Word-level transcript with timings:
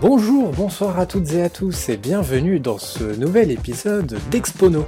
Bonjour, 0.00 0.52
bonsoir 0.52 1.00
à 1.00 1.06
toutes 1.06 1.32
et 1.32 1.42
à 1.42 1.50
tous 1.50 1.88
et 1.88 1.96
bienvenue 1.96 2.60
dans 2.60 2.78
ce 2.78 3.02
nouvel 3.02 3.50
épisode 3.50 4.16
d'Expono. 4.30 4.84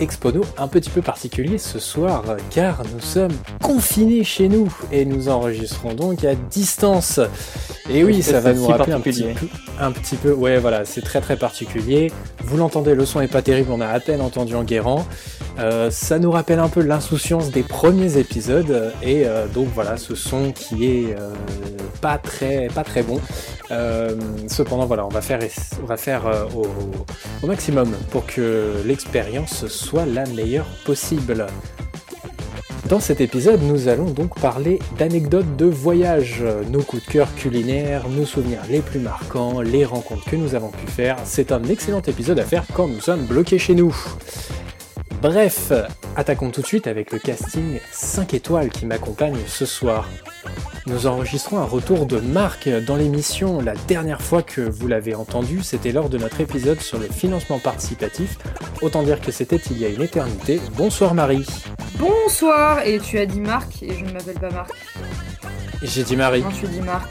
Expono 0.00 0.42
un 0.58 0.66
petit 0.66 0.90
peu 0.90 1.00
particulier 1.00 1.58
ce 1.58 1.78
soir 1.78 2.24
car 2.50 2.82
nous 2.92 3.00
sommes 3.00 3.36
confinés 3.62 4.24
chez 4.24 4.48
nous 4.48 4.68
et 4.90 5.04
nous 5.04 5.28
enregistrons 5.28 5.94
donc 5.94 6.24
à 6.24 6.34
distance. 6.34 7.20
Et 7.88 8.02
oui, 8.02 8.22
ça 8.22 8.40
va 8.40 8.52
nous 8.52 8.66
rappeler 8.66 8.92
un 8.92 9.00
petit 9.00 9.22
peu, 9.22 9.46
un 9.78 9.92
petit 9.92 10.16
peu, 10.16 10.32
ouais 10.32 10.58
voilà, 10.58 10.84
c'est 10.84 11.02
très 11.02 11.20
très 11.20 11.36
particulier. 11.36 12.10
Vous 12.42 12.56
l'entendez, 12.56 12.94
le 12.94 13.06
son 13.06 13.20
est 13.20 13.30
pas 13.30 13.42
terrible, 13.42 13.70
on 13.70 13.80
a 13.80 13.86
à 13.86 14.00
peine 14.00 14.20
entendu 14.20 14.54
en 14.54 14.64
guérant. 14.64 15.06
Euh, 15.58 15.90
ça 15.90 16.18
nous 16.18 16.30
rappelle 16.30 16.58
un 16.58 16.68
peu 16.68 16.82
l'insouciance 16.82 17.50
des 17.50 17.62
premiers 17.62 18.18
épisodes 18.18 18.92
et 19.02 19.22
euh, 19.24 19.46
donc 19.46 19.68
voilà, 19.74 19.96
ce 19.96 20.14
son 20.14 20.52
qui 20.52 20.84
est 20.84 21.16
euh, 21.18 21.32
pas 22.00 22.18
très 22.18 22.66
pas 22.74 22.84
très 22.84 23.02
bon. 23.02 23.20
cependant 24.48 24.86
voilà, 24.86 25.06
on 25.06 25.10
va 25.10 25.20
faire 25.20 25.38
on 25.82 25.86
va 25.86 25.96
faire 25.96 26.22
au, 26.54 26.66
au 27.42 27.46
maximum 27.46 27.92
pour 28.10 28.26
que 28.26 28.82
l'expérience 28.84 29.66
soit 29.68 30.06
la 30.06 30.26
meilleure 30.26 30.66
possible. 30.84 31.46
Dans 32.88 33.00
cet 33.00 33.20
épisode, 33.20 33.62
nous 33.62 33.88
allons 33.88 34.10
donc 34.10 34.38
parler 34.38 34.78
d'anecdotes 34.96 35.56
de 35.56 35.66
voyage, 35.66 36.44
nos 36.70 36.82
coups 36.82 37.04
de 37.04 37.10
cœur 37.10 37.34
culinaires, 37.34 38.08
nos 38.08 38.24
souvenirs 38.24 38.60
les 38.70 38.80
plus 38.80 39.00
marquants, 39.00 39.60
les 39.60 39.84
rencontres 39.84 40.24
que 40.30 40.36
nous 40.36 40.54
avons 40.54 40.70
pu 40.70 40.86
faire. 40.86 41.16
C'est 41.24 41.50
un 41.50 41.64
excellent 41.64 42.02
épisode 42.02 42.38
à 42.38 42.44
faire 42.44 42.62
quand 42.74 42.86
nous 42.86 43.00
sommes 43.00 43.24
bloqués 43.24 43.58
chez 43.58 43.74
nous. 43.74 43.92
Bref, 45.20 45.72
attaquons 46.14 46.50
tout 46.50 46.60
de 46.60 46.66
suite 46.66 46.86
avec 46.86 47.10
le 47.10 47.18
casting 47.18 47.80
5 47.90 48.34
étoiles 48.34 48.68
qui 48.68 48.86
m'accompagne 48.86 49.38
ce 49.46 49.64
soir. 49.64 50.08
Nous 50.86 51.06
enregistrons 51.06 51.58
un 51.58 51.64
retour 51.64 52.06
de 52.06 52.20
Marc 52.20 52.68
dans 52.68 52.96
l'émission. 52.96 53.60
La 53.60 53.74
dernière 53.88 54.22
fois 54.22 54.42
que 54.42 54.60
vous 54.60 54.86
l'avez 54.86 55.14
entendu, 55.14 55.62
c'était 55.62 55.90
lors 55.90 56.08
de 56.08 56.18
notre 56.18 56.40
épisode 56.40 56.80
sur 56.80 56.98
le 56.98 57.06
financement 57.06 57.58
participatif. 57.58 58.38
Autant 58.82 59.02
dire 59.02 59.20
que 59.20 59.32
c'était 59.32 59.56
il 59.56 59.78
y 59.78 59.84
a 59.84 59.88
une 59.88 60.02
éternité. 60.02 60.60
Bonsoir 60.76 61.14
Marie. 61.14 61.46
Bonsoir, 61.98 62.80
et 62.86 62.98
tu 63.00 63.18
as 63.18 63.26
dit 63.26 63.40
Marc 63.40 63.82
et 63.82 63.94
je 63.94 64.04
ne 64.04 64.12
m'appelle 64.12 64.38
pas 64.38 64.50
Marc. 64.50 64.70
J'ai 65.82 66.04
dit 66.04 66.16
Marie. 66.16 66.42
Non, 66.42 66.50
tu 66.50 66.66
dis 66.66 66.80
Marc. 66.80 67.08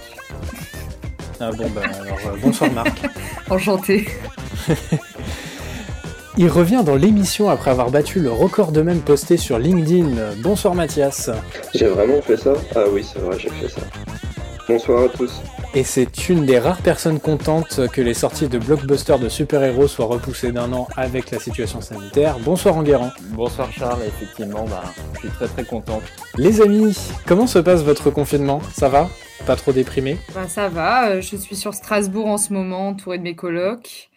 Ah 1.39 1.51
bon, 1.51 1.69
bah 1.69 1.81
alors 1.83 2.17
euh, 2.27 2.37
bonsoir 2.41 2.71
Marc. 2.71 2.97
Enchanté. 3.49 4.07
Il 6.37 6.49
revient 6.49 6.83
dans 6.85 6.97
l'émission 6.97 7.49
après 7.49 7.71
avoir 7.71 7.91
battu 7.91 8.19
le 8.19 8.29
record 8.29 8.73
de 8.73 8.81
même 8.81 8.99
posté 8.99 9.37
sur 9.37 9.57
LinkedIn. 9.57 10.33
Bonsoir 10.43 10.75
Mathias. 10.75 11.29
J'ai 11.73 11.87
vraiment 11.87 12.21
fait 12.21 12.35
ça? 12.35 12.51
Ah 12.75 12.83
oui, 12.91 13.05
c'est 13.05 13.19
vrai, 13.19 13.39
j'ai 13.39 13.49
fait 13.49 13.69
ça. 13.69 13.79
Bonsoir 14.67 15.03
à 15.03 15.07
tous. 15.07 15.41
Et 15.75 15.83
c'est 15.83 16.27
une 16.27 16.45
des 16.45 16.59
rares 16.59 16.81
personnes 16.81 17.21
contentes 17.21 17.87
que 17.93 18.01
les 18.01 18.13
sorties 18.13 18.49
de 18.49 18.57
blockbusters 18.57 19.17
de 19.17 19.29
super-héros 19.29 19.87
soient 19.87 20.07
repoussées 20.07 20.51
d'un 20.51 20.73
an 20.73 20.89
avec 20.97 21.31
la 21.31 21.39
situation 21.39 21.79
sanitaire. 21.79 22.37
Bonsoir 22.39 22.75
Enguerrand. 22.75 23.11
Bonsoir 23.29 23.71
Charles, 23.71 24.01
effectivement, 24.05 24.65
bah, 24.69 24.83
je 25.13 25.19
suis 25.19 25.29
très 25.29 25.47
très 25.47 25.63
contente. 25.63 26.03
Les 26.37 26.59
amis, 26.61 26.97
comment 27.25 27.47
se 27.47 27.59
passe 27.59 27.81
votre 27.83 28.09
confinement? 28.09 28.59
Ça 28.73 28.89
va? 28.89 29.07
Pas 29.45 29.55
trop 29.55 29.71
déprimé? 29.71 30.17
Bah 30.33 30.49
ça 30.49 30.67
va, 30.67 31.09
euh, 31.11 31.21
je 31.21 31.37
suis 31.37 31.55
sur 31.55 31.73
Strasbourg 31.73 32.25
en 32.27 32.37
ce 32.37 32.51
moment, 32.51 32.89
entouré 32.89 33.19
de 33.19 33.23
mes 33.23 33.35
colocs. 33.35 34.09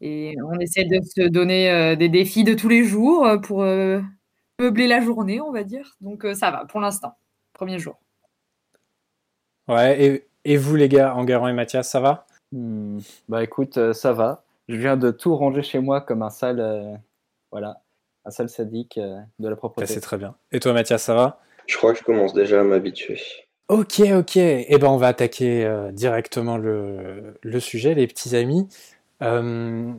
Et 0.00 0.34
on 0.42 0.58
essaie 0.58 0.84
de 0.84 1.00
se 1.02 1.28
donner 1.28 1.70
euh, 1.70 1.96
des 1.96 2.08
défis 2.08 2.44
de 2.44 2.54
tous 2.54 2.68
les 2.68 2.84
jours 2.84 3.26
euh, 3.26 3.36
pour 3.36 3.62
euh, 3.62 4.00
meubler 4.58 4.86
la 4.86 5.00
journée, 5.00 5.40
on 5.40 5.52
va 5.52 5.62
dire. 5.62 5.96
Donc 6.00 6.26
ça 6.34 6.50
va 6.50 6.64
pour 6.64 6.80
l'instant. 6.80 7.14
Premier 7.52 7.78
jour. 7.78 7.98
Ouais, 9.68 10.02
et, 10.02 10.26
et 10.44 10.56
vous 10.56 10.74
les 10.76 10.88
gars, 10.88 11.14
Enguerrand 11.14 11.48
et 11.48 11.52
Mathias, 11.52 11.88
ça 11.88 12.00
va? 12.00 12.26
Hmm, 12.52 12.98
Bah 13.28 13.44
écoute, 13.44 13.92
ça 13.92 14.12
va. 14.12 14.42
Je 14.68 14.76
viens 14.76 14.96
de 14.96 15.10
tout 15.10 15.36
ranger 15.36 15.62
chez 15.62 15.80
moi 15.80 16.00
comme 16.00 16.22
un 16.22 16.30
sale, 16.30 17.00
voilà, 17.50 17.82
un 18.24 18.30
sale 18.30 18.48
sadique 18.48 18.98
de 18.98 19.48
la 19.48 19.56
propreté. 19.56 19.92
C'est 19.92 20.00
très 20.00 20.16
bien. 20.16 20.36
Et 20.52 20.60
toi 20.60 20.72
Mathias, 20.72 21.02
ça 21.02 21.14
va? 21.14 21.40
Je 21.66 21.76
crois 21.76 21.92
que 21.92 21.98
je 21.98 22.04
commence 22.04 22.32
déjà 22.32 22.60
à 22.60 22.64
m'habituer. 22.64 23.20
Ok, 23.68 24.00
ok. 24.00 24.36
Et 24.36 24.66
eh 24.68 24.78
ben 24.78 24.88
on 24.88 24.96
va 24.96 25.08
attaquer 25.08 25.68
directement 25.92 26.56
le, 26.56 27.38
le, 27.42 27.60
sujet, 27.60 27.94
les 27.94 28.06
petits 28.06 28.34
amis. 28.36 28.68
Euh, 29.22 29.92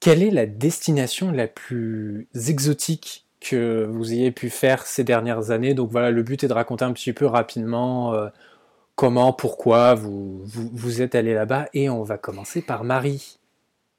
quelle 0.00 0.22
est 0.22 0.30
la 0.30 0.46
destination 0.46 1.32
la 1.32 1.48
plus 1.48 2.28
exotique 2.48 3.26
que 3.40 3.84
vous 3.84 4.12
ayez 4.12 4.30
pu 4.30 4.50
faire 4.50 4.86
ces 4.86 5.04
dernières 5.04 5.50
années? 5.50 5.74
Donc 5.74 5.90
voilà, 5.90 6.10
le 6.10 6.22
but 6.22 6.44
est 6.44 6.48
de 6.48 6.52
raconter 6.52 6.84
un 6.84 6.92
petit 6.92 7.12
peu 7.12 7.26
rapidement 7.26 8.14
euh, 8.14 8.28
comment, 8.94 9.32
pourquoi 9.32 9.94
vous, 9.94 10.42
vous, 10.44 11.02
êtes 11.02 11.14
allé 11.14 11.34
là-bas. 11.34 11.66
Et 11.74 11.88
on 11.88 12.02
va 12.02 12.18
commencer 12.18 12.62
par 12.62 12.84
Marie. 12.84 13.38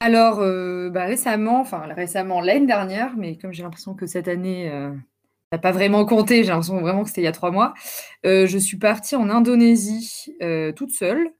Alors, 0.00 0.40
euh, 0.40 0.90
bah, 0.90 1.06
récemment, 1.06 1.60
enfin 1.60 1.80
récemment 1.94 2.40
l'année 2.40 2.66
dernière, 2.66 3.16
mais 3.16 3.36
comme 3.36 3.52
j'ai 3.52 3.62
l'impression 3.62 3.94
que 3.94 4.06
cette 4.06 4.28
année 4.28 4.70
n'a 5.52 5.58
pas 5.58 5.72
vraiment 5.72 6.04
compté, 6.04 6.44
j'ai 6.44 6.50
l'impression 6.50 6.80
vraiment 6.80 7.02
que 7.02 7.08
c'était 7.08 7.22
il 7.22 7.24
y 7.24 7.28
a 7.28 7.32
trois 7.32 7.50
mois, 7.50 7.72
je 8.24 8.58
suis 8.58 8.76
partie 8.76 9.16
en 9.16 9.30
Indonésie 9.30 10.36
toute 10.76 10.90
seule 10.90 11.30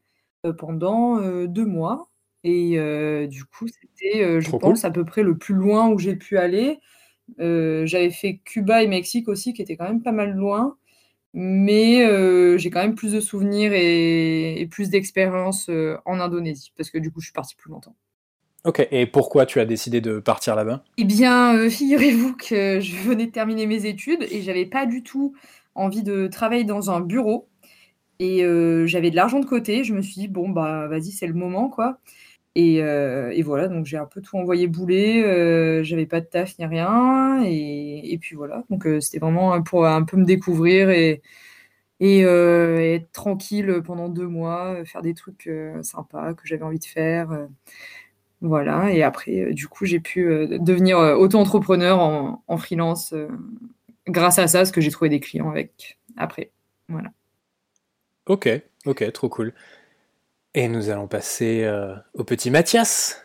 pendant 0.57 1.21
deux 1.47 1.67
mois. 1.67 2.09
Et 2.49 3.27
du 3.27 3.45
coup, 3.45 3.67
c'était, 3.67 4.41
je 4.41 4.51
pense, 4.51 4.84
à 4.84 4.91
peu 4.93 5.05
près 5.05 5.25
le 5.25 5.37
plus 5.37 5.55
loin 5.55 5.89
où 5.89 5.99
j'ai 5.99 6.15
pu 6.15 6.39
aller. 6.39 6.79
j'avais 7.39 8.11
fait 8.11 8.41
Cuba 8.45 8.84
et 8.84 8.87
Mexique 8.87 9.29
aussi, 9.29 9.53
qui 9.53 9.62
étaient 9.62 9.77
quand 9.77 9.89
même 9.89 10.03
pas 10.03 10.12
mal 10.12 10.33
loin. 10.33 10.77
Mais 11.34 12.07
j'ai 12.57 12.71
quand 12.71 12.83
même 12.83 12.95
plus 12.95 13.12
de 13.12 13.21
souvenirs 13.21 13.73
et, 13.75 14.69
plus 14.71 14.91
d'expérience 14.91 15.69
en 16.05 16.21
Indonésie, 16.21 16.73
parce 16.77 16.91
que 16.91 16.99
du 16.99 17.11
coup, 17.11 17.21
je 17.21 17.27
suis 17.27 17.33
partie 17.33 17.57
plus 17.57 17.71
longtemps. 17.71 17.97
Ok, 18.65 18.87
et 18.91 19.07
pourquoi 19.07 19.45
tu 19.45 19.59
as 19.59 19.65
décidé 19.65 20.01
de 20.01 20.21
partir 20.21 20.55
là-bas? 20.55 20.84
Eh 20.99 21.05
bien, 21.05 21.69
figurez-vous 21.69 22.37
que 22.37 22.78
je 22.78 22.97
venais 22.97 23.27
de 23.27 23.33
terminer 23.33 23.67
mes 23.67 23.87
études 23.87 24.25
et 24.31 24.43
j'avais 24.43 24.67
pas 24.67 24.87
du 24.87 25.03
tout 25.03 25.34
envie 25.75 26.05
de 26.05 26.28
travailler 26.28 26.65
dans 26.65 26.93
un 26.93 27.01
bureau. 27.01 27.49
Et 28.19 28.45
j'avais 28.87 29.11
de 29.11 29.17
l'argent 29.17 29.41
de 29.41 29.47
côté. 29.47 29.83
Je 29.83 29.95
me 29.95 30.01
suis 30.01 30.15
dit, 30.15 30.28
bon, 30.28 30.49
bah, 30.49 30.87
vas-y, 30.87 31.11
c'est 31.11 31.27
le 31.27 31.34
moment, 31.34 31.69
quoi. 31.69 31.99
Euh, 32.56 33.31
et, 33.31 33.43
voilà, 33.43 33.69
donc 33.69 33.87
j'ai 33.87 33.97
un 33.99 34.06
peu 34.06 34.21
tout 34.22 34.37
envoyé 34.37 34.67
bouler, 34.67 35.22
euh, 35.22 35.83
j'avais 35.83 36.06
pas 36.06 36.21
de 36.21 36.27
taf 36.27 36.59
ni 36.59 36.65
rien, 36.67 37.43
et, 37.44 38.19
puis 38.21 38.34
voilà, 38.37 38.65
donc 38.71 38.87
euh, 38.87 39.00
c'était 39.00 39.19
vraiment 39.19 39.61
pour 39.62 39.87
un 39.87 40.03
peu 40.05 40.17
me 40.17 40.25
découvrir 40.25 40.91
et, 40.91 41.22
et 42.00 42.21
être 42.22 43.12
tranquille 43.12 43.83
pendant 43.84 44.09
deux 44.09 44.27
mois, 44.28 44.84
faire 44.84 45.03
des 45.03 45.15
trucs 45.15 45.50
sympas 45.83 46.34
que 46.34 46.47
j'avais 46.47 46.62
envie 46.62 46.78
de 46.78 46.84
faire. 46.84 47.49
voilà, 48.41 48.93
et 48.93 49.03
après, 49.03 49.53
du 49.53 49.69
coup, 49.69 49.84
j'ai 49.87 50.00
pu 50.00 50.25
devenir 50.61 50.99
auto-entrepreneur 50.99 51.99
en, 52.00 52.43
en, 52.47 52.56
freelance 52.59 53.15
grâce 54.09 54.39
à 54.39 54.47
ça, 54.47 54.61
parce 54.61 54.72
que 54.72 54.81
j'ai 54.81 54.91
trouvé 54.91 55.11
des 55.11 55.21
clients 55.21 55.50
avec 55.50 55.99
après. 56.16 56.53
Voilà. 56.89 57.11
Ok, 58.27 58.49
ok, 58.87 59.12
trop 59.12 59.28
cool. 59.28 59.55
Et 60.59 60.69
nous 60.69 60.89
allons 60.89 61.06
passer 61.06 61.65
euh, 61.65 61.94
au 62.15 62.25
petit 62.25 62.50
Mathias. 62.50 63.22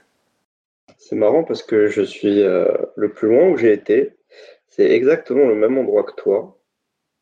C'est 0.97 1.16
marrant 1.16 1.46
parce 1.46 1.64
que 1.64 1.88
je 1.88 2.02
suis 2.02 2.42
euh, 2.42 2.68
le 2.97 3.14
plus 3.14 3.30
loin 3.30 3.47
où 3.47 3.56
j'ai 3.56 3.72
été. 3.72 4.18
C'est 4.68 4.92
exactement 4.92 5.47
le 5.47 5.56
même 5.56 5.78
endroit 5.78 6.03
que 6.03 6.12
toi, 6.12 6.62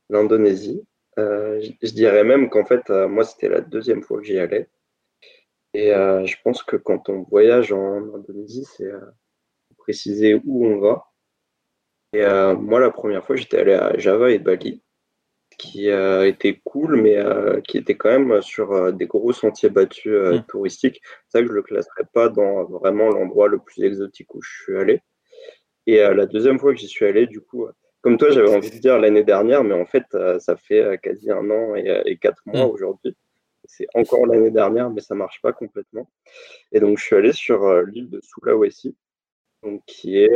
l'Indonésie. 0.09 0.83
Euh, 1.19 1.61
je, 1.61 1.91
dirais 1.91 2.23
même 2.23 2.49
qu'en 2.49 2.65
fait, 2.65 2.89
moi, 2.89 3.23
c'était 3.23 3.49
la 3.49 3.61
deuxième 3.61 4.01
fois 4.01 4.17
que 4.17 4.23
j'y 4.23 4.39
allais. 4.39 4.67
Et 5.75 5.91
je 5.91 6.35
pense 6.43 6.63
que 6.63 6.75
quand 6.75 7.09
on 7.09 7.21
voyage 7.21 7.71
en 7.71 8.15
Indonésie, 8.15 8.65
c'est 8.65 8.91
préciser 9.77 10.41
où 10.43 10.65
on 10.65 10.79
va. 10.79 11.11
Et 12.13 12.25
moi, 12.55 12.79
la 12.79 12.89
première 12.89 13.23
fois, 13.23 13.35
j'étais 13.35 13.59
allé 13.59 13.73
à 13.73 13.95
Java 13.99 14.31
et 14.31 14.39
Bali 14.39 14.81
qui 15.59 15.91
a 15.91 16.25
été 16.25 16.61
cool, 16.63 16.95
mais 16.95 17.17
euh, 17.17 17.59
qui 17.61 17.77
était 17.77 17.95
quand 17.95 18.09
même 18.09 18.41
sur 18.41 18.71
euh, 18.71 18.91
des 18.91 19.05
gros 19.05 19.33
sentiers 19.33 19.69
battus 19.69 20.11
euh, 20.11 20.37
mm. 20.37 20.45
touristiques. 20.47 21.01
C'est 21.27 21.37
ça 21.37 21.41
que 21.43 21.49
je 21.49 21.53
le 21.53 21.61
classerais 21.61 22.05
pas 22.13 22.29
dans 22.29 22.63
vraiment 22.63 23.09
l'endroit 23.09 23.49
le 23.49 23.59
plus 23.59 23.83
exotique 23.83 24.33
où 24.33 24.41
je 24.41 24.63
suis 24.63 24.77
allé. 24.77 25.01
Et 25.85 25.97
la 25.97 26.27
deuxième 26.27 26.59
fois 26.59 26.71
que 26.71 26.79
j'y 26.79 26.87
suis 26.87 27.05
allé, 27.05 27.25
du 27.25 27.41
coup, 27.41 27.67
comme 28.01 28.17
toi, 28.17 28.29
j'avais 28.29 28.55
envie 28.55 28.69
de 28.69 28.77
dire 28.77 28.99
l'année 28.99 29.23
dernière, 29.23 29.63
mais 29.63 29.73
en 29.73 29.87
fait, 29.87 30.03
ça 30.37 30.55
fait 30.55 30.99
quasi 31.01 31.31
un 31.31 31.49
an 31.49 31.73
et, 31.73 32.15
quatre 32.21 32.43
mois 32.45 32.67
mm. 32.67 32.69
aujourd'hui. 32.69 33.17
C'est 33.65 33.87
encore 33.95 34.27
l'année 34.27 34.51
dernière, 34.51 34.91
mais 34.91 35.01
ça 35.01 35.15
marche 35.15 35.41
pas 35.41 35.51
complètement. 35.51 36.07
Et 36.71 36.79
donc, 36.79 36.99
je 36.99 37.03
suis 37.05 37.15
allé 37.15 37.33
sur 37.33 37.81
l'île 37.81 38.07
de 38.11 38.21
Sulawesi, 38.21 38.95
donc, 39.63 39.81
qui 39.87 40.19
est 40.19 40.29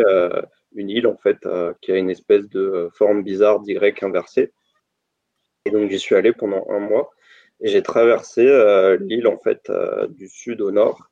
une 0.74 0.90
île 0.90 1.06
en 1.06 1.18
fait 1.18 1.48
qui 1.82 1.92
a 1.92 1.98
une 1.98 2.10
espèce 2.10 2.50
de 2.50 2.90
forme 2.96 3.22
bizarre 3.22 3.60
d'Y 3.60 3.78
inversée 4.02 4.52
et 5.66 5.72
donc 5.72 5.90
j'y 5.90 6.00
suis 6.00 6.16
allé 6.16 6.34
pendant 6.34 6.66
un 6.70 6.80
mois 6.80 7.12
et 7.62 7.70
j'ai 7.70 7.82
traversé 7.82 8.46
euh, 8.46 8.98
l'île 9.00 9.28
en 9.28 9.38
fait 9.38 9.70
euh, 9.70 10.08
du 10.08 10.28
sud 10.28 10.62
au 10.62 10.72
nord. 10.72 11.10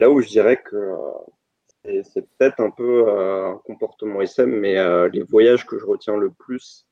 Là 0.00 0.10
où 0.10 0.20
je 0.20 0.28
dirais 0.28 0.62
que 0.62 0.76
euh, 0.76 2.02
c'est 2.04 2.26
peut-être 2.36 2.60
un 2.60 2.70
peu 2.70 3.08
un 3.08 3.56
comportement 3.64 4.20
SM, 4.20 4.50
mais 4.50 4.74
les 5.08 5.22
voyages 5.22 5.64
que 5.64 5.78
je 5.78 5.86
retiens 5.86 6.16
le 6.16 6.30
plus 6.30 6.86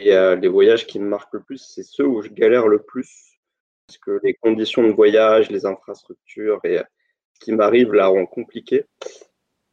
et 0.00 0.10
les 0.10 0.48
voyages 0.48 0.86
qui 0.86 0.98
me 0.98 1.08
marquent 1.08 1.32
le 1.34 1.42
plus, 1.42 1.58
c'est 1.58 1.84
ceux 1.84 2.06
où 2.06 2.20
je 2.20 2.28
galère 2.28 2.68
le 2.68 2.82
plus. 2.82 3.38
parce 3.86 3.98
que 3.98 4.20
les 4.22 4.34
conditions 4.34 4.86
de 4.86 4.92
voyage, 4.92 5.50
les 5.50 5.64
infrastructures 5.64 6.60
et 6.64 6.78
ce 7.32 7.40
qui 7.40 7.52
m'arrive 7.52 7.94
la 7.94 8.08
rend 8.08 8.26
compliqué. 8.26 8.84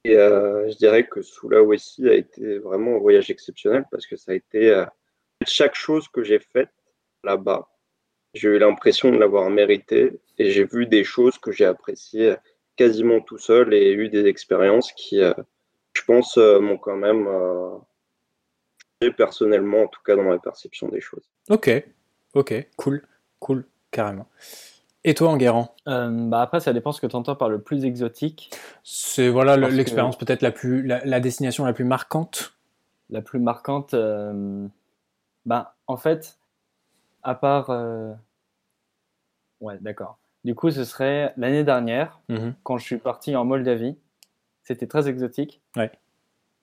Et 0.05 0.13
je 0.13 0.77
dirais 0.77 1.05
que 1.05 1.21
Sulawesi 1.21 2.07
a 2.07 2.13
été 2.13 2.59
vraiment 2.59 2.95
un 2.95 2.99
voyage 2.99 3.29
exceptionnel 3.29 3.83
parce 3.91 4.07
que 4.07 4.15
ça 4.15 4.31
a 4.31 4.35
été 4.35 4.85
chaque 5.45 5.75
chose 5.75 6.07
que 6.07 6.23
j'ai 6.23 6.39
faite 6.39 6.69
là-bas, 7.23 7.67
j'ai 8.33 8.49
eu 8.49 8.59
l'impression 8.59 9.11
de 9.11 9.17
l'avoir 9.17 9.49
mérité 9.49 10.19
et 10.37 10.51
j'ai 10.51 10.63
vu 10.63 10.85
des 10.85 11.03
choses 11.03 11.37
que 11.37 11.51
j'ai 11.51 11.65
appréciées 11.65 12.35
quasiment 12.77 13.19
tout 13.19 13.37
seul 13.37 13.73
et 13.73 13.91
eu 13.91 14.09
des 14.09 14.25
expériences 14.25 14.91
qui, 14.93 15.21
euh, 15.21 15.33
je 15.93 16.03
pense, 16.03 16.37
euh, 16.37 16.59
m'ont 16.59 16.77
quand 16.77 16.95
même 16.95 17.27
euh, 17.27 17.77
personnellement, 19.17 19.83
en 19.83 19.87
tout 19.87 20.01
cas 20.05 20.15
dans 20.15 20.23
ma 20.23 20.39
perception 20.39 20.87
des 20.87 21.01
choses. 21.01 21.29
Ok, 21.49 21.69
ok, 22.33 22.67
cool, 22.77 23.03
cool, 23.39 23.65
carrément. 23.91 24.27
Et 25.03 25.15
toi, 25.15 25.29
Enguerrand? 25.29 25.75
Bah 25.85 26.41
Après, 26.41 26.59
ça 26.59 26.73
dépend 26.73 26.91
ce 26.91 27.01
que 27.01 27.07
tu 27.07 27.15
entends 27.15 27.35
par 27.35 27.49
le 27.49 27.59
plus 27.59 27.85
exotique. 27.85 28.51
C'est 28.83 29.29
voilà 29.29 29.57
l'expérience 29.57 30.15
peut-être 30.15 30.43
la 30.43 30.51
plus, 30.51 30.85
la, 30.85 31.19
destination 31.19 31.65
la 31.65 31.73
plus 31.73 31.85
marquante? 31.85 32.53
La 33.09 33.21
plus 33.23 33.39
marquante, 33.39 33.95
bah, 35.45 35.75
en 35.87 35.97
fait, 35.97 36.39
à 37.23 37.35
part. 37.35 37.69
Euh, 37.69 38.13
ouais, 39.59 39.77
d'accord. 39.81 40.17
Du 40.43 40.55
coup, 40.55 40.71
ce 40.71 40.83
serait 40.83 41.33
l'année 41.37 41.63
dernière, 41.63 42.19
mhm. 42.29 42.55
quand 42.63 42.77
je 42.77 42.85
suis 42.85 42.97
parti 42.97 43.35
en 43.35 43.45
Moldavie. 43.45 43.97
C'était 44.63 44.87
très 44.87 45.09
exotique. 45.09 45.61
Ouais. 45.75 45.91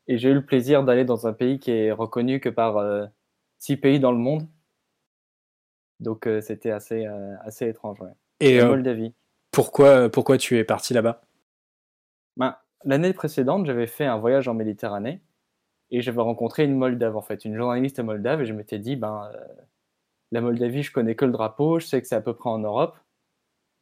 Et 0.07 0.19
j'ai 0.19 0.31
eu 0.31 0.35
le 0.35 0.45
plaisir 0.45 0.85
d'aller 0.85 1.05
dans 1.05 1.27
un 1.27 1.33
pays 1.33 1.59
qui 1.59 1.73
est 1.73 1.93
reconnu 1.93 2.41
que 2.41 2.49
par 2.49 2.77
euh, 2.79 3.07
six 3.59 3.77
pays 3.77 4.01
dans 4.01 4.13
le 4.13 4.19
monde. 4.19 4.47
Donc, 6.01 6.27
euh, 6.27 6.41
c'était 6.41 6.71
assez, 6.71 7.07
assez 7.43 7.69
étrange. 7.69 8.01
Ouais. 8.01 8.13
Et 8.41 8.63
Moldavie. 8.63 9.13
Pourquoi, 9.51 10.09
pourquoi 10.09 10.39
tu 10.39 10.57
es 10.57 10.65
parti 10.65 10.95
là-bas? 10.95 11.23
Ben, 12.37 12.57
L'année 12.85 13.13
précédente, 13.13 13.67
j'avais 13.67 13.87
fait 13.87 14.05
un 14.05 14.19
voyage 14.19 14.47
en 14.49 14.55
Méditerranée 14.55 15.21
et 15.90 16.02
j'avais 16.02 16.20
rencontré 16.20 16.64
une 16.64 16.76
Moldave, 16.76 17.17
en 17.17 17.23
fait, 17.23 17.44
une 17.44 17.56
journaliste 17.56 18.00
moldave, 18.00 18.43
et 18.43 18.46
je 18.46 18.52
m'étais 18.52 18.79
dit, 18.79 18.96
ben, 18.96 19.31
la 20.31 20.40
Moldavie, 20.40 20.82
je 20.82 20.93
connais 20.93 21.14
que 21.14 21.25
le 21.25 21.32
drapeau, 21.32 21.79
je 21.79 21.87
sais 21.87 22.00
que 22.00 22.06
c'est 22.06 22.14
à 22.14 22.20
peu 22.20 22.35
près 22.35 22.50
en 22.50 22.58
Europe, 22.58 22.96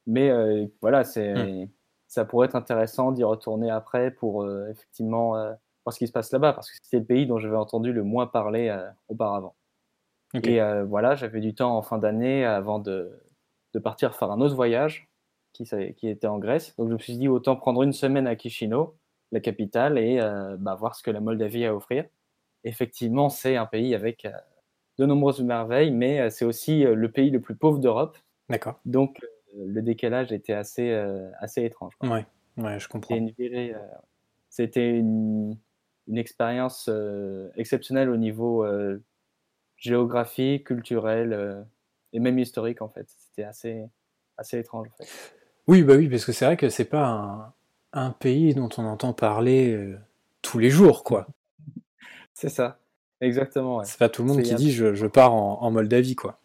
mais 0.06 0.30
euh, 0.30 0.66
voilà, 0.80 1.04
c'est, 1.04 1.34
hmm. 1.34 1.68
ça 2.06 2.24
pourrait 2.24 2.46
être 2.46 2.54
intéressant 2.54 3.12
d'y 3.12 3.24
retourner 3.24 3.70
après 3.70 4.10
pour 4.10 4.42
euh, 4.42 4.68
effectivement 4.70 5.36
euh, 5.36 5.52
voir 5.84 5.92
ce 5.92 5.98
qui 5.98 6.06
se 6.06 6.12
passe 6.12 6.30
là-bas, 6.32 6.52
parce 6.52 6.70
que 6.70 6.76
c'est 6.82 7.00
le 7.00 7.04
pays 7.04 7.26
dont 7.26 7.38
j'avais 7.38 7.56
entendu 7.56 7.92
le 7.92 8.04
moins 8.04 8.26
parler 8.26 8.74
auparavant. 9.08 9.56
Et 10.34 10.60
voilà, 10.82 11.14
j'avais 11.14 11.40
du 11.40 11.54
temps 11.54 11.76
en 11.76 11.82
fin 11.82 11.98
d'année 11.98 12.44
avant 12.44 12.78
de, 12.78 13.18
de, 13.72 13.78
partir 13.78 14.14
faire 14.14 14.30
un 14.30 14.40
autre 14.40 14.54
voyage 14.54 15.08
qui, 15.54 15.64
qui, 15.96 16.08
était 16.08 16.26
en 16.26 16.38
Grèce. 16.38 16.76
Donc 16.76 16.88
je 16.88 16.94
me 16.94 16.98
suis 16.98 17.16
dit 17.16 17.28
autant 17.28 17.56
prendre 17.56 17.82
une 17.82 17.94
semaine 17.94 18.26
à 18.26 18.36
Chisinau, 18.36 18.96
la 19.32 19.40
capitale, 19.40 19.98
et 19.98 20.18
bah, 20.58 20.74
voir 20.74 20.94
ce 20.94 21.02
que 21.02 21.10
la 21.10 21.20
Moldavie 21.20 21.64
a 21.64 21.70
à 21.70 21.74
offrir. 21.74 22.04
Effectivement, 22.64 23.28
c'est 23.28 23.56
un 23.56 23.66
pays 23.66 23.94
avec 23.94 24.26
de 24.98 25.06
nombreuses 25.06 25.42
merveilles, 25.42 25.90
mais 25.90 26.20
euh, 26.20 26.30
c'est 26.30 26.44
aussi 26.44 26.84
euh, 26.84 26.94
le 26.94 27.10
pays 27.10 27.30
le 27.30 27.40
plus 27.40 27.54
pauvre 27.54 27.78
d'Europe. 27.78 28.16
D'accord. 28.48 28.80
Donc, 28.84 29.18
euh, 29.22 29.64
le 29.66 29.82
décalage 29.82 30.32
était 30.32 30.52
assez, 30.52 30.92
assez 31.40 31.64
étrange. 31.64 31.94
Oui, 32.02 32.20
ouais, 32.58 32.78
je 32.78 32.88
comprends. 32.88 33.16
C'était 34.48 34.90
une, 34.90 35.56
une, 36.06 36.18
expérience 36.18 36.90
exceptionnelle 37.56 38.10
au 38.10 38.16
niveau 38.16 38.66
géographique, 39.76 40.66
culturel 40.66 41.66
et 42.12 42.20
même 42.20 42.38
historique, 42.38 42.82
en 42.82 42.88
fait. 42.88 43.08
C'était 43.08 43.44
assez, 43.44 43.86
assez 44.36 44.58
étrange, 44.58 44.88
en 44.92 45.04
fait. 45.04 45.10
Oui, 45.66 45.82
bah 45.82 45.94
oui, 45.96 46.08
parce 46.08 46.26
que 46.26 46.32
c'est 46.32 46.44
vrai 46.44 46.58
que 46.58 46.68
c'est 46.68 46.84
pas 46.84 47.06
un, 47.06 47.54
un, 47.96 48.10
pays 48.10 48.54
dont 48.54 48.68
on 48.78 48.84
entend 48.84 49.12
parler 49.12 49.96
tous 50.42 50.58
les 50.58 50.70
jours, 50.70 51.02
quoi. 51.04 51.26
c'est 52.34 52.48
ça. 52.48 52.78
Exactement. 53.20 53.78
Ouais. 53.78 53.84
C'est 53.84 53.98
pas 53.98 54.08
tout 54.08 54.22
le 54.22 54.28
monde 54.28 54.42
qui 54.42 54.54
dit 54.54 54.72
je, 54.72 54.94
je 54.94 55.06
pars 55.06 55.32
en, 55.32 55.62
en, 55.62 55.70
Moldavie, 55.70 56.16
quoi. 56.16 56.38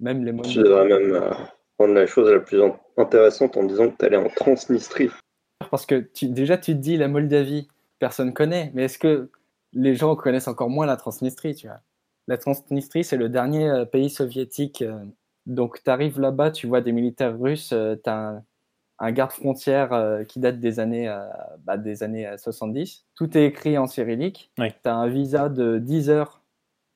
Même 0.00 0.24
les 0.24 0.34
Tu 0.42 0.58
devrais 0.58 0.86
même 0.86 1.14
euh, 1.14 1.30
prendre 1.76 1.94
la 1.94 2.06
chose 2.06 2.30
la 2.30 2.40
plus 2.40 2.60
intéressante 2.96 3.56
en 3.56 3.64
disant 3.64 3.90
que 3.90 3.96
tu 3.98 4.04
allais 4.04 4.16
en 4.16 4.28
Transnistrie. 4.28 5.10
Parce 5.70 5.86
que 5.86 5.96
tu, 5.96 6.28
déjà, 6.28 6.56
tu 6.56 6.72
te 6.72 6.78
dis 6.78 6.96
la 6.96 7.08
Moldavie, 7.08 7.68
personne 7.98 8.32
connaît, 8.32 8.70
mais 8.74 8.84
est-ce 8.84 8.98
que 8.98 9.30
les 9.72 9.94
gens 9.94 10.16
connaissent 10.16 10.48
encore 10.48 10.70
moins 10.70 10.86
la 10.86 10.96
Transnistrie, 10.96 11.54
tu 11.54 11.66
vois? 11.66 11.80
La 12.28 12.38
Transnistrie, 12.38 13.04
c'est 13.04 13.16
le 13.16 13.28
dernier 13.28 13.68
euh, 13.68 13.84
pays 13.84 14.10
soviétique. 14.10 14.82
Euh, 14.82 15.04
donc, 15.46 15.82
tu 15.82 15.90
arrives 15.90 16.20
là-bas, 16.20 16.50
tu 16.50 16.66
vois 16.66 16.80
des 16.80 16.92
militaires 16.92 17.38
russes, 17.38 17.68
tu 17.68 18.10
as 18.10 18.14
un 18.14 18.44
garde-frontière 19.00 19.92
euh, 19.92 20.24
qui 20.24 20.40
date 20.40 20.58
des 20.58 20.80
années, 20.80 21.08
euh, 21.08 21.26
bah, 21.64 21.76
des 21.76 22.02
années 22.02 22.30
70. 22.36 22.98
Euh, 22.98 23.08
Tout 23.14 23.38
est 23.38 23.46
écrit 23.46 23.78
en 23.78 23.86
cyrillique. 23.86 24.50
Tu 24.56 24.64
as 24.84 24.94
un 24.94 25.08
visa 25.08 25.48
de 25.48 25.78
10 25.78 26.10
heures 26.10 26.42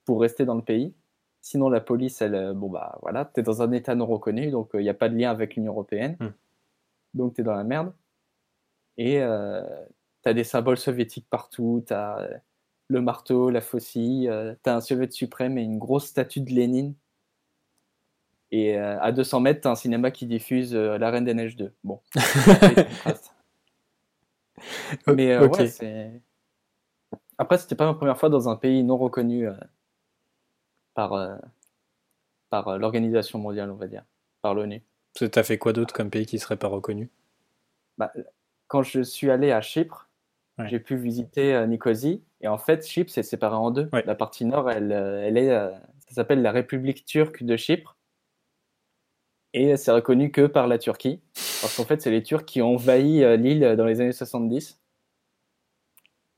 pour 0.04 0.20
rester 0.20 0.44
dans 0.44 0.56
le 0.56 0.62
pays. 0.62 0.94
Sinon, 1.40 1.68
la 1.68 1.80
police, 1.80 2.22
elle, 2.22 2.52
bon, 2.54 2.68
bah 2.68 2.98
voilà, 3.02 3.24
tu 3.24 3.40
es 3.40 3.42
dans 3.42 3.62
un 3.62 3.72
état 3.72 3.94
non 3.94 4.06
reconnu, 4.06 4.50
donc 4.50 4.70
il 4.74 4.80
n'y 4.80 4.88
a 4.88 4.94
pas 4.94 5.08
de 5.08 5.16
lien 5.16 5.30
avec 5.30 5.56
l'Union 5.56 5.72
européenne. 5.72 6.16
Hmm. 6.20 6.30
Donc, 7.14 7.34
tu 7.34 7.40
es 7.40 7.44
dans 7.44 7.54
la 7.54 7.64
merde. 7.64 7.92
Et 8.96 9.18
tu 9.18 10.28
as 10.28 10.34
des 10.34 10.44
symboles 10.44 10.76
soviétiques 10.76 11.26
partout. 11.28 11.82
Tu 11.86 11.92
as 11.94 12.28
le 12.88 13.00
marteau, 13.00 13.50
la 13.50 13.60
faucille. 13.60 14.30
tu 14.62 14.70
as 14.70 14.76
un 14.76 14.80
soviet 14.80 15.10
suprême 15.10 15.58
et 15.58 15.62
une 15.62 15.78
grosse 15.78 16.06
statue 16.06 16.40
de 16.40 16.50
Lénine 16.50 16.94
et 18.52 18.76
euh, 18.76 19.00
à 19.00 19.10
200 19.12 19.40
mètres, 19.40 19.66
as 19.66 19.70
un 19.70 19.74
cinéma 19.74 20.10
qui 20.10 20.26
diffuse 20.26 20.74
euh, 20.74 20.98
La 20.98 21.10
Reine 21.10 21.24
des 21.24 21.32
Neiges 21.32 21.56
2. 21.56 21.72
Bon. 21.82 22.00
Mais 25.06 25.32
euh, 25.32 25.48
ouais, 25.48 25.66
c'est. 25.66 26.20
Après, 27.38 27.56
c'était 27.56 27.74
pas 27.74 27.86
ma 27.86 27.94
première 27.94 28.18
fois 28.18 28.28
dans 28.28 28.50
un 28.50 28.56
pays 28.56 28.84
non 28.84 28.98
reconnu 28.98 29.48
par, 30.94 31.40
par 32.50 32.78
l'Organisation 32.78 33.40
mondiale, 33.40 33.70
on 33.70 33.76
va 33.76 33.88
dire, 33.88 34.04
par 34.42 34.54
l'ONU. 34.54 34.82
Tu 35.14 35.28
as 35.34 35.42
fait 35.42 35.58
quoi 35.58 35.72
d'autre 35.72 35.92
comme 35.92 36.10
pays 36.10 36.26
qui 36.26 36.38
serait 36.38 36.58
pas 36.58 36.68
reconnu? 36.68 37.10
Bah, 37.98 38.12
Quand 38.68 38.82
je 38.82 39.02
suis 39.02 39.30
allé 39.30 39.50
à 39.50 39.60
Chypre, 39.60 40.08
j'ai 40.66 40.78
pu 40.78 40.94
visiter 40.94 41.66
Nicosie. 41.66 42.22
Et 42.42 42.48
en 42.48 42.58
fait, 42.58 42.86
Chypre, 42.86 43.10
c'est 43.10 43.24
séparé 43.24 43.56
en 43.56 43.72
deux. 43.72 43.90
La 44.04 44.14
partie 44.14 44.44
nord, 44.44 44.70
elle, 44.70 44.92
elle 44.92 45.38
est, 45.38 45.48
ça 45.48 46.14
s'appelle 46.14 46.42
la 46.42 46.52
République 46.52 47.04
turque 47.04 47.42
de 47.42 47.56
Chypre. 47.56 47.96
Et 49.54 49.76
c'est 49.76 49.92
reconnu 49.92 50.30
que 50.30 50.46
par 50.46 50.66
la 50.66 50.78
Turquie, 50.78 51.20
parce 51.34 51.76
qu'en 51.76 51.84
fait, 51.84 52.00
c'est 52.00 52.10
les 52.10 52.22
Turcs 52.22 52.44
qui 52.44 52.62
ont 52.62 52.74
envahi 52.74 53.22
euh, 53.22 53.36
l'île 53.36 53.74
dans 53.76 53.84
les 53.84 54.00
années 54.00 54.12
70. 54.12 54.80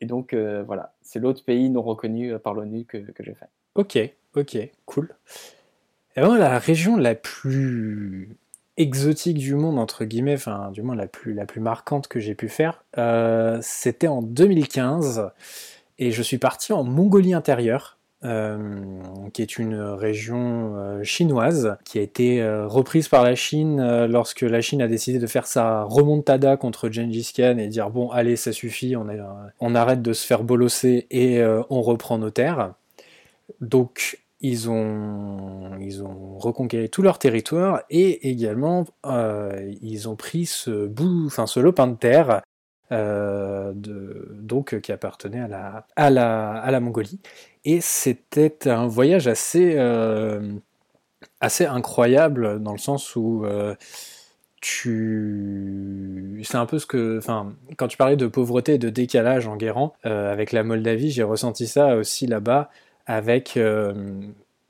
Et 0.00 0.06
donc, 0.06 0.33
euh, 0.33 0.64
voilà, 0.64 0.94
c'est 1.00 1.21
l'autre 1.21 1.44
pays 1.44 1.71
non 1.71 1.83
reconnu 1.83 2.33
euh, 2.33 2.38
par 2.38 2.54
l'ONU 2.54 2.85
que, 2.85 2.99
que 2.99 3.23
j'ai 3.23 3.35
fait. 3.35 3.49
Ok, 3.76 3.99
ok, 4.35 4.59
cool. 4.87 5.14
Vraiment, 6.16 6.35
la 6.35 6.59
région 6.59 6.97
la 6.97 7.14
plus 7.14 8.37
exotique 8.76 9.38
du 9.38 9.54
monde, 9.54 9.78
entre 9.78 10.04
guillemets, 10.04 10.35
enfin, 10.35 10.73
du 10.73 10.83
moins 10.83 10.97
la 10.97 11.06
plus, 11.06 11.35
la 11.35 11.47
plus 11.47 11.61
marquante 11.61 12.09
que 12.09 12.18
j'ai 12.18 12.35
pu 12.35 12.49
faire, 12.49 12.85
c'était 13.62 14.09
en 14.09 14.23
2015. 14.23 15.30
Et 15.99 16.11
je 16.11 16.23
suis 16.23 16.38
parti 16.38 16.73
en 16.73 16.83
Mongolie 16.83 17.35
intérieure. 17.35 17.99
Euh, 18.25 19.00
qui 19.35 19.43
est 19.43 19.59
une 19.59 19.78
région 19.78 20.76
euh, 20.76 21.02
chinoise 21.02 21.76
qui 21.85 21.99
a 21.99 22.02
été 22.02 22.40
euh, 22.40 22.66
reprise 22.66 23.09
par 23.09 23.23
la 23.23 23.35
Chine 23.35 24.07
lorsque 24.07 24.40
la 24.40 24.62
Chine 24.62 24.81
a 24.81 24.88
décidé 24.88 25.19
de 25.19 25.26
faire 25.26 25.47
sa 25.47 25.83
remontada 25.83 26.57
contre 26.57 26.88
Gengis 26.88 27.33
Khan 27.37 27.59
et 27.59 27.66
dire 27.69 27.90
bon 27.90 28.09
allez 28.11 28.37
ça 28.37 28.52
suffit, 28.52 28.95
on, 28.97 29.75
arrête 29.75 30.00
de 30.00 30.12
se 30.14 30.26
faire 30.26 30.43
bolosser 30.43 31.07
et 31.11 31.45
on 31.69 31.83
reprend 31.83 32.16
nos 32.16 32.31
terres. 32.31 32.73
Donc 33.61 34.21
ils 34.40 34.71
ont, 34.71 35.76
ils 35.81 36.02
ont 36.02 36.38
reconquéré 36.38 36.88
tout 36.88 37.02
leur 37.02 37.19
territoire 37.19 37.83
et 37.90 38.31
également 38.31 38.87
ils 39.83 40.09
ont 40.09 40.16
pris 40.16 40.47
ce 40.47 40.87
bout, 40.87 41.26
enfin 41.26 41.47
ce 41.47 41.61
lopin 41.61 41.88
de 41.88 41.97
terre 41.97 42.40
de, 42.94 44.28
donc 44.32 44.80
qui 44.80 44.92
appartenait 44.92 45.40
à 45.40 45.48
la, 45.48 45.86
à 45.96 46.10
la, 46.10 46.52
à 46.52 46.70
la 46.70 46.80
Mongolie 46.80 47.20
et 47.64 47.80
c'était 47.80 48.68
un 48.68 48.86
voyage 48.86 49.26
assez, 49.26 49.74
euh, 49.76 50.52
assez 51.40 51.64
incroyable 51.64 52.62
dans 52.62 52.72
le 52.72 52.78
sens 52.78 53.16
où 53.16 53.44
euh, 53.44 53.74
tu... 54.60 56.40
c'est 56.44 56.56
un 56.56 56.66
peu 56.66 56.78
ce 56.78 56.86
que, 56.86 57.18
enfin, 57.18 57.54
quand 57.76 57.88
tu 57.88 57.96
parlais 57.96 58.16
de 58.16 58.26
pauvreté 58.26 58.74
et 58.74 58.78
de 58.78 58.90
décalage 58.90 59.48
en 59.48 59.56
guérant 59.56 59.94
euh, 60.04 60.30
avec 60.32 60.52
la 60.52 60.62
Moldavie, 60.62 61.10
j'ai 61.10 61.22
ressenti 61.22 61.66
ça 61.66 61.96
aussi 61.96 62.26
là-bas 62.26 62.70
avec 63.06 63.58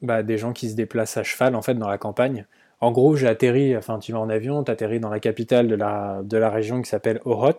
bah, 0.02 0.22
des 0.24 0.38
gens 0.38 0.52
qui 0.52 0.68
se 0.68 0.74
déplacent 0.74 1.16
à 1.16 1.22
cheval 1.22 1.54
en 1.54 1.62
fait 1.62 1.74
dans 1.74 1.88
la 1.88 1.98
campagne. 1.98 2.46
En 2.80 2.90
gros, 2.90 3.16
j'ai 3.16 3.28
atterri, 3.28 3.76
enfin, 3.76 3.98
tu 3.98 4.12
vas 4.12 4.18
en 4.18 4.28
avion, 4.28 4.62
tu 4.64 4.70
atterris 4.70 5.00
dans 5.00 5.08
la 5.08 5.20
capitale 5.20 5.68
de 5.68 5.74
la, 5.74 6.20
de 6.24 6.36
la 6.36 6.50
région 6.50 6.82
qui 6.82 6.90
s'appelle 6.90 7.20
Orot, 7.24 7.56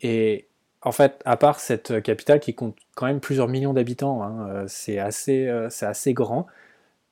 et 0.00 0.48
en 0.82 0.92
fait, 0.92 1.20
à 1.24 1.36
part 1.36 1.60
cette 1.60 2.02
capitale 2.02 2.40
qui 2.40 2.54
compte 2.54 2.76
quand 2.94 3.06
même 3.06 3.20
plusieurs 3.20 3.48
millions 3.48 3.72
d'habitants, 3.72 4.22
hein, 4.22 4.48
euh, 4.48 4.64
c'est 4.68 4.98
assez, 4.98 5.46
euh, 5.48 5.68
assez 5.82 6.14
grand, 6.14 6.46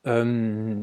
euh, 0.07 0.83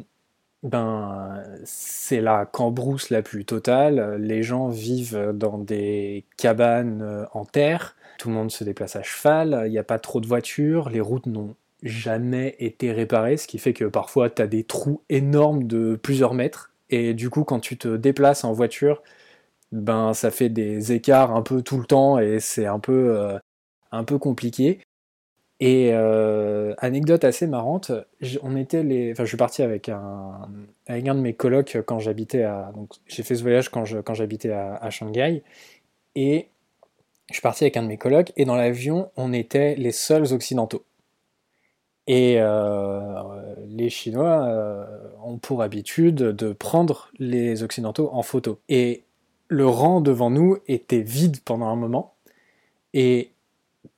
ben, 0.64 1.44
c'est 1.66 2.22
la 2.22 2.46
cambrousse 2.46 3.10
la 3.10 3.22
plus 3.22 3.46
totale. 3.46 4.18
Les 4.22 4.44
gens 4.44 4.70
vivent 4.70 5.32
dans 5.34 5.58
des 5.58 6.26
cabanes 6.38 7.28
en 7.34 7.46
terre. 7.46 7.96
Tout 8.18 8.30
le 8.30 8.36
monde 8.36 8.52
se 8.52 8.64
déplace 8.64 8.96
à 8.96 9.04
cheval. 9.04 9.64
Il 9.66 9.72
n'y 9.72 9.78
a 9.78 9.84
pas 9.84 10.00
trop 10.00 10.22
de 10.22 10.28
voitures. 10.28 10.90
Les 10.90 11.02
routes 11.02 11.26
n'ont 11.26 11.56
jamais 11.84 12.56
été 12.60 12.94
réparées, 12.94 13.36
ce 13.36 13.48
qui 13.48 13.58
fait 13.58 13.74
que 13.74 13.86
parfois 13.86 14.30
tu 14.30 14.42
as 14.42 14.48
des 14.48 14.64
trous 14.64 15.02
énormes 15.10 15.66
de 15.68 16.00
plusieurs 16.02 16.34
mètres. 16.34 16.72
Et 16.90 17.14
du 17.14 17.30
coup, 17.30 17.44
quand 17.44 17.60
tu 17.60 17.78
te 17.78 17.98
déplaces 17.98 18.46
en 18.46 18.54
voiture, 18.54 19.02
ben 19.74 20.14
ça 20.14 20.32
fait 20.32 20.50
des 20.50 20.94
écarts 20.94 21.36
un 21.36 21.42
peu 21.42 21.62
tout 21.64 21.78
le 21.80 21.86
temps 21.86 22.20
et 22.20 22.40
c'est 22.40 22.68
un 22.68 22.80
peu 22.80 23.18
euh, 23.18 23.38
un 23.92 24.04
peu 24.04 24.18
compliqué. 24.20 24.80
Et 25.60 25.92
euh, 25.94 26.74
anecdote 26.80 27.24
assez 27.24 27.48
marrante, 27.48 27.92
on 28.42 28.56
était 28.58 28.84
les, 28.84 29.14
enfin, 29.14 29.24
je 29.24 29.30
suis 29.30 29.38
parti 29.38 29.64
avec 29.64 29.88
un, 29.90 30.50
avec 30.88 31.08
un 31.08 31.16
de 31.16 31.22
mes 31.22 31.34
colocs 31.34 31.78
quand 31.86 32.00
j'habitais 32.00 32.44
à, 32.44 32.72
donc 32.76 32.92
j'ai 33.08 33.24
fait 33.24 33.36
ce 33.36 33.44
voyage 33.44 33.70
quand 33.70 33.86
je, 33.86 34.00
quand 34.00 34.14
j'habitais 34.14 34.52
à, 34.52 34.90
Shanghai, 34.90 35.44
et 36.16 36.50
je 37.30 37.36
suis 37.36 37.42
parti 37.42 37.64
avec 37.64 37.78
un 37.78 37.84
de 37.84 37.88
mes 37.88 37.98
colocs 37.98 38.34
et 38.36 38.46
dans 38.46 38.56
l'avion 38.56 39.10
on 39.16 39.32
était 39.34 39.76
les 39.76 39.92
seuls 39.92 40.34
occidentaux. 40.34 40.84
Et 42.08 42.36
euh, 42.40 43.56
les 43.66 43.90
Chinois 43.90 44.46
euh, 44.46 44.86
ont 45.24 45.38
pour 45.38 45.62
habitude 45.62 46.16
de 46.16 46.52
prendre 46.52 47.10
les 47.18 47.64
occidentaux 47.64 48.10
en 48.12 48.24
photo. 48.24 48.60
Et 48.68 49.06
le 49.54 49.68
rang 49.68 50.02
devant 50.02 50.32
nous 50.32 50.58
était 50.68 51.02
vide 51.02 51.40
pendant 51.46 51.68
un 51.68 51.76
moment, 51.76 52.16
et 52.94 53.32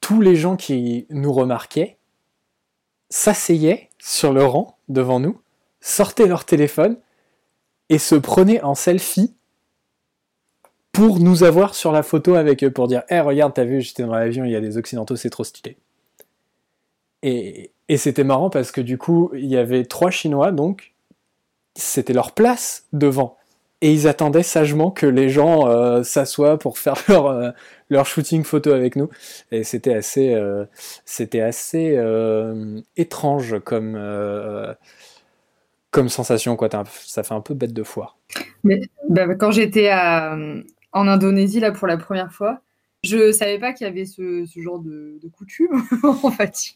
tous 0.01 0.21
les 0.21 0.35
gens 0.35 0.57
qui 0.57 1.07
nous 1.09 1.31
remarquaient 1.31 1.97
s'asseyaient 3.09 3.89
sur 3.97 4.33
le 4.33 4.43
rang 4.43 4.77
devant 4.89 5.19
nous, 5.19 5.39
sortaient 5.79 6.27
leur 6.27 6.45
téléphone 6.45 6.97
et 7.89 7.97
se 7.99 8.15
prenaient 8.15 8.61
en 8.61 8.75
selfie 8.75 9.33
pour 10.91 11.19
nous 11.19 11.43
avoir 11.43 11.75
sur 11.75 11.91
la 11.91 12.03
photo 12.03 12.35
avec 12.35 12.63
eux, 12.63 12.71
pour 12.71 12.87
dire 12.87 13.03
Eh, 13.09 13.19
regarde, 13.19 13.53
t'as 13.53 13.63
vu, 13.63 13.81
j'étais 13.81 14.03
dans 14.03 14.15
l'avion, 14.15 14.43
il 14.45 14.51
y 14.51 14.55
a 14.55 14.61
des 14.61 14.77
Occidentaux, 14.77 15.15
c'est 15.15 15.29
trop 15.29 15.43
stylé. 15.43 15.77
Et, 17.21 17.71
et 17.87 17.97
c'était 17.97 18.23
marrant 18.23 18.49
parce 18.49 18.71
que 18.71 18.81
du 18.81 18.97
coup, 18.97 19.31
il 19.33 19.45
y 19.45 19.57
avait 19.57 19.85
trois 19.85 20.11
Chinois, 20.11 20.51
donc 20.51 20.93
c'était 21.75 22.13
leur 22.13 22.31
place 22.33 22.85
devant 22.93 23.37
et 23.85 23.93
ils 23.93 24.07
attendaient 24.07 24.41
sagement 24.41 24.89
que 24.89 25.05
les 25.05 25.29
gens 25.29 25.67
euh, 25.67 26.01
s'assoient 26.01 26.57
pour 26.57 26.79
faire 26.79 26.95
leur, 27.07 27.27
euh, 27.27 27.51
leur 27.91 28.07
shooting 28.07 28.43
photo 28.43 28.71
avec 28.71 28.95
nous. 28.95 29.09
Et 29.51 29.63
c'était 29.63 29.93
assez, 29.93 30.33
euh, 30.33 30.65
c'était 31.05 31.41
assez 31.41 31.95
étrange 32.97 33.59
comme, 33.59 33.95
comme 35.91 36.09
sensation. 36.09 36.55
Quoi. 36.55 36.69
Ça 37.05 37.21
fait 37.21 37.35
un 37.35 37.41
peu 37.41 37.53
bête 37.53 37.73
de 37.73 37.83
foire. 37.83 38.17
Mais, 38.63 38.81
bah, 39.07 39.35
quand 39.35 39.51
j'étais 39.51 39.93
en 39.93 41.07
Indonésie 41.07 41.59
là, 41.59 41.71
pour 41.71 41.85
la 41.85 41.97
première 41.97 42.31
fois, 42.31 42.61
je 43.05 43.31
savais 43.31 43.59
pas 43.59 43.73
qu'il 43.73 43.85
y 43.85 43.89
avait 43.89 44.05
ce, 44.05 44.45
genre 44.57 44.79
de, 44.79 45.19
coutume, 45.31 45.83
en 46.03 46.31
fait. 46.31 46.73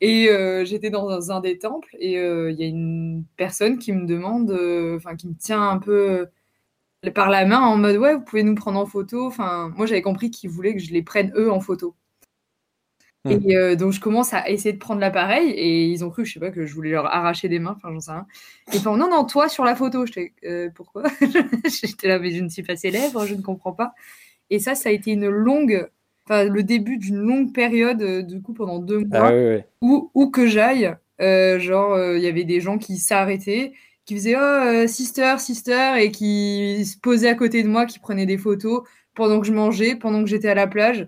Et 0.00 0.28
euh, 0.28 0.64
j'étais 0.64 0.90
dans 0.90 1.30
un, 1.30 1.40
des 1.40 1.58
temples 1.58 1.96
et 1.98 2.18
euh, 2.18 2.50
il 2.50 2.60
y 2.60 2.64
a 2.64 2.66
une 2.66 3.24
personne 3.36 3.78
qui 3.78 3.92
me 3.92 4.06
demande, 4.06 4.50
euh, 4.50 4.96
enfin, 4.96 5.16
qui 5.16 5.26
me 5.28 5.34
tient 5.34 5.62
un 5.62 5.78
peu 5.78 6.26
par 7.14 7.30
la 7.30 7.46
main 7.46 7.60
en 7.60 7.76
mode 7.76 7.96
ouais, 7.96 8.14
vous 8.14 8.20
pouvez 8.20 8.42
nous 8.42 8.54
prendre 8.54 8.78
en 8.78 8.86
photo. 8.86 9.26
Enfin, 9.26 9.72
moi 9.76 9.86
j'avais 9.86 10.02
compris 10.02 10.30
qu'ils 10.30 10.50
voulaient 10.50 10.74
que 10.74 10.80
je 10.80 10.92
les 10.92 11.02
prenne 11.02 11.32
eux 11.36 11.50
en 11.50 11.60
photo. 11.60 11.94
Hmm. 13.24 13.30
Et 13.48 13.76
donc 13.76 13.92
je 13.92 14.00
commence 14.00 14.32
à 14.32 14.48
essayer 14.48 14.72
de 14.72 14.78
prendre 14.78 15.00
l'appareil 15.00 15.50
et 15.50 15.86
ils 15.86 16.04
ont 16.04 16.10
cru, 16.10 16.24
je 16.24 16.34
sais 16.34 16.40
pas, 16.40 16.50
que 16.50 16.66
je 16.66 16.74
voulais 16.74 16.90
leur 16.90 17.06
arracher 17.06 17.48
des 17.48 17.58
mains, 17.58 17.74
enfin 17.76 17.92
j'en 17.92 18.00
sais 18.00 18.12
rien. 18.12 18.26
Et 18.72 18.78
enfin 18.78 18.96
non 18.96 19.08
non 19.08 19.24
toi 19.24 19.48
sur 19.48 19.64
la 19.64 19.74
photo, 19.76 20.06
j'étais 20.06 20.32
pourquoi? 20.74 21.04
J'étais 21.64 22.08
là 22.08 22.18
mais 22.18 22.32
je 22.32 22.42
ne 22.42 22.48
suis 22.48 22.62
pas 22.62 22.76
célèbre, 22.76 23.26
je 23.26 23.34
ne 23.34 23.42
comprends 23.42 23.72
pas. 23.72 23.94
Et 24.50 24.58
ça, 24.58 24.74
ça 24.74 24.88
a 24.88 24.92
été 24.92 25.12
une 25.12 25.28
longue, 25.28 25.88
enfin, 26.26 26.44
le 26.44 26.62
début 26.62 26.96
d'une 26.98 27.18
longue 27.18 27.52
période, 27.52 28.02
euh, 28.02 28.22
du 28.22 28.40
coup, 28.40 28.54
pendant 28.54 28.78
deux 28.78 29.00
mois, 29.00 29.30
ah 29.32 29.62
Où, 29.80 30.10
où, 30.14 30.30
que 30.30 30.46
j'aille, 30.46 30.94
euh, 31.20 31.58
genre, 31.58 31.92
euh, 31.92 32.16
il 32.16 32.22
y 32.22 32.28
avait 32.28 32.44
des 32.44 32.60
gens 32.60 32.78
qui 32.78 32.96
s'arrêtaient, 32.96 33.72
qui 34.04 34.14
faisaient 34.14 34.36
Oh, 34.38 34.86
sister, 34.86 35.36
sister, 35.38 35.94
et 35.98 36.10
qui 36.10 36.84
se 36.86 36.98
posaient 36.98 37.28
à 37.28 37.34
côté 37.34 37.62
de 37.62 37.68
moi, 37.68 37.86
qui 37.86 37.98
prenaient 37.98 38.26
des 38.26 38.38
photos 38.38 38.82
pendant 39.14 39.40
que 39.40 39.46
je 39.46 39.52
mangeais, 39.52 39.96
pendant 39.96 40.22
que 40.22 40.30
j'étais 40.30 40.48
à 40.48 40.54
la 40.54 40.66
plage 40.66 41.06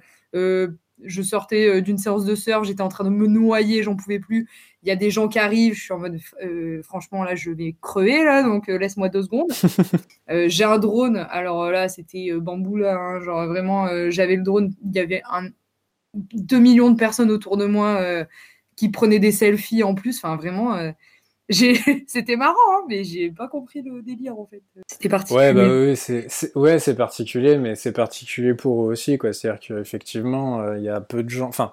je 1.05 1.23
sortais 1.23 1.69
euh, 1.69 1.81
d'une 1.81 1.99
séance 1.99 2.25
de 2.25 2.35
surf, 2.35 2.65
j'étais 2.65 2.83
en 2.83 2.89
train 2.89 3.05
de 3.05 3.11
me 3.11 3.27
noyer, 3.27 3.83
j'en 3.83 3.97
pouvais 3.97 4.19
plus. 4.19 4.49
Il 4.83 4.89
y 4.89 4.93
a 4.93 4.97
des 4.97 5.11
gens 5.11 5.29
qui 5.29 5.39
arrivent, 5.39 5.75
je 5.75 5.83
suis 5.83 5.93
en 5.93 5.99
mode, 5.99 6.19
euh, 6.43 6.83
franchement, 6.83 7.25
là, 7.25 7.35
je 7.35 7.51
vais 7.51 7.77
crever, 7.81 8.25
là, 8.25 8.43
donc 8.43 8.69
euh, 8.69 8.79
laisse-moi 8.79 9.09
deux 9.09 9.23
secondes. 9.23 9.53
j'ai 10.49 10.65
un 10.65 10.79
drone, 10.79 11.27
alors 11.31 11.71
là, 11.71 11.89
c'était 11.89 12.33
bambou, 12.33 12.77
là, 12.77 12.97
hein, 12.97 13.21
genre 13.21 13.47
vraiment, 13.47 13.89
j'avais 14.11 14.37
le 14.37 14.43
drone, 14.43 14.75
il 14.85 14.93
y 14.95 15.01
avait 15.01 15.23
un, 15.31 15.49
2 16.15 16.59
millions 16.59 16.91
de 16.91 16.97
personnes 16.97 17.31
autour 17.31 17.57
de 17.57 17.67
moi 17.67 18.27
qui 18.77 18.89
prenaient 18.89 19.19
des 19.19 19.33
selfies 19.33 19.83
en 19.83 19.95
plus, 19.95 20.17
enfin, 20.19 20.37
vraiment 20.37 20.93
c'était 22.07 22.37
marrant, 22.37 22.55
hein, 22.73 22.85
mais 22.89 23.03
j'ai 23.03 23.31
pas 23.31 23.49
compris 23.49 23.83
le 23.83 24.03
délire 24.03 24.39
en 24.39 24.47
fait. 24.47 24.63
C'était 24.87 25.09
particulier. 25.09 25.41
Ouais, 25.41 25.53
bah 25.53 25.67
oui, 25.69 25.97
c'est 25.97 26.29
ouais, 26.57 26.79
c'est 26.79 26.95
particulier, 26.95 27.57
mais 27.57 27.75
c'est 27.75 27.93
particulier 27.93 28.55
pour 28.55 28.85
eux 28.85 28.93
aussi, 28.93 29.19
quoi. 29.19 29.33
C'est-à-dire 29.33 29.61
qu'effectivement, 29.61 30.61
euh, 30.61 30.79
il 30.79 30.85
y 30.85 30.89
a 30.89 31.01
peu 31.01 31.25
de 31.25 31.29
gens. 31.29 31.49
Enfin, 31.49 31.73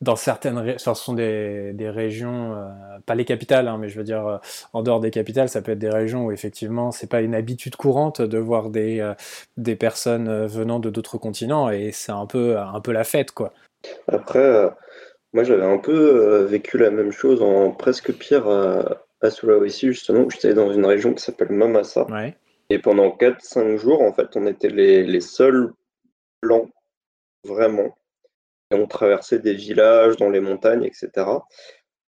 dans 0.00 0.14
certaines, 0.14 0.78
ce 0.78 0.94
sont 0.94 1.14
des, 1.14 1.72
des 1.72 1.90
régions, 1.90 2.54
euh, 2.54 2.68
pas 3.06 3.16
les 3.16 3.24
capitales, 3.24 3.66
hein, 3.66 3.76
mais 3.78 3.88
je 3.88 3.98
veux 3.98 4.04
dire 4.04 4.24
euh, 4.24 4.38
en 4.72 4.84
dehors 4.84 5.00
des 5.00 5.10
capitales, 5.10 5.48
ça 5.48 5.62
peut 5.62 5.72
être 5.72 5.80
des 5.80 5.90
régions 5.90 6.26
où 6.26 6.32
effectivement, 6.32 6.92
c'est 6.92 7.10
pas 7.10 7.20
une 7.20 7.34
habitude 7.34 7.74
courante 7.74 8.22
de 8.22 8.38
voir 8.38 8.70
des 8.70 9.12
des 9.56 9.74
personnes 9.74 10.46
venant 10.46 10.78
de 10.78 10.90
d'autres 10.90 11.18
continents, 11.18 11.70
et 11.70 11.90
c'est 11.90 12.12
un 12.12 12.26
peu 12.26 12.56
un 12.56 12.80
peu 12.80 12.92
la 12.92 13.04
fête, 13.04 13.32
quoi. 13.32 13.52
Après. 14.06 14.70
Moi, 15.34 15.44
j'avais 15.44 15.66
un 15.66 15.76
peu 15.76 16.44
vécu 16.44 16.78
la 16.78 16.90
même 16.90 17.12
chose 17.12 17.42
en 17.42 17.70
presque 17.70 18.12
pire 18.14 18.48
à 19.20 19.30
Sulawesi, 19.30 19.88
justement, 19.88 20.28
j'étais 20.30 20.54
dans 20.54 20.72
une 20.72 20.86
région 20.86 21.14
qui 21.14 21.22
s'appelle 21.22 21.50
Mamasa. 21.50 22.06
Et 22.70 22.78
pendant 22.78 23.08
4-5 23.10 23.76
jours, 23.76 24.02
en 24.02 24.12
fait, 24.12 24.36
on 24.36 24.46
était 24.46 24.68
les, 24.68 25.02
les 25.02 25.20
seuls 25.20 25.72
blancs, 26.42 26.70
vraiment. 27.44 27.98
Et 28.70 28.74
on 28.74 28.86
traversait 28.86 29.38
des 29.38 29.54
villages 29.54 30.16
dans 30.16 30.28
les 30.28 30.40
montagnes, 30.40 30.84
etc. 30.84 31.10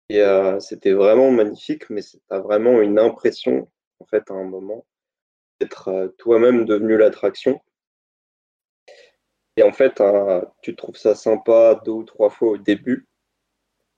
Et 0.09 0.21
euh, 0.21 0.59
c'était 0.59 0.93
vraiment 0.93 1.31
magnifique, 1.31 1.89
mais 1.89 2.01
c'était 2.01 2.39
vraiment 2.39 2.81
une 2.81 2.97
impression, 2.97 3.69
en 3.99 4.05
fait, 4.05 4.29
à 4.31 4.33
un 4.33 4.45
moment, 4.45 4.85
d'être 5.59 5.89
euh, 5.89 6.07
toi-même 6.17 6.65
devenu 6.65 6.97
l'attraction. 6.97 7.61
Et 9.57 9.63
en 9.63 9.71
fait, 9.71 10.01
euh, 10.01 10.41
tu 10.61 10.75
trouves 10.75 10.97
ça 10.97 11.15
sympa 11.15 11.81
deux 11.83 11.91
ou 11.91 12.03
trois 12.03 12.29
fois 12.29 12.49
au 12.49 12.57
début, 12.57 13.06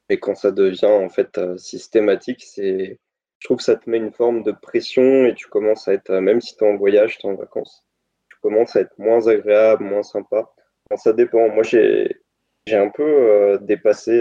mais 0.09 0.17
quand 0.17 0.35
ça 0.35 0.51
devient 0.51 0.85
en 0.85 1.09
fait 1.09 1.37
euh, 1.37 1.55
systématique, 1.57 2.43
c'est, 2.43 2.99
je 3.37 3.47
trouve 3.47 3.57
que 3.57 3.63
ça 3.63 3.75
te 3.75 3.89
met 3.89 3.97
une 3.97 4.11
forme 4.11 4.43
de 4.43 4.51
pression 4.51 5.25
et 5.25 5.35
tu 5.35 5.47
commences 5.47 5.87
à 5.87 5.93
être, 5.93 6.09
euh, 6.09 6.21
même 6.21 6.41
si 6.41 6.57
tu 6.57 6.63
es 6.63 6.67
en 6.67 6.77
voyage, 6.77 7.19
tu 7.19 7.27
es 7.27 7.29
en 7.29 7.35
vacances, 7.35 7.85
tu 8.29 8.37
commences 8.41 8.75
à 8.75 8.81
être 8.81 8.97
moins 8.97 9.27
agréable, 9.27 9.83
moins 9.83 10.03
sympa. 10.03 10.51
ça 10.95 11.13
dépend. 11.13 11.47
Moi, 11.49 11.63
j'ai, 11.63 12.21
j'ai 12.65 12.77
un 12.77 12.89
peu 12.89 13.03
euh, 13.03 13.57
dépassé 13.59 14.17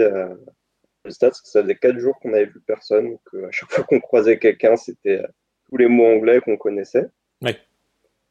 le 1.05 1.11
stade 1.11 1.31
parce 1.31 1.41
que 1.41 1.49
ça 1.49 1.63
faisait 1.63 1.75
quatre 1.75 1.97
jours 1.97 2.19
qu'on 2.19 2.29
n'avait 2.29 2.45
vu 2.45 2.61
personne, 2.65 3.17
qu'à 3.31 3.49
chaque 3.51 3.69
fois 3.71 3.83
qu'on 3.83 3.99
croisait 3.99 4.37
quelqu'un, 4.37 4.75
c'était 4.75 5.23
tous 5.69 5.77
les 5.77 5.87
mots 5.87 6.05
anglais 6.05 6.39
qu'on 6.41 6.57
connaissait. 6.57 7.07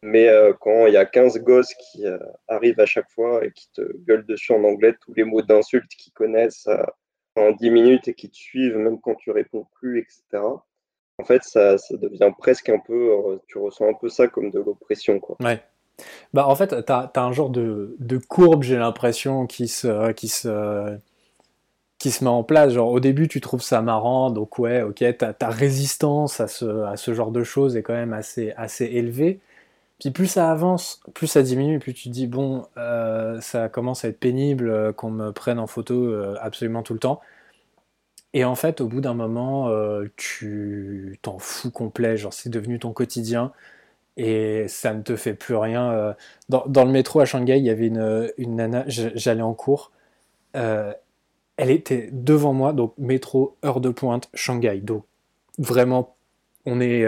Mais 0.05 0.31
quand 0.61 0.87
il 0.87 0.93
y 0.93 0.97
a 0.97 1.05
15 1.05 1.39
gosses 1.41 1.75
qui 1.75 2.05
arrivent 2.47 2.79
à 2.79 2.87
chaque 2.87 3.11
fois 3.11 3.45
et 3.45 3.51
qui 3.51 3.69
te 3.73 3.83
gueulent 4.07 4.27
dessus 4.27 4.53
en 4.53 4.63
anglais 4.63 4.95
tous 5.01 5.13
les 5.15 5.25
mots 5.25 5.43
d'insultes 5.43 5.91
qu'ils 5.91 6.13
connaissent, 6.13 6.69
en 7.39 7.53
10 7.53 7.71
minutes 7.71 8.09
et 8.09 8.15
qui 8.15 8.29
te 8.29 8.37
suivent 8.37 8.77
même 8.77 9.01
quand 9.01 9.15
tu 9.15 9.31
réponds 9.31 9.67
plus, 9.81 10.01
etc. 10.01 10.43
En 11.19 11.25
fait, 11.25 11.43
ça, 11.43 11.79
ça 11.79 11.97
devient 11.97 12.31
presque 12.39 12.69
un 12.69 12.79
peu, 12.79 13.11
euh, 13.11 13.37
tu 13.49 13.59
ressens 13.59 13.89
un 13.89 13.95
peu 13.95 14.09
ça 14.09 14.29
comme 14.29 14.51
de 14.51 14.61
l'oppression. 14.61 15.19
Quoi. 15.19 15.37
Ouais. 15.41 15.61
Bah, 16.33 16.47
en 16.47 16.55
fait, 16.55 16.85
tu 16.85 16.93
as, 16.93 17.11
un 17.17 17.33
genre 17.33 17.51
de, 17.51 17.97
de 17.99 18.19
courbe, 18.19 18.63
j'ai 18.63 18.77
l'impression, 18.77 19.47
qui 19.47 19.67
se, 19.67 20.13
qui, 20.13 20.29
se, 20.29 20.97
qui 21.99 22.11
se 22.13 22.23
met 22.23 22.31
en 22.31 22.45
place. 22.45 22.73
Genre, 22.73 22.91
au 22.91 23.01
début, 23.01 23.27
tu 23.27 23.41
trouves 23.41 23.63
ça 23.63 23.83
marrant, 23.83 24.31
donc 24.31 24.59
ouais, 24.59 24.83
ok, 24.83 25.05
ta, 25.19 25.33
ta 25.33 25.49
résistance 25.49 26.41
à 26.41 26.47
ce, 26.47 26.85
à 26.85 26.97
ce 26.97 27.13
genre 27.15 27.33
de 27.33 27.43
choses 27.43 27.77
est 27.77 27.83
quand 27.83 27.95
même 27.95 28.13
assez, 28.13 28.53
assez 28.57 28.85
élevée. 28.85 29.41
Puis 29.99 30.11
plus 30.13 30.29
ça 30.29 30.51
avance, 30.51 31.01
plus 31.15 31.27
ça 31.27 31.43
diminue, 31.43 31.81
plus 31.81 31.93
tu 31.93 32.09
te 32.09 32.15
dis, 32.15 32.29
bon, 32.29 32.67
euh, 32.77 33.41
ça 33.41 33.69
commence 33.69 34.05
à 34.05 34.09
être 34.09 34.21
pénible 34.21 34.71
euh, 34.71 34.93
qu'on 34.93 35.11
me 35.11 35.33
prenne 35.33 35.59
en 35.59 35.67
photo 35.67 35.95
euh, 35.95 36.37
absolument 36.41 36.83
tout 36.85 36.93
le 36.93 37.01
temps. 37.01 37.21
Et 38.35 38.45
en 38.45 38.55
fait, 38.55 38.81
au 38.81 38.89
bout 38.89 39.01
d'un 39.01 39.15
moment, 39.15 39.71
tu 40.17 41.19
t'en 41.23 41.39
fous 41.39 41.71
complet, 41.71 42.17
genre 42.19 42.33
c'est 42.33 42.51
devenu 42.51 42.79
ton 42.79 42.93
quotidien 42.93 43.53
et 44.19 44.69
ça 44.69 44.93
ne 44.95 45.03
te 45.03 45.17
fait 45.17 45.35
plus 45.35 45.57
rien. 45.57 46.15
Dans, 46.51 46.85
le 46.85 46.91
métro 46.91 47.21
à 47.21 47.25
Shanghai, 47.25 47.59
il 47.59 47.65
y 47.65 47.71
avait 47.71 47.87
une, 47.87 48.31
une 48.37 48.57
nana, 48.57 48.85
j'allais 48.87 49.43
en 49.43 49.55
cours, 49.55 49.93
elle 50.53 51.71
était 51.71 52.11
devant 52.13 52.53
moi, 52.53 52.75
donc 52.75 52.93
métro, 52.99 53.57
heure 53.65 53.81
de 53.81 53.89
pointe, 53.89 54.29
Shanghai, 54.35 54.81
donc 54.83 55.05
vraiment 55.59 56.15
on 56.67 56.81
est 56.83 57.07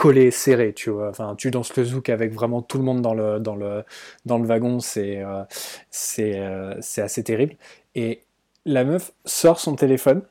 collé, 0.00 0.30
serré, 0.30 0.72
tu 0.72 0.88
vois. 0.88 1.10
Enfin, 1.10 1.34
tu 1.36 1.50
danses 1.50 1.76
le 1.76 1.84
zouk 1.84 2.08
avec 2.08 2.32
vraiment 2.32 2.62
tout 2.62 2.78
le 2.78 2.84
monde 2.84 3.02
dans 3.02 3.12
le, 3.12 3.38
dans 3.38 3.54
le, 3.54 3.84
dans 4.24 4.38
le 4.38 4.46
wagon, 4.46 4.80
c'est 4.80 5.18
euh, 5.22 5.42
euh, 6.18 6.74
c'est 6.80 7.02
assez 7.02 7.22
terrible. 7.22 7.56
Et 7.94 8.22
la 8.64 8.84
meuf 8.84 9.12
sort 9.26 9.60
son 9.60 9.76
téléphone, 9.76 10.22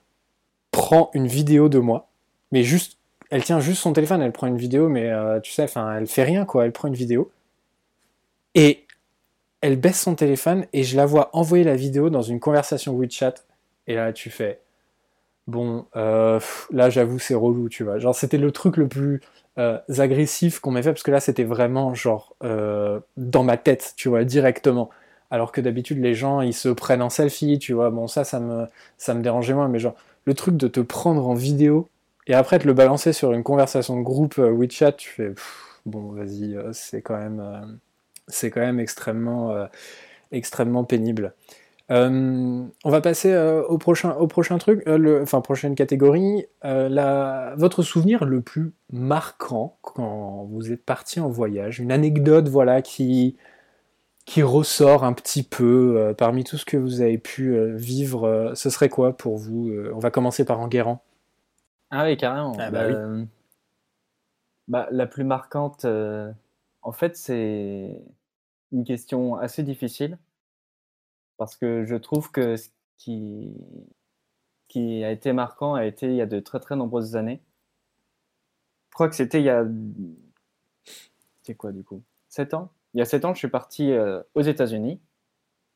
prend 0.72 1.12
une 1.14 1.28
vidéo 1.28 1.70
de 1.70 1.78
moi, 1.78 2.10
mais 2.52 2.64
juste, 2.64 2.98
elle 3.30 3.44
tient 3.44 3.60
juste 3.60 3.84
son 3.84 3.94
téléphone, 3.94 4.24
elle 4.24 4.32
prend 4.32 4.48
une 4.48 4.58
vidéo, 4.58 4.90
mais 4.90 5.08
euh, 5.08 5.40
tu 5.40 5.52
sais, 5.52 5.64
enfin, 5.64 5.98
elle 5.98 6.08
fait 6.08 6.24
rien, 6.24 6.46
quoi. 6.46 6.66
Elle 6.66 6.72
prend 6.72 6.88
une 6.88 6.96
vidéo. 6.96 7.32
Et 8.56 8.88
elle 9.62 9.76
baisse 9.80 10.02
son 10.02 10.16
téléphone 10.16 10.66
et 10.74 10.84
je 10.84 10.98
la 10.98 11.06
vois 11.06 11.30
envoyer 11.34 11.64
la 11.64 11.76
vidéo 11.76 12.10
dans 12.10 12.24
une 12.24 12.40
conversation 12.40 12.96
WeChat. 12.98 13.36
Et 13.86 13.94
là, 13.94 14.14
tu 14.14 14.32
fais, 14.32 14.62
bon, 15.46 15.86
là, 15.94 16.90
j'avoue, 16.90 17.20
c'est 17.20 17.36
relou, 17.36 17.70
tu 17.70 17.84
vois. 17.84 18.00
Genre, 18.00 18.16
c'était 18.16 18.38
le 18.40 18.52
truc 18.52 18.78
le 18.78 18.88
plus 18.88 19.22
euh, 19.60 19.78
agressif 19.98 20.60
qu'on 20.60 20.72
m'ait 20.72 20.82
fait 20.82 20.92
parce 20.92 21.04
que 21.04 21.12
là, 21.12 21.20
c'était 21.20 21.44
vraiment 21.44 21.94
genre 21.94 22.36
euh, 22.44 23.00
dans 23.18 23.44
ma 23.44 23.58
tête, 23.58 23.94
tu 23.98 24.10
vois, 24.10 24.24
directement. 24.24 24.90
Alors 25.32 25.52
que 25.52 25.62
d'habitude, 25.62 26.00
les 26.00 26.16
gens, 26.16 26.42
ils 26.42 26.54
se 26.54 26.70
prennent 26.70 27.02
en 27.02 27.10
selfie, 27.10 27.60
tu 27.60 27.74
vois. 27.74 27.90
Bon, 27.92 28.08
ça, 28.08 28.24
ça 28.24 28.40
me, 28.40 28.66
ça 28.98 29.14
me 29.14 29.22
dérangeait 29.22 29.54
moins, 29.54 29.68
mais 29.68 29.80
genre, 29.80 29.96
le 30.26 30.34
truc 30.34 30.56
de 30.58 30.68
te 30.68 30.80
prendre 30.80 31.28
en 31.28 31.34
vidéo 31.34 31.90
et 32.28 32.34
après 32.34 32.58
de 32.60 32.66
le 32.66 32.74
balancer 32.74 33.14
sur 33.14 33.34
une 33.34 33.44
conversation 33.44 33.98
de 33.98 34.04
groupe 34.04 34.40
euh, 34.40 34.50
WeChat, 34.50 34.94
tu 34.94 35.10
fais, 35.10 35.34
bon, 35.86 36.14
vas-y, 36.14 36.58
c'est 36.74 37.02
quand 37.02 37.18
même, 37.18 37.80
c'est 38.28 38.52
quand 38.52 38.62
même 38.62 38.80
extrêmement, 38.80 39.68
extrêmement 40.32 40.84
pénible. 40.84 41.34
Euh, 41.92 42.64
on 42.86 42.90
va 42.92 43.02
passer 43.02 43.32
euh, 43.34 43.64
au 43.64 43.78
prochain, 43.80 44.12
au 44.16 44.28
prochain 44.28 44.60
truc, 44.60 44.84
euh, 44.88 44.98
le, 44.98 45.22
enfin 45.24 45.42
prochaine 45.42 45.74
catégorie. 45.76 46.46
Euh, 46.64 46.88
la, 46.88 47.56
votre 47.58 47.82
souvenir 47.82 48.26
le 48.26 48.42
plus 48.42 48.74
marquant 48.92 49.78
quand 49.82 50.46
vous 50.52 50.72
êtes 50.72 50.86
parti 50.86 51.20
en 51.20 51.30
voyage, 51.30 51.80
une 51.80 51.92
anecdote, 51.92 52.48
voilà, 52.48 52.82
qui 52.82 53.38
qui 54.26 54.44
ressort 54.44 55.04
un 55.04 55.14
petit 55.14 55.42
peu 55.42 55.96
euh, 55.98 56.14
parmi 56.14 56.44
tout 56.44 56.58
ce 56.58 56.66
que 56.66 56.78
vous 56.78 57.02
avez 57.02 57.18
pu 57.18 57.56
euh, 57.56 57.76
vivre. 57.76 58.26
euh, 58.28 58.54
ce 58.54 58.70
serait 58.70 58.90
quoi 58.90 59.18
pour 59.18 59.38
vous 59.38 59.70
Euh, 59.70 59.92
On 59.96 60.00
va 60.00 60.12
commencer 60.12 60.46
par 60.46 60.60
Enguerrand. 60.60 61.02
Ah 61.90 62.06
oui, 62.06 62.16
carrément. 62.18 62.54
Ah 62.60 62.70
bah 62.70 62.84
oui. 62.86 62.94
Euh, 62.94 63.24
bah, 64.68 64.88
la 64.92 65.08
plus 65.08 65.24
marquante, 65.24 65.86
euh, 65.86 66.32
en 66.84 66.92
fait, 66.92 67.18
c'est 67.18 68.00
une 68.72 68.84
question 68.84 69.36
assez 69.36 69.64
difficile 69.64 70.20
parce 71.40 71.56
que 71.56 71.86
je 71.86 71.96
trouve 71.96 72.30
que 72.32 72.58
ce 72.58 72.70
qui, 72.98 73.56
qui 74.68 75.04
a 75.04 75.10
été 75.12 75.34
marquant 75.34 75.74
a 75.74 75.86
été 75.86 76.06
il 76.08 76.16
y 76.16 76.22
a 76.22 76.26
de 76.28 76.40
très 76.40 76.60
très 76.60 76.76
nombreuses 76.76 77.16
années. 77.16 77.42
Je 78.90 78.94
crois 78.94 79.10
que 79.10 79.16
c'était 79.16 79.40
il 79.40 79.46
y 79.46 79.50
a... 79.50 79.66
C'est 81.44 81.56
quoi 81.56 81.72
du 81.72 81.84
coup? 81.84 82.04
7 82.28 82.54
ans? 82.54 82.70
Il 82.94 83.00
y 83.00 83.02
a 83.02 83.06
7 83.06 83.24
ans, 83.26 83.34
je 83.34 83.40
suis 83.40 83.48
parti 83.48 83.92
euh, 83.92 84.22
aux 84.36 84.42
États-Unis 84.42 85.00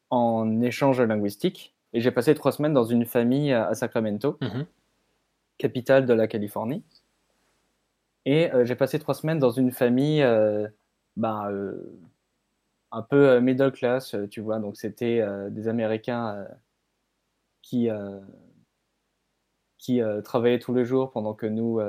en 0.10 0.62
échange 0.62 1.02
linguistique 1.02 1.74
et 1.94 2.02
j'ai 2.02 2.12
passé 2.12 2.36
trois 2.36 2.52
semaines 2.52 2.74
dans 2.74 2.84
une 2.86 3.06
famille 3.06 3.54
à 3.54 3.74
Sacramento 3.74 4.38
Mhm. 4.42 4.66
capitale 5.58 6.06
de 6.06 6.14
la 6.14 6.28
Californie. 6.28 6.84
Et 8.26 8.52
euh, 8.52 8.66
j'ai 8.66 8.76
passé 8.76 9.00
trois 9.00 9.14
semaines 9.16 9.40
dans 9.40 9.52
une 9.52 9.72
famille 9.72 10.22
euh, 10.24 10.68
ben, 11.18 11.50
un 12.94 13.02
peu 13.02 13.28
euh, 13.30 13.42
middle 13.42 13.72
class, 13.72 14.14
euh, 14.14 14.28
tu 14.28 14.40
vois. 14.40 14.60
Donc 14.60 14.78
c'était 14.78 15.20
euh, 15.20 15.50
des 15.50 15.68
Américains 15.68 16.36
euh, 16.36 16.48
qui, 17.62 17.90
euh, 17.90 18.20
qui 19.80 20.00
travaillaient 20.24 20.60
tous 20.60 20.74
les 20.74 20.86
jours 20.86 21.12
pendant 21.12 21.34
que 21.34 21.46
nous, 21.46 21.82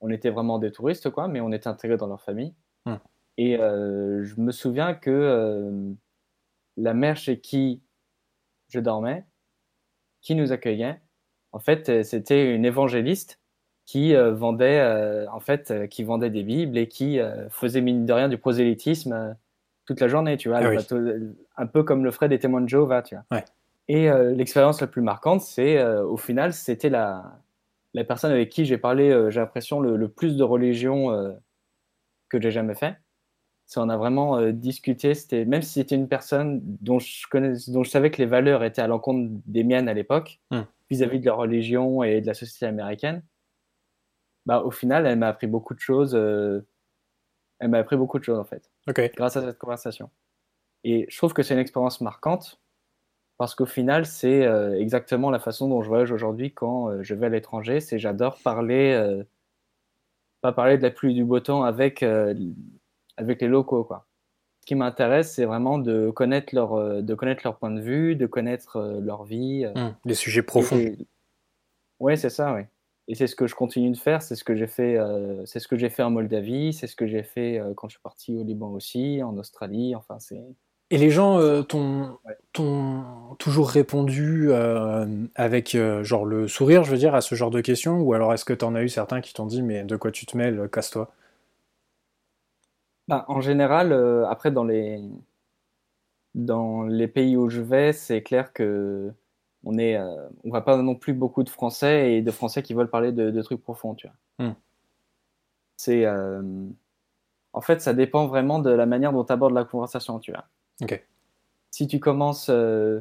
on 0.00 0.10
était 0.10 0.30
vraiment 0.30 0.58
des 0.58 0.72
touristes, 0.72 1.08
quoi, 1.10 1.28
mais 1.28 1.40
on 1.40 1.52
était 1.52 1.68
intégrés 1.68 1.96
dans 1.96 2.08
leur 2.08 2.20
famille. 2.20 2.52
Hmm. 2.84 2.96
Et 3.36 3.56
je 3.58 4.40
me 4.40 4.50
souviens 4.50 4.94
que 4.94 5.94
la 6.76 6.94
mère 6.94 7.16
chez 7.16 7.38
qui 7.38 7.80
je 8.70 8.80
dormais, 8.80 9.24
qui 10.20 10.34
nous 10.34 10.50
accueillait, 10.50 11.00
en 11.52 11.60
fait, 11.60 12.02
c'était 12.02 12.52
une 12.52 12.64
évangéliste 12.64 13.38
qui 13.86 14.14
vendait, 14.14 15.26
en 15.28 15.40
fait, 15.40 15.88
qui 15.90 16.02
vendait 16.02 16.30
des 16.30 16.42
bibles 16.42 16.76
et 16.76 16.88
qui 16.88 17.20
faisait 17.50 17.82
mine 17.82 18.04
de 18.04 18.12
rien 18.12 18.28
du 18.28 18.38
prosélytisme 18.38 19.36
toute 19.84 20.00
la 20.00 20.08
journée, 20.08 20.36
tu 20.36 20.48
vois, 20.48 20.58
Ah 20.58 20.62
le 20.62 20.68
oui. 20.70 20.76
bateau- 20.76 21.34
un 21.56 21.66
peu 21.66 21.82
comme 21.82 22.04
le 22.04 22.10
ferait 22.10 22.28
des 22.28 22.38
témoins 22.38 22.60
de 22.60 22.68
Jéhovah, 22.68 23.02
tu 23.02 23.14
vois. 23.16 23.24
Ouais. 23.30 23.44
Et 23.88 24.10
euh, 24.10 24.32
l'expérience 24.32 24.80
la 24.80 24.86
plus 24.86 25.02
marquante, 25.02 25.40
c'est 25.40 25.76
euh, 25.78 26.04
au 26.04 26.16
final, 26.16 26.52
c'était 26.52 26.88
la, 26.88 27.40
la 27.94 28.04
personne 28.04 28.30
avec 28.32 28.48
qui 28.48 28.64
j'ai 28.64 28.78
parlé, 28.78 29.10
euh, 29.10 29.30
j'ai 29.30 29.40
l'impression, 29.40 29.80
le, 29.80 29.96
le 29.96 30.08
plus 30.08 30.36
de 30.36 30.44
religion 30.44 31.34
que 32.28 32.40
j'ai 32.40 32.50
jamais 32.50 32.74
fait. 32.74 32.96
C'est 33.66 33.80
on 33.80 33.88
a 33.88 33.96
vraiment 33.96 34.40
discuté, 34.50 35.14
c'était 35.14 35.44
même 35.46 35.62
si 35.62 35.74
c'était 35.74 35.94
une 35.94 36.08
personne 36.08 36.60
dont 36.62 36.98
je 36.98 37.26
connais, 37.30 37.54
dont 37.68 37.82
je 37.84 37.90
savais 37.90 38.10
que 38.10 38.18
les 38.18 38.26
valeurs 38.26 38.62
étaient 38.64 38.82
à 38.82 38.86
l'encontre 38.86 39.30
des 39.46 39.64
miennes 39.64 39.88
à 39.88 39.94
l'époque, 39.94 40.40
Hmm. 40.50 40.62
vis-à-vis 40.90 41.20
de 41.20 41.24
leur 41.26 41.38
religion 41.38 42.02
et 42.02 42.20
de 42.20 42.26
la 42.26 42.34
société 42.34 42.66
américaine. 42.66 43.22
Bah, 44.46 44.62
au 44.62 44.70
final, 44.70 45.06
elle 45.06 45.18
m'a 45.18 45.28
appris 45.28 45.46
beaucoup 45.46 45.74
de 45.74 45.80
choses. 45.80 46.14
elle 46.14 47.68
m'a 47.68 47.78
appris 47.78 47.96
beaucoup 47.96 48.18
de 48.18 48.24
choses 48.24 48.38
en 48.38 48.44
fait 48.44 48.70
Grâce 49.16 49.36
à 49.36 49.42
cette 49.42 49.58
conversation. 49.58 50.10
Et 50.84 51.06
je 51.08 51.16
trouve 51.16 51.32
que 51.32 51.42
c'est 51.42 51.54
une 51.54 51.60
expérience 51.60 52.00
marquante 52.00 52.60
parce 53.38 53.54
qu'au 53.54 53.66
final, 53.66 54.06
c'est 54.06 54.44
euh, 54.44 54.78
exactement 54.78 55.30
la 55.30 55.38
façon 55.38 55.68
dont 55.68 55.82
je 55.82 55.88
voyage 55.88 56.12
aujourd'hui 56.12 56.52
quand 56.52 56.88
euh, 56.88 57.02
je 57.02 57.14
vais 57.14 57.26
à 57.26 57.28
l'étranger. 57.28 57.80
C'est 57.80 57.98
j'adore 57.98 58.38
parler, 58.38 58.92
euh, 58.92 59.24
pas 60.42 60.52
parler 60.52 60.78
de 60.78 60.82
la 60.82 60.90
pluie 60.90 61.12
et 61.12 61.14
du 61.14 61.24
beau 61.24 61.40
temps 61.40 61.64
avec, 61.64 62.04
avec 63.16 63.40
les 63.40 63.48
locaux. 63.48 63.84
Quoi. 63.84 64.06
Ce 64.60 64.66
qui 64.66 64.74
m'intéresse, 64.74 65.34
c'est 65.34 65.44
vraiment 65.44 65.78
de 65.78 66.10
connaître, 66.10 66.54
leur, 66.54 67.02
de 67.02 67.14
connaître 67.14 67.42
leur 67.44 67.56
point 67.56 67.70
de 67.70 67.80
vue, 67.80 68.14
de 68.16 68.26
connaître 68.26 69.00
leur 69.00 69.24
vie. 69.24 69.66
Hmm, 69.74 69.90
Des 70.04 70.14
sujets 70.14 70.42
profonds. 70.42 70.80
Ouais, 71.98 72.16
c'est 72.16 72.30
ça, 72.30 72.54
oui. 72.54 72.62
Et 73.12 73.14
c'est 73.14 73.26
ce 73.26 73.36
que 73.36 73.46
je 73.46 73.54
continue 73.54 73.90
de 73.90 73.98
faire, 73.98 74.22
c'est 74.22 74.36
ce 74.36 74.42
que 74.42 74.56
j'ai 74.56 74.66
fait, 74.66 74.96
euh, 74.96 75.44
c'est 75.44 75.60
ce 75.60 75.68
que 75.68 75.76
j'ai 75.76 75.90
fait 75.90 76.02
en 76.02 76.08
Moldavie, 76.10 76.72
c'est 76.72 76.86
ce 76.86 76.96
que 76.96 77.06
j'ai 77.06 77.22
fait 77.22 77.58
euh, 77.60 77.74
quand 77.74 77.86
je 77.86 77.96
suis 77.96 78.02
parti 78.02 78.38
au 78.38 78.42
Liban 78.42 78.70
aussi, 78.70 79.22
en 79.22 79.36
Australie, 79.36 79.94
enfin 79.94 80.18
c'est. 80.18 80.40
Et 80.88 80.96
les 80.96 81.10
gens 81.10 81.38
euh, 81.38 81.60
t'ont 81.60 82.16
Ouais. 82.24 82.38
toujours 83.38 83.68
répondu 83.68 84.50
avec 85.34 85.76
genre 86.02 86.24
le 86.24 86.48
sourire, 86.48 86.84
je 86.84 86.90
veux 86.90 86.96
dire, 86.96 87.14
à 87.14 87.20
ce 87.20 87.34
genre 87.34 87.50
de 87.50 87.60
questions, 87.60 88.00
ou 88.00 88.14
alors 88.14 88.32
est-ce 88.32 88.46
que 88.46 88.54
t'en 88.54 88.74
as 88.74 88.82
eu 88.82 88.88
certains 88.88 89.20
qui 89.20 89.34
t'ont 89.34 89.46
dit 89.46 89.60
mais 89.62 89.84
de 89.84 89.96
quoi 89.96 90.10
tu 90.10 90.24
te 90.24 90.34
mêles, 90.34 90.70
casse-toi? 90.72 91.12
Bah, 93.08 93.24
en 93.28 93.40
général, 93.40 93.92
après 94.28 94.50
dans 94.50 94.64
les 94.64 95.00
dans 96.34 96.82
les 96.84 97.08
pays 97.08 97.36
où 97.36 97.48
je 97.48 97.60
vais, 97.60 97.92
c'est 97.92 98.22
clair 98.22 98.52
que 98.52 99.12
on 99.64 99.78
est, 99.78 99.96
euh, 99.96 100.28
on 100.44 100.50
voit 100.50 100.64
pas 100.64 100.76
non 100.76 100.94
plus 100.94 101.12
beaucoup 101.12 101.42
de 101.42 101.48
Français 101.48 102.14
et 102.14 102.22
de 102.22 102.30
Français 102.30 102.62
qui 102.62 102.74
veulent 102.74 102.90
parler 102.90 103.12
de, 103.12 103.30
de 103.30 103.42
trucs 103.42 103.62
profonds, 103.62 103.94
tu 103.94 104.08
vois. 104.08 104.46
Hmm. 104.46 104.54
C'est, 105.76 106.04
euh, 106.04 106.42
en 107.52 107.60
fait, 107.60 107.80
ça 107.80 107.94
dépend 107.94 108.26
vraiment 108.26 108.58
de 108.58 108.70
la 108.70 108.86
manière 108.86 109.12
dont 109.12 109.24
tu 109.24 109.32
abordes 109.32 109.54
la 109.54 109.64
conversation, 109.64 110.18
tu 110.18 110.32
vois. 110.32 110.44
Si 111.70 111.86
tu 111.86 112.00
commences 112.00 112.48
euh, 112.50 113.00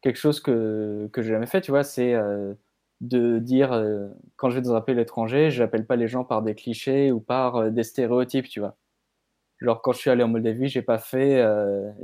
quelque 0.00 0.18
chose 0.18 0.40
que, 0.40 1.08
que 1.12 1.22
j'ai 1.22 1.30
jamais 1.30 1.46
fait, 1.46 1.60
tu 1.60 1.70
vois, 1.70 1.84
c'est 1.84 2.14
de 3.00 3.38
dire, 3.38 3.70
quand 4.36 4.50
je 4.50 4.56
vais 4.56 4.62
dans 4.62 4.74
un 4.74 4.80
pays 4.80 4.98
étranger, 4.98 5.50
j'appelle 5.50 5.86
pas 5.86 5.96
les 5.96 6.08
gens 6.08 6.24
par 6.24 6.42
des 6.42 6.54
clichés 6.54 7.10
ou 7.10 7.20
par 7.20 7.70
des 7.70 7.82
stéréotypes, 7.82 8.48
tu 8.48 8.60
vois. 8.60 8.76
Genre, 9.60 9.82
quand 9.82 9.92
je 9.92 9.98
suis 9.98 10.10
allé 10.10 10.22
en 10.22 10.28
Moldavie, 10.28 10.68
j'ai 10.68 10.82
pas 10.82 10.98
fait, 10.98 11.44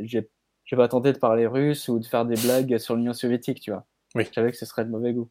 j'ai 0.00 0.28
j'ai 0.68 0.76
pas 0.76 0.88
tenté 0.88 1.14
de 1.14 1.18
parler 1.18 1.46
russe 1.46 1.88
ou 1.88 1.98
de 1.98 2.04
faire 2.04 2.26
des 2.26 2.34
blagues 2.34 2.76
sur 2.76 2.94
l'Union 2.94 3.14
soviétique, 3.14 3.58
tu 3.58 3.70
vois. 3.70 3.86
Oui. 4.14 4.24
Je 4.24 4.32
savais 4.32 4.50
que 4.50 4.56
ce 4.56 4.66
serait 4.66 4.84
de 4.84 4.90
mauvais 4.90 5.12
goût. 5.12 5.28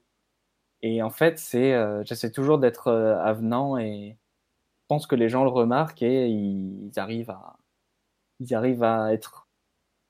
Et 0.82 1.02
en 1.02 1.10
fait, 1.10 1.40
c'est, 1.40 1.74
euh, 1.74 2.04
j'essaie 2.04 2.32
toujours 2.32 2.60
d'être 2.60 2.88
euh, 2.88 3.18
avenant 3.18 3.78
et 3.78 4.16
je 4.16 4.86
pense 4.88 5.08
que 5.08 5.16
les 5.16 5.30
gens 5.30 5.44
le 5.44 5.50
remarquent 5.50 6.04
et 6.04 6.28
ils, 6.28 6.90
ils 6.92 7.00
arrivent 7.00 7.32
à, 7.32 7.58
ils 8.40 8.54
arrivent 8.54 8.84
à 8.84 9.12
être 9.13 9.48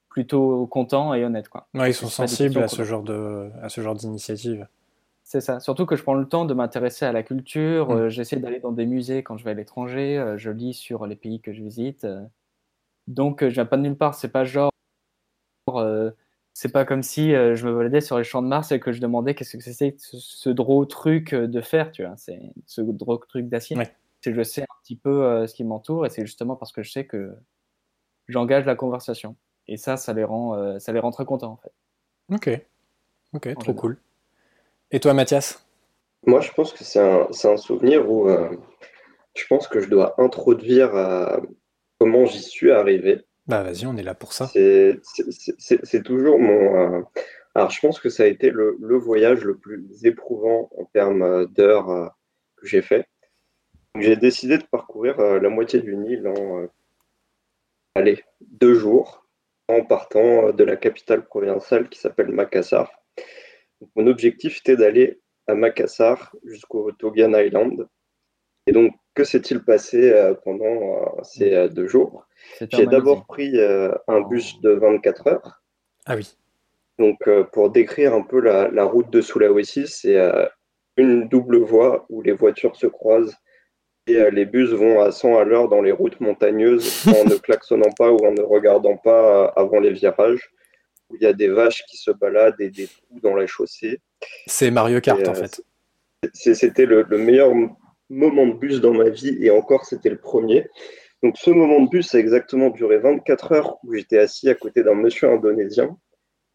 plutôt 0.10 0.68
contents 0.68 1.14
et 1.14 1.24
honnêtes, 1.24 1.50
quoi. 1.50 1.68
Ouais, 1.74 1.92
ils 1.92 1.94
sont 1.94 2.08
sensibles 2.08 2.60
à 2.60 2.68
ce 2.68 2.84
genre 2.84 3.04
de 3.04 3.50
à 3.62 3.70
ce 3.70 3.82
genre 3.82 3.96
d'initiative. 3.96 4.68
C'est 5.24 5.42
ça. 5.42 5.60
Surtout 5.60 5.86
que 5.86 5.96
je 5.96 6.04
prends 6.04 6.14
le 6.14 6.28
temps 6.28 6.46
de 6.46 6.54
m'intéresser 6.54 7.06
à 7.06 7.12
la 7.12 7.24
culture. 7.24 7.90
Mm. 7.90 7.92
euh, 7.92 8.10
j'essaie 8.10 8.38
d'aller 8.38 8.60
dans 8.60 8.72
des 8.72 8.86
musées 8.86 9.24
quand 9.24 9.38
je 9.38 9.44
vais 9.44 9.52
à 9.52 9.54
l'étranger. 9.54 10.36
je 10.38 10.52
lis 10.52 10.74
sur 10.74 11.06
les 11.06 11.16
pays 11.16 11.40
que 11.40 11.54
je 11.54 11.62
visite. 11.62 12.06
donc, 13.08 13.42
je 13.42 13.54
viens 13.54 13.66
pas 13.66 13.78
de 13.78 13.84
nulle 13.84 13.98
part. 13.98 14.16
C'est 14.16 14.32
pas 14.32 14.44
genre, 14.44 14.72
c'est 16.58 16.72
pas 16.72 16.86
comme 16.86 17.04
si 17.04 17.36
euh, 17.36 17.54
je 17.54 17.68
me 17.68 17.78
baladais 17.78 18.02
sur 18.02 18.18
les 18.18 18.24
champs 18.24 18.42
de 18.42 18.48
Mars 18.48 18.72
et 18.72 18.80
que 18.80 18.92
je 18.92 19.00
demandais 19.00 19.36
qu'est-ce 19.36 19.58
que 19.58 19.72
c'est 19.72 19.92
que 19.92 20.02
ce, 20.02 20.18
ce 20.18 20.50
drôle 20.50 20.88
truc 20.88 21.34
euh, 21.34 21.46
de 21.46 21.62
fer, 21.62 21.92
tu 21.92 22.04
vois. 22.04 22.16
C'est 22.18 22.40
ce 22.66 22.82
drôle 22.82 23.20
truc 23.30 23.48
d'acier. 23.48 23.78
Ouais. 23.78 23.94
C'est 24.22 24.34
je 24.34 24.42
sais 24.42 24.64
un 24.64 24.82
petit 24.82 24.96
peu 24.96 25.24
euh, 25.24 25.46
ce 25.46 25.54
qui 25.54 25.64
m'entoure 25.64 26.08
et 26.08 26.10
c'est 26.10 26.26
justement 26.26 26.56
parce 26.56 26.72
que 26.72 26.82
je 26.82 26.92
sais 26.92 27.06
que 27.06 27.32
j'engage 28.28 28.66
la 28.66 28.74
conversation. 28.74 29.36
Et 29.68 29.78
ça, 29.78 29.98
ça 29.98 30.14
les 30.14 30.24
rend, 30.24 30.56
euh, 30.56 30.80
ça 30.80 30.92
les 30.94 31.00
rend 31.00 31.12
très 31.12 31.26
contents 31.26 31.52
en 31.52 31.58
fait. 31.58 31.72
Ok. 32.34 32.60
Ok, 33.34 33.54
trop 33.54 33.62
général. 33.62 33.76
cool. 33.76 33.98
Et 34.90 35.00
toi, 35.00 35.14
Mathias? 35.14 35.64
Moi, 36.26 36.42
je 36.42 36.52
pense 36.54 36.74
que 36.74 36.84
c'est 36.84 37.00
un, 37.00 37.28
c'est 37.30 37.54
un 37.54 37.58
souvenir 37.58 38.10
où, 38.10 38.30
euh, 38.30 38.50
je 39.36 39.46
pense 39.46 39.68
que 39.68 39.80
je 39.80 39.90
dois 39.90 40.20
introduire 40.20 40.96
euh, 40.96 41.38
comment 42.00 42.26
j'y 42.26 42.42
suis 42.42 42.72
arrivé. 42.72 43.26
Bah 43.48 43.64
vas-y, 43.64 43.86
on 43.86 43.96
est 43.98 44.04
là 44.04 44.14
pour 44.14 44.34
ça. 44.34 44.48
C'est 44.48 46.04
toujours 46.04 46.40
mon... 46.40 47.00
Euh, 47.00 47.02
alors 47.56 47.70
je 47.72 47.80
pense 47.80 48.00
que 48.00 48.10
ça 48.10 48.24
a 48.24 48.28
été 48.28 48.50
le, 48.50 48.78
voyage 48.98 49.44
le 49.44 49.58
plus 49.58 50.06
éprouvant 50.06 50.70
en 50.78 50.86
termes 50.86 51.46
d'heures 51.48 52.14
que 52.58 52.68
j'ai 52.68 52.82
fait. 52.82 53.08
J'ai 54.00 54.16
décidé 54.16 54.58
de 54.58 54.64
parcourir 54.64 55.18
la 55.18 55.50
moitié 55.50 55.82
du 55.82 55.96
Nil 55.96 56.28
en 56.28 56.68
allez, 57.98 58.24
deux 58.42 58.76
jours 58.76 59.26
en 59.68 59.84
partant 59.84 60.52
de 60.52 60.64
la 60.64 60.78
capitale 60.78 61.26
provinciale 61.26 61.90
qui 61.90 62.00
s'appelle 62.00 62.30
Makassar. 62.30 62.92
mon 63.96 64.08
objectif 64.08 64.60
était 64.60 64.78
d'aller 64.78 65.20
à 65.48 65.56
Makassar 65.56 66.36
jusqu'au 66.46 66.92
Togan 66.92 67.36
Island. 67.36 67.88
Et 68.68 68.72
donc, 68.72 68.94
que 69.18 69.24
s'est-il 69.24 69.64
passé 69.64 70.12
euh, 70.12 70.36
pendant 70.44 70.66
euh, 70.66 71.24
ces 71.24 71.52
euh, 71.56 71.68
deux 71.68 71.88
jours? 71.88 72.28
J'ai 72.72 72.86
d'abord 72.86 73.26
pris 73.26 73.60
un 74.08 74.22
bus 74.22 74.62
de 74.62 74.70
24 74.70 75.28
heures. 75.28 75.64
Ah 76.06 76.16
oui. 76.16 76.38
Donc, 77.00 77.18
pour 77.52 77.70
décrire 77.72 78.14
un 78.14 78.22
peu 78.22 78.40
la, 78.40 78.84
route 78.86 79.10
de 79.10 79.22
Sulawesi, 79.22 79.88
c'est 79.88 80.18
une 80.96 81.28
double 81.28 81.58
voie 81.58 82.06
où 82.10 82.22
les 82.22 82.32
voitures 82.32 82.76
se 82.76 82.88
croisent 82.88 83.36
et 84.08 84.32
les 84.32 84.46
bus 84.46 84.70
vont 84.70 85.02
à 85.02 85.12
100 85.12 85.38
à 85.38 85.44
l'heure 85.44 85.68
dans 85.68 85.82
les 85.82 85.92
routes 85.92 86.20
montagneuses 86.20 87.06
en 87.08 87.26
ne 87.26 87.36
klaxonnant 87.36 87.92
pas 87.98 88.12
ou 88.12 88.26
en 88.26 88.32
ne 88.32 88.42
regardant 88.42 88.98
pas 88.98 89.48
avant 89.56 89.80
les 89.80 89.92
virages, 89.92 90.50
où 91.10 91.16
il 91.16 91.24
y 91.24 91.28
a 91.28 91.34
des 91.34 91.50
vaches 91.50 91.84
qui 91.90 91.98
se 91.98 92.12
baladent 92.12 92.62
et 92.62 92.70
des 92.70 92.88
trous 92.88 93.20
dans 93.22 93.36
la 93.36 93.46
chaussée. 93.46 94.00
C'est 94.46 94.72
Mario 94.72 95.02
Kart 95.02 95.28
en 95.28 95.34
fait. 95.34 95.62
C'était 96.34 96.86
le, 96.86 97.06
meilleur 97.18 97.52
moment 98.10 98.48
de 98.48 98.54
bus 98.54 98.82
dans 98.82 98.94
ma 98.94 99.10
vie 99.10 99.38
et 99.42 99.50
encore 99.50 99.86
c'était 99.86 100.10
le 100.10 100.18
premier. 100.18 100.68
Donc 101.24 101.38
ce 101.38 101.50
moment 101.50 101.82
de 101.82 101.90
bus 101.90 102.14
a 102.14 102.20
exactement 102.20 102.70
duré 102.70 103.00
24 103.00 103.52
heures 103.52 103.78
où 103.84 103.94
j'étais 103.94 104.20
assis 104.20 104.50
à 104.50 104.56
côté 104.56 104.84
d'un 104.84 104.96
monsieur 104.96 105.30
indonésien 105.30 105.98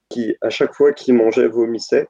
qui 0.09 0.37
à 0.41 0.51
chaque 0.51 0.75
fois 0.75 0.93
qu'il 0.93 1.15
mangeait 1.15 1.49
vomissait 1.49 2.09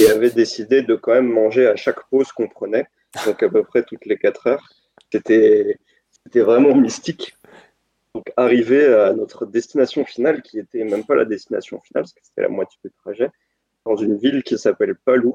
et 0.00 0.08
avait 0.10 0.30
décidé 0.30 0.82
de 0.82 0.94
quand 0.94 1.12
même 1.12 1.30
manger 1.30 1.66
à 1.66 1.76
chaque 1.76 2.08
pause 2.10 2.32
qu'on 2.32 2.48
prenait, 2.48 2.86
donc 3.26 3.42
à 3.42 3.48
peu 3.48 3.62
près 3.62 3.82
toutes 3.82 4.06
les 4.06 4.16
4 4.16 4.46
heures. 4.46 4.68
C'était 5.12 5.78
vraiment 6.34 6.74
mystique. 6.74 7.34
Donc 8.14 8.24
arrivé 8.36 8.86
à 8.86 9.12
notre 9.12 9.46
destination 9.46 10.04
finale 10.04 10.42
qui 10.42 10.58
était 10.58 10.84
même 10.84 11.04
pas 11.04 11.14
la 11.14 11.24
destination 11.24 11.80
finale 11.80 12.02
parce 12.02 12.12
que 12.12 12.20
c'était 12.22 12.42
la 12.42 12.48
moitié 12.48 12.78
du 12.84 12.90
trajet 12.90 13.30
dans 13.84 13.96
une 13.96 14.16
ville 14.16 14.42
qui 14.42 14.58
s'appelle 14.58 14.94
Palu, 14.94 15.32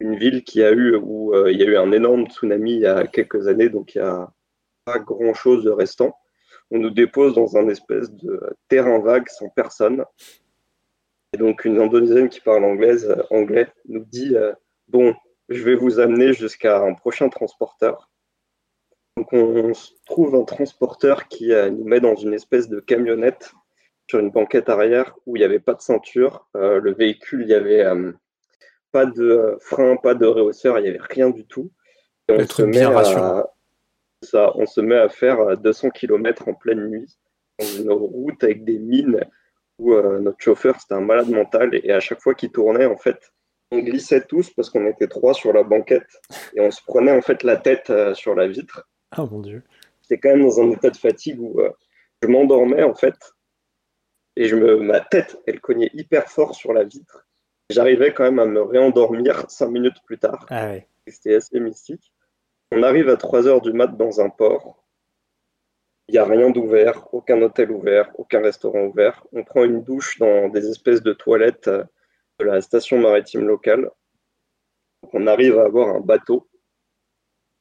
une 0.00 0.16
ville 0.16 0.42
qui 0.44 0.62
a 0.62 0.72
eu 0.72 0.96
où 0.96 1.34
euh, 1.34 1.52
il 1.52 1.58
y 1.58 1.62
a 1.62 1.66
eu 1.66 1.76
un 1.76 1.92
énorme 1.92 2.26
tsunami 2.26 2.74
il 2.74 2.80
y 2.80 2.86
a 2.86 3.06
quelques 3.06 3.46
années, 3.46 3.68
donc 3.68 3.94
il 3.94 4.02
n'y 4.02 4.06
a 4.06 4.32
pas 4.84 4.98
grand 4.98 5.34
chose 5.34 5.64
de 5.64 5.70
restant. 5.70 6.16
On 6.70 6.78
nous 6.78 6.90
dépose 6.90 7.34
dans 7.34 7.56
un 7.56 7.68
espèce 7.68 8.10
de 8.10 8.40
terrain 8.68 8.98
vague 8.98 9.28
sans 9.28 9.48
personne. 9.48 10.04
Et 11.32 11.36
donc 11.36 11.64
une 11.64 11.80
Indonésienne 11.80 12.28
qui 12.28 12.40
parle 12.40 12.64
anglaise, 12.64 13.08
euh, 13.08 13.22
anglais 13.30 13.68
nous 13.88 14.04
dit 14.04 14.36
euh, 14.36 14.52
Bon, 14.88 15.14
je 15.48 15.62
vais 15.62 15.74
vous 15.74 16.00
amener 16.00 16.32
jusqu'à 16.32 16.80
un 16.80 16.94
prochain 16.94 17.28
transporteur. 17.28 18.10
Donc 19.16 19.32
on, 19.32 19.72
trouve 20.06 20.34
un 20.34 20.44
transporteur 20.44 21.28
qui 21.28 21.48
nous 21.48 21.84
met 21.84 22.00
dans 22.00 22.16
une 22.16 22.34
espèce 22.34 22.68
de 22.68 22.80
camionnette 22.80 23.52
sur 24.10 24.18
une 24.18 24.30
banquette 24.30 24.68
arrière 24.68 25.16
où 25.24 25.36
il 25.36 25.38
n'y 25.38 25.44
avait 25.44 25.60
pas 25.60 25.74
de 25.74 25.80
ceinture. 25.80 26.48
le 26.54 26.92
véhicule, 26.92 27.42
il 27.42 27.48
y 27.48 27.54
avait 27.54 27.84
pas 28.94 29.06
de 29.06 29.58
frein, 29.60 29.96
pas 29.96 30.14
de 30.14 30.24
réhausseur, 30.24 30.78
il 30.78 30.82
n'y 30.82 30.88
avait 30.88 31.00
rien 31.00 31.28
du 31.28 31.44
tout. 31.44 31.72
on 32.28 32.46
se 32.46 32.62
met 32.62 32.84
à, 32.84 33.44
ça, 34.22 34.52
on 34.54 34.66
se 34.66 34.80
met 34.80 34.96
à 34.96 35.08
faire 35.08 35.56
200 35.58 35.90
km 35.90 36.46
en 36.46 36.54
pleine 36.54 36.86
nuit, 36.86 37.18
dans 37.58 37.66
une 37.66 37.90
route 37.90 38.44
avec 38.44 38.64
des 38.64 38.78
mines 38.78 39.20
où 39.80 39.94
euh, 39.94 40.20
notre 40.20 40.38
chauffeur, 40.38 40.80
c'était 40.80 40.94
un 40.94 41.00
malade 41.00 41.28
mental, 41.28 41.70
et 41.72 41.90
à 41.90 41.98
chaque 41.98 42.20
fois 42.20 42.36
qu'il 42.36 42.52
tournait, 42.52 42.86
en 42.86 42.96
fait, 42.96 43.32
on 43.72 43.80
glissait 43.80 44.24
tous 44.26 44.50
parce 44.50 44.70
qu'on 44.70 44.86
était 44.86 45.08
trois 45.08 45.34
sur 45.34 45.52
la 45.52 45.64
banquette, 45.64 46.22
et 46.54 46.60
on 46.60 46.70
se 46.70 46.80
prenait 46.86 47.10
en 47.10 47.20
fait 47.20 47.42
la 47.42 47.56
tête 47.56 47.90
euh, 47.90 48.14
sur 48.14 48.36
la 48.36 48.46
vitre. 48.46 48.88
Ah 49.10 49.26
mon 49.28 49.40
dieu. 49.40 49.64
J'étais 50.02 50.20
quand 50.20 50.36
même 50.36 50.46
dans 50.46 50.60
un 50.60 50.70
état 50.70 50.90
de 50.90 50.96
fatigue 50.96 51.40
où 51.40 51.60
euh, 51.60 51.72
je 52.22 52.28
m'endormais 52.28 52.84
en 52.84 52.94
fait, 52.94 53.16
et 54.36 54.44
je 54.44 54.54
me, 54.54 54.76
ma 54.76 55.00
tête, 55.00 55.36
elle 55.48 55.60
cognait 55.60 55.90
hyper 55.94 56.28
fort 56.28 56.54
sur 56.54 56.72
la 56.72 56.84
vitre. 56.84 57.26
J'arrivais 57.70 58.12
quand 58.12 58.24
même 58.24 58.38
à 58.38 58.46
me 58.46 58.62
réendormir 58.62 59.44
cinq 59.50 59.70
minutes 59.70 60.02
plus 60.06 60.18
tard. 60.18 60.46
Ah 60.50 60.74
C'était 61.06 61.36
assez 61.36 61.60
mystique. 61.60 62.12
On 62.70 62.82
arrive 62.82 63.08
à 63.08 63.16
3 63.16 63.46
heures 63.46 63.60
du 63.60 63.72
mat 63.72 63.88
dans 63.96 64.20
un 64.20 64.28
port. 64.28 64.82
Il 66.08 66.12
n'y 66.12 66.18
a 66.18 66.24
rien 66.24 66.50
d'ouvert, 66.50 67.12
aucun 67.14 67.40
hôtel 67.40 67.70
ouvert, 67.70 68.10
aucun 68.18 68.42
restaurant 68.42 68.84
ouvert. 68.84 69.24
On 69.32 69.42
prend 69.44 69.64
une 69.64 69.82
douche 69.82 70.18
dans 70.18 70.48
des 70.48 70.68
espèces 70.68 71.02
de 71.02 71.12
toilettes 71.12 71.68
euh, 71.68 71.84
de 72.40 72.44
la 72.44 72.60
station 72.60 72.98
maritime 72.98 73.46
locale. 73.46 73.90
On 75.12 75.26
arrive 75.26 75.58
à 75.58 75.64
avoir 75.64 75.88
un 75.88 76.00
bateau. 76.00 76.48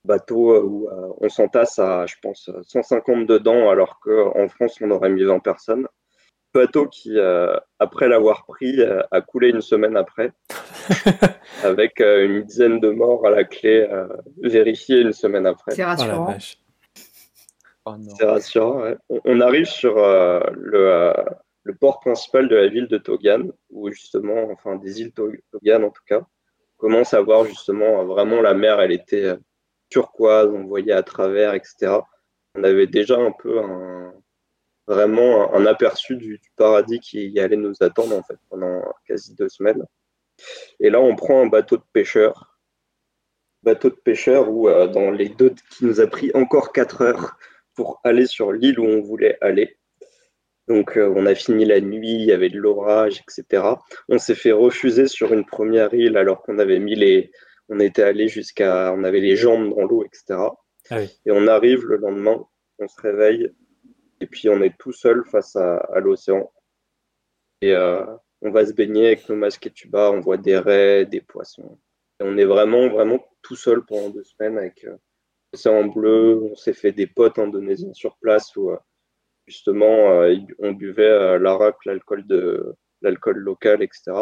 Bateau 0.04 0.52
euh, 0.52 0.64
où 0.64 0.90
euh, 0.90 1.14
on 1.22 1.30
s'entasse 1.30 1.80
à, 1.80 2.06
je 2.06 2.16
pense, 2.22 2.50
150 2.64 3.26
dedans, 3.26 3.70
alors 3.70 4.00
qu'en 4.02 4.50
France, 4.50 4.80
on 4.82 4.92
aurait 4.92 5.10
mis 5.10 5.24
20 5.24 5.40
personnes 5.40 5.88
bateau 6.54 6.88
qui, 6.88 7.18
euh, 7.18 7.56
après 7.80 8.08
l'avoir 8.08 8.46
pris, 8.46 8.80
euh, 8.80 9.02
a 9.12 9.22
coulé 9.22 9.50
une 9.50 9.62
semaine 9.62 9.98
après, 9.98 10.32
avec 11.64 12.00
euh, 12.00 12.26
une 12.26 12.44
dizaine 12.44 12.80
de 12.80 12.90
morts 12.90 13.26
à 13.26 13.32
la 13.32 13.44
clé, 13.44 13.88
vérifiée 14.42 15.02
une 15.02 15.14
semaine 15.14 15.46
après. 15.46 15.74
C'est 15.74 15.84
rassurant. 15.84 16.36
Oh, 17.86 17.96
C'est 18.18 18.26
rassurant. 18.26 18.94
On, 19.10 19.42
arrive 19.42 19.66
sur 19.66 19.96
le, 19.96 21.14
le, 21.64 21.76
port 21.76 22.00
principal 22.00 22.48
de 22.48 22.56
la 22.56 22.68
ville 22.68 22.88
de 22.88 22.98
Togan, 22.98 23.52
où 23.70 23.90
justement, 23.92 24.50
enfin 24.52 24.78
des 24.78 25.02
îles 25.02 25.12
Togan 25.12 25.84
en 25.84 25.90
tout 25.90 26.04
cas, 26.08 26.20
on 26.20 26.78
commence 26.78 27.14
à 27.14 27.22
voir 27.22 27.46
justement 27.46 28.06
vraiment 28.06 28.42
la 28.42 28.54
mer, 28.54 28.80
elle 28.80 28.94
était 28.94 29.34
turquoise, 29.90 30.50
on 30.50 30.64
voyait 30.64 30.94
à 30.94 31.04
travers, 31.04 31.54
etc. 31.54 31.98
On 32.56 32.64
avait 32.64 32.88
déjà 32.88 33.18
un 33.18 33.32
peu 33.32 33.60
un, 33.60 34.14
vraiment 34.88 35.54
un, 35.54 35.66
aperçu 35.66 36.16
du, 36.16 36.42
paradis 36.56 37.00
qui 37.00 37.40
allait 37.40 37.58
nous 37.58 37.76
attendre 37.82 38.18
en 38.18 38.24
fait 38.24 38.38
pendant 38.50 38.82
quasi 39.08 39.36
deux 39.36 39.50
semaines. 39.50 39.84
Et 40.80 40.90
là, 40.90 41.00
on 41.00 41.16
prend 41.16 41.42
un 41.42 41.48
bateau 41.48 41.78
de 41.78 41.84
pêcheur, 41.94 42.60
bateau 43.62 43.90
de 43.90 43.96
pêcheur 43.96 44.50
où 44.50 44.68
euh, 44.68 44.88
dans 44.88 45.12
les 45.12 45.30
deux 45.30 45.54
qui 45.72 45.86
nous 45.86 46.02
a 46.02 46.08
pris 46.08 46.32
encore 46.34 46.74
quatre 46.74 47.02
heures 47.02 47.38
pour 47.76 48.00
aller 48.04 48.26
sur 48.26 48.52
l'île 48.52 48.80
où 48.80 48.86
on 48.86 49.02
voulait 49.02 49.38
aller. 49.42 49.78
Donc 50.68 50.98
euh, 50.98 51.12
on 51.16 51.26
a 51.26 51.36
fini 51.36 51.66
la 51.66 51.82
nuit, 51.82 52.14
il 52.14 52.26
y 52.26 52.32
avait 52.32 52.50
de 52.50 52.58
l'orage, 52.58 53.22
etc. 53.22 53.64
On 54.10 54.18
s'est 54.18 54.36
fait 54.36 54.52
refuser 54.52 55.08
sur 55.08 55.34
une 55.34 55.46
première 55.46 55.94
île 55.94 56.18
alors 56.18 56.42
qu'on 56.42 56.58
avait 56.60 56.80
mis 56.80 56.96
les, 56.96 57.32
on 57.70 57.80
était 57.80 58.04
allé 58.04 58.28
jusqu'à, 58.28 58.94
on 58.94 59.04
avait 59.04 59.20
les 59.20 59.36
jambes 59.36 59.76
dans 59.76 59.86
l'eau, 59.86 60.04
etc. 60.06 60.40
Ah 60.90 61.02
Et 61.02 61.32
on 61.32 61.48
arrive 61.48 61.86
le 61.86 61.98
lendemain, 61.98 62.46
on 62.80 62.88
se 62.88 63.02
réveille, 63.02 63.52
et 64.24 64.26
puis 64.26 64.48
on 64.48 64.62
est 64.62 64.78
tout 64.78 64.94
seul 64.94 65.26
face 65.26 65.58
à, 65.58 66.00
l'océan. 66.00 66.50
Et 67.62 67.74
euh, 67.74 68.06
on 68.42 68.52
va 68.52 68.66
se 68.66 68.72
baigner 68.72 69.08
avec 69.08 69.28
nos 69.28 69.36
masques 69.36 69.68
et 69.68 69.72
tuba, 69.72 70.12
on 70.12 70.22
voit 70.22 70.38
des 70.38 70.58
raies, 70.58 71.06
des 71.06 71.20
poissons. 71.20 71.78
Et 72.22 72.24
on 72.24 72.38
est 72.38 72.46
vraiment, 72.46 72.88
vraiment 72.88 73.20
tout 73.42 73.58
seul 73.58 73.84
pendant 73.86 74.10
deux 74.10 74.24
semaines 74.24 74.58
avec 74.58 74.86
euh, 74.86 74.96
l'océan 75.52 75.84
bleu. 75.88 76.42
On 76.42 76.56
s'est 76.56 76.74
fait 76.74 76.94
des 76.94 77.06
potes 77.06 77.38
indonésiens 77.38 77.94
sur 77.94 78.16
place 78.20 78.56
où 78.56 78.72
euh, 78.72 78.78
justement 79.46 80.26
on 80.60 80.72
buvait 80.72 81.38
l'arak, 81.38 81.76
l'alcool 81.86 82.26
de 82.26 82.76
l'alcool 83.02 83.40
local, 83.40 83.84
etc. 83.84 84.14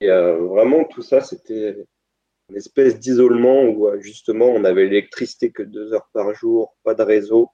Et 0.00 0.10
vraiment 0.10 0.84
tout 0.84 1.02
ça, 1.02 1.20
c'était 1.22 1.84
une 2.50 2.56
espèce 2.56 3.00
d'isolement 3.00 3.64
où 3.64 3.90
justement 4.00 4.46
on 4.46 4.62
avait 4.62 4.84
l'électricité 4.84 5.50
que 5.50 5.64
deux 5.64 5.92
heures 5.92 6.08
par 6.12 6.32
jour, 6.34 6.76
pas 6.84 6.94
de 6.94 7.02
réseau, 7.02 7.50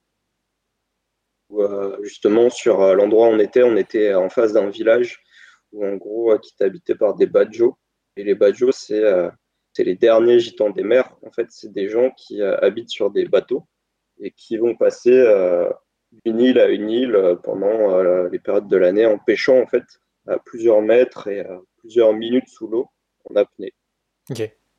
euh, 1.58 1.96
justement 2.02 2.50
sur 2.50 2.80
euh, 2.80 2.94
l'endroit 2.94 3.28
où 3.28 3.32
on 3.32 3.38
était, 3.38 3.62
on 3.62 3.76
était 3.76 4.14
en 4.14 4.28
face 4.28 4.52
d'un 4.52 4.68
village 4.68 5.20
où 5.72 5.84
en 5.84 5.96
gros 5.96 6.36
qui 6.38 6.54
est 6.58 6.64
habité 6.64 6.94
par 6.94 7.14
des 7.14 7.26
badjos. 7.26 7.76
Et 8.16 8.24
les 8.24 8.34
badjos, 8.34 8.72
c'est 8.72 9.02
euh, 9.02 9.30
les 9.78 9.94
derniers 9.94 10.38
gitans 10.38 10.70
des 10.70 10.82
mers. 10.82 11.16
En 11.22 11.30
fait, 11.30 11.46
c'est 11.50 11.72
des 11.72 11.88
gens 11.88 12.10
qui 12.10 12.42
habitent 12.42 12.90
sur 12.90 13.10
des 13.10 13.24
bateaux 13.24 13.66
et 14.20 14.30
qui 14.32 14.58
vont 14.58 14.76
passer 14.76 15.24
d'une 16.24 16.40
île 16.40 16.58
à 16.58 16.68
une 16.68 16.90
île 16.90 17.38
pendant 17.42 18.02
les 18.28 18.38
périodes 18.38 18.68
de 18.68 18.76
l'année 18.76 19.06
en 19.06 19.16
pêchant 19.16 19.58
en 19.58 19.66
fait 19.66 19.84
à 20.26 20.38
plusieurs 20.38 20.82
mètres 20.82 21.28
et 21.28 21.40
à 21.40 21.60
plusieurs 21.78 22.12
minutes 22.12 22.48
sous 22.48 22.66
l'eau 22.66 22.88
en 23.30 23.36
apnée. 23.36 23.72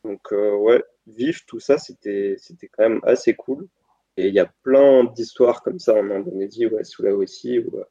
Donc 0.03 0.31
ouais, 0.31 0.83
vivre 1.07 1.39
tout 1.47 1.59
ça, 1.59 1.79
c'était 1.79 2.37
quand 2.73 2.89
même 2.89 2.99
assez 3.03 3.33
cool. 3.33 3.67
Et 4.21 4.27
il 4.27 4.35
y 4.35 4.39
a 4.39 4.51
plein 4.61 5.03
d'histoires 5.05 5.63
comme 5.63 5.79
ça 5.79 5.95
en 5.95 6.11
Indonésie 6.11 6.67
ou 6.67 6.77
à 6.77 6.83
Sulawesi 6.83 7.57
où 7.57 7.79
euh, 7.79 7.83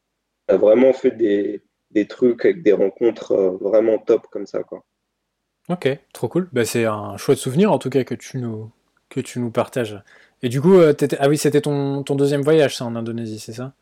on 0.48 0.54
a 0.54 0.56
vraiment 0.56 0.92
fait 0.92 1.10
des, 1.10 1.60
des 1.90 2.06
trucs 2.06 2.44
avec 2.44 2.62
des 2.62 2.72
rencontres 2.72 3.32
euh, 3.32 3.50
vraiment 3.60 3.98
top 3.98 4.28
comme 4.30 4.46
ça. 4.46 4.62
Quoi. 4.62 4.84
Ok, 5.68 5.88
trop 6.12 6.28
cool. 6.28 6.48
Bah, 6.52 6.64
c'est 6.64 6.84
un 6.84 7.16
chouette 7.16 7.38
souvenir 7.38 7.72
en 7.72 7.78
tout 7.78 7.90
cas 7.90 8.04
que 8.04 8.14
tu 8.14 8.38
nous, 8.38 8.70
que 9.08 9.18
tu 9.18 9.40
nous 9.40 9.50
partages. 9.50 10.00
Et 10.42 10.48
du 10.48 10.60
coup, 10.60 10.74
ah 11.18 11.28
oui, 11.28 11.36
c'était 11.36 11.62
ton, 11.62 12.04
ton 12.04 12.14
deuxième 12.14 12.42
voyage, 12.42 12.76
ça, 12.76 12.84
en 12.84 12.94
Indonésie, 12.94 13.40
c'est 13.40 13.52
ça? 13.52 13.72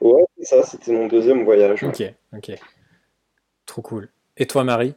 Ouais, 0.00 0.24
c'est 0.38 0.44
ça, 0.44 0.62
c'était 0.64 0.92
mon 0.92 1.06
deuxième 1.06 1.44
voyage. 1.44 1.84
Ok, 1.84 2.02
ok. 2.36 2.50
Trop 3.64 3.82
cool. 3.82 4.08
Et 4.36 4.46
toi, 4.48 4.64
Marie? 4.64 4.94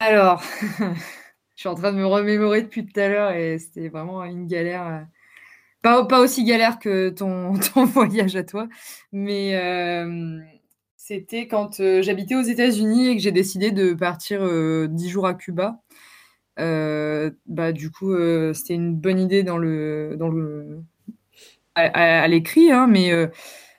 Alors, 0.00 0.42
je 0.78 1.56
suis 1.56 1.68
en 1.68 1.74
train 1.74 1.92
de 1.92 1.96
me 1.96 2.06
remémorer 2.06 2.60
depuis 2.60 2.84
tout 2.84 3.00
à 3.00 3.08
l'heure 3.08 3.30
et 3.30 3.58
c'était 3.58 3.88
vraiment 3.88 4.22
une 4.24 4.46
galère. 4.46 5.06
Pas, 5.82 6.04
pas 6.04 6.20
aussi 6.20 6.44
galère 6.44 6.78
que 6.78 7.08
ton, 7.08 7.58
ton 7.74 7.84
voyage 7.84 8.36
à 8.36 8.44
toi, 8.44 8.68
mais 9.12 9.54
c'était 11.10 11.48
quand 11.48 11.80
euh, 11.80 12.02
j'habitais 12.02 12.36
aux 12.36 12.42
États-Unis 12.42 13.08
et 13.08 13.16
que 13.16 13.22
j'ai 13.22 13.32
décidé 13.32 13.72
de 13.72 13.94
partir 13.94 14.42
euh, 14.44 14.86
dix 14.86 15.08
jours 15.08 15.26
à 15.26 15.34
Cuba. 15.34 15.80
Euh, 16.60 17.32
bah, 17.46 17.72
du 17.72 17.90
coup, 17.90 18.14
c'était 18.54 18.74
une 18.74 18.94
bonne 18.94 19.18
idée 19.18 19.42
dans 19.42 19.58
le, 19.58 20.14
dans 20.16 20.28
le, 20.28 20.84
à, 21.74 22.28
l'écrit, 22.28 22.70
hein, 22.70 22.86
mais 22.86 23.10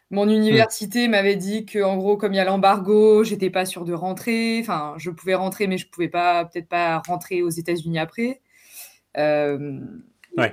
mon 0.10 0.28
université 0.28 1.08
m'avait 1.08 1.38
dit 1.38 1.66
que, 1.66 1.82
en 1.82 1.96
gros, 1.96 2.18
comme 2.18 2.34
il 2.34 2.38
y 2.38 2.40
a 2.40 2.44
l'embargo, 2.44 3.24
j'étais 3.24 3.50
pas 3.50 3.66
sûre 3.66 3.86
de 3.86 3.94
rentrer. 3.94 4.60
Enfin, 4.60 4.96
je 4.98 5.10
pouvais 5.10 5.36
rentrer, 5.36 5.68
mais 5.68 5.78
je 5.78 5.88
pouvais 5.88 6.10
pas, 6.10 6.44
peut-être 6.44 6.68
pas 6.68 7.02
rentrer 7.08 7.44
aux 7.44 7.50
États-Unis 7.50 8.00
après. 8.00 8.42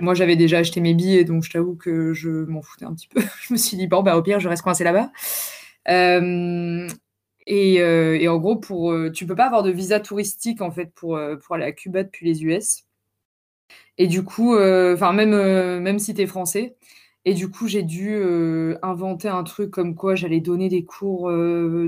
Moi, 0.01 0.15
j'avais 0.15 0.37
déjà 0.37 0.59
acheté 0.59 0.81
mes 0.81 0.95
billets, 0.95 1.25
donc 1.25 1.45
je 1.45 1.51
t'avoue 1.51 1.77
que 1.77 2.13
je 2.13 2.29
m'en 2.29 2.63
foutais 2.63 2.85
un 2.85 2.95
petit 2.95 3.09
peu. 3.09 3.21
je 3.43 3.53
me 3.53 3.59
suis 3.59 3.77
dit, 3.77 3.87
bon, 3.87 4.03
bah, 4.03 4.17
au 4.17 4.23
pire, 4.23 4.41
je 4.41 4.49
reste 4.49 4.63
coincée 4.63 4.85
là-bas. 4.85 5.11
Euh, 5.89 6.89
et, 7.47 7.81
euh, 7.81 8.19
et, 8.19 8.29
en 8.29 8.39
gros, 8.39 8.57
pour, 8.57 8.93
euh, 8.93 9.11
tu 9.11 9.27
peux 9.27 9.35
pas 9.35 9.47
avoir 9.47 9.63
de 9.63 9.71
visa 9.71 10.01
touristique 10.01 10.61
en 10.61 10.71
fait 10.71 10.93
pour, 10.95 11.19
pour 11.43 11.55
aller 11.55 11.65
à 11.65 11.73
Cuba 11.73 12.03
depuis 12.05 12.27
les 12.27 12.45
US. 12.45 12.85
Et 13.99 14.07
du 14.07 14.23
coup, 14.23 14.55
enfin 14.57 15.13
même, 15.13 15.31
même 15.81 15.99
si 15.99 16.15
tu 16.15 16.23
es 16.23 16.27
français, 16.27 16.77
et 17.25 17.35
du 17.35 17.51
coup, 17.51 17.67
j'ai 17.67 17.83
dû 17.83 18.23
inventer 18.83 19.29
un 19.29 19.43
truc 19.43 19.71
comme 19.71 19.97
quoi 19.97 20.15
j'allais 20.15 20.41
donner 20.41 20.69
des 20.69 20.85
cours 20.85 21.31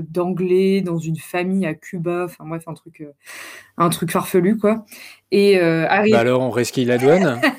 d'anglais 0.09 0.81
dans 0.81 0.97
une 0.97 1.15
famille 1.15 1.65
à 1.65 1.73
Cuba. 1.73 2.25
Enfin 2.25 2.45
bref, 2.45 2.63
un 2.67 2.73
truc, 2.73 3.03
un 3.77 3.89
truc 3.89 4.11
farfelu 4.11 4.57
quoi. 4.57 4.85
Et 5.31 5.57
bah 5.59 6.19
alors, 6.19 6.41
on 6.41 6.49
resquille 6.49 6.85
la 6.85 6.97
douane? 6.97 7.41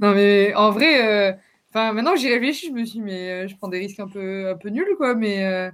Non 0.00 0.14
mais 0.14 0.54
en 0.54 0.70
vrai, 0.70 1.38
Enfin, 1.70 1.92
maintenant 1.92 2.14
que 2.14 2.20
j'y 2.20 2.28
réfléchis, 2.28 2.68
je 2.68 2.72
me 2.72 2.84
suis 2.84 2.98
dit, 2.98 3.02
mais 3.02 3.30
euh, 3.30 3.48
je 3.48 3.56
prends 3.56 3.68
des 3.68 3.78
risques 3.78 4.00
un 4.00 4.08
peu, 4.08 4.48
un 4.48 4.56
peu 4.56 4.70
nuls, 4.70 4.94
quoi. 4.96 5.14
Mais, 5.14 5.44
euh. 5.44 5.70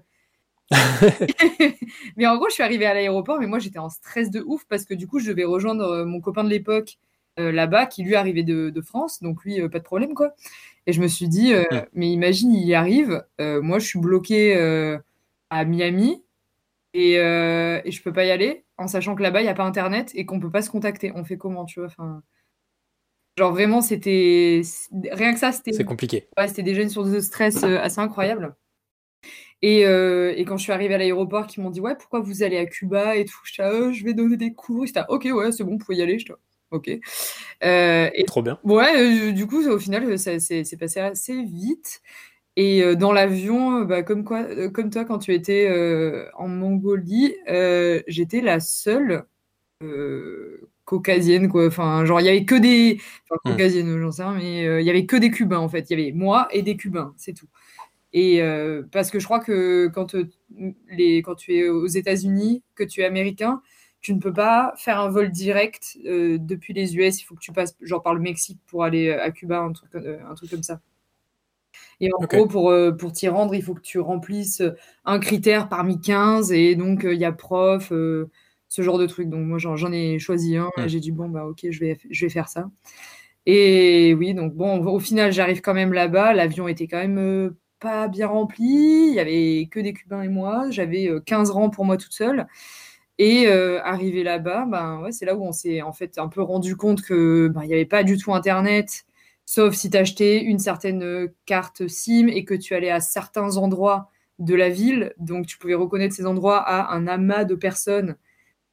mais 2.17 2.27
en 2.27 2.37
gros, 2.37 2.49
je 2.49 2.55
suis 2.55 2.63
arrivée 2.63 2.87
à 2.87 2.95
l'aéroport, 2.95 3.39
mais 3.39 3.47
moi, 3.47 3.61
j'étais 3.61 3.79
en 3.79 3.89
stress 3.91 4.31
de 4.31 4.43
ouf 4.45 4.65
parce 4.69 4.85
que 4.85 4.95
du 4.95 5.07
coup, 5.07 5.21
je 5.21 5.29
devais 5.31 5.45
rejoindre 5.45 5.85
euh, 5.85 6.05
mon 6.05 6.21
copain 6.21 6.45
de 6.45 6.51
l'époque 6.51 6.99
là-bas 7.37 7.87
qui 7.87 8.05
lui 8.05 8.15
arrivait 8.15 8.45
de, 8.45 8.71
de 8.71 8.81
France. 8.81 9.21
Donc, 9.21 9.43
lui, 9.45 9.69
pas 9.69 9.81
de 9.81 9.85
problème, 9.85 10.15
quoi. 10.15 10.35
Et 10.87 10.93
je 10.93 11.01
me 11.01 11.09
suis 11.09 11.27
dit, 11.27 11.53
mais 11.93 12.09
imagine, 12.13 12.53
il 12.53 12.65
y 12.65 12.75
arrive. 12.75 13.25
moi, 13.41 13.81
je 13.81 13.87
suis 13.87 13.99
bloquée 13.99 14.55
à 15.51 15.65
Miami 15.65 16.23
et, 16.95 17.15
et 17.15 17.91
je 17.91 18.03
peux 18.03 18.13
pas 18.13 18.25
y 18.25 18.31
aller 18.31 18.65
en 18.79 18.89
sachant 18.89 19.15
que 19.15 19.23
là-bas, 19.23 19.41
il 19.41 19.45
n'y 19.45 19.51
a 19.51 19.55
pas 19.55 19.65
Internet 19.65 20.11
et 20.15 20.25
qu'on 20.25 20.41
peut 20.41 20.51
pas 20.51 20.63
se 20.63 20.71
contacter. 20.71 21.13
On 21.15 21.25
fait 21.25 21.37
comment, 21.37 21.65
tu 21.65 21.81
vois 21.81 21.89
enfin, 21.89 22.23
Genre 23.37 23.53
vraiment, 23.53 23.81
c'était. 23.81 24.63
Rien 25.11 25.33
que 25.33 25.41
ça, 25.41 25.51
c'était. 25.51 25.73
C'est 25.73 25.85
compliqué. 25.85 26.29
Ouais, 26.39 26.47
c'était 26.47 26.63
déjà 26.63 26.83
une 26.83 26.89
source 26.89 27.11
de 27.11 27.21
stress 27.21 27.65
euh, 27.65 27.79
assez 27.81 28.01
incroyable. 28.01 28.55
Et, 29.61 29.87
euh, 29.87 30.35
et, 30.37 30.45
quand 30.45 30.57
je 30.57 30.63
suis 30.63 30.73
arrivée 30.73 30.95
à 30.95 30.99
l'aéroport, 30.99 31.47
ils 31.57 31.61
m'ont 31.61 31.71
dit 31.71 31.81
Ouais, 31.81 31.97
pourquoi 31.97 32.21
vous 32.21 32.43
allez 32.43 32.59
à 32.59 32.67
Cuba 32.67 33.17
et 33.17 33.25
tout 33.25 33.39
Je 33.45 33.63
oh, 33.63 33.93
je 33.93 34.05
vais 34.05 34.15
donner 34.15 34.37
des 34.37 34.53
cours. 34.53 34.87
J'étais 34.87 35.01
Ok, 35.09 35.27
ouais, 35.33 35.51
c'est 35.51 35.65
bon, 35.65 35.73
vous 35.73 35.79
pouvez 35.79 35.99
y 35.99 36.03
aller. 36.03 36.19
Je 36.19 36.33
Ok. 36.71 36.91
Euh, 37.65 38.11
et, 38.15 38.25
Trop 38.25 38.43
bien. 38.43 38.59
Ouais, 38.63 39.33
du 39.33 39.47
coup, 39.47 39.67
au 39.69 39.79
final, 39.79 40.17
ça 40.19 40.39
c'est 40.39 40.77
passé 40.79 41.01
assez 41.01 41.43
vite. 41.43 42.03
Et 42.57 42.95
dans 42.97 43.13
l'avion, 43.13 43.83
bah, 43.83 44.03
comme, 44.03 44.25
quoi, 44.25 44.45
comme 44.71 44.91
toi, 44.91 45.05
quand 45.05 45.19
tu 45.19 45.35
étais 45.35 45.69
en 46.35 46.49
Mongolie, 46.49 47.35
j'étais 48.07 48.41
la 48.41 48.61
seule 48.61 49.25
caucasienne 50.85 51.49
quoi. 51.49 51.67
Enfin 51.67 52.05
genre 52.05 52.21
il 52.21 52.27
y 52.27 52.29
avait 52.29 52.45
que 52.45 52.55
des 52.55 53.01
enfin 53.25 53.53
caucasienne 53.53 54.01
j'en 54.01 54.11
sais 54.13 54.23
rien 54.23 54.35
mais 54.35 54.67
euh, 54.67 54.81
il 54.81 54.87
y 54.87 54.91
avait 54.91 55.07
que 55.07 55.17
des 55.17 55.31
cubains 55.31 55.59
en 55.59 55.69
fait. 55.69 55.91
Il 55.91 55.99
y 55.99 56.03
avait 56.03 56.13
moi 56.13 56.49
et 56.53 56.63
des 56.63 56.77
cubains 56.77 57.15
c'est 57.17 57.33
tout. 57.35 57.49
Et 58.13 58.43
euh, 58.43 58.83
parce 58.93 59.11
que 59.11 59.19
je 59.19 59.25
crois 59.25 59.41
que 59.41 59.89
quand 59.89 60.15
euh, 60.15 60.29
les 60.91 61.19
quand 61.23 61.35
tu 61.35 61.57
es 61.57 61.69
aux 61.69 61.87
États-Unis 61.87 62.63
que 62.75 62.85
tu 62.85 63.01
es 63.03 63.05
américain 63.05 63.63
tu 64.01 64.15
ne 64.15 64.21
peux 64.21 64.33
pas 64.33 64.75
faire 64.77 65.01
un 65.01 65.09
vol 65.09 65.31
direct 65.31 65.97
depuis 66.05 66.75
les 66.75 66.97
US 66.97 67.21
il 67.21 67.25
faut 67.25 67.35
que 67.35 67.41
tu 67.41 67.53
passes 67.53 67.77
genre 67.81 68.03
par 68.03 68.15
le 68.15 68.21
Mexique 68.21 68.61
pour 68.67 68.85
aller 68.85 69.11
à 69.11 69.31
Cuba 69.31 69.61
un 69.61 69.73
truc 69.73 69.91
un 69.95 70.35
truc 70.35 70.51
comme 70.51 70.63
ça 70.63 70.81
et 72.01 72.11
en 72.13 72.25
gros, 72.25 72.47
pour, 72.47 72.75
pour 72.99 73.13
t'y 73.13 73.29
rendre, 73.29 73.55
il 73.55 73.63
faut 73.63 73.75
que 73.75 73.81
tu 73.81 74.01
remplisses 74.01 74.63
un 75.05 75.19
critère 75.19 75.69
parmi 75.69 76.01
15. 76.01 76.53
Et 76.53 76.75
donc, 76.75 77.03
il 77.05 77.19
y 77.19 77.25
a 77.25 77.33
prof, 77.33 77.93
ce 78.75 78.83
genre 78.83 78.99
de 78.99 79.07
truc. 79.07 79.29
Donc 79.29 79.47
moi 79.47 79.59
j'en 79.59 79.93
ai 79.93 80.19
choisi 80.19 80.57
un 80.57 80.71
et 80.79 80.89
j'ai 80.89 81.01
dit 81.01 81.13
bon 81.13 81.29
bah 81.29 81.45
ok 81.47 81.67
je 81.71 81.81
vais, 81.81 81.99
je 82.11 82.27
vais 82.27 82.31
faire 82.31 82.49
ça. 82.49 82.71
Et 83.47 84.15
oui 84.15 84.35
donc 84.35 84.55
bon 84.55 84.85
au 84.87 85.01
final 85.01 85.33
j'arrive 85.33 85.61
quand 85.61 85.75
même 85.75 85.93
là-bas. 85.93 86.35
L'avion 86.35 86.69
était 86.69 86.89
quand 86.89 86.99
même 86.99 87.19
euh, 87.19 87.57
pas 87.81 88.09
bien 88.09 88.27
rempli. 88.29 88.65
Il 88.65 89.15
y 89.15 89.21
avait 89.21 89.69
que 89.71 89.81
des 89.81 89.93
Cubains 89.93 90.23
et 90.23 90.29
moi. 90.29 90.71
J'avais 90.71 91.11
15 91.25 91.51
euh, 91.51 91.53
rangs 91.53 91.71
pour 91.71 91.85
moi 91.85 91.97
toute 91.97 92.13
seule. 92.13 92.47
Et 93.19 93.47
euh, 93.47 93.81
arrivé 93.85 94.25
là-bas, 94.25 94.67
ben, 94.67 95.01
ouais, 95.03 95.13
c'est 95.13 95.25
là 95.25 95.37
où 95.37 95.45
on 95.45 95.53
s'est 95.53 95.83
en 95.83 95.93
fait 95.93 96.19
un 96.19 96.29
peu 96.29 96.43
rendu 96.43 96.77
compte 96.77 97.03
que 97.03 97.49
ben, 97.49 97.63
il 97.63 97.69
n'y 97.69 97.75
avait 97.75 97.87
pas 97.87 98.03
du 98.03 98.19
tout 98.19 98.35
Internet, 98.35 99.07
sauf 99.47 99.75
si 99.75 99.91
tu 99.91 99.97
achetais 99.97 100.43
une 100.43 100.59
certaine 100.59 101.33
carte 101.47 101.87
SIM 101.89 102.29
et 102.29 102.45
que 102.45 102.55
tu 102.55 102.75
allais 102.75 102.91
à 102.91 103.01
certains 103.01 103.57
endroits 103.57 104.11
de 104.39 104.55
la 104.55 104.69
ville. 104.69 105.15
Donc 105.19 105.47
tu 105.47 105.59
pouvais 105.59 105.75
reconnaître 105.75 106.15
ces 106.15 106.27
endroits 106.27 106.59
à 106.59 106.95
un 106.95 107.07
amas 107.07 107.45
de 107.45 107.55
personnes 107.55 108.17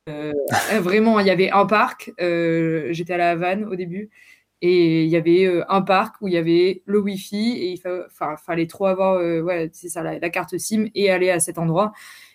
euh, 0.10 0.32
vraiment, 0.80 1.20
il 1.20 1.28
y 1.28 1.30
avait 1.30 1.52
un 1.52 1.66
parc. 1.66 2.12
Euh, 2.20 2.88
j'étais 2.92 3.14
à 3.14 3.18
la 3.18 3.32
Havane 3.32 3.66
au 3.66 3.76
début. 3.76 4.10
Et 4.64 5.04
il 5.06 5.10
y 5.10 5.16
avait 5.18 5.46
euh, 5.46 5.64
un 5.70 5.82
parc 5.82 6.22
où 6.22 6.28
il 6.28 6.36
y 6.36 6.38
avait 6.38 6.84
le 6.86 7.00
Wi-Fi 7.00 7.54
et 7.58 7.72
il 7.72 7.82
fallait 8.46 8.68
trop 8.68 8.86
avoir 8.86 9.18
ouais, 9.18 9.72
c'est 9.74 9.90
ça, 9.90 10.04
la, 10.04 10.30
carte 10.30 10.58
SIM 10.58 10.88
et 10.94 11.10
aller 11.10 11.32
à 11.32 11.40
cet 11.40 11.58
endroit. 11.58 11.94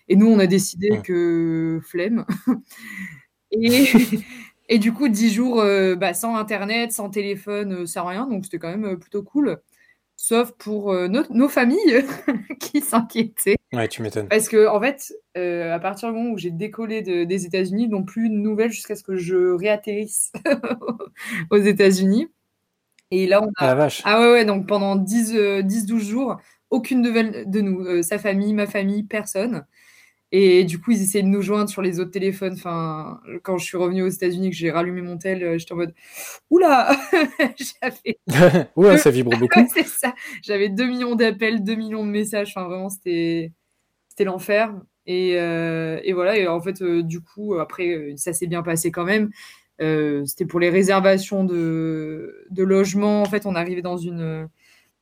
Et 0.09 0.17
nous, 0.17 0.27
on 0.27 0.39
a 0.39 0.47
décidé 0.47 1.01
que 1.05 1.81
flemme. 1.85 2.25
et, 3.53 3.87
et, 4.69 4.79
du 4.79 4.93
coup, 4.93 5.09
10 5.09 5.33
jours 5.33 5.57
bah, 5.97 6.15
sans 6.15 6.37
Internet, 6.37 6.93
sans 6.93 7.11
téléphone, 7.11 7.87
sans 7.87 8.07
rien. 8.07 8.27
Donc, 8.27 8.45
c'était 8.45 8.59
quand 8.59 8.77
même 8.77 8.99
plutôt 8.99 9.23
cool 9.23 9.61
sauf 10.17 10.53
pour 10.53 10.93
euh, 10.93 11.09
nos, 11.09 11.49
familles 11.49 12.05
qui 12.61 12.81
s'inquiétaient. 12.81 13.57
Ouais, 13.73 13.87
tu 13.87 14.03
m'étonnes. 14.03 14.29
Parce 14.29 14.49
que, 14.49 14.67
en 14.67 14.81
fait, 14.81 15.13
euh, 15.37 15.75
à 15.75 15.79
partir 15.79 16.09
du 16.09 16.17
moment 16.17 16.31
où 16.31 16.39
j'ai 16.39 16.51
décollé 16.51 17.03
des 17.03 17.47
États-Unis, 17.47 17.89
non 17.89 18.03
plus 18.03 18.31
de 18.31 18.35
nouvelles 18.35 18.73
jusqu'à 18.73 18.97
ce 18.97 19.03
que 19.03 19.17
je 19.17 19.53
réatterrisse 19.55 20.33
aux 21.51 21.59
États-Unis. 21.59 22.29
Et 23.11 23.27
là, 23.27 23.43
on 23.43 23.49
a. 23.49 23.53
Ah 23.59 23.67
la 23.67 23.75
vache. 23.75 24.03
Ah 24.05 24.21
ouais, 24.21 24.33
ouais, 24.33 24.45
donc 24.45 24.67
pendant 24.67 24.97
10-12 24.97 25.93
euh, 25.93 25.99
jours, 25.99 26.37
aucune 26.71 27.03
nouvelle 27.03 27.49
de 27.49 27.61
nous. 27.61 28.03
sa 28.03 28.19
famille, 28.19 28.53
ma 28.55 28.67
famille, 28.67 29.05
personne. 29.05 29.65
Et 30.39 30.65
du 30.65 30.79
coup, 30.79 30.91
ils 30.91 31.01
essayaient 31.01 31.25
de 31.25 31.29
nous 31.29 31.41
joindre 31.41 31.71
sur 31.71 31.81
les 31.81 31.99
autres 31.99 32.11
téléphones. 32.11 32.53
Enfin, 32.53 33.23
quand 33.43 33.57
je 33.57 33.65
suis 33.65 33.79
revenue 33.79 34.03
aux 34.03 34.09
États-Unis, 34.09 34.51
que 34.51 34.57
j'ai 34.57 34.71
rallumé 34.71 35.01
mon 35.01 35.17
tel, 35.17 35.43
euh, 35.43 35.57
j'étais 35.57 35.73
en 35.73 35.77
mode 35.77 35.95
Oula 36.51 36.95
J'avais. 37.83 38.19
Oula, 38.77 38.99
ça 38.99 39.11
vibre 39.11 39.31
beaucoup. 39.39 39.67
c'est 39.73 39.87
ça. 39.87 40.15
J'avais 40.43 40.69
2 40.69 40.85
millions 40.85 41.15
d'appels, 41.15 41.65
2 41.65 41.75
millions 41.75 42.05
de 42.05 42.11
messages. 42.11 42.53
Enfin, 42.55 42.69
vraiment, 42.69 42.91
c'était, 42.91 43.51
c'était 44.11 44.25
l'enfer. 44.25 44.75
Et, 45.07 45.41
euh, 45.41 46.01
et, 46.05 46.13
voilà. 46.13 46.37
Et 46.37 46.47
en 46.47 46.61
fait, 46.61 46.83
euh, 46.83 47.03
du 47.03 47.23
coup, 47.23 47.55
après, 47.55 48.13
ça 48.17 48.35
s'est 48.35 48.47
bien 48.47 48.63
passé 48.63 48.91
quand 48.91 49.05
même. 49.05 49.31
c'était 50.27 50.45
pour 50.45 50.61
les 50.61 50.69
réservations 50.69 51.45
de, 51.45 52.45
de 52.51 52.63
logements. 52.63 53.23
En 53.23 53.27
fait, 53.27 53.47
on 53.47 53.55
arrivait 53.55 53.81
dans 53.81 53.97
une, 53.97 54.51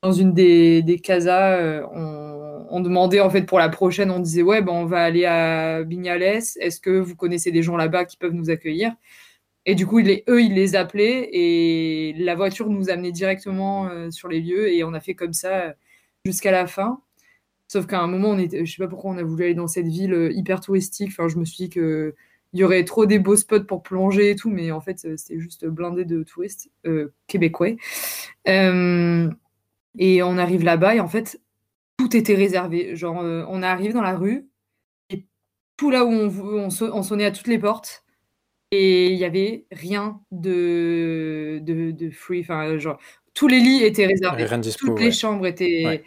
dans 0.04 0.12
une 0.12 0.32
des, 0.32 0.82
des 0.82 0.98
casas. 1.00 1.82
on 1.92 2.34
on 2.74 2.80
demandait 2.80 3.20
en 3.20 3.30
fait 3.30 3.42
pour 3.42 3.60
la 3.60 3.68
prochaine, 3.68 4.10
on 4.10 4.18
disait 4.18 4.42
ouais, 4.42 4.60
ben, 4.60 4.72
on 4.72 4.84
va 4.84 5.04
aller 5.04 5.26
à 5.26 5.82
Vignales. 5.82 6.22
Est-ce 6.24 6.80
que 6.80 6.90
vous 6.90 7.14
connaissez 7.14 7.52
des 7.52 7.62
gens 7.62 7.76
là-bas 7.76 8.04
qui 8.04 8.16
peuvent 8.16 8.32
nous 8.32 8.50
accueillir? 8.50 8.92
Et 9.64 9.76
du 9.76 9.86
coup, 9.86 10.00
eux, 10.00 10.42
ils 10.42 10.54
les 10.54 10.74
appelaient 10.74 11.28
et 11.32 12.14
la 12.18 12.34
voiture 12.34 12.68
nous 12.68 12.90
amenait 12.90 13.12
directement 13.12 13.88
euh, 13.88 14.10
sur 14.10 14.28
les 14.28 14.40
lieux 14.40 14.72
et 14.72 14.82
on 14.82 14.92
a 14.92 15.00
fait 15.00 15.14
comme 15.14 15.32
ça 15.32 15.68
euh, 15.68 15.72
jusqu'à 16.24 16.50
la 16.50 16.66
fin. 16.66 17.00
Sauf 17.68 17.86
qu'à 17.86 18.00
un 18.00 18.08
moment, 18.08 18.30
on 18.30 18.38
était, 18.38 18.66
je 18.66 18.72
sais 18.72 18.82
pas 18.82 18.88
pourquoi 18.88 19.12
on 19.12 19.18
a 19.18 19.22
voulu 19.22 19.44
aller 19.44 19.54
dans 19.54 19.68
cette 19.68 19.88
ville 19.88 20.12
euh, 20.12 20.32
hyper 20.32 20.60
touristique. 20.60 21.10
Enfin, 21.12 21.28
je 21.28 21.38
me 21.38 21.44
suis 21.44 21.64
dit 21.64 21.70
que 21.70 22.14
il 22.52 22.60
y 22.60 22.64
aurait 22.64 22.84
trop 22.84 23.06
des 23.06 23.20
beaux 23.20 23.36
spots 23.36 23.64
pour 23.64 23.82
plonger 23.82 24.30
et 24.30 24.36
tout, 24.36 24.50
mais 24.50 24.70
en 24.72 24.80
fait, 24.80 24.98
c'était 24.98 25.40
juste 25.40 25.66
blindé 25.66 26.04
de 26.04 26.22
touristes 26.22 26.70
québécois. 27.26 27.76
Et 29.98 30.22
on 30.22 30.38
arrive 30.38 30.64
là-bas 30.64 30.94
et 30.94 31.00
en 31.00 31.09
fait, 31.09 31.40
tout 31.98 32.16
était 32.16 32.35
réservé. 32.35 32.96
Genre, 32.96 33.20
euh, 33.20 33.44
on 33.48 33.62
arrive 33.62 33.92
dans 33.92 34.02
la 34.02 34.16
rue 34.16 34.48
et 35.11 35.26
tout 35.76 35.90
là 35.90 36.04
où 36.04 36.11
on, 36.11 36.68
on, 36.68 37.02
sonnait 37.02 37.24
à 37.24 37.30
toutes 37.30 37.46
les 37.46 37.59
portes, 37.59 38.04
Et 38.70 39.09
il 39.12 39.18
y 39.18 39.24
avait 39.24 39.66
rien 39.72 40.20
de, 40.30 41.61
de, 41.62 41.92
de 41.92 42.11
free. 42.11 42.40
Enfin, 42.40 42.78
genre, 42.78 42.98
tous 43.35 43.48
les 43.48 43.61
lits 43.61 43.83
étaient 43.83 44.07
réservés. 44.07 44.44
Rien 44.44 44.59
de 44.59 44.62
dispo, 44.62 44.87
toutes 44.87 45.00
les 45.00 45.07
ouais. 45.07 45.12
chambres 45.12 45.46
étaient. 45.46 45.85
Ouais. 45.85 46.04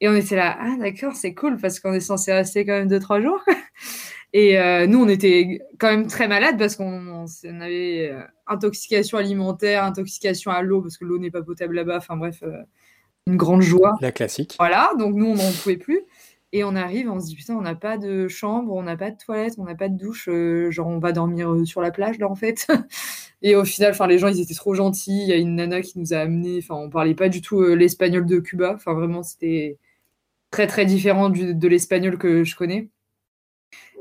Et 0.00 0.08
on 0.08 0.14
était 0.14 0.36
là, 0.36 0.56
ah 0.58 0.76
d'accord, 0.78 1.14
c'est 1.14 1.34
cool 1.34 1.58
parce 1.58 1.78
qu'on 1.78 1.92
est 1.92 2.00
censé 2.00 2.32
rester 2.32 2.64
quand 2.64 2.72
même 2.72 2.88
2-3 2.88 3.22
jours. 3.22 3.42
Et 4.32 4.58
euh, 4.58 4.86
nous, 4.86 5.02
on 5.02 5.08
était 5.08 5.60
quand 5.78 5.90
même 5.90 6.06
très 6.06 6.28
malades 6.28 6.56
parce 6.56 6.76
qu'on 6.76 7.26
avait 7.60 8.10
euh, 8.12 8.22
intoxication 8.46 9.18
alimentaire, 9.18 9.84
intoxication 9.84 10.52
à 10.52 10.62
l'eau 10.62 10.80
parce 10.82 10.96
que 10.96 11.04
l'eau 11.04 11.18
n'est 11.18 11.32
pas 11.32 11.42
potable 11.42 11.74
là-bas. 11.74 11.96
Enfin 11.96 12.16
bref, 12.16 12.42
euh, 12.44 12.62
une 13.26 13.36
grande 13.36 13.62
joie. 13.62 13.94
La 14.00 14.12
classique. 14.12 14.56
Voilà, 14.58 14.90
donc 14.98 15.14
nous, 15.14 15.26
on 15.26 15.34
n'en 15.34 15.52
pouvait 15.62 15.76
plus. 15.76 16.00
Et 16.52 16.64
on 16.64 16.74
arrive, 16.74 17.08
on 17.08 17.20
se 17.20 17.26
dit, 17.26 17.36
putain, 17.36 17.54
on 17.54 17.60
n'a 17.62 17.76
pas 17.76 17.96
de 17.96 18.26
chambre, 18.26 18.72
on 18.74 18.82
n'a 18.82 18.96
pas 18.96 19.12
de 19.12 19.16
toilette, 19.16 19.54
on 19.58 19.64
n'a 19.64 19.76
pas 19.76 19.88
de 19.88 19.96
douche. 19.96 20.28
euh, 20.28 20.70
genre, 20.72 20.88
on 20.88 20.98
va 20.98 21.12
dormir 21.12 21.52
euh, 21.52 21.64
sur 21.64 21.80
la 21.80 21.92
plage, 21.92 22.18
là, 22.18 22.28
en 22.28 22.34
fait. 22.34 22.66
Et 23.42 23.54
au 23.56 23.64
final, 23.64 23.92
enfin, 23.92 24.08
les 24.08 24.18
gens, 24.18 24.28
ils 24.28 24.40
étaient 24.40 24.54
trop 24.54 24.74
gentils. 24.74 25.22
Il 25.22 25.28
y 25.28 25.32
a 25.32 25.36
une 25.36 25.54
nana 25.56 25.80
qui 25.80 25.98
nous 26.00 26.12
a 26.12 26.18
amenés. 26.18 26.58
Enfin, 26.58 26.74
on 26.74 26.90
parlait 26.90 27.14
pas 27.14 27.28
du 27.28 27.40
tout 27.40 27.60
euh, 27.62 27.74
l'espagnol 27.74 28.26
de 28.26 28.40
Cuba. 28.40 28.72
Enfin, 28.74 28.94
vraiment, 28.94 29.22
c'était 29.22 29.78
très, 30.50 30.66
très 30.68 30.86
différent 30.86 31.30
du- 31.30 31.54
de 31.54 31.68
l'espagnol 31.68 32.18
que 32.18 32.44
je 32.44 32.56
connais. 32.56 32.90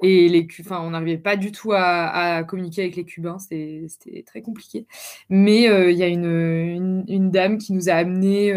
Et 0.01 0.29
les, 0.29 0.47
enfin, 0.61 0.79
on 0.81 0.91
n'arrivait 0.91 1.17
pas 1.17 1.35
du 1.35 1.51
tout 1.51 1.73
à, 1.73 2.37
à 2.37 2.43
communiquer 2.43 2.83
avec 2.83 2.95
les 2.95 3.03
Cubains, 3.03 3.37
c'était 3.39 4.23
très 4.25 4.41
compliqué. 4.41 4.85
Mais 5.29 5.67
euh, 5.69 5.91
il 5.91 5.97
y 5.97 6.03
a 6.03 6.07
une, 6.07 6.25
une, 6.25 7.03
une 7.07 7.31
dame 7.31 7.57
qui 7.57 7.73
nous 7.73 7.89
a 7.89 7.93
amenés 7.93 8.53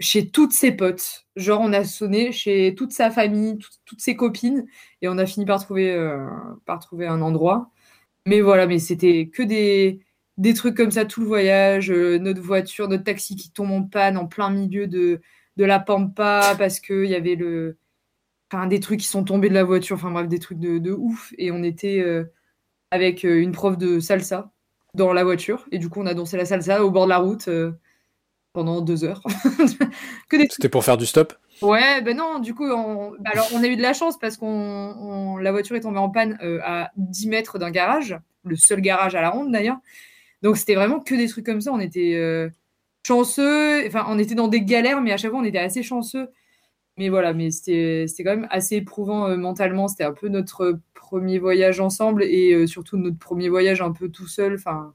chez 0.00 0.30
toutes 0.30 0.52
ses 0.52 0.72
potes. 0.72 1.26
Genre, 1.36 1.60
on 1.60 1.72
a 1.72 1.84
sonné 1.84 2.32
chez 2.32 2.74
toute 2.76 2.92
sa 2.92 3.10
famille, 3.10 3.58
tout- 3.58 3.70
toutes 3.84 4.00
ses 4.00 4.16
copines, 4.16 4.66
et 5.02 5.08
on 5.08 5.18
a 5.18 5.26
fini 5.26 5.46
par 5.46 5.62
trouver, 5.62 5.92
euh, 5.92 6.26
par 6.66 6.80
trouver 6.80 7.06
un 7.06 7.22
endroit. 7.22 7.70
Mais 8.26 8.40
voilà, 8.40 8.66
mais 8.66 8.78
c'était 8.78 9.28
que 9.32 9.42
des, 9.42 10.00
des 10.38 10.54
trucs 10.54 10.76
comme 10.76 10.90
ça 10.92 11.04
tout 11.04 11.20
le 11.22 11.26
voyage, 11.26 11.90
euh, 11.90 12.18
notre 12.18 12.40
voiture, 12.42 12.88
notre 12.88 13.04
taxi 13.04 13.36
qui 13.36 13.52
tombe 13.52 13.70
en 13.72 13.82
panne 13.84 14.16
en 14.18 14.26
plein 14.26 14.50
milieu 14.50 14.86
de, 14.86 15.20
de 15.56 15.64
la 15.64 15.80
pampa 15.80 16.54
parce 16.58 16.80
qu'il 16.80 17.06
y 17.06 17.14
avait 17.14 17.36
le, 17.36 17.78
enfin, 18.52 18.66
des 18.66 18.80
trucs 18.80 19.00
qui 19.00 19.06
sont 19.06 19.24
tombés 19.24 19.48
de 19.48 19.54
la 19.54 19.64
voiture, 19.64 19.96
enfin 19.96 20.10
bref, 20.10 20.28
des 20.28 20.38
trucs 20.38 20.58
de, 20.60 20.92
ouf. 20.92 21.32
Et 21.38 21.50
on 21.52 21.62
était 21.62 22.00
euh, 22.00 22.24
avec 22.90 23.24
une 23.24 23.52
prof 23.52 23.78
de 23.78 24.00
salsa 24.00 24.52
dans 24.94 25.12
la 25.12 25.24
voiture, 25.24 25.66
et 25.72 25.78
du 25.78 25.88
coup, 25.88 26.00
on 26.02 26.06
a 26.06 26.14
dansé 26.14 26.36
la 26.36 26.44
salsa 26.46 26.84
au 26.84 26.90
bord 26.90 27.04
de 27.06 27.10
la 27.10 27.18
route 27.18 27.48
pendant 28.52 28.80
deux 28.80 29.04
heures. 29.04 29.22
que 30.28 30.36
des 30.36 30.48
C'était 30.50 30.68
pour 30.68 30.84
faire 30.84 30.96
du 30.96 31.06
stop? 31.06 31.34
Ouais, 31.62 32.00
ben 32.02 32.16
non, 32.16 32.40
du 32.40 32.54
coup, 32.54 32.64
on, 32.64 33.12
bah 33.20 33.30
alors, 33.32 33.48
on 33.54 33.62
a 33.62 33.66
eu 33.66 33.76
de 33.76 33.82
la 33.82 33.92
chance 33.92 34.18
parce 34.18 34.36
qu'on 34.36 34.46
on- 34.48 35.36
la 35.36 35.52
voiture 35.52 35.76
est 35.76 35.80
tombée 35.80 35.98
en 35.98 36.10
panne 36.10 36.38
euh, 36.42 36.60
à 36.64 36.90
10 36.96 37.28
mètres 37.28 37.58
d'un 37.58 37.70
garage, 37.70 38.18
le 38.44 38.56
seul 38.56 38.80
garage 38.80 39.14
à 39.14 39.22
la 39.22 39.30
ronde 39.30 39.52
d'ailleurs. 39.52 39.78
Donc 40.42 40.56
c'était 40.56 40.74
vraiment 40.74 41.00
que 41.00 41.14
des 41.14 41.28
trucs 41.28 41.46
comme 41.46 41.60
ça. 41.60 41.72
On 41.72 41.80
était 41.80 42.14
euh, 42.16 42.50
chanceux, 43.06 43.86
enfin, 43.86 44.04
on 44.08 44.18
était 44.18 44.34
dans 44.34 44.48
des 44.48 44.62
galères, 44.62 45.00
mais 45.00 45.12
à 45.12 45.16
chaque 45.16 45.30
fois, 45.30 45.40
on 45.40 45.44
était 45.44 45.58
assez 45.58 45.82
chanceux. 45.82 46.28
Mais 46.98 47.08
voilà, 47.08 47.32
mais 47.32 47.50
c'était 47.50 48.06
quand 48.18 48.36
même 48.36 48.48
assez 48.50 48.76
éprouvant 48.76 49.26
euh, 49.28 49.36
mentalement. 49.36 49.88
C'était 49.88 50.04
un 50.04 50.12
peu 50.12 50.28
notre 50.28 50.80
premier 50.94 51.38
voyage 51.38 51.80
ensemble 51.80 52.24
et 52.24 52.66
surtout 52.66 52.96
notre 52.98 53.18
premier 53.18 53.48
voyage 53.48 53.80
un 53.82 53.92
peu 53.92 54.08
tout 54.10 54.26
seul. 54.26 54.54
Enfin, 54.54 54.94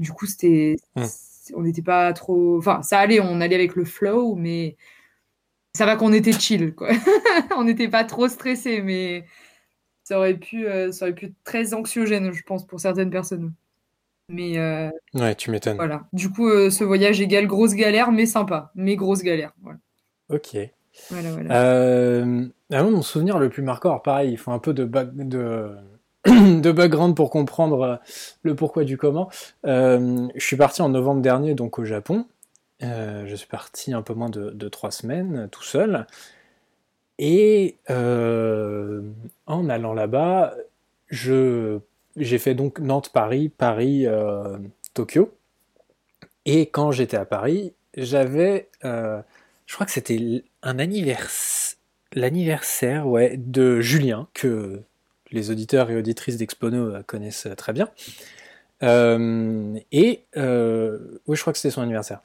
du 0.00 0.12
coup, 0.12 0.26
c'était. 0.26 0.76
Hmm. 0.96 1.04
On 1.54 1.62
n'était 1.62 1.82
pas 1.82 2.12
trop. 2.12 2.58
Enfin, 2.58 2.82
ça 2.82 2.98
allait, 2.98 3.20
on 3.20 3.40
allait 3.40 3.54
avec 3.56 3.74
le 3.76 3.84
flow, 3.84 4.34
mais 4.36 4.76
ça 5.74 5.86
va 5.86 5.96
qu'on 5.96 6.12
était 6.12 6.32
chill, 6.32 6.74
quoi. 6.74 6.88
on 7.56 7.64
n'était 7.64 7.88
pas 7.88 8.04
trop 8.04 8.28
stressé, 8.28 8.80
mais 8.82 9.24
ça 10.04 10.18
aurait 10.18 10.36
pu, 10.38 10.66
euh, 10.66 10.92
ça 10.92 11.06
aurait 11.06 11.14
pu 11.14 11.26
être 11.26 11.34
très 11.44 11.74
anxiogène, 11.74 12.32
je 12.32 12.42
pense, 12.42 12.66
pour 12.66 12.80
certaines 12.80 13.10
personnes. 13.10 13.52
Mais 14.28 14.58
euh, 14.58 14.90
Ouais, 15.14 15.34
tu 15.34 15.50
m'étonnes. 15.50 15.76
voilà. 15.76 16.06
Du 16.12 16.30
coup, 16.30 16.48
euh, 16.48 16.70
ce 16.70 16.84
voyage 16.84 17.20
égale 17.20 17.46
grosse 17.46 17.74
galère, 17.74 18.12
mais 18.12 18.26
sympa. 18.26 18.70
Mais 18.74 18.96
grosse 18.96 19.22
galère. 19.22 19.52
Voilà, 19.62 19.78
Ok. 20.28 20.56
voilà. 21.10 21.30
voilà. 22.68 22.90
Mon 22.90 23.02
souvenir 23.02 23.38
le 23.38 23.48
plus 23.50 23.62
marquant, 23.62 23.90
alors 23.90 24.02
pareil, 24.02 24.32
il 24.32 24.36
faut 24.38 24.52
un 24.52 24.58
peu 24.58 24.72
de, 24.74 24.84
back- 24.84 25.14
de, 25.14 25.74
de 26.26 26.70
background 26.70 27.16
pour 27.16 27.30
comprendre 27.30 27.82
euh, 27.82 27.96
le 28.42 28.54
pourquoi 28.54 28.84
du 28.84 28.96
comment. 28.96 29.28
Euh, 29.66 30.28
je 30.34 30.44
suis 30.44 30.56
parti 30.56 30.80
en 30.82 30.88
novembre 30.88 31.20
dernier, 31.20 31.54
donc 31.54 31.78
au 31.78 31.84
Japon. 31.84 32.26
Euh, 32.82 33.24
je 33.26 33.34
suis 33.34 33.48
parti 33.48 33.92
un 33.92 34.02
peu 34.02 34.14
moins 34.14 34.30
de, 34.30 34.68
trois 34.68 34.90
semaines, 34.90 35.48
tout 35.50 35.62
seul. 35.64 36.06
Et 37.18 37.76
en 37.88 39.68
allant 39.68 39.94
là-bas, 39.94 40.54
je, 41.08 41.78
j'ai 42.16 42.38
fait 42.38 42.54
donc 42.54 42.80
Nantes-Paris, 42.80 43.48
Paris-Tokyo. 43.48 45.32
Et 46.46 46.66
quand 46.66 46.90
j'étais 46.90 47.16
à 47.16 47.24
Paris, 47.24 47.74
j'avais, 47.96 48.68
je 48.82 49.74
crois 49.74 49.86
que 49.86 49.92
c'était 49.92 50.44
un 50.62 50.78
anniversaire, 50.80 51.78
l'anniversaire 52.14 53.06
ouais, 53.06 53.36
de 53.36 53.80
Julien, 53.80 54.26
que 54.34 54.82
les 55.32 55.50
auditeurs 55.50 55.90
et 55.90 55.96
auditrices 55.96 56.36
d'Expono 56.36 56.94
euh, 56.94 57.02
connaissent 57.02 57.46
euh, 57.46 57.54
très 57.54 57.72
bien. 57.72 57.88
Euh, 58.82 59.78
et 59.90 60.24
oui, 60.34 61.36
je 61.36 61.40
crois 61.40 61.52
que 61.52 61.58
c'était 61.58 61.74
son 61.74 61.82
anniversaire. 61.82 62.20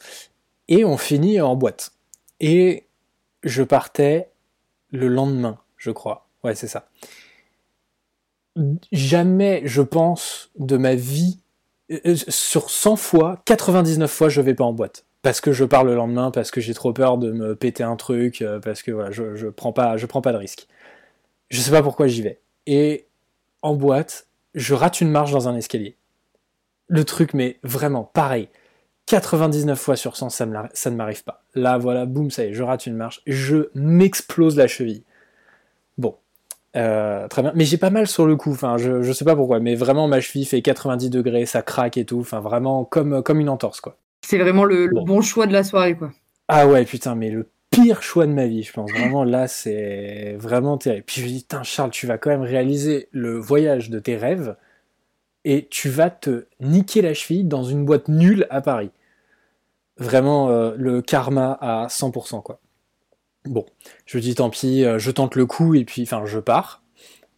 Et 0.67 0.83
on 0.85 0.97
finit 0.97 1.39
en 1.39 1.55
boîte. 1.55 1.91
Et 2.39 2.85
je 3.43 3.63
partais 3.63 4.29
le 4.91 5.07
lendemain, 5.07 5.59
je 5.77 5.91
crois. 5.91 6.27
Ouais, 6.43 6.55
c'est 6.55 6.67
ça. 6.67 6.89
Jamais, 8.91 9.61
je 9.65 9.83
pense, 9.83 10.49
de 10.57 10.77
ma 10.77 10.95
vie, 10.95 11.39
sur 12.27 12.71
100 12.71 12.95
fois, 12.95 13.41
99 13.45 14.11
fois, 14.11 14.29
je 14.29 14.41
vais 14.41 14.55
pas 14.55 14.63
en 14.63 14.73
boîte. 14.73 15.05
Parce 15.21 15.41
que 15.41 15.51
je 15.51 15.63
pars 15.63 15.83
le 15.83 15.93
lendemain, 15.93 16.31
parce 16.31 16.49
que 16.49 16.59
j'ai 16.59 16.73
trop 16.73 16.91
peur 16.91 17.19
de 17.19 17.31
me 17.31 17.55
péter 17.55 17.83
un 17.83 17.95
truc, 17.95 18.43
parce 18.63 18.81
que 18.81 18.91
voilà, 18.91 19.11
je, 19.11 19.35
je 19.35 19.47
prends 19.47 19.73
pas, 19.73 19.95
je 19.97 20.07
prends 20.07 20.21
pas 20.21 20.31
de 20.31 20.37
risque. 20.37 20.67
Je 21.49 21.61
sais 21.61 21.71
pas 21.71 21.83
pourquoi 21.83 22.07
j'y 22.07 22.23
vais. 22.23 22.41
Et 22.67 23.07
en 23.63 23.73
boîte, 23.73 24.27
je 24.53 24.75
rate 24.75 25.01
une 25.01 25.09
marche 25.09 25.31
dans 25.31 25.47
un 25.47 25.55
escalier. 25.55 25.95
Le 26.87 27.03
truc, 27.03 27.33
mais 27.33 27.57
vraiment, 27.63 28.03
pareil. 28.03 28.49
99 29.07 29.79
fois 29.79 29.95
sur 29.95 30.15
100, 30.17 30.29
ça, 30.29 30.45
me 30.45 30.53
la- 30.53 30.69
ça 30.73 30.89
ne 30.91 30.95
m'arrive 30.95 31.23
pas. 31.23 31.43
Là, 31.55 31.77
voilà, 31.77 32.05
boum, 32.05 32.29
ça 32.29 32.43
y 32.43 32.49
est, 32.49 32.53
je 32.53 32.61
rate 32.63 32.85
une 32.85 32.95
marche, 32.95 33.21
je 33.25 33.69
m'explose 33.73 34.57
la 34.57 34.67
cheville. 34.67 35.03
Bon, 35.97 36.15
euh, 36.75 37.27
très 37.29 37.41
bien. 37.41 37.51
Mais 37.55 37.63
j'ai 37.65 37.77
pas 37.77 37.89
mal 37.89 38.07
sur 38.07 38.25
le 38.25 38.35
coup, 38.35 38.51
enfin, 38.51 38.77
je, 38.77 39.01
je 39.01 39.11
sais 39.13 39.25
pas 39.25 39.35
pourquoi, 39.35 39.59
mais 39.59 39.75
vraiment, 39.75 40.07
ma 40.07 40.19
cheville 40.19 40.45
fait 40.45 40.61
90 40.61 41.09
degrés, 41.09 41.45
ça 41.45 41.61
craque 41.61 41.97
et 41.97 42.05
tout, 42.05 42.19
enfin, 42.19 42.41
vraiment 42.41 42.83
comme, 42.85 43.23
comme 43.23 43.39
une 43.39 43.49
entorse, 43.49 43.79
quoi. 43.81 43.97
C'est 44.25 44.37
vraiment 44.37 44.65
le, 44.65 44.87
le 44.87 44.93
Bon. 44.95 45.03
bon 45.05 45.21
choix 45.21 45.47
de 45.47 45.53
la 45.53 45.63
soirée, 45.63 45.95
quoi. 45.95 46.11
Ah 46.49 46.67
ouais, 46.67 46.83
putain, 46.85 47.15
mais 47.15 47.29
le 47.29 47.49
pire 47.81 48.01
choix 48.01 48.25
de 48.25 48.31
ma 48.31 48.47
vie, 48.47 48.63
je 48.63 48.73
pense. 48.73 48.91
Vraiment, 48.91 49.23
là, 49.23 49.47
c'est 49.47 50.35
vraiment 50.37 50.77
terrible. 50.77 51.03
Puis 51.05 51.21
je 51.21 51.27
dis, 51.27 51.39
putain, 51.41 51.63
Charles, 51.63 51.91
tu 51.91 52.07
vas 52.07 52.17
quand 52.17 52.29
même 52.29 52.41
réaliser 52.41 53.09
le 53.11 53.37
voyage 53.37 53.89
de 53.89 53.99
tes 53.99 54.17
rêves 54.17 54.55
et 55.45 55.67
tu 55.69 55.89
vas 55.89 56.09
te 56.09 56.47
niquer 56.59 57.01
la 57.01 57.13
cheville 57.13 57.45
dans 57.45 57.63
une 57.63 57.85
boîte 57.85 58.07
nulle 58.07 58.47
à 58.49 58.61
Paris. 58.61 58.91
Vraiment, 59.97 60.49
euh, 60.49 60.73
le 60.77 61.01
karma 61.01 61.57
à 61.61 61.87
100%, 61.87 62.41
quoi. 62.41 62.59
Bon, 63.45 63.65
je 64.05 64.19
dis, 64.19 64.35
tant 64.35 64.49
pis, 64.49 64.83
euh, 64.83 64.99
je 64.99 65.11
tente 65.11 65.35
le 65.35 65.45
coup 65.45 65.75
et 65.75 65.85
puis, 65.85 66.03
enfin, 66.03 66.25
je 66.25 66.39
pars. 66.39 66.83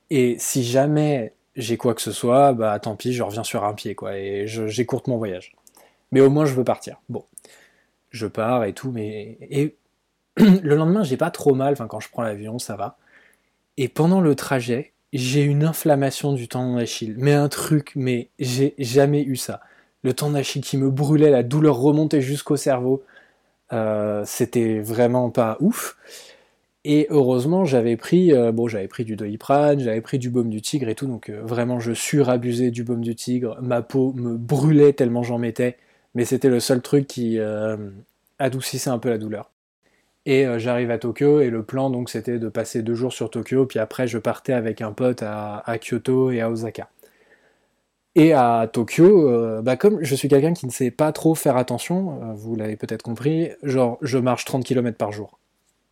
Et 0.10 0.38
si 0.40 0.64
jamais 0.64 1.36
j'ai 1.56 1.78
quoi 1.78 1.94
que 1.94 2.02
ce 2.02 2.12
soit, 2.12 2.54
bah 2.54 2.80
tant 2.80 2.96
pis, 2.96 3.14
je 3.14 3.22
reviens 3.22 3.44
sur 3.44 3.64
un 3.64 3.74
pied, 3.74 3.94
quoi, 3.96 4.18
et 4.18 4.48
j'écourte 4.48 5.08
mon 5.08 5.18
voyage. 5.18 5.54
Mais 6.12 6.22
au 6.22 6.30
moins, 6.30 6.46
je 6.46 6.54
veux 6.56 6.64
partir. 6.64 7.00
Bon 7.10 7.26
je 8.12 8.28
pars 8.28 8.64
et 8.64 8.74
tout, 8.74 8.92
mais 8.92 9.38
et 9.50 9.78
le 10.64 10.76
lendemain 10.76 11.04
j'ai 11.04 11.18
pas 11.18 11.32
trop 11.32 11.56
mal, 11.56 11.74
enfin 11.74 11.88
quand 11.88 12.00
je 12.00 12.10
prends 12.10 12.24
l'avion 12.24 12.60
ça 12.60 12.76
va. 12.76 12.98
Et 13.78 13.88
pendant 13.90 14.22
le 14.22 14.36
trajet 14.36 14.94
j'ai 15.14 15.42
une 15.44 15.64
inflammation 15.64 16.34
du 16.34 16.48
tendon 16.48 16.78
d'Achille, 16.78 17.16
mais 17.18 17.34
un 17.34 17.50
truc, 17.50 17.94
mais 17.96 18.30
j'ai 18.40 18.76
jamais 18.80 19.24
eu 19.24 19.36
ça. 19.38 19.62
Le 20.04 20.14
tendon 20.14 20.34
d'Achille 20.34 20.62
qui 20.64 20.78
me 20.78 20.90
brûlait, 20.92 21.32
la 21.32 21.44
douleur 21.44 21.78
remontait 21.78 22.22
jusqu'au 22.22 22.58
cerveau, 22.58 23.04
Euh, 23.74 24.24
c'était 24.26 24.80
vraiment 24.82 25.32
pas 25.32 25.58
ouf. 25.60 25.98
Et 26.86 27.08
heureusement 27.10 27.66
j'avais 27.66 27.98
pris, 27.98 28.34
euh, 28.34 28.52
bon 28.52 28.68
j'avais 28.68 28.88
pris 28.88 29.06
du 29.06 29.16
doliprane, 29.16 29.80
j'avais 29.80 30.02
pris 30.02 30.18
du 30.20 30.30
baume 30.30 30.50
du 30.50 30.62
tigre 30.62 30.88
et 30.90 30.96
tout, 30.96 31.08
donc 31.08 31.30
euh, 31.30 31.42
vraiment 31.44 31.80
je 31.80 31.94
surabusais 31.94 32.72
du 32.72 32.84
baume 32.84 33.02
du 33.02 33.16
tigre, 33.16 33.58
ma 33.62 33.82
peau 33.82 34.14
me 34.14 34.38
brûlait 34.38 34.94
tellement 34.94 35.24
j'en 35.24 35.38
mettais 35.40 35.78
mais 36.16 36.26
c'était 36.26 36.50
le 36.50 36.60
seul 36.60 36.82
truc 36.82 37.08
qui 37.08 37.38
adoucissait 38.40 38.90
un 38.90 39.00
peu 39.00 39.10
la 39.10 39.18
douleur. 39.18 39.52
Et 40.26 40.46
euh, 40.46 40.60
j'arrive 40.60 40.92
à 40.92 40.98
Tokyo 40.98 41.40
et 41.40 41.50
le 41.50 41.64
plan 41.64 41.90
donc 41.90 42.10
c'était 42.10 42.40
de 42.40 42.50
passer 42.50 42.82
deux 42.82 42.96
jours 42.96 43.14
sur 43.14 43.30
Tokyo, 43.30 43.66
puis 43.66 43.80
après 43.80 44.08
je 44.08 44.18
partais 44.18 44.54
avec 44.54 44.82
un 44.82 44.92
pote 44.92 45.24
à, 45.24 45.64
Kyoto 45.80 46.32
et 46.32 46.42
à 46.42 46.50
Osaka. 46.50 46.90
Et 48.16 48.34
à 48.34 48.70
Tokyo, 48.72 49.30
euh, 49.30 49.62
bah 49.62 49.78
comme 49.78 50.04
je 50.04 50.16
suis 50.16 50.28
quelqu'un 50.28 50.54
qui 50.54 50.66
ne 50.66 50.72
sait 50.72 50.92
pas 50.92 51.12
trop 51.12 51.36
faire 51.36 51.58
attention, 51.58 52.22
euh, 52.22 52.34
vous 52.34 52.56
l'avez 52.56 52.76
peut-être 52.76 53.04
compris, 53.04 53.50
genre 53.64 53.98
je 54.02 54.18
marche 54.18 54.46
30 54.46 54.66
km 54.66 54.98
par 54.98 55.12
jour, 55.12 55.40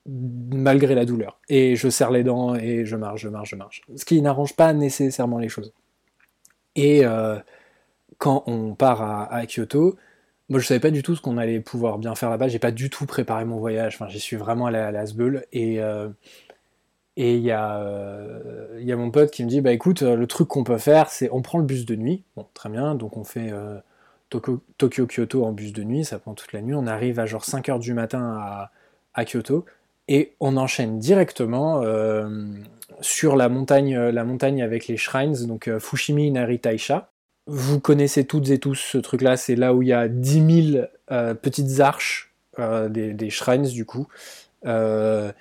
malgré 0.05 0.93
la 0.93 1.05
douleur. 1.05 1.39
Et 1.47 1.75
je 1.75 1.89
serre 1.89 2.11
les 2.11 2.23
dents 2.23 2.55
et 2.55 2.85
je 2.85 2.95
marche, 2.97 3.21
je 3.21 3.29
marche, 3.29 3.51
je 3.51 3.55
marche. 3.55 3.81
Ce 3.95 4.03
qui 4.03 4.21
n'arrange 4.21 4.55
pas 4.55 4.73
nécessairement 4.73 5.39
les 5.39 5.49
choses. 5.49 5.73
Et 6.75 7.03
quand 8.17 8.43
on 8.47 8.75
part 8.75 9.01
à, 9.01 9.45
Kyoto, 9.47 9.95
moi 10.49 10.59
je 10.59 10.67
savais 10.67 10.79
pas 10.79 10.91
du 10.91 11.03
tout 11.03 11.15
ce 11.15 11.21
qu'on 11.21 11.37
allait 11.37 11.59
pouvoir 11.59 11.97
bien 11.97 12.15
faire 12.15 12.29
là-bas. 12.29 12.47
J'ai 12.47 12.59
pas 12.59 12.71
du 12.71 12.89
tout 12.89 13.05
préparé 13.05 13.45
mon 13.45 13.57
voyage. 13.57 13.95
Enfin, 13.95 14.07
j'y 14.09 14.19
suis 14.19 14.37
vraiment 14.37 14.67
allé 14.67 14.77
à 14.77 14.91
l'Asbeul 14.91 15.45
et 15.51 15.81
euh, 15.81 16.09
et 17.17 17.35
il 17.35 17.41
y, 17.41 17.51
a, 17.51 17.79
euh, 17.79 18.79
y 18.79 18.91
a 18.91 18.95
mon 18.95 19.09
pote 19.09 19.31
qui 19.31 19.43
me 19.43 19.49
dit 19.49 19.59
bah 19.61 19.71
écoute, 19.71 20.03
le 20.03 20.27
truc 20.27 20.47
qu'on 20.49 20.63
peut 20.63 20.77
faire, 20.77 21.09
c'est 21.09 21.29
on 21.31 21.41
prend 21.41 21.57
le 21.57 21.65
bus 21.65 21.85
de 21.85 21.95
nuit. 21.95 22.23
Bon, 22.35 22.45
très 22.53 22.69
bien. 22.69 22.93
Donc 22.95 23.17
on 23.17 23.23
fait 23.23 23.51
Tokyo-Kyoto 24.29 25.43
en 25.43 25.51
bus 25.51 25.73
de 25.73 25.83
nuit, 25.83 26.05
ça 26.05 26.19
prend 26.19 26.33
toute 26.35 26.53
la 26.53 26.61
nuit. 26.61 26.75
On 26.75 26.85
arrive 26.87 27.19
à 27.19 27.25
genre 27.25 27.43
5 27.45 27.69
heures 27.69 27.79
du 27.79 27.93
matin 27.93 28.37
à, 28.39 28.71
à 29.15 29.25
Kyoto 29.25 29.65
et 30.07 30.35
on 30.39 30.57
enchaîne 30.57 30.99
directement 30.99 31.81
sur 33.01 33.35
la 33.35 33.49
montagne, 33.49 33.95
euh, 33.95 34.11
la 34.11 34.23
montagne 34.23 34.61
avec 34.61 34.87
les 34.87 34.97
shrines, 34.97 35.45
donc 35.45 35.67
euh, 35.67 35.79
Fushimi 35.79 36.27
Inari 36.27 36.59
Taisha. 36.59 37.11
Vous 37.47 37.79
connaissez 37.79 38.25
toutes 38.25 38.49
et 38.49 38.59
tous 38.59 38.75
ce 38.75 38.97
truc-là, 38.97 39.37
c'est 39.37 39.55
là 39.55 39.73
où 39.73 39.81
il 39.81 39.87
y 39.87 39.93
a 39.93 40.09
10 40.09 40.71
000 40.73 40.85
euh, 41.11 41.33
petites 41.33 41.79
arches 41.79 42.33
des, 42.89 43.29
shrines 43.29 43.67
du 43.67 43.85
coup. 43.85 44.07
il 44.65 45.33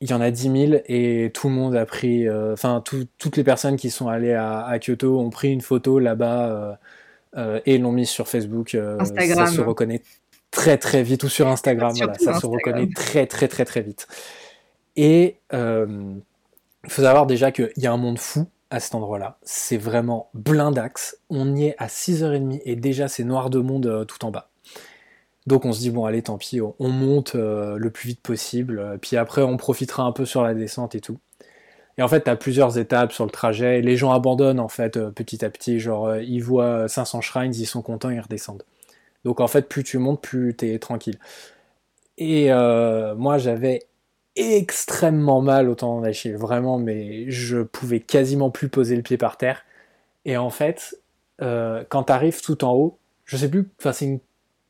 y 0.00 0.12
en 0.12 0.20
a 0.20 0.30
10 0.30 0.68
000 0.68 0.82
et 0.86 1.30
tout 1.32 1.48
le 1.48 1.54
monde 1.54 1.76
a 1.76 1.86
pris, 1.86 2.28
enfin 2.30 2.82
toutes 2.82 3.36
les 3.36 3.44
personnes 3.44 3.76
qui 3.76 3.90
sont 3.90 4.08
allées 4.08 4.32
à, 4.32 4.78
Kyoto 4.80 5.20
ont 5.20 5.30
pris 5.30 5.52
une 5.52 5.60
photo 5.60 5.98
là-bas 5.98 6.78
et 7.66 7.78
l'ont 7.78 7.92
mise 7.92 8.08
sur 8.08 8.28
Facebook. 8.28 8.74
Instagram. 8.74 9.46
Ça 9.46 9.52
se 9.52 9.60
reconnaît 9.60 10.00
très 10.50 10.78
très 10.78 11.02
vite 11.02 11.22
ou 11.24 11.28
sur 11.28 11.48
Instagram, 11.48 11.92
voilà, 11.94 12.14
ça 12.14 12.40
se 12.40 12.46
reconnaît 12.46 12.88
très 12.94 13.26
très 13.26 13.46
très 13.46 13.66
très 13.66 13.82
vite. 13.82 14.08
Et 14.96 15.36
il 15.52 16.90
faut 16.90 17.02
savoir 17.02 17.26
déjà 17.26 17.52
qu'il 17.52 17.70
y 17.76 17.86
a 17.86 17.92
un 17.92 17.98
monde 17.98 18.18
fou 18.18 18.46
à 18.74 18.80
cet 18.80 18.94
endroit-là. 18.96 19.38
C'est 19.42 19.76
vraiment 19.76 20.30
blindax. 20.34 21.18
On 21.30 21.54
y 21.54 21.66
est 21.66 21.76
à 21.78 21.86
6h30 21.86 22.60
et 22.64 22.74
déjà 22.74 23.06
c'est 23.06 23.22
noir 23.22 23.48
de 23.48 23.60
monde 23.60 23.86
euh, 23.86 24.04
tout 24.04 24.24
en 24.24 24.30
bas. 24.30 24.50
Donc 25.46 25.64
on 25.64 25.72
se 25.72 25.78
dit 25.78 25.90
bon 25.90 26.06
allez 26.06 26.22
tant 26.22 26.38
pis, 26.38 26.60
on 26.60 26.88
monte 26.88 27.34
euh, 27.34 27.76
le 27.76 27.90
plus 27.90 28.08
vite 28.08 28.20
possible, 28.20 28.98
puis 29.00 29.16
après 29.16 29.42
on 29.42 29.56
profitera 29.58 30.02
un 30.04 30.12
peu 30.12 30.24
sur 30.24 30.42
la 30.42 30.54
descente 30.54 30.94
et 30.94 31.00
tout. 31.00 31.18
Et 31.98 32.02
en 32.02 32.08
fait 32.08 32.24
tu 32.24 32.30
as 32.30 32.36
plusieurs 32.36 32.78
étapes 32.78 33.12
sur 33.12 33.24
le 33.26 33.30
trajet, 33.30 33.82
les 33.82 33.96
gens 33.96 34.12
abandonnent 34.12 34.58
en 34.58 34.68
fait 34.68 34.96
euh, 34.96 35.10
petit 35.10 35.44
à 35.44 35.50
petit, 35.50 35.78
genre 35.78 36.16
ils 36.16 36.40
voient 36.40 36.88
500 36.88 37.20
shrines, 37.20 37.54
ils 37.54 37.66
sont 37.66 37.82
contents, 37.82 38.10
ils 38.10 38.20
redescendent. 38.20 38.64
Donc 39.24 39.40
en 39.40 39.46
fait 39.46 39.68
plus 39.68 39.84
tu 39.84 39.98
montes, 39.98 40.22
plus 40.22 40.56
tu 40.56 40.72
es 40.72 40.78
tranquille. 40.78 41.18
Et 42.16 42.48
moi 42.48 43.38
j'avais 43.38 43.80
extrêmement 44.36 45.40
mal 45.40 45.68
au 45.68 45.74
tendon 45.74 46.02
d'Achille, 46.02 46.36
vraiment, 46.36 46.78
mais 46.78 47.30
je 47.30 47.62
pouvais 47.62 48.00
quasiment 48.00 48.50
plus 48.50 48.68
poser 48.68 48.96
le 48.96 49.02
pied 49.02 49.16
par 49.16 49.36
terre. 49.36 49.64
Et 50.24 50.36
en 50.36 50.50
fait, 50.50 51.00
euh, 51.42 51.84
quand 51.88 52.04
tu 52.04 52.12
arrives 52.12 52.40
tout 52.42 52.64
en 52.64 52.74
haut, 52.74 52.98
je 53.24 53.36
sais 53.36 53.50
plus, 53.50 53.68
enfin 53.80 53.92
c'est 53.92 54.06
une 54.06 54.20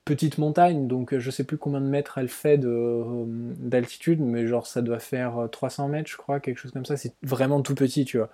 petite 0.05 0.39
montagne, 0.39 0.87
donc 0.87 1.17
je 1.17 1.31
sais 1.31 1.45
plus 1.45 1.57
combien 1.59 1.81
de 1.81 1.87
mètres 1.87 2.19
elle 2.19 2.29
fait 2.29 2.61
euh, 2.65 3.25
d'altitude, 3.27 4.21
mais 4.21 4.47
genre 4.47 4.67
ça 4.67 4.83
doit 4.83 4.99
faire 4.99 5.49
300 5.51 5.89
mètres, 5.89 6.11
je 6.11 6.17
crois, 6.17 6.41
quelque 6.41 6.59
chose 6.59 6.73
comme 6.73 6.85
ça. 6.87 6.97
C'est 6.97 7.15
vraiment 7.23 7.63
tout 7.63 7.75
petit, 7.75 8.05
tu 8.05 8.19
vois. 8.19 8.31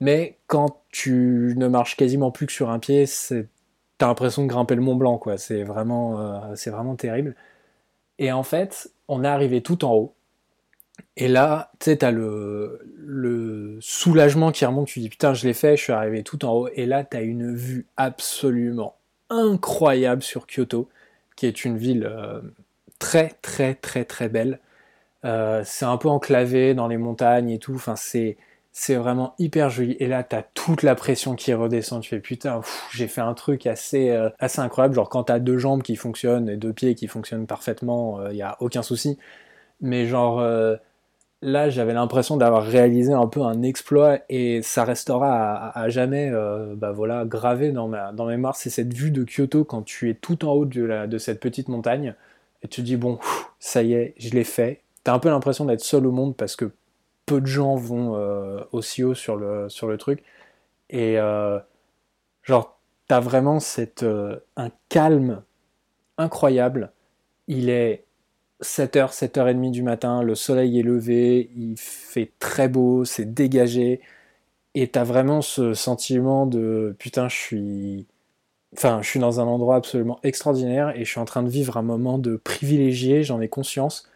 Mais 0.00 0.38
quand 0.46 0.82
tu 0.90 1.54
ne 1.56 1.66
marches 1.68 1.96
quasiment 1.96 2.30
plus 2.30 2.46
que 2.46 2.52
sur 2.52 2.70
un 2.70 2.78
pied, 2.78 3.04
t'as 3.98 4.06
l'impression 4.06 4.42
de 4.44 4.48
grimper 4.48 4.74
le 4.76 4.80
Mont 4.82 4.94
Blanc, 4.96 5.18
quoi. 5.18 5.38
C'est 5.38 5.64
vraiment, 5.64 6.20
euh, 6.20 6.54
c'est 6.54 6.70
vraiment 6.70 6.96
terrible. 6.96 7.34
Et 8.18 8.32
en 8.32 8.42
fait, 8.42 8.92
on 9.08 9.24
est 9.24 9.28
arrivé 9.28 9.62
tout 9.62 9.84
en 9.84 9.94
haut. 9.94 10.14
Et 11.16 11.26
là, 11.26 11.72
tu 11.80 11.86
sais, 11.86 11.96
t'as 11.98 12.12
le, 12.12 13.78
soulagement 13.80 14.52
qui 14.52 14.64
remonte, 14.64 14.86
tu 14.86 15.00
dis 15.00 15.08
putain, 15.08 15.34
je 15.34 15.46
l'ai 15.46 15.52
fait, 15.52 15.76
je 15.76 15.82
suis 15.82 15.92
arrivé 15.92 16.22
tout 16.22 16.44
en 16.44 16.52
haut. 16.52 16.68
Et 16.74 16.86
là, 16.86 17.04
t'as 17.04 17.22
une 17.22 17.54
vue 17.54 17.86
absolument 17.96 18.96
incroyable 19.30 20.22
sur 20.22 20.46
Kyoto, 20.46 20.88
qui 21.36 21.46
est 21.46 21.64
une 21.64 21.76
ville 21.76 22.06
euh, 22.08 22.40
très, 23.00 23.30
très, 23.42 23.74
très, 23.74 24.04
très 24.04 24.28
belle. 24.28 24.60
Euh, 25.24 25.62
c'est 25.64 25.84
un 25.84 25.96
peu 25.96 26.08
enclavé 26.08 26.74
dans 26.74 26.86
les 26.86 26.98
montagnes 26.98 27.50
et 27.50 27.58
tout. 27.58 27.74
Enfin, 27.74 27.96
c'est, 27.96 28.36
c'est 28.72 28.94
vraiment 28.94 29.34
hyper 29.40 29.70
joli. 29.70 29.96
Et 29.98 30.06
là, 30.06 30.22
t'as 30.22 30.42
toute 30.54 30.84
la 30.84 30.94
pression 30.94 31.34
qui 31.34 31.52
redescend. 31.52 32.02
Tu 32.02 32.10
fais 32.10 32.20
putain, 32.20 32.60
j'ai 32.92 33.08
fait 33.08 33.20
un 33.22 33.34
truc 33.34 33.66
assez, 33.66 34.10
euh, 34.10 34.30
assez 34.38 34.60
incroyable. 34.60 34.94
Genre, 34.94 35.08
quand 35.08 35.24
t'as 35.24 35.40
deux 35.40 35.58
jambes 35.58 35.82
qui 35.82 35.96
fonctionnent 35.96 36.48
et 36.48 36.56
deux 36.56 36.72
pieds 36.72 36.94
qui 36.94 37.08
fonctionnent 37.08 37.46
parfaitement, 37.48 38.28
il 38.28 38.34
n'y 38.34 38.42
a 38.42 38.56
aucun 38.60 38.82
souci. 38.82 39.18
Mais 39.80 40.06
genre 40.06 40.40
là, 41.42 41.70
j'avais 41.70 41.94
l'impression 41.94 42.36
d'avoir 42.36 42.64
réalisé 42.64 43.12
un 43.12 43.26
peu 43.26 43.42
un 43.42 43.62
exploit 43.62 44.18
et 44.28 44.62
ça 44.62 44.84
restera 44.84 45.70
à, 45.70 45.88
jamais 45.88 46.30
euh, 46.32 46.74
bah 46.76 46.92
voilà, 46.92 47.24
gravé 47.24 47.72
dans 47.72 47.88
ma, 47.88 48.12
dans 48.12 48.26
mémoire. 48.26 48.56
C'est 48.56 48.70
cette 48.70 48.92
vue 48.92 49.10
de 49.10 49.24
Kyoto 49.24 49.64
quand 49.64 49.82
tu 49.82 50.10
es 50.10 50.14
tout 50.14 50.44
en 50.44 50.52
haut 50.52 50.64
de, 50.64 50.82
la, 50.82 51.06
de 51.06 51.18
cette 51.18 51.40
petite 51.40 51.68
montagne 51.68 52.14
et 52.62 52.68
tu 52.68 52.80
te 52.80 52.86
dis, 52.86 52.96
bon, 52.96 53.18
ça 53.60 53.82
y 53.82 53.94
est, 53.94 54.14
je 54.18 54.30
l'ai 54.30 54.44
fait. 54.44 54.82
T'as 55.04 55.14
un 55.14 55.18
peu 55.18 55.30
l'impression 55.30 55.64
d'être 55.64 55.80
seul 55.80 56.06
au 56.06 56.12
monde 56.12 56.36
parce 56.36 56.56
que 56.56 56.70
peu 57.26 57.40
de 57.40 57.46
gens 57.46 57.76
vont 57.76 58.16
euh, 58.16 58.60
aussi 58.72 59.04
haut 59.04 59.14
sur 59.14 59.36
le, 59.36 59.68
sur 59.68 59.86
le 59.86 59.98
truc. 59.98 60.22
Et 60.90 61.18
euh, 61.18 61.58
genre, 62.42 62.78
t'as 63.06 63.20
vraiment 63.20 63.60
cette, 63.60 64.04
un 64.56 64.70
calme 64.88 65.42
incroyable. 66.16 66.92
Il 67.46 67.70
est 67.70 68.04
7h, 68.62 69.12
7h30 69.12 69.70
du 69.70 69.82
matin, 69.82 70.22
le 70.22 70.34
soleil 70.34 70.78
est 70.78 70.82
levé, 70.82 71.50
il 71.56 71.76
fait 71.76 72.32
très 72.38 72.68
beau, 72.68 73.04
c'est 73.04 73.32
dégagé, 73.32 74.00
et 74.74 74.88
t'as 74.88 75.04
vraiment 75.04 75.42
ce 75.42 75.74
sentiment 75.74 76.46
de 76.46 76.94
putain, 76.98 77.28
je 77.28 77.36
suis. 77.36 78.06
Enfin, 78.76 79.00
je 79.02 79.08
suis 79.08 79.20
dans 79.20 79.40
un 79.40 79.46
endroit 79.46 79.76
absolument 79.76 80.20
extraordinaire 80.22 80.94
et 80.96 81.04
je 81.04 81.10
suis 81.10 81.20
en 81.20 81.24
train 81.24 81.42
de 81.42 81.48
vivre 81.48 81.76
un 81.78 81.82
moment 81.82 82.18
de 82.18 82.36
privilégié, 82.36 83.22
j'en 83.24 83.40
ai 83.40 83.48
conscience. 83.48 84.08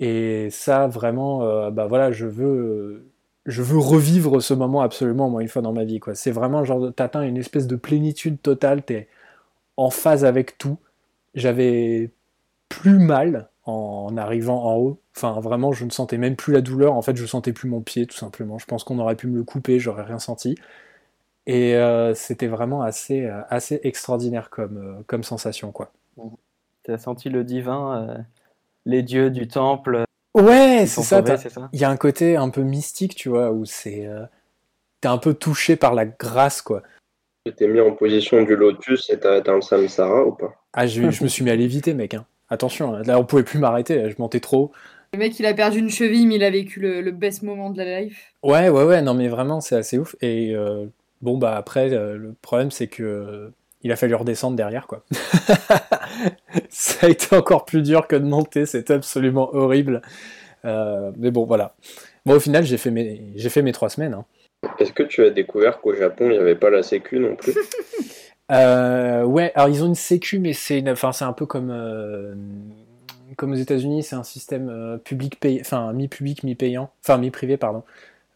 Et 0.00 0.48
ça, 0.50 0.86
vraiment, 0.88 1.42
euh, 1.44 1.70
bah 1.70 1.86
voilà, 1.86 2.12
je 2.12 2.26
veux, 2.26 3.06
je 3.46 3.62
veux 3.62 3.78
revivre 3.78 4.42
ce 4.42 4.54
moment 4.54 4.80
absolument, 4.82 5.30
moi, 5.30 5.42
une 5.42 5.48
fois 5.48 5.62
dans 5.62 5.72
ma 5.72 5.84
vie. 5.84 6.00
Quoi. 6.00 6.14
C'est 6.14 6.30
vraiment 6.32 6.64
genre, 6.64 6.92
t'atteins 6.94 7.22
une 7.22 7.36
espèce 7.36 7.66
de 7.66 7.76
plénitude 7.76 8.40
totale, 8.42 8.82
t'es 8.84 9.08
en 9.76 9.90
phase 9.90 10.24
avec 10.24 10.58
tout. 10.58 10.78
J'avais 11.34 12.10
plus 12.68 12.98
mal 12.98 13.50
en 13.64 14.16
arrivant 14.16 14.64
en 14.64 14.76
haut. 14.76 15.00
Enfin, 15.16 15.40
vraiment, 15.40 15.72
je 15.72 15.84
ne 15.84 15.90
sentais 15.90 16.18
même 16.18 16.36
plus 16.36 16.52
la 16.52 16.60
douleur. 16.60 16.92
En 16.94 17.02
fait, 17.02 17.16
je 17.16 17.26
sentais 17.26 17.52
plus 17.52 17.68
mon 17.68 17.80
pied, 17.80 18.06
tout 18.06 18.16
simplement. 18.16 18.58
Je 18.58 18.66
pense 18.66 18.84
qu'on 18.84 18.98
aurait 18.98 19.16
pu 19.16 19.26
me 19.26 19.36
le 19.36 19.44
couper, 19.44 19.78
j'aurais 19.78 20.02
rien 20.02 20.18
senti. 20.18 20.56
Et 21.46 21.74
euh, 21.76 22.14
c'était 22.14 22.46
vraiment 22.46 22.82
assez, 22.82 23.24
euh, 23.24 23.40
assez 23.48 23.80
extraordinaire 23.82 24.50
comme, 24.50 24.78
euh, 24.78 25.02
comme 25.06 25.22
sensation, 25.22 25.72
quoi. 25.72 25.92
Tu 26.84 26.92
as 26.92 26.98
senti 26.98 27.30
le 27.30 27.44
divin, 27.44 28.24
les 28.84 29.02
dieux 29.02 29.30
du 29.30 29.48
temple. 29.48 30.04
Ouais, 30.34 30.84
c'est 30.86 31.02
ça. 31.02 31.22
Il 31.72 31.80
y 31.80 31.84
a 31.84 31.90
un 31.90 31.96
côté 31.96 32.36
un 32.36 32.50
peu 32.50 32.62
mystique, 32.62 33.14
tu 33.14 33.30
vois, 33.30 33.50
où 33.50 33.64
c'est. 33.64 34.06
T'es 35.00 35.08
un 35.08 35.18
peu 35.18 35.32
touché 35.34 35.76
par 35.76 35.94
la 35.94 36.04
grâce, 36.04 36.60
quoi. 36.60 36.82
Tu 37.46 37.54
t'es 37.54 37.68
mis 37.68 37.80
en 37.80 37.92
position 37.92 38.42
du 38.42 38.56
lotus 38.56 39.10
et 39.10 39.20
t'as 39.20 39.36
atteint 39.36 39.56
le 39.56 39.62
samsara 39.62 40.24
ou 40.24 40.32
pas? 40.32 40.54
Ah, 40.72 40.86
je, 40.86 41.10
je 41.10 41.22
me 41.22 41.28
suis 41.28 41.44
mis 41.44 41.50
à 41.50 41.56
l'éviter, 41.56 41.94
mec. 41.94 42.14
Hein. 42.14 42.26
Attention, 42.54 42.94
hein, 42.94 43.02
là 43.04 43.18
on 43.18 43.24
pouvait 43.24 43.42
plus 43.42 43.58
m'arrêter, 43.58 44.08
je 44.08 44.14
montais 44.18 44.38
trop. 44.38 44.70
Le 45.12 45.18
mec 45.18 45.40
il 45.40 45.46
a 45.46 45.54
perdu 45.54 45.80
une 45.80 45.90
cheville, 45.90 46.24
mais 46.28 46.36
il 46.36 46.44
a 46.44 46.50
vécu 46.50 46.78
le, 46.78 47.10
best 47.10 47.42
moment 47.42 47.70
de 47.70 47.78
la 47.82 48.00
life. 48.00 48.32
Ouais, 48.44 48.68
ouais, 48.68 48.84
ouais, 48.84 49.02
non 49.02 49.12
mais 49.12 49.26
vraiment 49.26 49.60
c'est 49.60 49.74
assez 49.74 49.98
ouf. 49.98 50.14
Et 50.20 50.54
euh, 50.54 50.86
bon 51.20 51.36
bah 51.36 51.56
après 51.56 51.92
euh, 51.92 52.16
le 52.16 52.32
problème 52.42 52.70
c'est 52.70 52.86
que 52.86 53.50
il 53.82 53.90
a 53.90 53.96
fallu 53.96 54.14
redescendre 54.14 54.56
derrière 54.56 54.86
quoi. 54.86 55.04
Ça 56.68 57.08
a 57.08 57.10
été 57.10 57.34
encore 57.34 57.64
plus 57.64 57.82
dur 57.82 58.06
que 58.06 58.14
de 58.14 58.24
monter, 58.24 58.66
c'était 58.66 58.94
absolument 58.94 59.52
horrible. 59.52 60.00
Euh, 60.64 61.10
mais 61.16 61.32
bon 61.32 61.44
voilà. 61.44 61.74
Bon 62.24 62.34
au 62.36 62.40
final 62.40 62.64
j'ai 62.64 62.78
fait 62.78 62.92
mes 62.92 63.20
j'ai 63.34 63.48
fait 63.48 63.62
mes 63.62 63.72
trois 63.72 63.88
semaines. 63.88 64.14
Hein. 64.14 64.24
Est-ce 64.78 64.92
que 64.92 65.02
tu 65.02 65.24
as 65.24 65.30
découvert 65.30 65.80
qu'au 65.80 65.92
Japon 65.92 66.26
il 66.26 66.34
n'y 66.34 66.38
avait 66.38 66.54
pas 66.54 66.70
la 66.70 66.84
sécu 66.84 67.18
non 67.18 67.34
plus? 67.34 67.54
Euh, 68.50 69.24
ouais, 69.24 69.52
alors 69.54 69.68
ils 69.68 69.82
ont 69.82 69.86
une 69.86 69.94
sécu, 69.94 70.38
mais 70.38 70.52
c'est 70.52 70.88
enfin 70.90 71.12
c'est 71.12 71.24
un 71.24 71.32
peu 71.32 71.46
comme 71.46 71.70
euh, 71.70 72.34
comme 73.36 73.52
aux 73.52 73.56
États-Unis, 73.56 74.02
c'est 74.02 74.16
un 74.16 74.22
système 74.22 74.68
euh, 74.68 74.98
public 74.98 75.40
payé, 75.40 75.60
enfin 75.60 75.92
mi-public, 75.92 76.42
mi-payant, 76.42 76.90
enfin 77.02 77.18
mi-privé 77.18 77.56
pardon. 77.56 77.82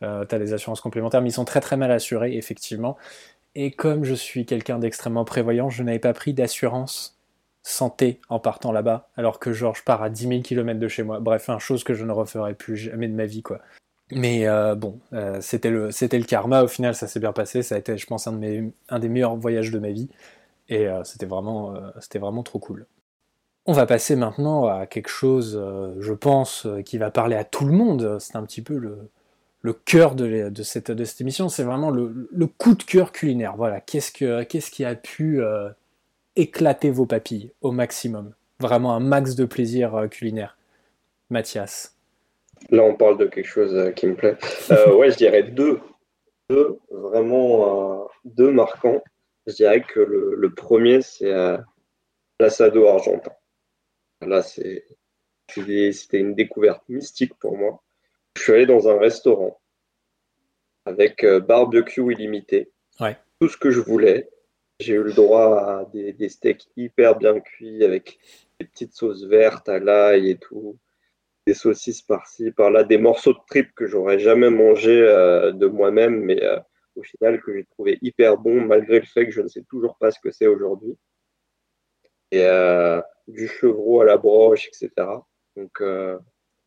T'as 0.00 0.38
des 0.38 0.52
assurances 0.52 0.80
complémentaires, 0.80 1.20
mais 1.22 1.30
ils 1.30 1.32
sont 1.32 1.44
très 1.44 1.60
très 1.60 1.76
mal 1.76 1.90
assurés 1.90 2.36
effectivement. 2.36 2.96
Et 3.56 3.72
comme 3.72 4.04
je 4.04 4.14
suis 4.14 4.46
quelqu'un 4.46 4.78
d'extrêmement 4.78 5.24
prévoyant, 5.24 5.70
je 5.70 5.82
n'avais 5.82 5.98
pas 5.98 6.12
pris 6.12 6.34
d'assurance 6.34 7.18
santé 7.64 8.20
en 8.28 8.38
partant 8.38 8.70
là-bas, 8.72 9.10
alors 9.16 9.40
que 9.40 9.52
genre 9.52 9.74
je 9.74 9.82
pars 9.82 10.02
à 10.02 10.10
10 10.10 10.28
000 10.28 10.42
km 10.42 10.78
de 10.78 10.88
chez 10.88 11.02
moi. 11.02 11.18
Bref, 11.20 11.48
une 11.48 11.58
chose 11.58 11.84
que 11.84 11.94
je 11.94 12.04
ne 12.04 12.12
referai 12.12 12.54
plus 12.54 12.76
jamais 12.76 13.08
de 13.08 13.14
ma 13.14 13.26
vie 13.26 13.42
quoi. 13.42 13.60
Mais 14.10 14.46
euh, 14.46 14.74
bon, 14.74 14.98
euh, 15.12 15.38
c'était 15.40 15.70
le, 15.70 16.24
karma. 16.24 16.62
Au 16.62 16.68
final, 16.68 16.94
ça 16.94 17.06
s'est 17.06 17.20
bien 17.20 17.32
passé. 17.32 17.62
Ça 17.62 17.74
a 17.74 17.78
été, 17.78 17.96
je 17.98 18.06
pense, 18.06 18.26
un, 18.26 18.32
des 18.32 19.08
meilleurs 19.08 19.36
voyages 19.36 19.70
de 19.70 19.78
ma 19.78 19.90
vie. 19.90 20.08
Et 20.68 20.86
euh, 20.86 21.04
c'était 21.04 21.26
vraiment, 21.26 21.74
vraiment 22.14 22.42
trop 22.42 22.58
cool. 22.58 22.86
On 23.66 23.72
va 23.72 23.84
passer 23.84 24.16
maintenant 24.16 24.66
à 24.66 24.86
quelque 24.86 25.10
chose, 25.10 25.62
je 25.98 26.12
pense, 26.14 26.66
qui 26.86 26.96
va 26.96 27.10
parler 27.10 27.36
à 27.36 27.44
tout 27.44 27.66
le 27.66 27.72
monde. 27.72 28.18
C'est 28.18 28.36
un 28.36 28.44
petit 28.44 28.62
peu 28.62 28.76
le, 28.76 29.72
cœur 29.84 30.14
de, 30.14 30.50
cette, 30.62 31.20
émission, 31.20 31.50
c'est 31.50 31.64
vraiment 31.64 31.90
le, 31.90 32.46
coup 32.46 32.74
de 32.74 32.82
cœur 32.82 33.12
culinaire. 33.12 33.56
Voilà, 33.56 33.82
qu'est-ce, 33.82 34.10
que, 34.10 34.42
qui 34.44 34.84
a 34.86 34.94
pu 34.94 35.42
éclater 36.34 36.90
vos 36.90 37.04
papilles 37.04 37.50
au 37.60 37.70
maximum? 37.70 38.32
Vraiment 38.58 38.94
un 38.94 39.00
max 39.00 39.34
de 39.34 39.44
plaisir 39.44 40.06
culinaire. 40.10 40.56
Mathias 41.28 41.97
Là, 42.70 42.82
on 42.82 42.94
parle 42.94 43.18
de 43.18 43.26
quelque 43.26 43.46
chose 43.46 43.74
euh, 43.74 43.90
qui 43.90 44.06
me 44.06 44.14
plaît. 44.14 44.36
ouais, 44.70 45.10
je 45.10 45.16
dirais 45.16 45.42
deux. 45.42 45.80
Deux, 46.50 46.78
vraiment 46.90 48.08
deux 48.24 48.50
marquants. 48.50 49.02
Je 49.46 49.54
dirais 49.54 49.82
que 49.82 50.00
le, 50.00 50.34
le 50.34 50.54
premier, 50.54 51.02
c'est 51.02 51.30
l'assado 52.40 52.86
argentin. 52.86 53.32
Là, 54.22 54.40
c'est, 54.40 54.86
c'était 55.46 56.18
une 56.18 56.34
découverte 56.34 56.82
mystique 56.88 57.34
pour 57.38 57.56
moi 57.56 57.82
je 58.38 58.44
suis 58.44 58.52
allé 58.52 58.66
dans 58.66 58.88
un 58.88 58.98
restaurant 58.98 59.60
avec 60.84 61.24
euh, 61.24 61.40
barbecue 61.40 62.12
illimité. 62.12 62.70
Tout 63.40 63.48
ce 63.48 63.56
que 63.56 63.70
je 63.70 63.80
voulais. 63.80 64.30
J'ai 64.80 64.94
eu 64.94 65.02
le 65.02 65.12
droit 65.12 65.58
à 65.58 65.84
des, 65.92 66.28
steaks 66.28 66.68
hyper 66.76 67.16
bien 67.16 67.40
cuits 67.40 67.82
avec 67.82 68.18
des 68.58 68.66
petites 68.66 68.94
sauces 68.94 69.24
vertes 69.24 69.68
à 69.68 69.80
l'ail 69.80 70.30
et 70.30 70.38
tout, 70.38 70.78
des 71.48 71.54
saucisses 71.54 72.02
par-ci, 72.02 72.50
par-là, 72.50 72.84
des 72.84 72.98
morceaux 72.98 73.32
de 73.32 73.38
tripes 73.48 73.74
que 73.74 73.86
j'aurais 73.86 74.18
jamais 74.18 74.50
mangé 74.50 75.00
euh, 75.00 75.50
de 75.52 75.66
moi-même, 75.66 76.20
mais 76.20 76.42
euh, 76.44 76.60
au 76.94 77.02
final 77.02 77.40
que 77.40 77.54
j'ai 77.54 77.64
trouvé 77.64 77.98
hyper 78.02 78.36
bon 78.36 78.60
malgré 78.60 79.00
le 79.00 79.06
fait 79.06 79.24
que 79.24 79.32
je 79.32 79.40
ne 79.40 79.48
sais 79.48 79.64
toujours 79.70 79.96
pas 79.96 80.10
ce 80.10 80.20
que 80.20 80.30
c'est 80.30 80.46
aujourd'hui. 80.46 80.98
Et 82.32 82.46
du 83.26 83.48
chevreau 83.48 84.02
à 84.02 84.04
la 84.04 84.18
broche, 84.18 84.68
etc. 84.68 84.90
Donc 85.56 85.82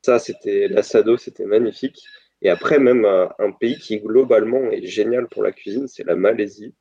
ça, 0.02 0.18
c'était 0.18 0.68
l'assado, 0.68 1.16
c'était 1.18 1.46
magnifique. 1.46 2.04
Et 2.42 2.50
après, 2.50 2.80
même 2.80 3.06
un, 3.06 3.52
pays 3.52 3.78
qui 3.78 4.00
globalement 4.00 4.72
est 4.72 4.84
génial 4.88 5.28
pour 5.28 5.44
la 5.44 5.52
cuisine, 5.52 5.88
c'est 5.88 6.04
la 6.04 6.16
Malaisie. 6.16 6.74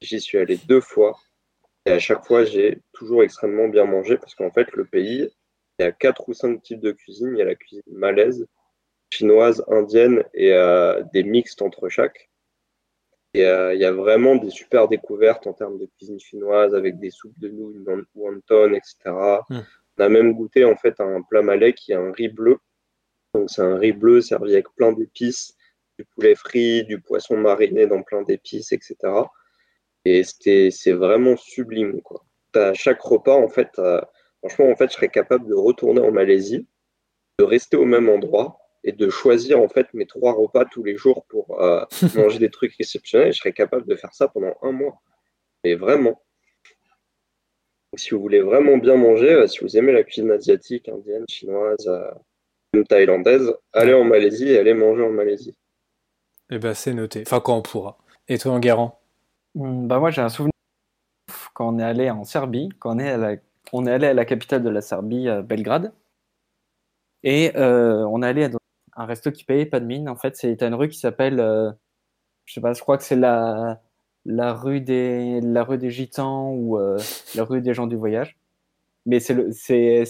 J'y 0.00 0.20
suis 0.20 0.38
allé 0.38 0.58
deux 0.68 0.80
fois. 0.80 1.18
Et 1.86 1.90
à 1.90 1.98
chaque 1.98 2.24
fois, 2.24 2.44
j'ai 2.44 2.78
toujours 2.92 3.24
extrêmement 3.24 3.66
bien 3.66 3.84
mangé 3.84 4.16
parce 4.16 4.36
qu'en 4.36 4.52
fait, 4.52 4.70
le 4.72 4.84
pays, 4.84 5.28
il 5.80 5.84
y 5.84 5.86
a 5.86 5.92
quatre 5.92 6.28
ou 6.28 6.34
cinq 6.34 6.62
types 6.62 6.80
de 6.80 6.92
cuisine. 6.92 7.30
Il 7.32 7.38
y 7.38 7.42
a 7.42 7.46
la 7.46 7.54
cuisine 7.54 7.82
malaise, 7.90 8.46
chinoise, 9.10 9.64
indienne 9.68 10.22
et 10.34 10.52
euh, 10.52 11.02
des 11.14 11.22
mixtes 11.22 11.62
entre 11.62 11.88
chaque. 11.88 12.28
Et 13.32 13.46
euh, 13.46 13.72
il 13.72 13.80
y 13.80 13.86
a 13.86 13.92
vraiment 13.92 14.36
des 14.36 14.50
super 14.50 14.88
découvertes 14.88 15.46
en 15.46 15.54
termes 15.54 15.78
de 15.78 15.86
cuisine 15.96 16.20
chinoise 16.20 16.74
avec 16.74 16.98
des 16.98 17.10
soupes 17.10 17.38
de 17.38 17.48
nouilles, 17.48 17.82
wonton, 18.14 18.74
etc. 18.74 18.94
On 19.48 20.02
a 20.02 20.08
même 20.10 20.34
goûté 20.34 20.66
en 20.66 20.76
fait 20.76 21.00
un 21.00 21.22
plat 21.22 21.40
malais 21.40 21.72
qui 21.72 21.92
est 21.92 21.96
un 21.96 22.12
riz 22.12 22.28
bleu. 22.28 22.58
Donc 23.32 23.48
c'est 23.48 23.62
un 23.62 23.78
riz 23.78 23.92
bleu 23.92 24.20
servi 24.20 24.52
avec 24.52 24.68
plein 24.76 24.92
d'épices, 24.92 25.56
du 25.98 26.04
poulet 26.04 26.34
frit, 26.34 26.84
du 26.84 27.00
poisson 27.00 27.38
mariné 27.38 27.86
dans 27.86 28.02
plein 28.02 28.20
d'épices, 28.20 28.72
etc. 28.72 28.96
Et 30.04 30.24
c'est 30.24 30.92
vraiment 30.92 31.38
sublime 31.38 32.02
quoi. 32.02 32.22
À 32.54 32.74
chaque 32.74 33.00
repas 33.00 33.36
en 33.36 33.48
fait, 33.48 33.70
euh, 33.78 34.00
franchement 34.40 34.70
en 34.70 34.76
fait, 34.76 34.88
je 34.90 34.94
serais 34.96 35.08
capable 35.08 35.46
de 35.48 35.54
retourner 35.54 36.00
en 36.00 36.10
Malaisie, 36.10 36.66
de 37.38 37.44
rester 37.44 37.76
au 37.76 37.84
même 37.84 38.08
endroit 38.08 38.58
et 38.84 38.92
de 38.92 39.10
choisir 39.10 39.60
en 39.60 39.68
fait 39.68 39.86
mes 39.94 40.06
trois 40.06 40.32
repas 40.32 40.64
tous 40.64 40.82
les 40.82 40.96
jours 40.96 41.24
pour 41.28 41.60
euh, 41.62 41.84
manger 42.16 42.38
des 42.38 42.50
trucs 42.50 42.74
exceptionnels. 42.80 43.32
Je 43.32 43.38
serais 43.38 43.52
capable 43.52 43.86
de 43.86 43.94
faire 43.94 44.14
ça 44.14 44.28
pendant 44.28 44.54
un 44.62 44.72
mois. 44.72 45.00
Mais 45.64 45.74
vraiment 45.74 46.20
si 47.96 48.10
vous 48.14 48.20
voulez 48.20 48.40
vraiment 48.40 48.76
bien 48.76 48.96
manger, 48.96 49.32
euh, 49.32 49.46
si 49.46 49.60
vous 49.60 49.76
aimez 49.76 49.92
la 49.92 50.04
cuisine 50.04 50.30
asiatique, 50.30 50.88
indienne, 50.88 51.24
chinoise, 51.28 51.88
euh, 51.88 52.84
thaïlandaise, 52.88 53.52
allez 53.72 53.94
en 53.94 54.04
Malaisie 54.04 54.48
et 54.48 54.58
allez 54.58 54.74
manger 54.74 55.02
en 55.02 55.10
Malaisie. 55.10 55.56
Eh 56.50 56.58
ben 56.58 56.74
c'est 56.74 56.94
noté. 56.94 57.22
Enfin 57.26 57.40
quand 57.40 57.56
on 57.56 57.62
pourra. 57.62 57.98
Et 58.28 58.38
toi 58.38 58.52
Enguerrand? 58.52 59.00
Hmm, 59.54 59.86
Bah 59.88 59.98
moi 59.98 60.10
j'ai 60.10 60.22
un 60.22 60.28
souvenir 60.28 60.52
quand 61.54 61.74
on 61.74 61.78
est 61.78 61.84
allé 61.84 62.10
en 62.10 62.24
Serbie, 62.24 62.68
quand 62.78 62.96
on 62.96 62.98
est, 62.98 63.40
on 63.72 63.86
est 63.86 63.92
allé 63.92 64.06
à 64.06 64.14
la 64.14 64.24
capitale 64.24 64.62
de 64.62 64.70
la 64.70 64.80
Serbie, 64.80 65.28
euh, 65.28 65.42
Belgrade, 65.42 65.92
et 67.22 67.52
on 67.56 68.22
est 68.22 68.26
allé 68.26 68.48
dans 68.48 68.58
un 68.96 69.04
resto 69.04 69.30
qui 69.30 69.44
payait 69.44 69.66
pas 69.66 69.80
de 69.80 69.84
mine. 69.84 70.08
En 70.08 70.16
fait, 70.16 70.36
c'est 70.36 70.62
une 70.62 70.74
rue 70.74 70.88
qui 70.88 70.98
s'appelle, 70.98 71.36
je 72.46 72.52
sais 72.54 72.62
pas, 72.62 72.72
je 72.72 72.80
crois 72.80 72.96
que 72.96 73.04
c'est 73.04 73.16
la 73.16 73.80
la 74.24 74.52
rue 74.52 74.80
des, 74.80 75.40
la 75.40 75.64
rue 75.64 75.78
des 75.78 75.90
Gitans 75.90 76.52
ou 76.52 76.78
euh, 76.78 76.98
la 77.34 77.44
rue 77.44 77.60
des 77.60 77.74
gens 77.74 77.86
du 77.86 77.96
voyage. 77.96 78.36
Mais 79.06 79.20
c'est 79.20 79.34
le, 79.34 79.50
c'est, 79.52 80.04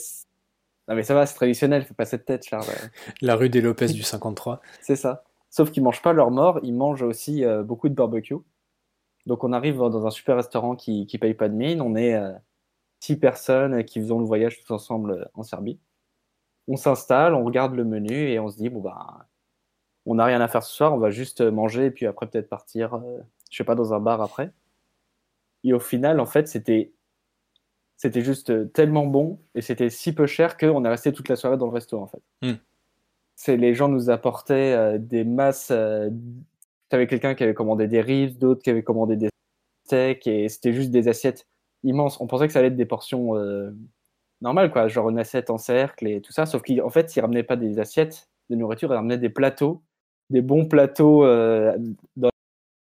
non 0.89 0.97
mais 0.97 1.03
ça 1.03 1.15
va, 1.15 1.27
c'est 1.27 1.35
traditionnel, 1.35 1.85
fais 1.85 1.95
pas 1.95 2.05
cette 2.05 2.25
tête, 2.25 2.45
Charles. 2.45 2.65
La 3.23 3.37
rue 3.37 3.49
des 3.49 3.61
Lopez 3.61 3.87
du 3.87 4.03
53. 4.03 4.61
c'est 4.81 4.97
ça. 4.97 5.25
Sauf 5.49 5.71
qu'ils 5.71 5.83
mangent 5.83 6.03
pas 6.03 6.13
leur 6.13 6.31
mort, 6.31 6.61
ils 6.63 6.75
mangent 6.75 7.03
aussi 7.03 7.45
euh, 7.45 7.63
beaucoup 7.63 7.89
de 7.89 7.95
barbecue. 7.95 8.37
Donc 9.27 9.45
on 9.45 9.53
arrive 9.53 9.77
dans 9.77 10.07
un 10.07 10.11
super 10.11 10.37
restaurant 10.37 10.75
qui, 10.75 11.07
qui 11.07 11.19
paye 11.19 11.35
pas 11.35 11.49
de 11.49 11.55
mine. 11.55 11.81
On 11.81 11.95
est 11.95 12.15
euh, 12.15 12.33
six 13.01 13.19
personnes 13.19 13.85
qui 13.85 14.01
faisons 14.01 14.21
le 14.21 14.27
voyage 14.27 14.61
tous 14.61 14.73
ensemble 14.73 15.29
en 15.35 15.43
Serbie. 15.43 15.81
On 16.69 16.77
s'installe, 16.77 17.35
on 17.35 17.45
regarde 17.45 17.75
le 17.75 17.85
menu 17.85 18.31
et 18.31 18.39
on 18.39 18.49
se 18.49 18.57
dit 18.57 18.69
bon 18.69 18.81
bah 18.81 19.27
on 20.07 20.15
n'a 20.15 20.25
rien 20.25 20.41
à 20.41 20.49
faire 20.49 20.63
ce 20.63 20.75
soir, 20.75 20.95
on 20.95 20.99
va 20.99 21.11
juste 21.11 21.41
manger 21.41 21.87
et 21.87 21.91
puis 21.91 22.07
après 22.07 22.27
peut-être 22.27 22.49
partir 22.49 23.01
je 23.51 23.57
sais 23.57 23.65
pas, 23.65 23.75
dans 23.75 23.93
un 23.93 24.01
bar 24.01 24.23
après. 24.23 24.53
Et 25.65 25.75
au 25.75 25.81
final, 25.81 26.21
en 26.21 26.27
fait, 26.27 26.49
c'était 26.49 26.93
c'était 27.97 28.23
juste 28.23 28.73
tellement 28.73 29.05
bon 29.05 29.41
et 29.55 29.61
c'était 29.61 29.91
si 29.91 30.15
peu 30.15 30.27
cher 30.27 30.57
qu'on 30.57 30.87
est 30.87 30.89
resté 30.89 31.13
toute 31.13 31.29
la 31.29 31.37
soirée 31.37 31.59
dans 31.59 31.67
le 31.67 31.73
resto, 31.73 32.01
en 32.01 32.07
fait. 32.07 32.23
Hmm. 32.41 32.55
C'est 33.37 33.59
les 33.59 33.75
gens 33.75 33.89
nous 33.89 34.09
apportaient 34.09 34.73
euh, 34.73 34.99
des 34.99 35.25
masses. 35.25 35.71
Euh, 35.71 36.09
tu 36.89 36.97
avais 36.97 37.07
quelqu'un 37.07 37.35
qui 37.35 37.43
avait 37.43 37.55
commandé 37.55 37.89
des 37.89 38.01
rives, 38.01 38.39
d'autres 38.39 38.63
qui 38.63 38.71
avaient 38.71 38.83
commandé 38.83 39.17
des 39.17 39.29
steaks 39.85 40.27
et 40.27 40.49
c'était 40.49 40.73
juste 40.73 40.91
des 40.91 41.09
assiettes 41.09 41.47
immenses. 41.83 42.21
On 42.21 42.27
pensait 42.27 42.47
que 42.47 42.53
ça 42.53 42.59
allait 42.59 42.69
être 42.69 42.77
des 42.77 42.87
portions 42.87 43.37
euh, 43.37 43.71
normales, 44.41 44.71
quoi, 44.71 44.89
genre 44.89 45.11
une 45.11 45.19
assiette 45.19 45.51
en 45.51 45.59
cercle 45.59 46.07
et 46.07 46.21
tout 46.21 46.33
ça. 46.33 46.47
Sauf 46.47 46.63
qu'en 46.63 46.91
fait, 46.91 47.15
ils 47.17 47.21
ramenaient 47.21 47.43
pas 47.43 47.57
des 47.57 47.79
assiettes 47.79 48.29
de 48.49 48.57
nourriture, 48.57 48.91
ils 48.93 48.97
ramenaient 48.97 49.19
des 49.19 49.31
plateaux, 49.31 49.83
des 50.31 50.43
bons 50.43 50.67
plateaux 50.67 51.25
dans 52.17 52.31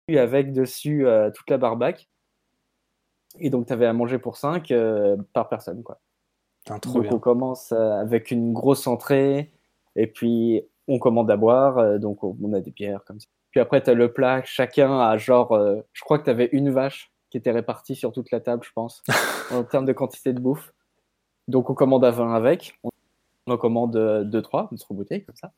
avec 0.10 0.52
dessus 0.54 1.08
euh, 1.08 1.32
toute 1.32 1.50
la 1.50 1.58
barbaque. 1.58 2.10
Et 3.40 3.50
donc, 3.50 3.68
tu 3.68 3.74
avais 3.74 3.86
à 3.86 3.94
manger 3.94 4.20
pour 4.20 4.38
5 4.38 4.70
euh, 4.72 5.18
par 5.34 5.50
personne. 5.50 5.82
Quoi. 5.84 6.00
donc, 6.68 7.06
on 7.12 7.20
commence 7.20 7.72
euh, 7.72 7.92
avec 7.94 8.32
une 8.32 8.54
grosse 8.54 8.86
entrée, 8.86 9.52
et 9.96 10.08
puis 10.08 10.64
on 10.88 11.00
commande 11.00 11.32
à 11.32 11.38
boire, 11.38 11.98
donc 12.00 12.24
on 12.24 12.54
a 12.54 12.60
des 12.60 12.72
bières 12.72 13.04
comme 13.06 13.20
ça. 13.20 13.28
Puis 13.52 13.62
après, 13.62 13.82
tu 13.82 13.90
as 13.90 13.94
le 13.94 14.12
plat, 14.12 14.44
chacun 14.44 15.00
a 15.00 15.18
genre, 15.18 15.58
je 15.94 16.02
crois 16.02 16.20
que 16.20 16.26
tu 16.26 16.30
avais 16.30 16.50
une 16.52 16.72
vache 16.72 17.13
qui 17.34 17.38
était 17.38 17.50
répartie 17.50 17.96
sur 17.96 18.12
toute 18.12 18.30
la 18.30 18.40
table, 18.40 18.64
je 18.64 18.70
pense, 18.76 19.02
en 19.52 19.64
termes 19.64 19.86
de 19.86 19.92
quantité 19.92 20.34
de 20.34 20.40
bouffe. 20.40 20.72
Donc 21.48 21.72
on 21.72 21.74
commande 21.74 22.06
à 22.06 22.12
20 22.12 22.32
avec, 22.32 22.80
on 22.84 22.92
en 23.52 23.58
commande 23.58 23.98
2-3, 23.98 24.68
notre 24.70 24.94
bouteille, 24.94 25.26
comme 25.26 25.36
ça. 25.36 25.52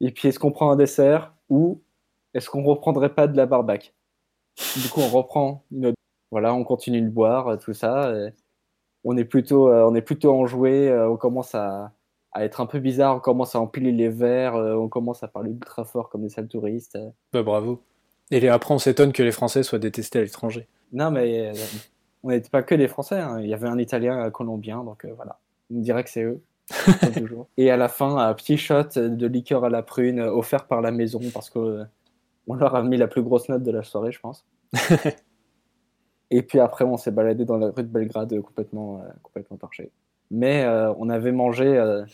Et 0.00 0.10
puis 0.10 0.26
est-ce 0.26 0.40
qu'on 0.40 0.50
prend 0.50 0.72
un 0.72 0.74
dessert 0.74 1.32
ou 1.48 1.80
est-ce 2.34 2.50
qu'on 2.50 2.64
reprendrait 2.64 3.14
pas 3.14 3.28
de 3.28 3.36
la 3.36 3.46
barbac? 3.46 3.94
Du 4.82 4.88
coup, 4.88 5.00
on 5.00 5.08
reprend 5.08 5.62
une 5.70 5.94
Voilà, 6.32 6.54
on 6.54 6.64
continue 6.64 7.02
de 7.02 7.08
boire, 7.08 7.46
euh, 7.46 7.56
tout 7.56 7.72
ça. 7.72 8.12
on 9.04 9.16
est 9.16 9.24
plutôt, 9.24 9.68
euh, 9.68 9.88
on 9.88 9.94
est 9.94 10.02
plutôt 10.02 10.34
enjoué. 10.34 10.88
Euh, 10.88 11.08
on 11.08 11.16
commence 11.16 11.54
à, 11.54 11.92
être 12.34 12.60
un 12.60 12.66
peu 12.66 12.80
bizarre. 12.80 13.14
On 13.14 13.20
commence 13.20 13.54
à 13.54 13.60
empiler 13.60 13.92
les 13.92 14.08
verres. 14.08 14.56
on 14.56 14.88
commence 14.88 15.22
à 15.22 15.28
parler 15.28 15.52
ultra 15.52 15.84
fort 15.84 16.08
comme 16.08 16.22
des 16.22 16.30
sales 16.30 16.48
touristes. 16.48 16.98
Bah, 17.32 17.44
bravo. 17.44 17.80
Et 18.32 18.48
après, 18.48 18.74
on 18.74 18.78
s'étonne 18.78 19.12
que 19.12 19.22
les 19.22 19.32
Français 19.32 19.62
soient 19.62 19.78
détestés 19.78 20.18
à 20.18 20.22
l'étranger. 20.22 20.66
Non, 20.92 21.10
mais 21.10 21.52
on 22.22 22.30
n'était 22.30 22.50
pas 22.50 22.62
que 22.62 22.74
des 22.74 22.88
Français. 22.88 23.18
Hein. 23.18 23.40
Il 23.40 23.48
y 23.48 23.54
avait 23.54 23.68
un 23.68 23.78
Italien, 23.78 24.20
un 24.20 24.30
Colombien, 24.30 24.84
donc 24.84 25.06
voilà. 25.16 25.38
On 25.72 25.80
dirait 25.80 26.04
que 26.04 26.10
c'est 26.10 26.24
eux. 26.24 26.42
Et 27.56 27.70
à 27.70 27.76
la 27.76 27.88
fin, 27.88 28.16
un 28.16 28.34
petit 28.34 28.56
shot 28.56 28.84
de 28.96 29.26
liqueur 29.26 29.64
à 29.64 29.70
la 29.70 29.82
prune 29.82 30.20
offert 30.20 30.66
par 30.66 30.80
la 30.80 30.90
maison 30.90 31.20
parce 31.32 31.50
que 31.50 31.84
on 32.46 32.54
leur 32.54 32.74
a 32.74 32.82
mis 32.82 32.96
la 32.96 33.06
plus 33.06 33.22
grosse 33.22 33.48
note 33.48 33.62
de 33.62 33.70
la 33.70 33.82
soirée, 33.82 34.12
je 34.12 34.20
pense. 34.20 34.44
et 36.30 36.42
puis 36.42 36.58
après, 36.58 36.84
on 36.84 36.96
s'est 36.96 37.10
baladé 37.10 37.44
dans 37.44 37.56
la 37.56 37.70
rue 37.70 37.82
de 37.82 37.88
Belgrade 37.88 38.40
complètement, 38.40 39.02
euh, 39.02 39.08
complètement 39.22 39.56
torché. 39.56 39.90
Mais 40.30 40.64
euh, 40.64 40.92
on 40.98 41.08
avait 41.10 41.32
mangé 41.32 41.66
euh, 41.66 42.04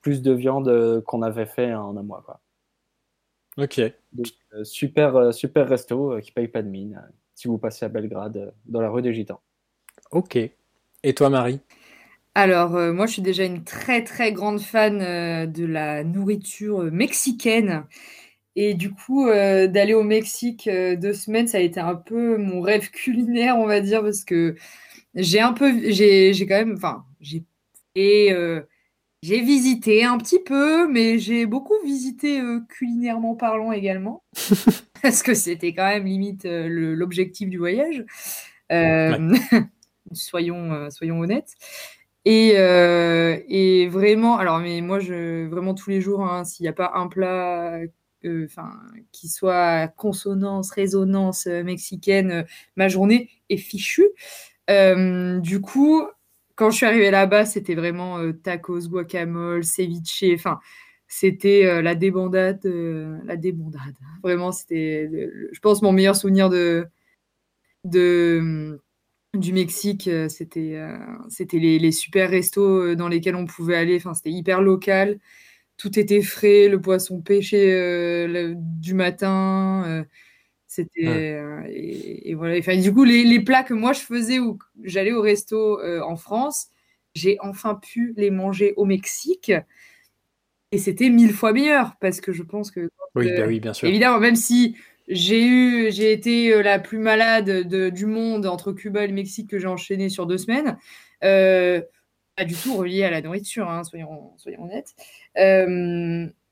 plus 0.00 0.22
de 0.22 0.32
viande 0.32 1.02
qu'on 1.06 1.22
avait 1.22 1.46
fait 1.46 1.74
en 1.74 1.96
un 1.96 2.02
mois. 2.02 2.22
Quoi. 2.24 2.40
Ok. 3.58 3.80
super, 4.62 5.34
super 5.34 5.68
resto 5.68 6.18
qui 6.20 6.32
paye 6.32 6.48
pas 6.48 6.62
de 6.62 6.68
mine 6.68 7.02
si 7.42 7.48
vous 7.48 7.58
passez 7.58 7.84
à 7.84 7.88
Belgrade, 7.88 8.54
dans 8.64 8.80
la 8.80 8.88
rue 8.88 9.02
des 9.02 9.12
Gitans. 9.12 9.40
Ok. 10.10 10.36
Et 10.36 11.14
toi, 11.14 11.28
Marie? 11.28 11.60
Alors, 12.34 12.70
moi, 12.70 13.06
je 13.06 13.14
suis 13.14 13.22
déjà 13.22 13.44
une 13.44 13.64
très, 13.64 14.04
très 14.04 14.32
grande 14.32 14.60
fan 14.60 14.98
de 15.52 15.66
la 15.66 16.04
nourriture 16.04 16.84
mexicaine. 16.84 17.84
Et 18.54 18.74
du 18.74 18.92
coup, 18.92 19.28
euh, 19.28 19.66
d'aller 19.66 19.94
au 19.94 20.02
Mexique 20.02 20.68
euh, 20.68 20.96
deux 20.96 21.14
semaines, 21.14 21.48
ça 21.48 21.58
a 21.58 21.60
été 21.60 21.80
un 21.80 21.94
peu 21.94 22.36
mon 22.36 22.60
rêve 22.60 22.90
culinaire, 22.92 23.56
on 23.58 23.66
va 23.66 23.80
dire, 23.80 24.02
parce 24.02 24.24
que 24.24 24.56
j'ai 25.14 25.40
un 25.40 25.52
peu, 25.52 25.90
j'ai, 25.90 26.34
j'ai 26.34 26.46
quand 26.46 26.56
même, 26.56 26.74
enfin, 26.76 27.04
j'ai 27.20 27.44
fait 27.96 28.32
euh, 28.32 28.62
J'ai 29.22 29.40
visité 29.40 30.02
un 30.04 30.18
petit 30.18 30.40
peu, 30.40 30.88
mais 30.88 31.16
j'ai 31.20 31.46
beaucoup 31.46 31.74
visité 31.84 32.40
euh, 32.40 32.58
culinairement 32.68 33.36
parlant 33.36 33.70
également, 33.70 34.24
parce 35.02 35.22
que 35.22 35.32
c'était 35.34 35.72
quand 35.72 35.86
même 35.86 36.06
limite 36.06 36.44
euh, 36.44 36.66
l'objectif 36.96 37.48
du 37.48 37.56
voyage. 37.56 38.04
Euh, 38.72 39.32
soyons, 40.12 40.72
euh, 40.72 40.90
soyons 40.90 41.20
honnêtes. 41.20 41.52
Et, 42.24 42.50
et 42.50 43.88
vraiment, 43.88 44.38
alors 44.38 44.58
mais 44.60 44.80
moi 44.80 45.00
je 45.00 45.46
vraiment 45.48 45.74
tous 45.74 45.90
les 45.90 46.00
jours, 46.00 46.24
hein, 46.24 46.44
s'il 46.44 46.64
n'y 46.64 46.68
a 46.68 46.72
pas 46.72 46.92
un 46.94 47.08
plat, 47.08 47.80
enfin 48.24 48.70
qui 49.10 49.28
soit 49.28 49.88
consonance, 49.88 50.70
résonance 50.70 51.46
mexicaine, 51.46 52.46
ma 52.76 52.86
journée 52.88 53.28
est 53.48 53.56
fichue. 53.56 54.08
Du 54.68 55.60
coup, 55.60 56.06
quand 56.56 56.70
je 56.70 56.76
suis 56.76 56.86
arrivée 56.86 57.10
là-bas, 57.10 57.44
c'était 57.44 57.74
vraiment 57.74 58.18
euh, 58.18 58.32
tacos, 58.32 58.88
guacamole, 58.88 59.64
ceviche, 59.64 60.24
enfin, 60.34 60.60
c'était 61.08 61.66
euh, 61.66 61.82
la 61.82 61.94
débandade, 61.94 62.60
euh, 62.66 63.18
la 63.24 63.36
débandade. 63.36 63.94
Vraiment, 64.22 64.52
c'était, 64.52 65.10
je 65.52 65.60
pense, 65.60 65.82
mon 65.82 65.92
meilleur 65.92 66.16
souvenir 66.16 66.50
de, 66.50 66.86
de, 67.84 68.80
du 69.34 69.52
Mexique. 69.52 70.08
C'était, 70.28 70.78
c'était 71.28 71.58
les, 71.58 71.92
super 71.92 72.30
restos 72.30 72.94
dans 72.94 73.08
lesquels 73.08 73.36
on 73.36 73.46
pouvait 73.46 73.76
aller. 73.76 73.96
Enfin, 73.96 74.14
c'était 74.14 74.30
hyper 74.30 74.62
local. 74.62 75.18
Tout 75.76 75.98
était 75.98 76.22
frais, 76.22 76.68
le 76.68 76.80
poisson 76.80 77.20
pêché 77.20 78.26
du 78.56 78.94
matin. 78.94 80.04
C'était 80.72 81.36
euh, 81.38 81.62
et, 81.68 82.30
et 82.30 82.34
voilà. 82.34 82.58
Enfin, 82.58 82.76
du 82.76 82.92
coup, 82.92 83.04
les, 83.04 83.24
les 83.24 83.40
plats 83.40 83.62
que 83.62 83.74
moi 83.74 83.92
je 83.92 84.00
faisais 84.00 84.38
ou 84.38 84.58
j'allais 84.82 85.12
au 85.12 85.20
resto 85.22 85.80
euh, 85.80 86.00
en 86.02 86.16
France, 86.16 86.68
j'ai 87.14 87.36
enfin 87.40 87.74
pu 87.74 88.14
les 88.16 88.30
manger 88.30 88.72
au 88.76 88.84
Mexique. 88.84 89.52
Et 90.70 90.78
c'était 90.78 91.10
mille 91.10 91.32
fois 91.32 91.52
meilleur 91.52 91.96
parce 92.00 92.20
que 92.20 92.32
je 92.32 92.42
pense 92.42 92.70
que 92.70 92.88
Oui, 93.14 93.26
Euh, 93.26 93.36
bah 93.40 93.44
oui, 93.46 93.60
bien 93.60 93.74
sûr. 93.74 93.88
Évidemment, 93.88 94.18
même 94.18 94.36
si 94.36 94.76
j'ai 95.08 95.44
eu, 95.44 95.92
j'ai 95.92 96.12
été 96.12 96.62
la 96.62 96.78
plus 96.78 96.98
malade 96.98 97.68
de- 97.68 97.90
du 97.90 98.06
monde 98.06 98.46
entre 98.46 98.72
Cuba 98.72 99.04
et 99.04 99.06
le 99.08 99.12
Mexique 99.12 99.50
que 99.50 99.58
j'ai 99.58 99.66
enchaîné 99.66 100.08
sur 100.08 100.26
deux 100.26 100.38
semaines, 100.38 100.78
euh, 101.24 101.82
pas 102.36 102.44
du 102.44 102.54
tout 102.54 102.74
relié 102.74 103.04
à 103.04 103.10
la 103.10 103.20
nourriture, 103.20 103.68
hein, 103.68 103.84
soyons, 103.84 104.32
soyons 104.38 104.64
honnêtes. 104.64 104.94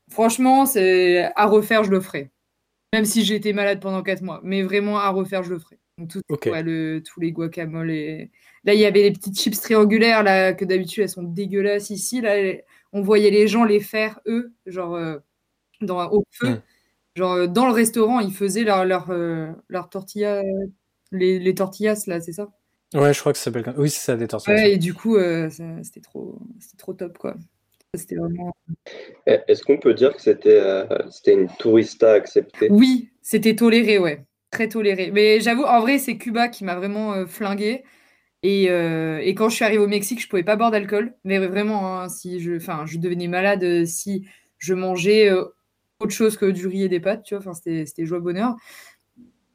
Franchement, 0.09 0.65
c'est 0.65 1.31
à 1.35 1.45
refaire, 1.45 1.83
je 1.83 1.89
le 1.91 2.01
ferai. 2.01 2.29
Même 2.93 3.05
si 3.05 3.23
j'ai 3.23 3.35
été 3.35 3.53
malade 3.53 3.79
pendant 3.81 4.03
quatre 4.03 4.21
mois, 4.21 4.41
mais 4.43 4.63
vraiment 4.63 4.99
à 4.99 5.09
refaire, 5.09 5.43
je 5.43 5.51
le 5.53 5.59
ferai. 5.59 5.79
Donc, 5.97 6.09
tout, 6.09 6.21
ouais, 6.45 6.61
le- 6.63 7.01
tous 7.03 7.19
les 7.21 7.31
guacamoles 7.31 7.91
et 7.91 8.31
là, 8.65 8.73
il 8.73 8.79
y 8.79 8.85
avait 8.85 9.03
les 9.03 9.11
petites 9.11 9.39
chips 9.39 9.59
triangulaires 9.61 10.23
là 10.23 10.53
que 10.53 10.65
d'habitude 10.65 11.03
elles 11.03 11.09
sont 11.09 11.23
dégueulasses 11.23 11.89
ici. 11.89 12.21
Là, 12.21 12.35
on 12.91 13.01
voyait 13.01 13.31
les 13.31 13.47
gens 13.47 13.63
les 13.63 13.79
faire 13.79 14.19
eux, 14.27 14.53
genre 14.65 14.95
euh, 14.95 15.17
dans 15.81 16.09
au 16.11 16.25
feu. 16.31 16.61
Genre, 17.15 17.33
euh, 17.33 17.47
dans 17.47 17.67
le 17.67 17.73
restaurant, 17.73 18.19
ils 18.19 18.33
faisaient 18.33 18.63
leur, 18.63 18.85
leur, 18.85 19.09
euh, 19.11 19.51
leur 19.69 19.89
tortilla, 19.89 20.41
les, 21.11 21.39
les 21.39 21.55
tortillas, 21.55 22.03
là, 22.07 22.21
c'est 22.21 22.33
ça? 22.33 22.51
Ouais, 22.93 23.13
je 23.13 23.19
crois 23.19 23.31
que 23.33 23.37
ça 23.39 23.45
s'appelle. 23.45 23.73
Oui, 23.77 23.89
c'est 23.89 23.99
ça, 24.05 24.17
des 24.17 24.27
tortillas. 24.27 24.55
Ouais, 24.55 24.73
et 24.73 24.77
du 24.77 24.93
coup, 24.93 25.15
euh, 25.17 25.49
c'était 25.83 26.01
trop, 26.01 26.39
c'était 26.59 26.77
trop 26.77 26.93
top, 26.93 27.17
quoi. 27.17 27.35
C'était 27.93 28.15
vraiment... 28.15 28.53
Eh, 29.27 29.39
Est-ce 29.49 29.63
qu'on 29.63 29.77
peut 29.77 29.93
dire 29.93 30.15
que 30.15 30.21
c'était 30.21 30.61
euh, 30.61 30.85
c'était 31.09 31.33
une 31.33 31.49
tourista 31.59 32.13
acceptée 32.13 32.69
Oui, 32.69 33.09
c'était 33.21 33.55
toléré, 33.55 33.99
ouais. 33.99 34.25
Très 34.49 34.69
toléré. 34.69 35.11
Mais 35.11 35.41
j'avoue, 35.41 35.63
en 35.63 35.81
vrai, 35.81 35.97
c'est 35.97 36.17
Cuba 36.17 36.47
qui 36.47 36.63
m'a 36.63 36.75
vraiment 36.75 37.13
euh, 37.13 37.25
flingué. 37.25 37.83
Et, 38.43 38.69
euh, 38.69 39.19
et 39.19 39.35
quand 39.35 39.49
je 39.49 39.55
suis 39.55 39.65
arrivée 39.65 39.83
au 39.83 39.87
Mexique, 39.87 40.21
je 40.21 40.29
pouvais 40.29 40.43
pas 40.43 40.55
boire 40.55 40.71
d'alcool. 40.71 41.15
Mais 41.25 41.37
vraiment, 41.39 42.01
hein, 42.01 42.09
si 42.09 42.39
je, 42.39 42.55
enfin, 42.55 42.85
je 42.85 42.97
devenais 42.97 43.27
malade 43.27 43.63
euh, 43.63 43.85
si 43.85 44.25
je 44.57 44.73
mangeais 44.73 45.29
autre 45.99 46.11
chose 46.11 46.37
que 46.37 46.45
du 46.45 46.67
riz 46.67 46.83
et 46.83 46.89
des 46.89 46.99
pâtes, 47.01 47.23
tu 47.23 47.33
vois. 47.35 47.39
Enfin, 47.39 47.53
c'était, 47.53 47.85
c'était 47.85 48.05
joie 48.05 48.19
bonheur. 48.19 48.55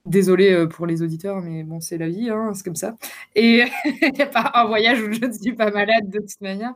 Désolée 0.05 0.66
pour 0.68 0.87
les 0.87 1.03
auditeurs, 1.03 1.41
mais 1.43 1.64
bon, 1.64 1.80
c'est 1.80 1.99
la 1.99 2.09
vie, 2.09 2.30
hein, 2.30 2.53
c'est 2.55 2.64
comme 2.64 2.76
ça. 2.76 2.97
Et 3.34 3.64
il 3.84 4.12
n'y 4.12 4.22
a 4.22 4.26
pas 4.26 4.53
un 4.55 4.66
voyage 4.66 5.01
où 5.01 5.11
je 5.11 5.24
ne 5.24 5.32
suis 5.32 5.55
pas 5.55 5.70
malade 5.70 6.09
de 6.09 6.20
toute 6.20 6.41
manière. 6.41 6.74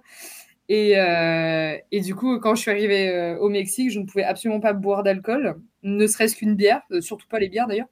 Et, 0.72 0.96
euh, 0.96 1.76
et 1.90 2.00
du 2.00 2.14
coup, 2.14 2.38
quand 2.38 2.54
je 2.54 2.60
suis 2.60 2.70
arrivée 2.70 3.08
euh, 3.08 3.36
au 3.38 3.48
Mexique, 3.48 3.90
je 3.90 3.98
ne 3.98 4.06
pouvais 4.06 4.22
absolument 4.22 4.60
pas 4.60 4.72
boire 4.72 5.02
d'alcool, 5.02 5.56
ne 5.82 6.06
serait-ce 6.06 6.36
qu'une 6.36 6.54
bière, 6.54 6.82
euh, 6.92 7.00
surtout 7.00 7.26
pas 7.26 7.40
les 7.40 7.48
bières 7.48 7.66
d'ailleurs. 7.66 7.88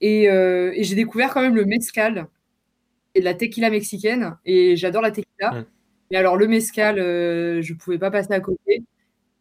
Et, 0.00 0.30
euh, 0.30 0.70
et 0.72 0.84
j'ai 0.84 0.94
découvert 0.94 1.34
quand 1.34 1.42
même 1.42 1.56
le 1.56 1.64
mezcal 1.64 2.28
et 3.16 3.20
de 3.20 3.24
la 3.24 3.34
tequila 3.34 3.70
mexicaine. 3.70 4.36
Et 4.44 4.76
j'adore 4.76 5.02
la 5.02 5.10
tequila. 5.10 5.64
Mais 6.12 6.16
alors, 6.16 6.36
le 6.36 6.46
mezcal, 6.46 6.98
je 6.98 7.72
ne 7.72 7.76
pouvais 7.76 7.98
pas 7.98 8.12
passer 8.12 8.32
à 8.32 8.40
côté. 8.40 8.84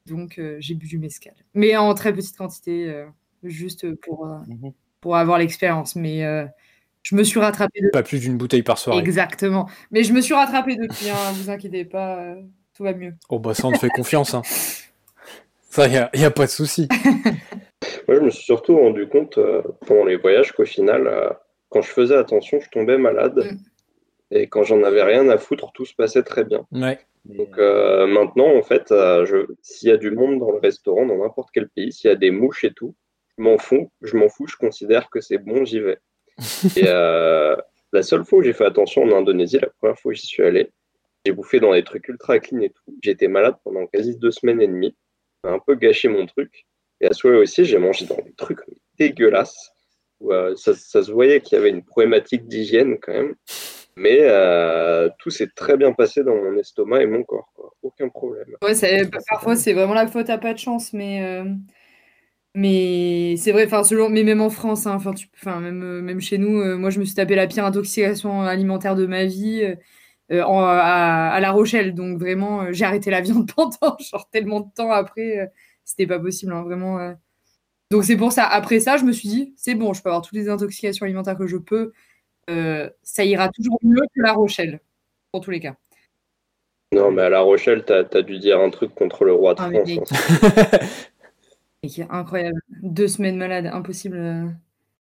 Donc, 0.08 0.42
j'ai 0.58 0.74
bu 0.74 0.88
du 0.88 0.98
mezcal. 0.98 1.36
Mais 1.54 1.78
en 1.78 1.94
très 1.94 2.12
petite 2.14 2.36
quantité, 2.36 3.06
juste 3.44 3.94
pour, 4.02 4.26
Mhm. 4.26 4.72
pour 5.02 5.18
avoir 5.18 5.38
l'expérience. 5.38 5.96
Mais 5.96 6.22
je 7.04 7.16
me 7.16 7.24
suis 7.24 7.40
rattrapée 7.40 7.82
de... 7.82 7.90
Pas 7.90 8.02
plus 8.04 8.20
d'une 8.22 8.38
bouteille 8.38 8.64
par 8.64 8.78
soirée. 8.80 9.00
Exactement. 9.00 9.70
Mais 9.92 10.04
je 10.04 10.14
me 10.14 10.22
suis 10.22 10.34
rattrapée 10.34 10.76
depuis, 10.78 11.10
hein, 11.10 11.32
vous 11.34 11.50
inquiétez 11.50 11.86
pas, 11.86 12.36
tout 12.76 12.84
va 12.84 12.94
mieux. 12.94 13.14
Oh, 13.30 13.40
bah 13.40 13.54
ça, 13.54 13.68
on 13.68 13.72
te 13.72 13.78
fait 13.80 13.90
confiance. 13.90 14.34
Hein. 14.34 14.42
Ça, 15.70 15.88
y 15.88 15.98
a, 15.98 16.10
y 16.14 16.24
a 16.26 16.32
pas 16.32 16.46
de 16.46 16.52
souci. 16.52 16.88
Moi, 18.08 18.18
je 18.18 18.22
me 18.22 18.30
suis 18.30 18.44
surtout 18.44 18.78
rendu 18.78 19.08
compte 19.08 19.38
euh, 19.38 19.62
pendant 19.88 20.06
les 20.06 20.18
voyages 20.18 20.52
qu'au 20.52 20.66
final, 20.66 21.08
euh, 21.08 21.30
quand 21.70 21.82
je 21.82 21.90
faisais 21.90 22.16
attention, 22.16 22.60
je 22.60 22.70
tombais 22.70 22.98
malade. 22.98 23.38
Mm. 23.38 23.58
Et 24.34 24.48
quand 24.48 24.64
j'en 24.64 24.84
avais 24.84 25.04
rien 25.04 25.28
à 25.30 25.38
foutre, 25.38 25.72
tout 25.74 25.86
se 25.86 25.94
passait 25.96 26.24
très 26.24 26.44
bien. 26.44 26.66
Ouais. 26.72 27.00
Donc 27.26 27.58
euh, 27.58 28.08
maintenant, 28.08 28.56
en 28.56 28.64
fait, 28.64 28.92
euh, 28.92 29.26
je- 29.26 29.46
s'il 29.62 29.90
y 29.90 29.92
a 29.92 29.98
du 29.98 30.12
monde 30.12 30.40
dans 30.40 30.52
le 30.52 30.60
restaurant, 30.60 31.06
dans 31.06 31.18
n'importe 31.18 31.50
quel 31.54 31.70
pays, 31.70 31.92
s'il 31.92 32.10
y 32.10 32.14
a 32.14 32.16
des 32.16 32.32
mouches 32.32 32.64
et 32.64 32.74
tout, 32.74 32.96
je 33.38 33.44
m'en 33.44 33.58
fous, 33.58 33.92
je 34.02 34.16
m'en 34.18 34.28
fous, 34.30 34.48
je 34.48 34.56
considère 34.56 35.10
que 35.10 35.22
c'est 35.22 35.38
bon, 35.38 35.66
j'y 35.66 35.80
vais. 35.82 36.00
et 36.78 36.86
euh, 36.88 37.56
la 37.94 38.04
seule 38.04 38.26
fois 38.26 38.40
où 38.40 38.42
j'ai 38.42 38.54
fait 38.54 38.66
attention 38.66 39.04
en 39.04 39.12
Indonésie, 39.16 39.60
la 39.62 39.70
première 39.70 40.00
fois 40.00 40.12
où 40.12 40.16
j'y 40.16 40.26
suis 40.26 40.44
allé, 40.44 40.72
j'ai 41.26 41.32
bouffé 41.34 41.60
dans 41.60 41.74
des 41.74 41.84
trucs 41.84 42.08
ultra 42.08 42.40
clean 42.40 42.62
et 42.62 42.70
tout. 42.70 42.98
J'étais 43.02 43.28
malade 43.28 43.56
pendant 43.64 43.86
quasi 43.88 44.18
deux 44.18 44.32
semaines 44.32 44.62
et 44.62 44.68
demie. 44.68 44.96
Ça 45.44 45.52
un 45.52 45.60
peu 45.60 45.76
gâché 45.76 46.08
mon 46.08 46.26
truc. 46.26 46.66
Et 47.00 47.08
à 47.08 47.14
souhait 47.14 47.36
aussi, 47.38 47.66
j'ai 47.66 47.78
mangé 47.78 48.06
dans 48.06 48.18
des 48.18 48.34
trucs 48.34 48.60
dégueulasses. 48.98 49.72
Où, 50.20 50.32
euh, 50.32 50.56
ça, 50.56 50.76
ça 50.76 51.02
se 51.02 51.12
voyait 51.12 51.42
qu'il 51.42 51.58
y 51.58 51.60
avait 51.60 51.70
une 51.70 51.84
problématique 51.84 52.48
d'hygiène 52.48 52.98
quand 53.02 53.14
même. 53.14 53.36
Mais 53.96 54.20
euh, 54.22 55.10
tout 55.20 55.30
s'est 55.32 55.50
très 55.56 55.78
bien 55.78 55.94
passé 55.94 56.24
dans 56.24 56.36
mon 56.36 56.56
estomac 56.58 57.02
et 57.02 57.08
mon 57.08 57.24
corps. 57.24 57.52
Aucun 57.82 58.10
problème. 58.10 58.56
Ouais, 58.64 58.76
c'est- 58.76 59.10
parfois 59.28 59.56
c'est 59.56 59.74
vraiment 59.74 59.96
la 59.96 60.08
faute 60.08 60.30
à 60.30 60.38
pas 60.38 60.54
de 60.54 60.60
chance, 60.60 60.94
mais, 60.94 61.24
euh, 61.24 61.44
mais 62.54 63.36
c'est 63.38 63.52
vrai, 63.52 63.68
selon, 63.84 64.10
mais 64.10 64.24
même 64.24 64.42
en 64.42 64.50
France, 64.50 64.86
hein, 64.88 64.98
tu, 65.16 65.28
même, 65.46 66.02
même 66.02 66.22
chez 66.22 66.38
nous, 66.38 66.78
moi 66.78 66.90
je 66.90 67.00
me 67.00 67.06
suis 67.06 67.16
tapé 67.16 67.36
la 67.36 67.48
pire 67.48 67.66
intoxication 67.66 68.42
alimentaire 68.44 68.96
de 68.96 69.06
ma 69.08 69.26
vie 69.26 69.76
en- 70.42 70.64
à, 70.64 71.32
à 71.34 71.40
La 71.42 71.52
Rochelle, 71.52 71.94
donc 71.94 72.18
vraiment, 72.20 72.62
euh, 72.64 72.72
j'ai 72.72 72.86
arrêté 72.86 73.12
la 73.12 73.22
viande 73.22 73.52
pendant 73.56 73.98
genre 74.00 74.30
tellement 74.30 74.62
de 74.62 74.72
temps 74.74 74.92
après, 74.92 75.40
euh, 75.40 75.46
c'était 75.84 76.08
pas 76.08 76.20
possible, 76.20 76.54
hein, 76.54 76.64
vraiment. 76.64 77.00
euh. 77.00 77.14
Donc 77.92 78.06
c'est 78.06 78.16
pour 78.18 78.32
ça, 78.32 78.46
après 78.48 78.80
ça, 78.80 78.96
je 78.98 79.04
me 79.04 79.12
suis 79.12 79.28
dit, 79.28 79.54
c'est 79.58 79.76
bon, 79.76 79.94
je 79.94 80.02
peux 80.02 80.10
avoir 80.10 80.22
toutes 80.22 80.38
les 80.38 80.48
intoxications 80.50 81.06
alimentaires 81.06 81.38
que 81.38 81.48
je 81.48 81.58
peux, 81.58 81.92
euh, 82.50 82.90
ça 83.04 83.26
ira 83.26 83.50
toujours 83.50 83.78
mieux 83.84 84.02
que 84.16 84.22
La 84.22 84.34
Rochelle, 84.34 84.80
pour 85.32 85.42
tous 85.42 85.52
les 85.52 85.60
cas. 85.60 85.76
Non, 86.94 87.12
mais 87.12 87.24
à 87.24 87.30
La 87.30 87.42
Rochelle, 87.42 87.84
t'as 87.86 88.04
as 88.14 88.22
dû 88.22 88.40
dire 88.40 88.60
un 88.62 88.70
truc 88.70 88.94
contre 88.96 89.26
le 89.26 89.34
roi 89.34 89.56
de 89.56 89.62
Ah, 89.62 89.70
mais 89.70 89.80
France. 89.98 90.12
mec. 90.12 90.80
hein. 90.82 90.88
Incroyable. 92.10 92.62
Deux 92.82 93.08
semaines 93.08 93.38
malade, 93.38 93.66
impossible. 93.66 94.18
euh. 94.18 94.46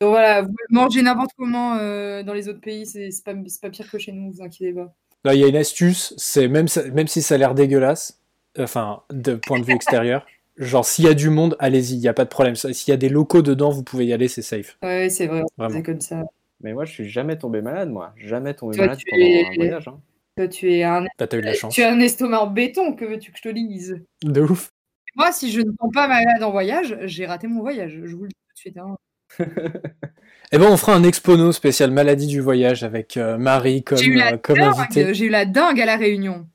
Donc 0.02 0.10
voilà, 0.12 0.42
vous 0.44 0.54
mangez 0.70 1.02
n'importe 1.02 1.32
comment 1.38 1.76
euh, 1.76 2.22
dans 2.24 2.34
les 2.34 2.50
autres 2.50 2.62
pays, 2.62 2.86
c'est 2.86 3.10
pas, 3.26 3.34
c'est 3.48 3.62
pas 3.62 3.70
pire 3.70 3.90
que 3.90 3.98
chez 3.98 4.12
nous, 4.12 4.32
vous 4.32 4.42
inquiétez 4.44 4.74
pas. 4.74 4.94
Là, 5.28 5.34
il 5.36 5.42
y 5.42 5.44
a 5.44 5.48
une 5.48 5.58
astuce, 5.58 6.14
c'est 6.16 6.48
même, 6.48 6.70
ça- 6.70 6.90
même 6.92 7.08
si 7.10 7.22
ça 7.22 7.36
a 7.36 7.38
l'air 7.38 7.54
dégueulasse, 7.54 8.22
enfin, 8.58 9.04
de 9.12 9.36
point 9.36 9.60
de 9.60 9.66
vue 9.66 9.74
extérieur, 9.74 10.26
genre 10.58 10.86
s'il 10.86 11.04
y 11.04 11.10
a 11.10 11.14
du 11.14 11.30
monde, 11.30 11.58
allez-y, 11.60 11.96
il 11.96 12.00
n'y 12.00 12.08
a 12.08 12.14
pas 12.14 12.24
de 12.24 12.30
problème. 12.30 12.56
S'il 12.56 12.90
y 12.90 12.94
a 12.94 12.98
des 12.98 13.10
locaux 13.10 13.42
dedans, 13.42 13.70
vous 13.70 13.84
pouvez 13.84 14.06
y 14.06 14.14
aller, 14.14 14.30
c'est 14.30 14.42
safe. 14.42 14.78
Ouais, 14.82 15.10
c'est 15.10 15.28
vrai, 15.28 15.44
c'est 15.70 15.84
comme 15.84 16.00
ça. 16.00 16.24
Mais 16.62 16.72
moi, 16.72 16.86
je 16.86 16.94
suis 16.94 17.10
jamais 17.10 17.38
tombé 17.38 17.62
malade, 17.62 17.90
moi. 17.90 18.14
Jamais 18.16 18.54
tombé 18.54 18.78
Toi, 18.78 18.86
malade 18.86 19.00
tu 19.00 19.10
pendant 19.10 19.26
es- 19.26 19.44
un 19.44 19.54
voyage. 19.54 19.88
hein. 19.90 20.00
Toi, 20.38 20.48
tu 20.48 20.72
es 20.72 20.84
un, 20.84 21.04
Bah, 21.20 21.28
t'as 21.28 21.38
eu 21.38 21.42
de 21.42 21.48
la 21.48 21.54
chance. 21.54 21.76
tu 21.76 21.84
as 21.84 21.92
un 21.92 22.00
estomac 22.00 22.40
en 22.40 22.48
béton, 22.48 22.94
que 22.96 23.04
veux-tu 23.04 23.34
que 23.34 23.38
je 23.38 23.44
te 23.44 23.50
dise? 23.50 24.02
De 24.24 24.42
ouf. 24.42 24.70
Moi, 25.18 25.34
si 25.34 25.52
je 25.52 25.60
ne 25.60 25.72
tombe 25.72 25.94
pas 25.94 26.08
malade 26.08 26.42
en 26.42 26.52
voyage, 26.52 26.98
j'ai 27.04 27.26
raté 27.26 27.48
mon 27.48 27.60
voyage, 27.60 28.00
je 28.06 28.16
vous 28.16 28.24
le 28.24 28.30
dis 28.30 28.36
tout 28.36 28.54
de 28.54 28.60
suite. 28.60 28.78
hein. 28.78 28.96
Eh 30.54 30.58
ben, 30.60 30.68
on 30.72 30.78
fera 30.78 30.96
un 30.96 31.04
expono 31.04 31.52
spécial 31.52 31.92
maladie 31.92 32.28
du 32.28 32.40
voyage 32.40 32.84
avec 32.86 33.18
euh, 33.18 33.38
Marie 33.38 33.84
comme, 33.84 33.98
J'ai 33.98 34.06
eu 34.06 34.16
la 34.16 34.34
euh, 34.34 34.38
comme 34.38 34.58
invitée. 34.60 35.04
dingue, 35.04 35.14
j'ai 35.14 35.26
eu 35.26 35.30
la 35.30 35.46
dingue 35.46 35.82
à 35.82 35.86
la 35.86 35.98
Réunion. 35.98 36.48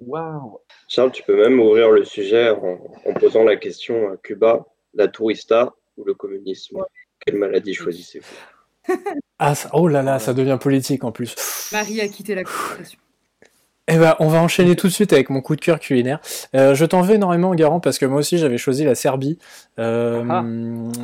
Waouh! 0.00 0.58
Charles, 0.86 1.12
tu 1.12 1.22
peux 1.22 1.36
même 1.42 1.58
ouvrir 1.58 1.90
le 1.90 2.04
sujet 2.04 2.50
en, 2.50 2.78
en 3.06 3.14
posant 3.14 3.42
la 3.42 3.56
question 3.56 4.10
à 4.12 4.18
Cuba, 4.18 4.66
la 4.92 5.08
tourista 5.08 5.72
ou 5.96 6.04
le 6.04 6.12
communisme. 6.12 6.78
Quelle 7.24 7.36
maladie 7.36 7.72
choisissez-vous? 7.72 8.94
Ah, 9.38 9.54
ça- 9.54 9.70
oh 9.72 9.88
là 9.88 10.02
là, 10.02 10.18
ça 10.18 10.34
devient 10.34 10.58
politique 10.60 11.02
en 11.04 11.12
plus. 11.12 11.34
Marie 11.72 12.02
a 12.02 12.08
quitté 12.08 12.34
la 12.34 12.44
conversation. 12.44 12.98
Eh 13.88 13.98
ben, 13.98 14.14
on 14.20 14.28
va 14.28 14.40
enchaîner 14.40 14.76
tout 14.76 14.86
de 14.86 14.92
suite 14.92 15.12
avec 15.12 15.28
mon 15.28 15.40
coup 15.40 15.56
de 15.56 15.60
cœur 15.60 15.80
culinaire. 15.80 16.20
Euh, 16.54 16.72
je 16.74 16.84
t'en 16.84 17.02
veux 17.02 17.16
énormément, 17.16 17.52
Garant, 17.54 17.80
parce 17.80 17.98
que 17.98 18.06
moi 18.06 18.20
aussi 18.20 18.38
j'avais 18.38 18.56
choisi 18.56 18.84
la 18.84 18.94
Serbie. 18.94 19.38
Euh, 19.80 20.22
Ah. 20.30 20.44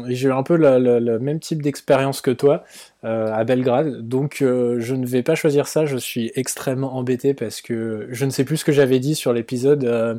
J'ai 0.08 0.28
eu 0.28 0.32
un 0.32 0.44
peu 0.44 0.56
le, 0.56 1.18
même 1.18 1.40
type 1.40 1.60
d'expérience 1.60 2.20
que 2.20 2.30
toi 2.30 2.62
euh, 3.04 3.32
à 3.34 3.42
Belgrade, 3.44 4.06
donc 4.08 4.42
euh, 4.42 4.76
je 4.78 4.94
ne 4.94 5.06
vais 5.06 5.24
pas 5.24 5.34
choisir 5.34 5.66
ça. 5.66 5.86
Je 5.86 5.96
suis 5.96 6.30
extrêmement 6.36 6.94
embêté 6.96 7.34
parce 7.34 7.60
que 7.60 8.06
je 8.10 8.24
ne 8.24 8.30
sais 8.30 8.44
plus 8.44 8.58
ce 8.58 8.64
que 8.64 8.72
j'avais 8.72 9.00
dit 9.00 9.16
sur 9.16 9.32
l'épisode 9.32 9.84
euh, 9.84 10.14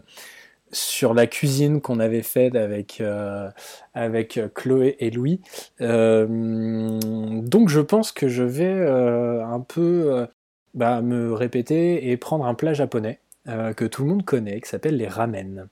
sur 0.71 1.13
la 1.13 1.27
cuisine 1.27 1.81
qu'on 1.81 1.99
avait 1.99 2.21
faite 2.21 2.55
avec, 2.55 2.99
euh, 3.01 3.49
avec 3.95 4.39
Chloé 4.53 4.97
et 4.99 5.09
Louis. 5.09 5.41
Euh, 5.81 6.99
donc 7.41 7.69
je 7.69 7.79
pense 7.79 8.11
que 8.11 8.27
je 8.27 8.43
vais 8.43 8.65
euh, 8.65 9.43
un 9.45 9.61
peu 9.61 10.11
euh, 10.13 10.27
bah, 10.73 11.01
me 11.01 11.33
répéter 11.33 12.09
et 12.09 12.17
prendre 12.17 12.45
un 12.45 12.53
plat 12.53 12.73
japonais 12.73 13.19
euh, 13.47 13.73
que 13.73 13.85
tout 13.85 14.03
le 14.03 14.09
monde 14.09 14.25
connaît, 14.25 14.61
qui 14.61 14.69
s'appelle 14.69 14.97
les 14.97 15.07
ramen. 15.07 15.67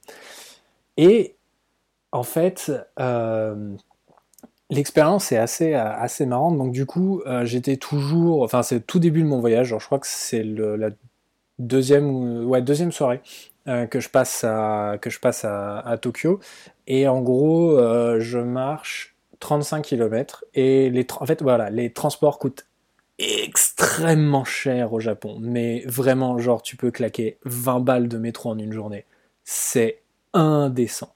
Et 0.98 1.36
en 2.12 2.24
fait, 2.24 2.72
euh, 3.00 3.76
l'expérience 4.70 5.32
est 5.32 5.38
assez, 5.38 5.74
assez 5.74 6.26
marrante. 6.26 6.58
Donc 6.58 6.72
du 6.72 6.86
coup, 6.86 7.22
euh, 7.26 7.46
j'étais 7.46 7.78
toujours, 7.78 8.44
enfin 8.44 8.64
c'est 8.64 8.86
tout 8.86 9.00
début 9.00 9.22
de 9.22 9.28
mon 9.28 9.40
voyage. 9.40 9.70
Je 9.78 9.86
crois 9.86 10.00
que 10.00 10.08
c'est 10.08 10.44
la 10.44 10.90
deuxième, 11.60 12.10
ou- 12.10 12.44
ouais, 12.50 12.62
deuxième 12.62 12.92
soirée 12.92 13.22
euh, 13.68 13.86
que 13.86 14.00
je 14.00 14.10
passe 14.10 14.44
à, 14.44 14.98
que 15.02 15.10
je 15.10 15.20
passe 15.20 15.46
à, 15.46 15.98
Tokyo. 16.02 16.40
Et 16.88 17.08
en 17.08 17.22
gros, 17.22 17.78
euh, 17.78 18.20
je 18.20 18.40
marche 18.40 19.16
35 19.40 19.84
km 19.84 20.46
et 20.54 20.90
les, 20.90 21.06
en 21.20 21.26
fait, 21.26 21.42
voilà, 21.42 21.70
les 21.70 21.92
transports 21.92 22.40
coûtent 22.40 22.66
extrêmement 23.20 24.46
cher 24.46 24.94
au 24.94 25.00
Japon. 25.00 25.38
Mais 25.40 25.84
vraiment, 25.86 26.38
genre, 26.38 26.62
tu 26.62 26.76
peux 26.76 26.92
claquer 26.92 27.38
20 27.46 27.80
balles 27.80 28.08
de 28.08 28.18
métro 28.18 28.50
en 28.50 28.58
une 28.58 28.74
journée. 28.74 29.06
C'est 29.44 30.02
indécent. 30.34 31.12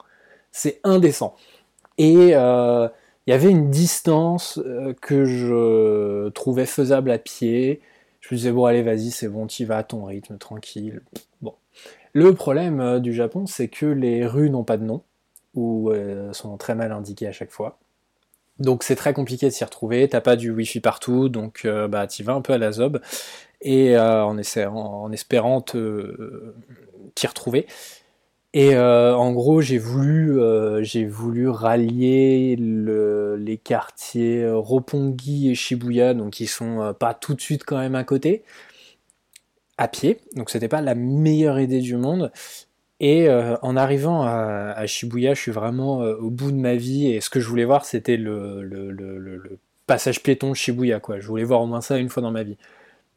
C'est 0.51 0.79
indécent. 0.83 1.35
Et 1.97 2.31
euh, 2.33 2.87
il 3.27 3.31
y 3.31 3.33
avait 3.33 3.51
une 3.51 3.69
distance 3.69 4.59
euh, 4.65 4.93
que 4.99 5.25
je 5.25 6.29
trouvais 6.29 6.65
faisable 6.65 7.11
à 7.11 7.17
pied. 7.19 7.81
Je 8.19 8.33
me 8.33 8.37
disais, 8.37 8.51
bon, 8.51 8.65
allez, 8.65 8.81
vas-y, 8.81 9.11
c'est 9.11 9.27
bon, 9.27 9.47
tu 9.47 9.65
vas 9.65 9.77
à 9.77 9.83
ton 9.83 10.05
rythme, 10.05 10.37
tranquille. 10.37 11.01
Bon. 11.41 11.53
Le 12.13 12.33
problème 12.33 12.79
euh, 12.79 12.99
du 12.99 13.13
Japon, 13.13 13.45
c'est 13.45 13.67
que 13.67 13.85
les 13.85 14.25
rues 14.25 14.49
n'ont 14.49 14.63
pas 14.63 14.77
de 14.77 14.83
nom, 14.83 15.01
ou 15.55 15.91
euh, 15.91 16.33
sont 16.33 16.57
très 16.57 16.75
mal 16.75 16.91
indiquées 16.91 17.27
à 17.27 17.31
chaque 17.31 17.51
fois. 17.51 17.77
Donc 18.61 18.83
c'est 18.83 18.95
très 18.95 19.13
compliqué 19.13 19.47
de 19.47 19.51
s'y 19.51 19.63
retrouver, 19.63 20.07
t'as 20.07 20.21
pas 20.21 20.35
du 20.35 20.51
wifi 20.51 20.79
partout, 20.79 21.29
donc 21.29 21.63
euh, 21.65 21.87
bah 21.87 22.07
t'y 22.07 22.23
vas 22.23 22.33
un 22.33 22.41
peu 22.41 22.53
à 22.53 22.57
la 22.57 22.71
zob, 22.71 23.01
et 23.61 23.97
euh, 23.97 24.23
en, 24.23 24.37
en 24.37 25.11
espérant 25.11 25.65
euh, 25.75 26.55
t'y 27.15 27.27
retrouver. 27.27 27.67
Et 28.53 28.77
en 28.77 29.31
gros, 29.31 29.61
j'ai 29.61 29.77
voulu, 29.77 30.37
rallier 31.49 32.57
le- 32.59 33.37
les 33.37 33.57
quartiers 33.57 34.45
Roppongi 34.51 35.51
et 35.51 35.55
Shibuya, 35.55 36.13
donc 36.13 36.33
qui 36.33 36.47
sont 36.47 36.93
pas 36.99 37.13
tout 37.13 37.33
de 37.33 37.39
suite 37.41 37.63
quand 37.63 37.77
même 37.77 37.95
à 37.95 38.03
côté, 38.03 38.43
à 39.77 39.87
pied. 39.87 40.19
Donc 40.35 40.49
c'était 40.49 40.67
pas 40.67 40.81
la 40.81 40.95
meilleure 40.95 41.59
idée 41.59 41.79
du 41.79 41.95
monde. 41.95 42.31
Et 43.03 43.27
euh, 43.27 43.57
en 43.63 43.75
arrivant 43.75 44.21
à, 44.21 44.85
Shibuya, 44.85 45.33
je 45.33 45.41
suis 45.41 45.51
vraiment 45.51 46.03
euh, 46.03 46.15
au 46.17 46.29
bout 46.29 46.51
de 46.51 46.57
ma 46.57 46.75
vie. 46.75 47.11
Et 47.11 47.19
ce 47.19 47.31
que 47.31 47.39
je 47.39 47.47
voulais 47.47 47.65
voir, 47.65 47.83
c'était 47.83 48.15
le, 48.15 49.59
passage 49.87 50.21
piéton 50.21 50.51
de 50.51 50.55
Shibuya. 50.55 50.99
Quoi. 50.99 51.19
Je 51.19 51.27
voulais 51.27 51.43
voir 51.43 51.61
au 51.61 51.65
moins 51.65 51.81
ça 51.81 51.97
une 51.97 52.09
fois 52.09 52.21
dans 52.21 52.29
ma 52.29 52.43
vie. 52.43 52.57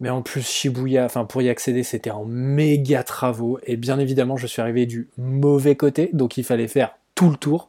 Mais 0.01 0.09
en 0.09 0.23
plus, 0.23 0.41
Shibuya, 0.41 1.05
enfin 1.05 1.27
pour 1.27 1.43
y 1.43 1.51
accéder, 1.51 1.83
c'était 1.83 2.11
en 2.11 2.25
méga 2.25 3.03
travaux. 3.03 3.59
Et 3.65 3.77
bien 3.77 3.99
évidemment, 3.99 4.39
je 4.39 4.47
suis 4.47 4.63
arrivé 4.63 4.87
du 4.87 5.11
mauvais 5.19 5.77
côté, 5.77 6.09
donc 6.15 6.39
il 6.39 6.45
fallait 6.45 6.67
faire 6.67 6.97
tout 7.15 7.29
le 7.29 7.37
tour. 7.37 7.69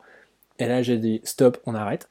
Et 0.57 0.67
là, 0.67 0.81
j'ai 0.81 0.97
dit 0.97 1.19
stop, 1.25 1.57
on 1.65 1.75
arrête. 1.75 2.07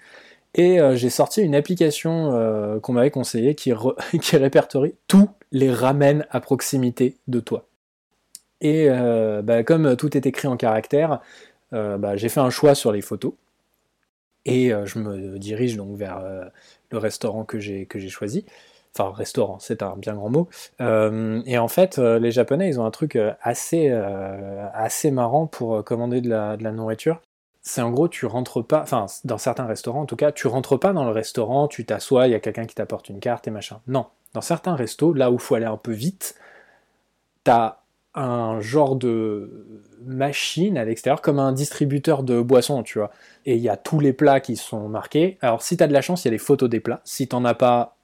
Et 0.55 0.81
euh, 0.81 0.97
j'ai 0.97 1.11
sorti 1.11 1.41
une 1.41 1.55
application 1.55 2.79
qu'on 2.83 2.93
m'avait 2.93 3.11
conseillée 3.11 3.55
qui, 3.55 3.73
qui 4.21 4.37
répertorie 4.37 4.95
tous 5.09 5.31
les 5.51 5.73
ramen 5.73 6.27
à 6.31 6.41
proximité 6.41 7.17
de 7.27 7.41
toi. 7.41 7.67
Et 8.65 8.87
euh, 8.89 9.43
bah, 9.43 9.63
comme 9.63 9.95
tout 9.95 10.17
est 10.17 10.25
écrit 10.25 10.49
en 10.49 10.57
caractère, 10.57 11.21
euh, 11.75 11.99
bah, 11.99 12.17
j'ai 12.17 12.31
fait 12.31 12.41
un 12.41 12.49
choix 12.49 12.75
sur 12.75 12.93
les 12.93 13.03
photos. 13.03 13.35
Et 14.47 14.73
euh, 14.73 14.87
je 14.87 14.99
me 14.99 15.39
dirige 15.39 15.77
donc 15.77 15.97
vers 15.97 16.23
le 16.91 16.99
restaurant 16.99 17.45
que 17.45 17.61
j'ai 17.61 17.87
choisi. 18.09 18.47
Enfin, 18.97 19.13
restaurant, 19.13 19.59
c'est 19.59 19.83
un 19.83 19.97
bien 19.97 20.15
grand 20.15 20.31
mot. 20.31 20.49
Et 20.81 21.59
en 21.59 21.69
fait, 21.69 21.99
les 21.99 22.31
Japonais, 22.31 22.69
ils 22.69 22.81
ont 22.81 22.87
un 22.87 22.91
truc 22.91 23.19
assez, 23.43 23.91
assez 23.91 25.11
marrant 25.11 25.47
pour 25.47 25.85
commander 25.85 26.21
de 26.21 26.31
la, 26.31 26.57
de 26.57 26.65
la 26.65 26.73
nourriture. 26.73 27.21
C'est 27.61 27.83
en 27.83 27.91
gros, 27.91 28.09
tu 28.09 28.27
rentres 28.27 28.65
pas, 28.65 28.83
enfin, 28.83 29.07
dans 29.25 29.39
certains 29.39 29.65
restaurants 29.65 30.03
en 30.03 30.07
tout 30.07 30.17
cas, 30.17 30.33
tu 30.33 30.47
rentres 30.47 30.79
pas 30.79 30.93
dans 30.93 31.05
le 31.05 31.11
restaurant, 31.11 31.67
tu 31.67 31.87
t'assois, 31.87 32.29
il 32.29 32.33
y 32.33 32.35
a 32.35 32.41
quelqu'un 32.41 32.67
qui 32.67 32.75
t'apporte 32.75 33.09
une 33.09 33.21
carte 33.21 33.49
et 33.49 33.51
machin. 33.51 33.81
Non. 33.89 34.07
Dans 34.35 34.43
certains 34.43 34.75
restos, 34.75 35.15
là 35.15 35.31
où 35.31 35.35
il 35.35 35.41
faut 35.41 35.55
aller 35.55 35.65
un 35.65 35.79
peu 35.79 35.93
vite, 35.93 36.35
t'as 37.43 37.79
un 38.15 38.61
genre 38.61 38.97
de 38.97 39.51
machine 40.05 40.79
à 40.79 40.85
l'extérieur, 40.85 41.21
comme 41.21 41.39
un 41.39 41.53
distributeur 41.53 42.23
de 42.23 42.41
boissons, 42.41 42.83
tu 42.83 42.99
vois. 42.99 43.11
Et 43.45 43.57
il 43.57 43.61
y 43.61 43.69
a 43.69 43.77
tous 43.77 44.01
les 44.01 44.13
plats 44.13 44.41
qui 44.41 44.57
sont 44.57 44.89
marqués. 44.89 45.39
Alors, 45.41 45.63
si 45.63 45.77
t'as 45.77 45.87
de 45.87 45.93
la 45.93 46.03
chance, 46.03 46.25
il 46.25 46.29
y 46.29 46.31
a 46.31 46.33
les 46.33 46.39
photos 46.39 46.71
des 46.71 46.81
plats. 46.81 47.01
Si 47.05 47.27
t'en 47.27 47.45
as 47.45 47.55
pas, 47.55 47.97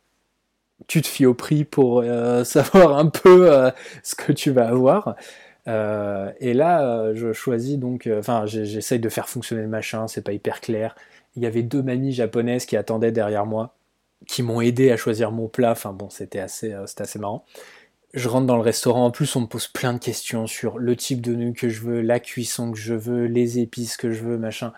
tu 0.88 1.02
te 1.02 1.06
fies 1.06 1.26
au 1.26 1.34
prix 1.34 1.64
pour 1.64 2.00
euh, 2.00 2.44
savoir 2.44 2.98
un 2.98 3.06
peu 3.06 3.52
euh, 3.52 3.70
ce 4.02 4.14
que 4.14 4.32
tu 4.32 4.50
vas 4.50 4.68
avoir. 4.68 5.14
Euh, 5.68 6.32
et 6.40 6.54
là, 6.54 7.14
je 7.14 7.32
choisis 7.32 7.78
donc, 7.78 8.08
enfin, 8.18 8.46
j'essaye 8.46 8.98
de 8.98 9.08
faire 9.08 9.28
fonctionner 9.28 9.62
le 9.62 9.68
machin, 9.68 10.08
c'est 10.08 10.22
pas 10.22 10.32
hyper 10.32 10.60
clair. 10.60 10.96
Il 11.36 11.42
y 11.42 11.46
avait 11.46 11.62
deux 11.62 11.82
mamies 11.82 12.12
japonaises 12.12 12.66
qui 12.66 12.76
attendaient 12.76 13.12
derrière 13.12 13.46
moi, 13.46 13.76
qui 14.26 14.42
m'ont 14.42 14.60
aidé 14.60 14.90
à 14.90 14.96
choisir 14.96 15.30
mon 15.30 15.46
plat. 15.46 15.72
Enfin 15.72 15.92
bon, 15.92 16.10
c'était 16.10 16.40
assez, 16.40 16.74
c'était 16.86 17.02
assez 17.02 17.20
marrant. 17.20 17.44
Je 18.12 18.28
rentre 18.28 18.46
dans 18.46 18.56
le 18.56 18.62
restaurant, 18.62 19.06
en 19.06 19.10
plus 19.10 19.36
on 19.36 19.42
me 19.42 19.46
pose 19.46 19.68
plein 19.68 19.92
de 19.92 19.98
questions 19.98 20.46
sur 20.46 20.78
le 20.78 20.96
type 20.96 21.20
de 21.20 21.34
nouilles 21.34 21.52
que 21.52 21.68
je 21.68 21.80
veux, 21.80 22.00
la 22.00 22.18
cuisson 22.18 22.72
que 22.72 22.78
je 22.78 22.94
veux, 22.94 23.26
les 23.26 23.58
épices 23.60 23.96
que 23.96 24.10
je 24.10 24.22
veux, 24.24 24.36
machin. 24.36 24.72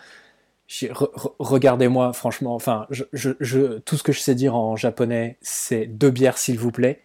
J'ai- 0.69 0.89
re- 0.89 1.13
re- 1.15 1.33
Regardez-moi, 1.39 2.13
franchement, 2.13 2.55
enfin, 2.55 2.87
je, 2.91 3.05
je- 3.13 3.31
je- 3.41 3.79
tout 3.79 3.97
ce 3.97 4.03
que 4.03 4.13
je 4.13 4.21
sais 4.21 4.35
dire 4.35 4.55
en 4.55 4.77
japonais, 4.77 5.39
c'est 5.41 5.87
deux 5.87 6.11
bières 6.11 6.37
s'il 6.39 6.59
vous 6.59 6.71
plaît. 6.71 7.01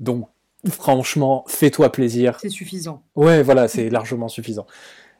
Donc, 0.00 0.28
franchement, 0.68 1.44
fais-toi 1.48 1.90
plaisir. 1.92 2.38
C'est 2.40 2.48
suffisant. 2.48 3.02
Ouais, 3.16 3.42
voilà, 3.42 3.68
c'est 3.68 3.90
largement 3.90 4.28
suffisant. 4.28 4.66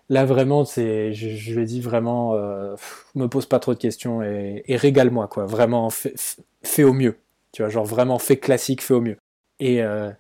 Là, 0.08 0.24
vraiment, 0.24 0.64
c'est, 0.64 1.12
je, 1.14 1.28
je 1.30 1.54
lui 1.54 1.62
ai 1.62 1.66
dit 1.66 1.80
vraiment, 1.80 2.34
euh, 2.34 2.74
me 3.14 3.26
pose 3.28 3.46
pas 3.46 3.60
trop 3.60 3.74
de 3.74 3.78
questions 3.78 4.22
et, 4.22 4.64
et 4.66 4.76
régale-moi, 4.76 5.28
quoi. 5.28 5.46
Vraiment, 5.46 5.90
fais 6.62 6.82
au 6.84 6.92
mieux. 6.92 7.16
Tu 7.52 7.62
vois, 7.62 7.68
genre 7.70 7.84
vraiment, 7.84 8.18
fais 8.18 8.36
classique, 8.36 8.82
fais 8.82 8.94
au 8.94 9.00
mieux. 9.00 9.16
Et 9.60 9.82
euh, 9.82 10.10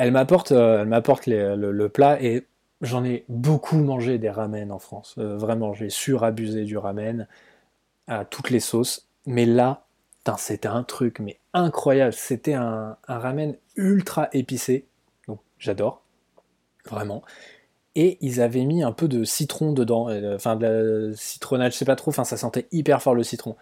elle 0.00 0.12
m'apporte, 0.12 0.52
euh, 0.52 0.84
le, 0.86 1.88
plat 1.90 2.22
et 2.22 2.46
j'en 2.80 3.04
ai 3.04 3.26
beaucoup 3.28 3.76
mangé 3.76 4.16
des 4.16 4.30
ramen 4.30 4.72
en 4.72 4.78
France. 4.78 5.14
Euh, 5.18 5.36
vraiment, 5.36 5.74
j'ai 5.74 5.90
surabusé 5.90 6.64
du 6.64 6.78
ramen 6.78 7.28
à 8.06 8.24
toutes 8.24 8.48
les 8.48 8.60
sauces. 8.60 9.08
Mais 9.26 9.44
là, 9.44 9.84
c'était 10.38 10.68
un 10.68 10.84
truc 10.84 11.18
mais 11.18 11.38
incroyable. 11.52 12.14
C'était 12.14 12.54
un, 12.54 12.96
un 13.08 13.18
ramen 13.18 13.56
ultra 13.76 14.30
épicé. 14.32 14.86
Donc, 15.28 15.40
j'adore. 15.58 16.00
Vraiment. 16.86 17.22
Et 17.94 18.16
ils 18.22 18.40
avaient 18.40 18.64
mis 18.64 18.82
un 18.82 18.92
peu 18.92 19.06
de 19.06 19.24
citron 19.24 19.74
dedans, 19.74 20.08
euh, 20.08 20.36
enfin 20.36 20.56
de 20.56 21.10
la 21.10 21.16
citronnade, 21.16 21.72
je 21.72 21.76
sais 21.76 21.84
pas 21.84 21.96
trop, 21.96 22.08
enfin 22.08 22.24
ça 22.24 22.38
sentait 22.38 22.68
hyper 22.72 23.02
fort 23.02 23.14
le 23.14 23.22
citron. 23.22 23.54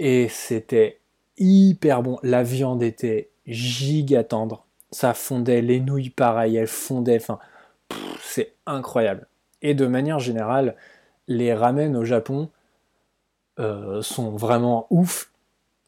Et 0.00 0.26
c'était 0.28 1.00
hyper 1.36 2.02
bon. 2.02 2.18
La 2.24 2.42
viande 2.42 2.82
était 2.82 3.30
giga 3.46 4.24
tendre. 4.24 4.67
Ça 4.90 5.14
fondait, 5.14 5.60
les 5.62 5.80
nouilles 5.80 6.10
pareil, 6.10 6.56
elles 6.56 6.66
fondaient, 6.66 7.16
enfin 7.16 7.38
c'est 8.22 8.54
incroyable. 8.66 9.26
Et 9.62 9.74
de 9.74 9.86
manière 9.86 10.18
générale, 10.18 10.76
les 11.26 11.54
ramen 11.54 11.96
au 11.96 12.04
Japon 12.04 12.50
euh, 13.58 14.02
sont 14.02 14.36
vraiment 14.36 14.86
ouf. 14.90 15.32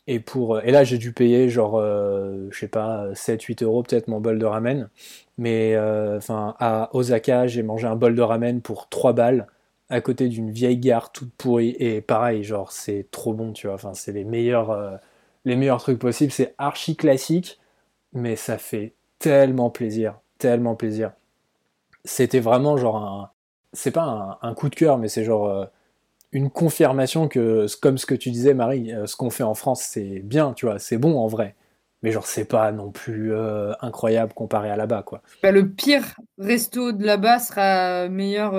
Et, 0.06 0.20
pour, 0.20 0.60
et 0.60 0.72
là, 0.72 0.84
j'ai 0.84 0.98
dû 0.98 1.12
payer 1.12 1.48
genre, 1.50 1.78
euh, 1.78 2.48
je 2.50 2.58
sais 2.58 2.68
pas, 2.68 3.12
7-8 3.14 3.62
euros 3.62 3.82
peut-être 3.84 4.08
mon 4.08 4.20
bol 4.20 4.38
de 4.38 4.46
ramen. 4.46 4.88
Mais 5.38 5.74
euh, 5.76 6.18
à 6.28 6.90
Osaka, 6.94 7.46
j'ai 7.46 7.62
mangé 7.62 7.86
un 7.86 7.96
bol 7.96 8.14
de 8.16 8.22
ramen 8.22 8.60
pour 8.60 8.88
3 8.88 9.12
balles 9.12 9.46
à 9.88 10.00
côté 10.00 10.28
d'une 10.28 10.50
vieille 10.50 10.78
gare 10.78 11.12
toute 11.12 11.32
pourrie. 11.34 11.76
Et 11.78 12.00
pareil, 12.00 12.44
genre, 12.44 12.72
c'est 12.72 13.06
trop 13.12 13.34
bon, 13.34 13.52
tu 13.52 13.66
vois. 13.68 13.74
Enfin, 13.76 13.94
c'est 13.94 14.12
les 14.12 14.24
meilleurs, 14.24 14.70
euh, 14.70 14.96
les 15.44 15.56
meilleurs 15.56 15.80
trucs 15.80 15.98
possibles. 16.00 16.32
C'est 16.32 16.54
archi 16.58 16.96
classique, 16.96 17.59
mais 18.12 18.36
ça 18.36 18.58
fait 18.58 18.94
tellement 19.18 19.70
plaisir, 19.70 20.18
tellement 20.38 20.74
plaisir. 20.74 21.12
C'était 22.04 22.40
vraiment 22.40 22.76
genre 22.76 22.96
un. 22.96 23.30
C'est 23.72 23.90
pas 23.92 24.38
un, 24.42 24.48
un 24.48 24.54
coup 24.54 24.68
de 24.68 24.74
cœur, 24.74 24.98
mais 24.98 25.08
c'est 25.08 25.24
genre 25.24 25.46
euh, 25.48 25.64
une 26.32 26.50
confirmation 26.50 27.28
que, 27.28 27.66
comme 27.80 27.98
ce 27.98 28.06
que 28.06 28.14
tu 28.14 28.30
disais, 28.30 28.54
Marie, 28.54 28.92
euh, 28.92 29.06
ce 29.06 29.16
qu'on 29.16 29.30
fait 29.30 29.42
en 29.44 29.54
France, 29.54 29.82
c'est 29.82 30.20
bien, 30.20 30.52
tu 30.54 30.66
vois, 30.66 30.78
c'est 30.78 30.98
bon 30.98 31.18
en 31.18 31.26
vrai. 31.28 31.54
mais 32.02 32.10
genre 32.12 32.26
c'est 32.26 32.46
pas 32.46 32.72
non 32.72 32.90
plus 32.90 33.32
euh, 33.34 33.72
incroyable 33.80 34.32
comparé 34.34 34.70
à 34.70 34.76
là-bas 34.76 35.02
quoi. 35.04 35.22
Bah, 35.42 35.52
le 35.52 35.68
pire 35.70 36.04
resto 36.38 36.92
de 36.92 37.04
là-bas 37.04 37.38
sera 37.40 38.08
meilleur. 38.08 38.54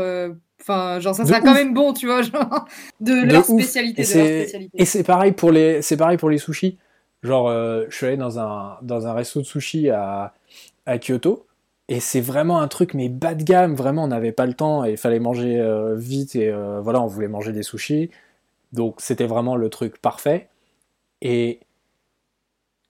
Enfin, 0.61 0.99
genre 0.99 1.15
ça 1.15 1.25
De 1.25 1.27
sera 1.29 1.39
ouf. 1.39 1.43
quand 1.43 1.55
même 1.55 1.73
bon, 1.73 1.91
tu 1.93 2.05
vois, 2.05 2.21
genre, 2.21 2.65
de, 3.01 3.25
De 3.25 3.31
leur 3.31 3.41
de 3.41 3.47
spécialité. 3.47 4.03
Et 4.77 4.85
c'est 4.85 5.03
pareil 5.03 5.31
pour 5.31 5.51
les, 5.51 5.81
c'est 5.81 5.97
pareil 5.97 6.17
pour 6.17 6.29
les 6.29 6.37
sushis. 6.37 6.77
Genre, 7.23 7.49
euh, 7.49 7.85
je 7.89 7.95
suis 7.95 8.05
allé 8.07 8.17
dans 8.17 8.39
un, 8.39 8.77
dans 8.81 9.07
un 9.07 9.13
resto 9.13 9.41
de 9.41 9.45
sushi 9.45 9.89
à, 9.89 10.33
à 10.85 10.97
Kyoto. 10.97 11.45
Et 11.87 11.99
c'est 11.99 12.21
vraiment 12.21 12.61
un 12.61 12.67
truc, 12.67 12.93
mais 12.93 13.09
bas 13.09 13.35
de 13.35 13.43
gamme. 13.43 13.75
Vraiment, 13.75 14.05
on 14.05 14.07
n'avait 14.07 14.31
pas 14.31 14.45
le 14.45 14.53
temps 14.53 14.85
et 14.85 14.91
il 14.91 14.97
fallait 14.97 15.19
manger 15.19 15.59
euh, 15.59 15.95
vite. 15.95 16.35
Et 16.35 16.49
euh, 16.49 16.79
voilà, 16.81 17.01
on 17.01 17.07
voulait 17.07 17.27
manger 17.27 17.51
des 17.51 17.63
sushis. 17.63 18.09
Donc, 18.71 18.95
c'était 18.99 19.27
vraiment 19.27 19.55
le 19.55 19.69
truc 19.69 20.01
parfait. 20.01 20.47
Et 21.21 21.59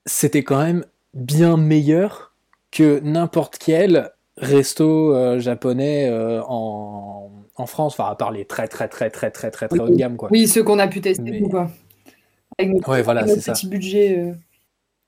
c'était 0.06 0.44
quand 0.44 0.62
même 0.62 0.84
bien 1.14 1.56
meilleur 1.56 2.32
que 2.70 3.00
n'importe 3.00 3.58
quel 3.58 4.12
resto 4.38 5.14
euh, 5.14 5.38
japonais 5.40 6.10
en, 6.48 7.30
en 7.56 7.66
France. 7.66 7.98
Enfin, 7.98 8.10
à 8.10 8.14
part 8.14 8.30
les 8.30 8.44
très, 8.44 8.68
très, 8.68 8.88
très, 8.88 9.10
très, 9.10 9.30
très, 9.30 9.50
très, 9.50 9.68
très 9.68 9.80
haut 9.80 9.88
de 9.88 9.96
gamme, 9.96 10.16
quoi. 10.16 10.28
Oui, 10.30 10.46
ceux 10.46 10.62
qu'on 10.62 10.78
a 10.78 10.88
pu 10.88 11.00
tester, 11.00 11.22
Mais- 11.22 11.40
nous, 11.40 11.48
quoi. 11.48 11.70
Avec 12.62 12.74
notre, 12.74 12.88
Ouais, 12.88 13.02
voilà, 13.02 13.22
notre 13.22 13.34
c'est 13.34 13.40
ça. 13.40 13.52
petit 13.52 13.66
budget. 13.68 14.18
euh. 14.18 14.34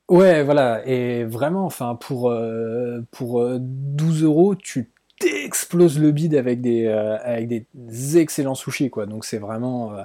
Ouais, 0.08 0.42
voilà, 0.42 0.86
et 0.86 1.24
vraiment, 1.24 1.64
enfin, 1.64 1.94
pour, 1.94 2.30
euh, 2.30 3.00
pour 3.10 3.40
euh, 3.40 3.56
12 3.60 4.22
euros, 4.22 4.54
tu 4.54 4.90
t'exploses 5.18 5.98
le 5.98 6.10
bide 6.12 6.34
avec 6.34 6.60
des, 6.60 6.84
euh, 6.86 7.16
avec 7.22 7.48
des 7.48 8.18
excellents 8.18 8.54
sushis, 8.54 8.90
quoi. 8.90 9.06
Donc 9.06 9.24
c'est 9.24 9.38
vraiment, 9.38 9.94
euh, 9.94 10.02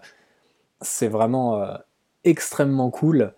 c'est 0.81 1.09
vraiment 1.09 1.61
euh, 1.61 1.75
extrêmement 2.23 2.91
cool. 2.91 3.33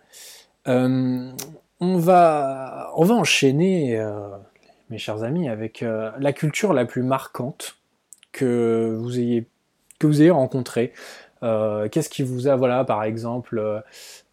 Euh, 0.68 1.32
on 1.80 1.96
va, 1.98 2.92
on 2.96 3.04
va 3.04 3.14
enchaîner, 3.14 3.98
euh, 3.98 4.28
mes 4.90 4.98
chers 4.98 5.24
amis, 5.24 5.48
avec 5.48 5.82
euh, 5.82 6.12
la 6.20 6.32
culture 6.32 6.72
la 6.74 6.84
plus 6.84 7.02
marquante 7.02 7.76
que 8.32 8.96
vous 9.00 9.18
ayez, 9.18 9.48
que 9.98 10.06
vous 10.06 10.22
ayez 10.22 10.30
rencontrée. 10.30 10.92
Euh, 11.42 11.88
Qu'est-ce 11.88 12.08
qui 12.08 12.22
vous 12.22 12.48
a, 12.48 12.56
voilà, 12.56 12.84
par 12.84 13.02
exemple, 13.02 13.58
euh, 13.58 13.80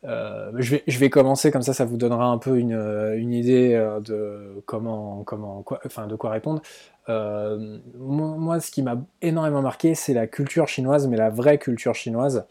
euh, 0.06 0.52
je, 0.58 0.72
vais, 0.72 0.84
je 0.88 1.00
vais 1.00 1.10
commencer 1.10 1.52
comme 1.52 1.62
ça, 1.62 1.74
ça 1.74 1.86
vous 1.86 1.98
donnera 1.98 2.26
un 2.26 2.38
peu 2.38 2.58
une, 2.58 2.74
une 3.18 3.34
idée 3.34 3.74
de 4.06 4.62
comment, 4.66 5.24
comment, 5.24 5.62
quoi, 5.64 5.80
enfin, 5.86 6.08
de 6.08 6.16
quoi 6.16 6.32
répondre. 6.32 6.62
Moi, 7.08 8.60
ce 8.60 8.72
qui 8.72 8.84
m'a 8.84 8.98
énormément 9.22 9.62
marqué, 9.62 9.96
c'est 9.96 10.14
la 10.14 10.28
culture 10.28 10.68
chinoise, 10.68 11.08
mais 11.08 11.18
la 11.18 11.30
vraie 11.30 11.58
culture 11.58 11.96
chinoise. 11.96 12.46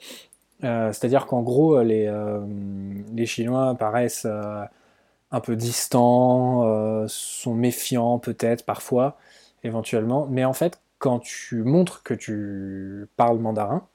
C'est-à-dire 0.61 1.27
qu'en 1.27 1.43
gros, 1.43 1.81
les, 1.83 2.13
les 3.15 3.27
Chinois 3.27 3.77
paraissent 3.79 4.27
un 5.31 5.41
peu 5.41 5.55
distants, 5.55 7.07
sont 7.07 7.55
méfiants 7.55 8.19
peut-être 8.19 8.67
parfois, 8.67 9.17
éventuellement. 9.63 10.27
Mais 10.29 10.45
en 10.45 10.53
fait, 10.53 10.81
quand 10.99 11.21
tu 11.21 11.63
montres 11.63 12.03
que 12.03 12.15
tu 12.15 13.07
parles 13.17 13.39
mandarin, 13.39 13.87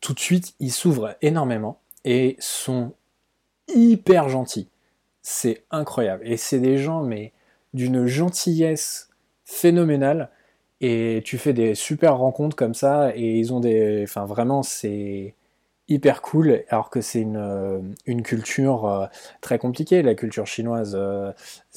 tout 0.00 0.14
de 0.14 0.20
suite, 0.20 0.54
ils 0.60 0.72
s'ouvrent 0.72 1.16
énormément 1.22 1.80
et 2.04 2.36
sont 2.38 2.92
hyper 3.68 4.28
gentils. 4.28 4.68
C'est 5.22 5.64
incroyable. 5.70 6.26
Et 6.26 6.36
c'est 6.36 6.60
des 6.60 6.78
gens, 6.78 7.02
mais 7.02 7.32
d'une 7.74 8.06
gentillesse 8.06 9.10
phénoménale. 9.44 10.30
Et 10.80 11.22
tu 11.24 11.38
fais 11.38 11.52
des 11.52 11.74
super 11.74 12.18
rencontres 12.18 12.56
comme 12.56 12.74
ça, 12.74 13.12
et 13.16 13.38
ils 13.38 13.52
ont 13.52 13.60
des. 13.60 14.04
Enfin, 14.04 14.24
vraiment, 14.24 14.62
c'est 14.62 15.34
hyper 15.88 16.22
cool, 16.22 16.64
alors 16.68 16.90
que 16.90 17.00
c'est 17.00 17.20
une, 17.22 17.36
euh, 17.36 17.80
culture 18.22 18.86
euh, 18.86 19.06
très 19.40 19.58
compliquée, 19.58 20.02
la 20.02 20.14
culture 20.14 20.46
chinoise. 20.46 20.94
Euh, 20.98 21.32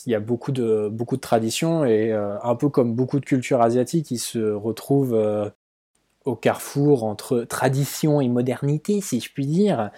Il 0.05 0.11
y 0.11 0.15
a 0.15 0.19
beaucoup 0.19 0.51
de, 0.51 0.89
beaucoup 0.91 1.15
de 1.15 1.22
traditions, 1.22 1.86
et 1.86 2.11
un 2.13 2.55
peu 2.55 2.69
comme 2.69 2.93
beaucoup 2.95 3.19
de 3.19 3.26
cultures 3.26 3.61
asiatiques, 3.61 4.11
ils 4.11 4.19
se 4.19 4.51
retrouvent 4.53 5.51
au 6.26 6.36
carrefour 6.36 7.03
entre 7.03 7.41
tradition 7.41 8.22
et 8.22 8.30
modernité, 8.30 9.01
si 9.01 9.19
je 9.19 9.32
puis 9.32 9.45
dire. 9.45 9.91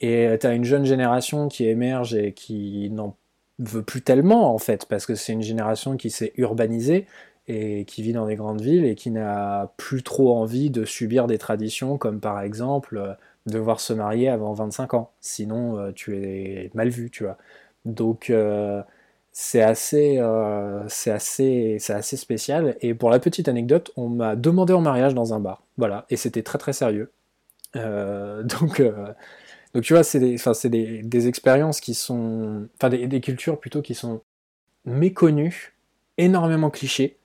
Et 0.00 0.36
tu 0.40 0.46
as 0.46 0.54
une 0.54 0.64
jeune 0.64 0.84
génération 0.84 1.48
qui 1.48 1.66
émerge 1.66 2.14
et 2.14 2.32
qui 2.32 2.90
n'en 2.90 3.16
veut 3.58 3.82
plus 3.82 4.02
tellement, 4.02 4.54
en 4.54 4.58
fait, 4.58 4.86
parce 4.86 5.06
que 5.06 5.14
c'est 5.14 5.32
une 5.32 5.42
génération 5.42 5.96
qui 5.96 6.10
s'est 6.10 6.32
urbanisée 6.36 7.06
et 7.48 7.84
qui 7.86 8.02
vit 8.02 8.12
dans 8.12 8.26
des 8.26 8.36
grandes 8.36 8.60
villes 8.60 8.84
et 8.84 8.94
qui 8.94 9.10
n'a 9.10 9.72
plus 9.78 10.02
trop 10.02 10.36
envie 10.36 10.70
de 10.70 10.84
subir 10.84 11.26
des 11.26 11.38
traditions 11.38 11.96
comme 11.96 12.20
par 12.20 12.42
exemple 12.42 12.98
euh, 12.98 13.14
devoir 13.46 13.80
se 13.80 13.94
marier 13.94 14.28
avant 14.28 14.52
25 14.52 14.94
ans. 14.94 15.12
Sinon, 15.20 15.78
euh, 15.78 15.92
tu 15.92 16.16
es 16.16 16.70
mal 16.74 16.90
vu, 16.90 17.10
tu 17.10 17.24
vois. 17.24 17.38
Donc, 17.86 18.30
euh, 18.30 18.82
c'est 19.40 19.62
assez, 19.62 20.18
euh, 20.18 20.82
c'est 20.88 21.12
assez, 21.12 21.76
c'est 21.78 21.92
assez 21.92 22.16
spécial. 22.16 22.76
Et 22.80 22.92
pour 22.92 23.08
la 23.08 23.20
petite 23.20 23.46
anecdote, 23.46 23.92
on 23.96 24.08
m'a 24.08 24.34
demandé 24.34 24.72
en 24.72 24.80
mariage 24.80 25.14
dans 25.14 25.32
un 25.32 25.38
bar. 25.38 25.62
Voilà. 25.76 26.06
Et 26.10 26.16
c'était 26.16 26.42
très 26.42 26.58
très 26.58 26.72
sérieux. 26.72 27.12
Euh, 27.76 28.42
donc, 28.60 28.80
euh, 28.80 29.12
donc, 29.74 29.84
tu 29.84 29.92
vois, 29.92 30.02
c'est 30.02 30.18
des, 30.18 30.38
des, 30.64 31.02
des 31.04 31.28
expériences 31.28 31.80
qui 31.80 31.94
sont. 31.94 32.66
Enfin, 32.74 32.88
des, 32.88 33.06
des 33.06 33.20
cultures 33.20 33.60
plutôt 33.60 33.80
qui 33.80 33.94
sont 33.94 34.22
méconnues, 34.84 35.76
énormément 36.16 36.68
clichés. 36.68 37.16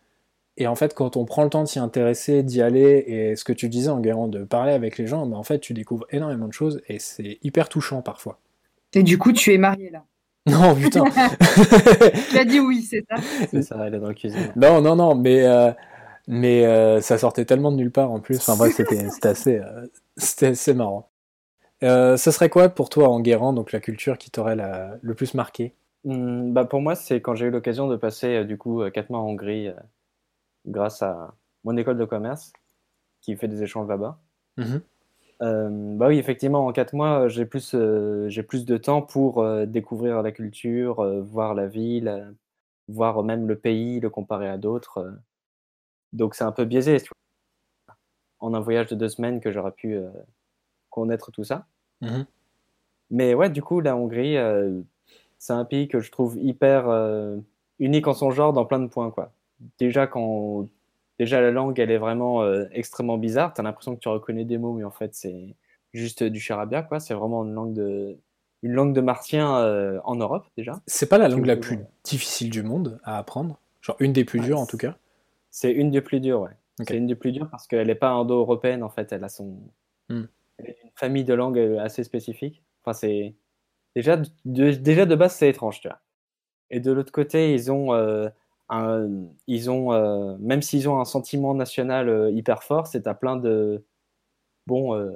Et 0.57 0.67
en 0.67 0.75
fait, 0.75 0.93
quand 0.93 1.17
on 1.17 1.25
prend 1.25 1.43
le 1.43 1.49
temps 1.49 1.63
de 1.63 1.67
s'y 1.67 1.79
intéresser, 1.79 2.43
d'y 2.43 2.61
aller, 2.61 3.05
et 3.07 3.35
ce 3.35 3.43
que 3.43 3.53
tu 3.53 3.69
disais 3.69 3.89
en 3.89 3.99
guérant, 3.99 4.27
de 4.27 4.43
parler 4.43 4.73
avec 4.73 4.99
les 4.99 5.07
gens, 5.07 5.25
bah, 5.25 5.37
en 5.37 5.43
fait, 5.43 5.57
tu 5.57 5.73
découvres 5.73 6.05
énormément 6.11 6.47
de 6.47 6.53
choses 6.53 6.79
et 6.87 6.99
c'est 6.99 7.39
hyper 7.41 7.69
touchant 7.69 8.03
parfois. 8.03 8.39
Et 8.93 9.01
du 9.01 9.17
coup, 9.17 9.33
tu 9.33 9.51
es 9.51 9.57
marié 9.57 9.89
là? 9.89 10.05
Non, 10.49 10.75
putain 10.75 11.03
Tu 12.29 12.37
as 12.37 12.43
dit 12.45 12.59
oui, 12.59 12.81
c'est 12.81 13.05
ça. 13.09 13.15
C'est 13.49 13.61
ça, 13.61 13.77
elle 13.87 13.95
est 13.95 13.99
dans 13.99 14.09
la 14.09 14.13
cuisine. 14.13 14.51
Non, 14.57 14.81
non, 14.81 14.97
non, 14.97 15.15
mais, 15.15 15.45
euh, 15.45 15.71
mais 16.27 16.65
euh, 16.65 16.99
ça 16.99 17.17
sortait 17.17 17.45
tellement 17.45 17.71
de 17.71 17.77
nulle 17.77 17.91
part 17.91 18.11
en 18.11 18.19
plus. 18.19 18.37
Enfin 18.37 18.57
bref, 18.57 18.73
c'était 18.75 19.07
assez, 19.23 19.59
euh, 19.59 19.87
assez 20.51 20.73
marrant. 20.73 21.09
Euh, 21.83 22.17
ce 22.17 22.31
serait 22.31 22.49
quoi 22.49 22.69
pour 22.69 22.89
toi 22.89 23.09
en 23.09 23.19
donc 23.53 23.71
la 23.71 23.79
culture 23.79 24.17
qui 24.17 24.31
t'aurait 24.31 24.57
le 25.01 25.13
plus 25.13 25.33
marqué? 25.33 25.73
Hmm, 26.05 26.51
bah 26.51 26.65
pour 26.65 26.81
moi, 26.81 26.95
c'est 26.95 27.21
quand 27.21 27.35
j'ai 27.35 27.45
eu 27.45 27.49
l'occasion 27.49 27.87
de 27.87 27.95
passer 27.95 28.37
euh, 28.37 28.43
du 28.43 28.57
coup 28.57 28.81
euh, 28.81 28.89
quatre 28.89 29.09
mois 29.09 29.19
en 29.19 29.27
Hongrie 29.27 29.69
euh, 29.69 29.73
grâce 30.65 31.01
à 31.01 31.33
mon 31.63 31.77
école 31.77 31.97
de 31.97 32.05
commerce 32.05 32.51
qui 33.21 33.35
fait 33.37 33.47
des 33.47 33.63
échanges 33.63 33.87
là-bas. 33.87 34.19
Mhm. 34.57 34.81
Euh, 35.43 35.69
bah 35.97 36.07
oui, 36.07 36.17
effectivement, 36.17 36.65
en 36.65 36.71
quatre 36.71 36.93
mois, 36.93 37.25
euh, 37.25 37.29
j'ai 37.29 37.45
plus, 37.45 37.75
euh, 37.75 38.29
j'ai 38.29 38.43
plus 38.43 38.65
de 38.65 38.77
temps 38.77 39.01
pour 39.01 39.41
euh, 39.41 39.65
découvrir 39.65 40.21
la 40.21 40.31
culture, 40.31 41.01
euh, 41.01 41.21
voir 41.21 41.53
la 41.53 41.67
ville, 41.67 42.33
voir 42.87 43.23
même 43.23 43.47
le 43.47 43.57
pays, 43.57 43.99
le 43.99 44.09
comparer 44.09 44.47
à 44.47 44.57
d'autres. 44.57 44.99
euh. 44.99 45.11
Donc 46.13 46.35
c'est 46.35 46.45
un 46.45 46.51
peu 46.51 46.65
biaisé, 46.65 46.99
tu 47.01 47.09
vois. 47.09 47.95
En 48.39 48.53
un 48.53 48.59
voyage 48.59 48.87
de 48.87 48.95
deux 48.95 49.09
semaines 49.09 49.41
que 49.41 49.51
j'aurais 49.51 49.71
pu 49.71 49.95
euh, 49.95 50.09
connaître 50.89 51.31
tout 51.31 51.43
ça. 51.43 51.65
Mhm. 52.01 52.25
Mais 53.11 53.33
ouais, 53.33 53.49
du 53.49 53.61
coup, 53.61 53.81
la 53.81 53.95
Hongrie, 53.97 54.37
euh, 54.37 54.81
c'est 55.39 55.53
un 55.53 55.65
pays 55.65 55.87
que 55.87 55.99
je 55.99 56.11
trouve 56.11 56.37
hyper 56.37 56.89
euh, 56.89 57.37
unique 57.79 58.07
en 58.07 58.13
son 58.13 58.31
genre 58.31 58.53
dans 58.53 58.65
plein 58.65 58.79
de 58.79 58.87
points, 58.87 59.11
quoi. 59.11 59.31
Déjà, 59.79 60.07
quand, 60.07 60.67
déjà 61.23 61.41
la 61.41 61.51
langue, 61.51 61.79
elle 61.79 61.91
est 61.91 61.97
vraiment 61.97 62.43
euh, 62.43 62.65
extrêmement 62.71 63.17
bizarre. 63.17 63.53
T'as 63.53 63.63
l'impression 63.63 63.95
que 63.95 63.99
tu 63.99 64.09
reconnais 64.09 64.45
des 64.45 64.57
mots, 64.57 64.73
mais 64.73 64.83
en 64.83 64.91
fait, 64.91 65.13
c'est 65.15 65.55
juste 65.93 66.23
du 66.23 66.39
charabia, 66.39 66.81
quoi. 66.83 66.99
C'est 66.99 67.13
vraiment 67.13 67.43
une 67.43 67.53
langue 67.53 67.73
de, 67.73 68.17
une 68.61 68.71
langue 68.71 68.93
de 68.93 69.01
martien 69.01 69.57
euh, 69.57 69.99
en 70.03 70.15
Europe, 70.15 70.45
déjà. 70.57 70.73
C'est 70.87 71.07
pas 71.09 71.17
la 71.17 71.27
langue 71.27 71.45
la 71.45 71.57
plus 71.57 71.79
difficile 72.03 72.49
du 72.49 72.63
monde 72.63 72.99
à 73.03 73.17
apprendre? 73.17 73.59
Genre 73.81 73.97
une 73.99 74.13
des 74.13 74.23
plus 74.25 74.39
Ouais, 74.39 74.45
dures 74.45 74.59
en 74.59 74.65
tout 74.65 74.77
cas? 74.77 74.95
C'est 75.51 75.71
une 75.71 75.91
des 75.91 76.01
plus 76.01 76.19
dures, 76.19 76.41
ouais. 76.41 76.51
C'est 76.87 76.97
une 76.97 77.05
des 77.05 77.15
plus 77.15 77.31
dures 77.31 77.49
parce 77.51 77.67
qu'elle 77.67 77.87
n'est 77.87 77.95
pas 77.95 78.09
indo-européenne, 78.09 78.81
en 78.81 78.89
fait. 78.89 79.11
Elle 79.11 79.23
a 79.23 79.29
son. 79.29 79.57
Hmm. 80.09 80.23
Elle 80.57 80.69
est 80.69 80.77
une 80.83 80.89
famille 80.95 81.23
de 81.23 81.33
langues 81.35 81.59
euh, 81.59 81.79
assez 81.79 82.03
spécifique. 82.03 82.63
Enfin, 82.83 82.93
c'est. 82.93 83.35
Déjà 83.95 84.17
de, 84.17 84.27
de- 84.45 84.71
déjà 84.71 85.05
de 85.05 85.13
base, 85.15 85.35
c'est 85.35 85.49
étrange, 85.49 85.81
tu 85.81 85.87
vois. 85.87 85.99
Et 86.71 86.79
de 86.79 86.91
l'autre 86.91 87.11
côté, 87.11 87.53
ils 87.53 87.71
ont. 87.71 87.93
euh, 87.93 88.29
un, 88.69 89.09
ils 89.47 89.69
ont 89.69 89.93
euh, 89.93 90.35
même 90.39 90.61
s'ils 90.61 90.89
ont 90.89 90.99
un 90.99 91.05
sentiment 91.05 91.53
national 91.55 92.09
euh, 92.09 92.31
hyper 92.31 92.63
fort, 92.63 92.87
c'est 92.87 93.07
à 93.07 93.13
plein 93.13 93.37
de. 93.37 93.85
Bon, 94.67 94.95
euh, 94.95 95.11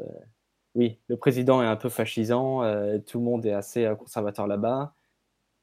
oui, 0.75 0.99
le 1.07 1.17
président 1.17 1.61
est 1.63 1.65
un 1.65 1.75
peu 1.75 1.89
fascisant, 1.89 2.63
euh, 2.63 2.99
tout 2.99 3.19
le 3.19 3.25
monde 3.25 3.45
est 3.45 3.53
assez 3.53 3.85
euh, 3.85 3.95
conservateur 3.95 4.47
là-bas. 4.47 4.93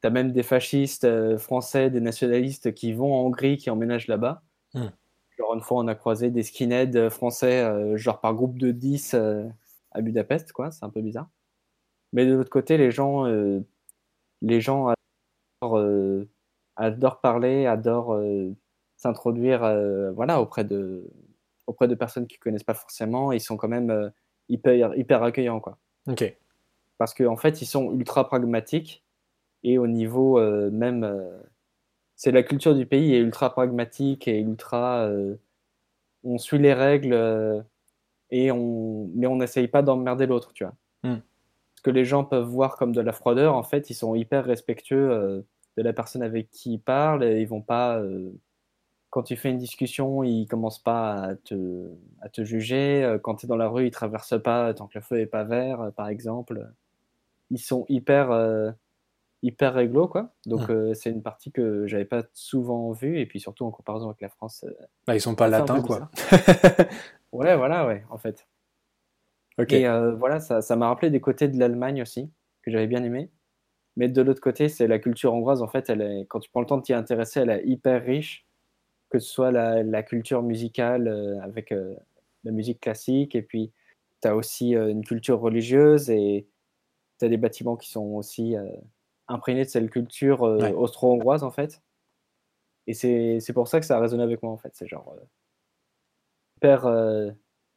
T'as 0.01 0.09
même 0.09 0.31
des 0.33 0.43
fascistes 0.43 1.05
euh, 1.05 1.37
français, 1.37 1.89
des 1.89 2.01
nationalistes 2.01 2.73
qui 2.73 2.93
vont 2.93 3.13
en 3.15 3.25
Hongrie, 3.25 3.57
qui 3.57 3.69
emménagent 3.69 4.07
là-bas. 4.07 4.43
Hmm. 4.73 4.89
Genre, 5.37 5.53
une 5.55 5.61
fois, 5.61 5.79
on 5.83 5.87
a 5.87 5.95
croisé 5.95 6.31
des 6.31 6.43
skinheads 6.43 6.95
euh, 6.95 7.09
français, 7.09 7.63
euh, 7.63 7.97
genre 7.97 8.19
par 8.21 8.33
groupe 8.33 8.57
de 8.57 8.71
10 8.71 9.13
euh, 9.15 9.47
à 9.91 10.01
Budapest, 10.01 10.51
quoi. 10.51 10.71
C'est 10.71 10.83
un 10.85 10.89
peu 10.89 11.01
bizarre. 11.01 11.29
Mais 12.13 12.25
de 12.25 12.33
l'autre 12.33 12.49
côté, 12.49 12.77
les 12.77 12.91
gens, 12.91 13.25
euh, 13.27 13.61
les 14.41 14.61
gens 14.61 14.93
adorent 16.75 17.21
parler, 17.21 17.65
adorent 17.65 18.15
euh, 18.15 18.51
s'introduire 18.97 19.63
euh, 19.63 20.11
voilà, 20.11 20.41
auprès, 20.41 20.63
de, 20.63 21.05
auprès 21.67 21.87
de 21.87 21.95
personnes 21.95 22.27
qu'ils 22.27 22.39
connaissent 22.39 22.63
pas 22.63 22.73
forcément. 22.73 23.31
Ils 23.31 23.41
sont 23.41 23.57
quand 23.57 23.67
même 23.67 23.89
euh, 23.89 24.09
hyper, 24.49 24.95
hyper 24.95 25.23
accueillants, 25.23 25.59
quoi 25.59 25.77
Ok. 26.07 26.37
parce 26.97 27.13
qu'en 27.13 27.37
fait, 27.37 27.61
ils 27.61 27.65
sont 27.65 27.91
ultra 27.93 28.27
pragmatiques 28.27 29.03
Et 29.63 29.77
au 29.77 29.87
niveau 29.87 30.39
même, 30.71 31.03
c'est 32.15 32.31
la 32.31 32.43
culture 32.43 32.75
du 32.75 32.85
pays 32.85 33.13
est 33.13 33.19
ultra 33.19 33.51
pragmatique 33.51 34.27
et 34.27 34.39
ultra. 34.39 35.05
euh, 35.07 35.35
on 36.23 36.37
suit 36.37 36.57
les 36.59 36.73
règles 36.73 37.13
euh, 37.13 37.61
et 38.31 38.51
on, 38.51 39.09
mais 39.15 39.27
on 39.27 39.37
n'essaye 39.37 39.67
pas 39.67 39.81
d'emmerder 39.83 40.25
l'autre, 40.25 40.53
tu 40.53 40.63
vois. 40.65 40.73
Hmm. 41.03 41.19
Ce 41.75 41.81
que 41.83 41.91
les 41.91 42.05
gens 42.05 42.23
peuvent 42.25 42.47
voir 42.47 42.77
comme 42.77 42.93
de 42.93 43.01
la 43.01 43.11
froideur, 43.11 43.55
en 43.55 43.63
fait, 43.63 43.89
ils 43.89 43.95
sont 43.95 44.15
hyper 44.15 44.45
respectueux 44.45 45.11
euh, 45.11 45.41
de 45.77 45.83
la 45.83 45.93
personne 45.93 46.21
avec 46.23 46.49
qui 46.49 46.73
ils 46.73 46.79
parlent. 46.79 47.23
Ils 47.23 47.45
vont 47.47 47.61
pas. 47.61 47.97
euh, 47.99 48.31
quand 49.09 49.23
tu 49.23 49.35
fais 49.37 49.49
une 49.49 49.57
discussion, 49.57 50.23
ils 50.23 50.45
commencent 50.45 50.83
pas 50.83 51.13
à 51.13 51.35
te, 51.35 51.89
à 52.21 52.27
te 52.29 52.43
juger. 52.43 53.03
Euh, 53.03 53.17
Quand 53.17 53.35
tu 53.35 53.45
es 53.45 53.49
dans 53.49 53.55
la 53.55 53.69
rue, 53.69 53.87
ils 53.87 53.91
traversent 53.91 54.41
pas 54.43 54.73
tant 54.73 54.87
que 54.87 54.97
le 54.97 55.01
feu 55.01 55.19
est 55.21 55.25
pas 55.25 55.43
vert, 55.45 55.79
euh, 55.81 55.91
par 55.91 56.09
exemple. 56.09 56.67
Ils 57.49 57.59
sont 57.59 57.85
hyper, 57.87 58.31
euh, 58.31 58.71
hyper 59.41 59.73
réglo, 59.73 60.07
quoi. 60.09 60.33
Donc, 60.47 60.69
euh, 60.69 60.93
c'est 60.95 61.11
une 61.11 61.21
partie 61.21 61.51
que 61.51 61.87
j'avais 61.87 62.03
pas 62.05 62.23
souvent 62.33 62.91
vue. 62.91 63.19
Et 63.19 63.25
puis, 63.25 63.39
surtout 63.39 63.65
en 63.65 63.71
comparaison 63.71 64.07
avec 64.07 64.19
la 64.19 64.29
France. 64.29 64.65
Bah, 65.07 65.15
ils 65.15 65.21
sont 65.21 65.35
pas 65.35 65.47
latins, 65.47 65.81
quoi. 65.81 66.09
Ouais, 67.31 67.55
voilà, 67.57 67.85
ouais, 67.85 68.03
en 68.09 68.17
fait. 68.17 68.47
ok. 69.57 69.73
Et 69.73 69.85
voilà, 70.17 70.39
ça, 70.39 70.61
ça 70.61 70.75
m'a 70.75 70.87
rappelé 70.87 71.09
des 71.09 71.19
côtés 71.21 71.47
de 71.47 71.57
l'Allemagne 71.59 72.01
aussi, 72.01 72.29
que 72.63 72.71
j'avais 72.71 72.87
bien 72.87 73.03
aimé. 73.03 73.29
Mais 73.97 74.09
de 74.09 74.21
l'autre 74.21 74.41
côté, 74.41 74.67
c'est 74.67 74.87
la 74.87 74.99
culture 74.99 75.33
hongroise, 75.33 75.61
en 75.61 75.67
fait, 75.67 75.89
elle 75.89 76.01
est, 76.01 76.25
quand 76.27 76.39
tu 76.39 76.49
prends 76.49 76.59
le 76.59 76.67
temps 76.67 76.77
de 76.77 76.83
t'y 76.83 76.93
intéresser, 76.93 77.41
elle 77.41 77.49
est 77.49 77.65
hyper 77.65 78.03
riche, 78.03 78.45
que 79.09 79.19
ce 79.19 79.29
soit 79.29 79.51
la, 79.51 79.83
la 79.83 80.03
culture 80.03 80.43
musicale 80.43 81.07
euh, 81.07 81.39
avec 81.41 81.71
euh, 81.71 81.95
la 82.43 82.51
musique 82.51 82.81
classique, 82.81 83.35
et 83.35 83.41
puis 83.41 83.71
tu 84.21 84.27
as 84.27 84.35
aussi 84.35 84.75
euh, 84.75 84.89
une 84.89 85.05
culture 85.05 85.39
religieuse, 85.39 86.09
et 86.09 86.47
tu 87.19 87.25
as 87.25 87.29
des 87.29 87.37
bâtiments 87.37 87.77
qui 87.77 87.89
sont 87.89 88.15
aussi 88.15 88.55
imprégnés 89.27 89.63
de 89.63 89.69
cette 89.69 89.89
culture 89.89 90.41
Ouais. 90.41 90.73
austro-hongroise, 90.73 91.43
en 91.43 91.51
fait. 91.51 91.81
Et 92.87 92.93
c'est 92.93 93.53
pour 93.53 93.67
ça 93.67 93.79
que 93.79 93.85
ça 93.85 93.97
a 93.97 93.99
résonné 94.01 94.23
avec 94.23 94.43
moi, 94.43 94.51
en 94.51 94.57
fait. 94.57 94.71
C'est 94.73 94.87
genre 94.87 95.15
hyper, 96.57 97.33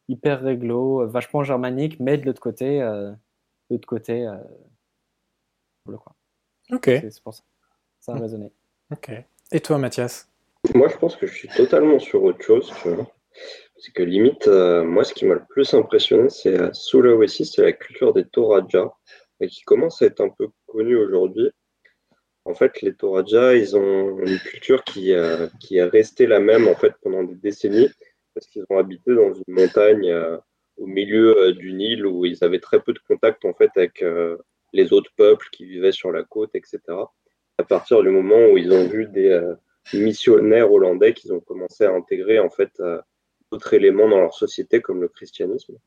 hyper 0.09 0.41
réglo, 0.41 1.07
vachement 1.07 1.43
germanique, 1.43 1.99
mais 2.01 2.17
de 2.17 2.25
l'autre 2.25 2.41
côté, 2.41 2.79
de 2.79 3.15
l'autre 3.69 3.87
côté, 3.87 4.29
quoi. 5.85 6.15
Ok. 6.71 6.85
C'est 6.85 7.23
pour 7.23 7.33
ça. 7.33 7.43
Ça 7.99 8.13
a 8.13 8.15
Hmm. 8.15 8.21
résonné. 8.21 8.51
Ok. 8.91 9.11
Et 9.51 9.59
toi, 9.59 9.77
Mathias? 9.77 10.29
Moi, 10.75 10.87
je 10.89 10.97
pense 10.97 11.15
que 11.15 11.25
je 11.27 11.33
suis 11.33 11.47
totalement 11.49 11.99
sur 11.99 12.23
autre 12.23 12.41
chose, 12.43 12.71
tu 12.81 12.89
vois. 12.89 13.07
C'est 13.77 13.93
que 13.93 14.03
limite, 14.03 14.47
euh, 14.47 14.83
moi, 14.83 15.03
ce 15.03 15.13
qui 15.13 15.25
m'a 15.25 15.35
le 15.35 15.43
plus 15.49 15.73
impressionné, 15.73 16.29
c'est 16.29 16.59
euh, 16.59 16.69
Sulawesi, 16.73 17.45
c'est 17.45 17.61
la 17.61 17.71
culture 17.71 18.13
des 18.13 18.25
Toraja, 18.25 18.91
et 19.39 19.47
qui 19.47 19.61
commence 19.63 20.01
à 20.01 20.05
être 20.07 20.19
un 20.21 20.29
peu 20.29 20.49
connue 20.67 20.97
aujourd'hui. 20.97 21.49
En 22.45 22.53
fait, 22.55 22.81
les 22.81 22.93
Toraja, 22.93 23.55
ils 23.55 23.77
ont 23.77 24.19
une 24.19 24.39
culture 24.39 24.83
qui, 24.83 25.13
euh, 25.13 25.47
qui 25.59 25.77
est 25.77 25.83
restée 25.83 26.27
la 26.27 26.39
même 26.39 26.67
en 26.67 26.75
fait 26.75 26.93
pendant 27.01 27.23
des 27.23 27.35
décennies, 27.35 27.89
parce 28.33 28.47
qu'ils 28.47 28.65
ont 28.69 28.77
habité 28.77 29.15
dans 29.15 29.33
une 29.33 29.43
montagne 29.53 30.09
euh, 30.11 30.37
au 30.77 30.85
milieu 30.85 31.37
euh, 31.37 31.53
d'une 31.53 31.79
île 31.79 32.05
où 32.05 32.25
ils 32.25 32.43
avaient 32.43 32.59
très 32.59 32.81
peu 32.81 32.91
de 32.93 32.99
contact 33.07 33.45
en 33.45 33.53
fait 33.53 33.69
avec 33.75 34.01
euh, 34.01 34.37
les 34.73 34.93
autres 34.93 35.11
peuples 35.15 35.47
qui 35.51 35.65
vivaient 35.65 35.91
sur 35.91 36.11
la 36.11 36.23
côte, 36.23 36.51
etc. 36.55 36.79
À 37.57 37.63
partir 37.63 38.01
du 38.03 38.09
moment 38.09 38.47
où 38.51 38.57
ils 38.57 38.71
ont 38.71 38.87
vu 38.87 39.07
des 39.07 39.29
euh, 39.29 39.55
missionnaires 39.93 40.71
hollandais 40.71 41.13
qu'ils 41.13 41.33
ont 41.33 41.39
commencé 41.39 41.83
à 41.83 41.91
intégrer 41.91 42.39
en 42.39 42.49
fait 42.49 42.71
euh, 42.79 43.01
d'autres 43.51 43.73
éléments 43.73 44.07
dans 44.07 44.19
leur 44.19 44.33
société 44.33 44.81
comme 44.81 45.01
le 45.01 45.07
christianisme. 45.07 45.77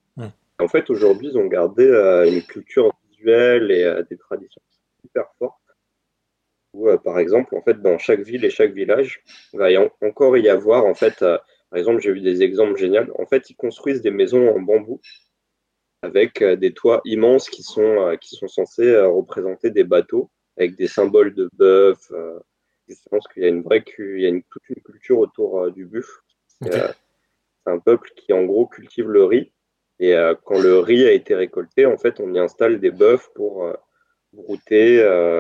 En 0.59 0.69
fait, 0.69 0.91
aujourd'hui, 0.91 1.29
ils 1.29 1.39
ont 1.39 1.47
gardé 1.47 1.85
euh, 1.87 2.31
une 2.31 2.43
culture 2.43 2.93
visuelle 3.11 3.71
et 3.71 4.03
des 4.11 4.17
traditions 4.17 4.63
hyper 5.05 5.27
fortes. 5.39 5.59
Où, 6.75 6.89
par 6.99 7.19
exemple, 7.19 7.55
en 7.57 7.63
fait, 7.63 7.81
dans 7.83 7.99
chaque 7.99 8.21
ville 8.21 8.45
et 8.45 8.51
chaque 8.51 8.73
village, 8.73 9.23
il 9.53 9.59
va 9.59 9.71
y 9.71 9.77
en- 9.77 9.91
encore 10.03 10.37
y 10.39 10.49
avoir, 10.49 10.87
en 10.87 10.95
fait, 10.95 11.19
par 11.19 11.79
exemple, 11.79 12.01
j'ai 12.03 12.13
vu 12.13 12.21
des 12.21 12.43
exemples 12.43 12.77
géniaux. 12.77 13.05
En 13.19 13.27
fait, 13.27 13.49
ils 13.51 13.57
construisent 13.57 14.03
des 14.03 14.11
maisons 14.11 14.55
en 14.55 14.61
bambou 14.61 15.01
avec 16.03 16.43
euh, 16.43 16.57
des 16.57 16.73
toits 16.73 17.01
immenses 17.05 17.49
qui 17.49 17.63
sont, 17.63 17.81
euh, 17.83 18.17
qui 18.17 18.37
sont 18.37 18.49
censés 18.49 18.89
euh, 18.89 19.09
représenter 19.09 19.71
des 19.71 19.85
bateaux 19.85 20.31
avec 20.57 20.77
des 20.77 20.89
symboles 20.89 21.35
de 21.35 21.49
bœuf. 21.55 22.13
justement, 22.89 23.19
parce 23.19 23.33
qu'il 23.33 23.43
y 23.43 23.47
a 23.47 23.49
une 23.49 23.63
vraie, 23.63 23.83
cu- 23.83 24.19
il 24.19 24.23
y 24.23 24.27
a 24.27 24.29
une, 24.29 24.43
toute 24.43 24.69
une 24.69 24.83
culture 24.83 25.19
autour 25.19 25.71
du 25.71 25.87
buffle. 25.87 26.21
C'est 26.63 27.71
un 27.71 27.79
peuple 27.79 28.11
qui, 28.17 28.33
en 28.33 28.45
gros, 28.45 28.67
cultive 28.67 29.09
le 29.09 29.25
riz. 29.25 29.53
Et 29.99 30.15
quand 30.45 30.61
le 30.61 30.79
riz 30.81 31.05
a 31.07 31.13
été 31.13 31.35
récolté, 31.35 31.87
en 31.87 31.97
fait, 31.97 32.19
on 32.21 32.35
y 32.35 32.39
installe 32.39 32.81
des 32.81 32.91
bœufs 32.91 33.31
pour 33.35 33.67
brouter 34.33 34.97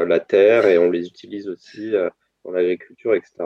la 0.07 0.21
terre 0.21 0.67
et 0.67 0.79
on 0.79 0.91
les 0.91 1.07
utilise 1.09 1.49
aussi 1.49 1.93
dans 2.45 2.53
l'agriculture, 2.53 3.15
etc. 3.15 3.45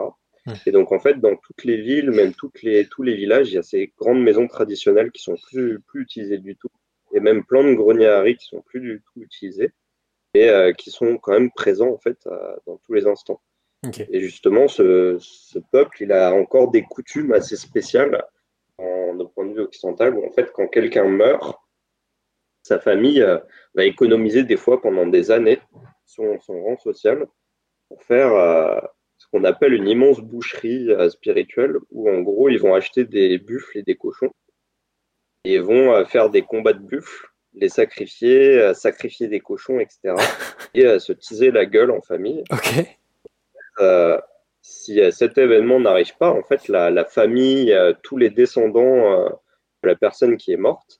Et 0.65 0.71
donc, 0.71 0.91
en 0.91 0.99
fait, 0.99 1.19
dans 1.19 1.35
toutes 1.35 1.63
les 1.65 1.77
villes, 1.81 2.11
même 2.11 2.33
toutes 2.33 2.61
les, 2.61 2.87
tous 2.87 3.03
les 3.03 3.15
villages, 3.15 3.49
il 3.51 3.55
y 3.55 3.57
a 3.57 3.63
ces 3.63 3.91
grandes 3.97 4.21
maisons 4.21 4.47
traditionnelles 4.47 5.11
qui 5.11 5.21
sont 5.23 5.35
plus, 5.51 5.79
plus 5.81 6.03
utilisées 6.03 6.37
du 6.37 6.55
tout. 6.55 6.69
Et 7.13 7.19
même 7.19 7.43
plein 7.45 7.63
de 7.63 7.73
greniers 7.73 8.07
à 8.07 8.21
riz 8.21 8.35
qui 8.35 8.45
sont 8.45 8.61
plus 8.61 8.81
du 8.81 9.01
tout 9.01 9.21
utilisés 9.21 9.71
et 10.33 10.49
euh, 10.49 10.73
qui 10.73 10.91
sont 10.91 11.17
quand 11.17 11.31
même 11.33 11.51
présents, 11.51 11.89
en 11.89 11.97
fait, 11.97 12.27
dans 12.65 12.77
tous 12.77 12.93
les 12.93 13.07
instants. 13.07 13.41
Et 14.09 14.19
justement, 14.19 14.67
ce, 14.67 15.17
ce 15.19 15.59
peuple, 15.71 16.03
il 16.03 16.11
a 16.11 16.33
encore 16.33 16.71
des 16.71 16.81
coutumes 16.81 17.31
assez 17.31 17.55
spéciales 17.55 18.23
en, 18.77 19.15
de 19.15 19.23
point 19.23 19.45
de 19.45 19.53
vue 19.53 19.61
occidental, 19.61 20.15
où 20.15 20.25
en 20.25 20.31
fait, 20.31 20.51
quand 20.51 20.67
quelqu'un 20.67 21.05
meurt, 21.05 21.57
sa 22.63 22.79
famille 22.79 23.21
euh, 23.21 23.37
va 23.75 23.85
économiser 23.85 24.43
des 24.43 24.57
fois 24.57 24.81
pendant 24.81 25.07
des 25.07 25.31
années 25.31 25.59
son, 26.05 26.39
son 26.41 26.61
rang 26.61 26.77
social 26.77 27.25
pour 27.87 28.03
faire 28.03 28.33
euh, 28.33 28.81
ce 29.17 29.27
qu'on 29.31 29.45
appelle 29.45 29.73
une 29.73 29.87
immense 29.87 30.19
boucherie 30.19 30.89
spirituelle, 31.09 31.77
où 31.91 32.09
en 32.09 32.21
gros, 32.21 32.49
ils 32.49 32.59
vont 32.59 32.75
acheter 32.75 33.05
des 33.05 33.37
buffles 33.37 33.77
et 33.77 33.83
des 33.83 33.95
cochons, 33.95 34.31
et 35.47 35.59
vont 35.59 35.93
euh, 35.93 36.03
faire 36.03 36.29
des 36.29 36.41
combats 36.41 36.73
de 36.73 36.79
buffles, 36.83 37.27
les 37.53 37.69
sacrifier, 37.69 38.59
euh, 38.59 38.73
sacrifier 38.73 39.27
des 39.27 39.39
cochons, 39.39 39.79
etc., 39.79 40.15
et 40.73 40.85
euh, 40.85 40.99
se 40.99 41.13
teaser 41.13 41.51
la 41.51 41.65
gueule 41.65 41.91
en 41.91 42.01
famille 42.01 42.43
Ok. 42.51 42.85
euh, 43.79 44.19
si 44.61 44.99
cet 45.13 45.37
événement 45.37 45.79
n'arrive 45.79 46.17
pas, 46.17 46.29
en 46.31 46.43
fait, 46.43 46.67
la, 46.67 46.89
la 46.89 47.05
famille, 47.05 47.71
euh, 47.71 47.93
tous 48.03 48.17
les 48.17 48.29
descendants 48.29 49.13
euh, 49.13 49.29
de 49.83 49.87
la 49.87 49.95
personne 49.95 50.35
qui 50.35 50.51
est 50.51 50.57
morte 50.57 50.99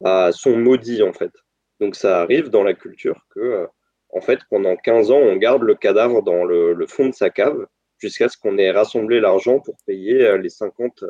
bah, 0.00 0.32
sont 0.32 0.56
maudits, 0.56 1.04
en 1.04 1.12
fait. 1.12 1.30
Donc 1.78 1.94
ça 1.94 2.20
arrive 2.20 2.48
dans 2.50 2.64
la 2.64 2.74
culture 2.74 3.24
que, 3.30 3.68
en 4.12 4.20
fait, 4.20 4.40
pendant 4.50 4.74
15 4.74 5.12
ans, 5.12 5.18
on 5.18 5.36
garde 5.36 5.62
le 5.62 5.76
cadavre 5.76 6.22
dans 6.22 6.44
le, 6.44 6.72
le 6.72 6.86
fond 6.88 7.06
de 7.06 7.14
sa 7.14 7.30
cave 7.30 7.66
jusqu'à 7.98 8.28
ce 8.28 8.36
qu'on 8.36 8.58
ait 8.58 8.72
rassemblé 8.72 9.20
l'argent 9.20 9.60
pour 9.60 9.76
payer 9.86 10.36
les 10.38 10.48
50 10.48 11.04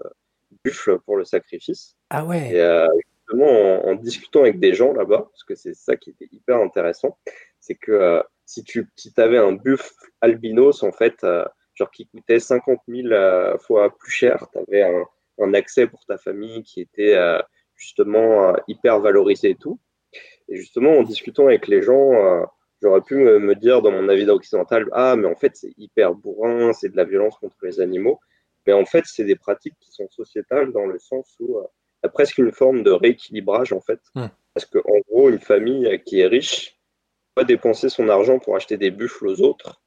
buffles 0.65 0.99
pour 1.01 1.17
le 1.17 1.25
sacrifice. 1.25 1.97
Ah 2.11 2.23
Et 2.25 2.27
ouais. 2.29 2.61
euh, 2.61 2.89
justement, 3.27 3.47
en, 3.85 3.91
en 3.91 3.95
discutant 3.95 4.41
avec 4.41 4.59
des 4.61 4.75
gens 4.75 4.93
là-bas, 4.93 5.29
parce 5.31 5.45
que 5.45 5.55
c'est 5.55 5.75
ça 5.75 5.97
qui 5.97 6.11
était 6.11 6.29
hyper 6.33 6.59
intéressant, 6.59 7.19
c'est 7.61 7.75
que 7.75 7.93
euh, 7.93 8.23
si 8.47 8.63
tu 8.65 8.89
si 8.97 9.13
avais 9.17 9.39
un 9.39 9.53
buffle 9.53 9.93
albinos, 10.21 10.83
en 10.83 10.93
fait, 10.93 11.25
euh, 11.25 11.45
genre 11.75 11.91
qui 11.91 12.07
coûtait 12.07 12.39
50 12.39 12.79
000 12.89 13.09
euh, 13.09 13.57
fois 13.59 13.97
plus 13.97 14.11
cher, 14.11 14.47
tu 14.53 14.59
avais 14.59 14.83
un, 14.83 15.05
un 15.41 15.55
accès 15.55 15.87
pour 15.87 16.05
ta 16.05 16.19
famille 16.19 16.63
qui 16.63 16.81
était 16.81 17.17
justement 17.75 18.55
hyper 18.69 19.01
valorisé 19.01 19.51
et 19.51 19.55
tout. 19.57 19.81
Et 20.49 20.57
justement, 20.57 20.99
en 20.99 21.03
discutant 21.03 21.47
avec 21.47 21.67
les 21.67 21.83
gens, 21.83 22.13
j'aurais 22.81 23.01
pu 23.01 23.17
me, 23.17 23.41
me 23.41 23.55
dire 23.57 23.83
dans 23.83 23.91
mon 23.91 24.09
avis 24.09 24.29
occidental, 24.29 24.87
ah, 24.93 25.17
mais 25.17 25.27
en 25.27 25.35
fait, 25.35 25.57
c'est 25.57 25.73
hyper 25.77 26.15
bourrin, 26.15 26.73
c'est 26.73 26.91
de 26.91 26.97
la 26.97 27.05
violence 27.05 27.37
contre 27.39 27.57
les 27.63 27.81
animaux. 27.81 28.21
Mais 28.67 28.73
en 28.73 28.85
fait, 28.85 29.05
c'est 29.07 29.25
des 29.25 29.37
pratiques 29.37 29.77
qui 29.81 29.91
sont 29.93 30.09
sociétales 30.11 30.73
dans 30.73 30.87
le 30.87 30.99
sens 30.99 31.35
où 31.41 31.59
euh, 31.59 31.65
il 32.03 32.07
y 32.07 32.09
a 32.09 32.11
presque 32.11 32.39
une 32.39 32.53
forme 32.53 32.83
de 32.83 32.91
rééquilibrage, 32.91 33.73
en 33.73 33.81
fait. 33.81 34.01
Hmm. 34.15 34.27
Parce 34.55 34.67
que, 34.67 34.79
en 34.79 35.01
gros, 35.09 35.31
une 35.31 35.41
famille 35.41 35.87
euh, 35.87 35.99
qui 35.99 36.21
est 36.21 36.27
riche 36.27 36.79
va 37.37 37.45
dépenser 37.45 37.89
son 37.89 38.09
argent 38.09 38.39
pour 38.39 38.57
acheter 38.57 38.77
des 38.77 38.91
buffles 38.91 39.27
aux 39.27 39.41
autres. 39.43 39.83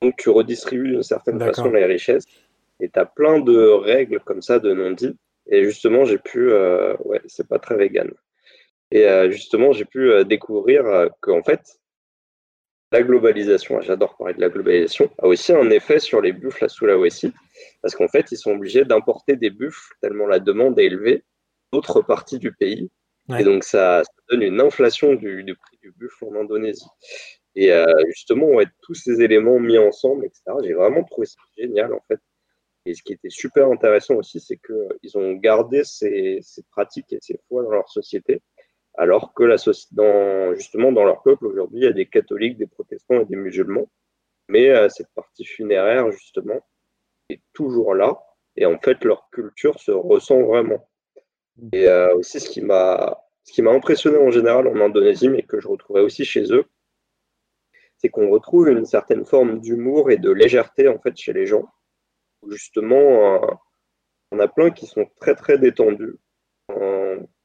Donc, 0.00 0.16
tu 0.16 0.30
redistribues 0.30 0.88
d'une 0.88 1.02
certaine 1.02 1.38
façon 1.38 1.70
les 1.70 1.84
richesses. 1.84 2.24
Et 2.80 2.88
tu 2.88 2.98
as 2.98 3.06
plein 3.06 3.38
de 3.38 3.56
règles 3.56 4.20
comme 4.20 4.42
ça 4.42 4.58
de 4.58 4.72
non-dit. 4.72 5.16
Et 5.46 5.64
justement, 5.64 6.04
j'ai 6.04 6.18
pu. 6.18 6.50
euh, 6.50 6.96
ouais, 7.04 7.20
c'est 7.26 7.46
pas 7.46 7.58
très 7.58 7.76
vegan. 7.76 8.10
Et 8.90 9.06
euh, 9.06 9.30
justement, 9.30 9.72
j'ai 9.72 9.84
pu 9.84 10.10
euh, 10.10 10.24
découvrir 10.24 10.84
qu'en 11.20 11.42
fait, 11.42 11.80
la 12.92 13.02
globalisation, 13.02 13.80
j'adore 13.80 14.16
parler 14.16 14.34
de 14.34 14.40
la 14.40 14.50
globalisation, 14.50 15.10
a 15.18 15.26
aussi 15.26 15.52
un 15.52 15.70
effet 15.70 15.98
sur 15.98 16.20
les 16.20 16.32
buffles 16.32 16.64
à 16.64 16.68
Sulawesi, 16.68 17.32
parce 17.80 17.94
qu'en 17.94 18.08
fait, 18.08 18.30
ils 18.30 18.36
sont 18.36 18.52
obligés 18.52 18.84
d'importer 18.84 19.36
des 19.36 19.50
buffles 19.50 19.94
tellement 20.00 20.26
la 20.26 20.38
demande 20.38 20.78
est 20.78 20.84
élevée 20.84 21.24
d'autres 21.72 22.02
parties 22.02 22.38
du 22.38 22.52
pays. 22.52 22.90
Ouais. 23.28 23.40
Et 23.40 23.44
donc, 23.44 23.64
ça, 23.64 24.02
ça 24.04 24.12
donne 24.30 24.42
une 24.42 24.60
inflation 24.60 25.14
du, 25.14 25.42
du 25.44 25.54
prix 25.54 25.78
du 25.82 25.92
buffle 25.92 26.24
en 26.26 26.40
Indonésie. 26.40 26.86
Et 27.54 27.72
euh, 27.72 27.86
justement, 28.08 28.46
ouais, 28.48 28.66
tous 28.82 28.94
ces 28.94 29.22
éléments 29.22 29.58
mis 29.58 29.78
ensemble, 29.78 30.26
etc., 30.26 30.42
j'ai 30.62 30.74
vraiment 30.74 31.04
trouvé 31.04 31.26
ça 31.26 31.38
génial, 31.56 31.94
en 31.94 32.00
fait. 32.08 32.20
Et 32.84 32.94
ce 32.94 33.02
qui 33.02 33.12
était 33.12 33.30
super 33.30 33.68
intéressant 33.68 34.16
aussi, 34.16 34.40
c'est 34.40 34.58
qu'ils 34.58 35.16
ont 35.16 35.32
gardé 35.34 35.84
ces, 35.84 36.40
ces 36.42 36.62
pratiques 36.64 37.12
et 37.12 37.18
ces 37.20 37.38
foi 37.48 37.62
dans 37.62 37.70
leur 37.70 37.88
société, 37.88 38.42
alors 38.94 39.32
que 39.34 39.44
la 39.44 39.56
dans, 39.92 40.54
justement 40.54 40.92
dans 40.92 41.04
leur 41.04 41.22
peuple 41.22 41.46
aujourd'hui, 41.46 41.80
il 41.80 41.84
y 41.84 41.88
a 41.88 41.92
des 41.92 42.06
catholiques, 42.06 42.58
des 42.58 42.66
protestants 42.66 43.20
et 43.20 43.24
des 43.24 43.36
musulmans. 43.36 43.88
Mais 44.48 44.70
euh, 44.70 44.88
cette 44.88 45.12
partie 45.14 45.44
funéraire, 45.44 46.10
justement, 46.10 46.60
est 47.30 47.40
toujours 47.52 47.94
là. 47.94 48.20
Et 48.56 48.66
en 48.66 48.78
fait, 48.78 49.02
leur 49.04 49.30
culture 49.30 49.80
se 49.80 49.92
ressent 49.92 50.42
vraiment. 50.42 50.88
Et 51.72 51.88
euh, 51.88 52.14
aussi, 52.16 52.40
ce 52.40 52.50
qui 52.50 52.60
m'a 52.60 53.16
impressionné 53.58 54.18
en 54.18 54.30
général 54.30 54.66
en 54.68 54.80
Indonésie, 54.80 55.28
mais 55.28 55.42
que 55.42 55.60
je 55.60 55.68
retrouvais 55.68 56.00
aussi 56.00 56.24
chez 56.24 56.52
eux, 56.52 56.66
c'est 57.96 58.08
qu'on 58.08 58.30
retrouve 58.30 58.68
une 58.68 58.84
certaine 58.84 59.24
forme 59.24 59.60
d'humour 59.60 60.10
et 60.10 60.16
de 60.16 60.30
légèreté 60.30 60.88
en 60.88 60.98
fait 60.98 61.16
chez 61.16 61.32
les 61.32 61.46
gens. 61.46 61.68
Justement, 62.48 63.36
euh, 63.36 63.46
on 64.32 64.40
a 64.40 64.48
plein 64.48 64.70
qui 64.70 64.86
sont 64.86 65.06
très 65.20 65.34
très 65.34 65.56
détendus. 65.56 66.16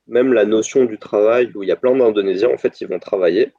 Même 0.08 0.34
la 0.34 0.46
notion 0.46 0.86
du 0.86 0.98
travail, 0.98 1.52
où 1.56 1.64
il 1.64 1.70
y 1.70 1.72
a 1.72 1.76
plein 1.76 1.96
d'Indonésiens, 1.96 2.50
en 2.50 2.58
fait, 2.58 2.80
ils 2.82 2.88
vont 2.88 3.00
travailler. 3.00 3.54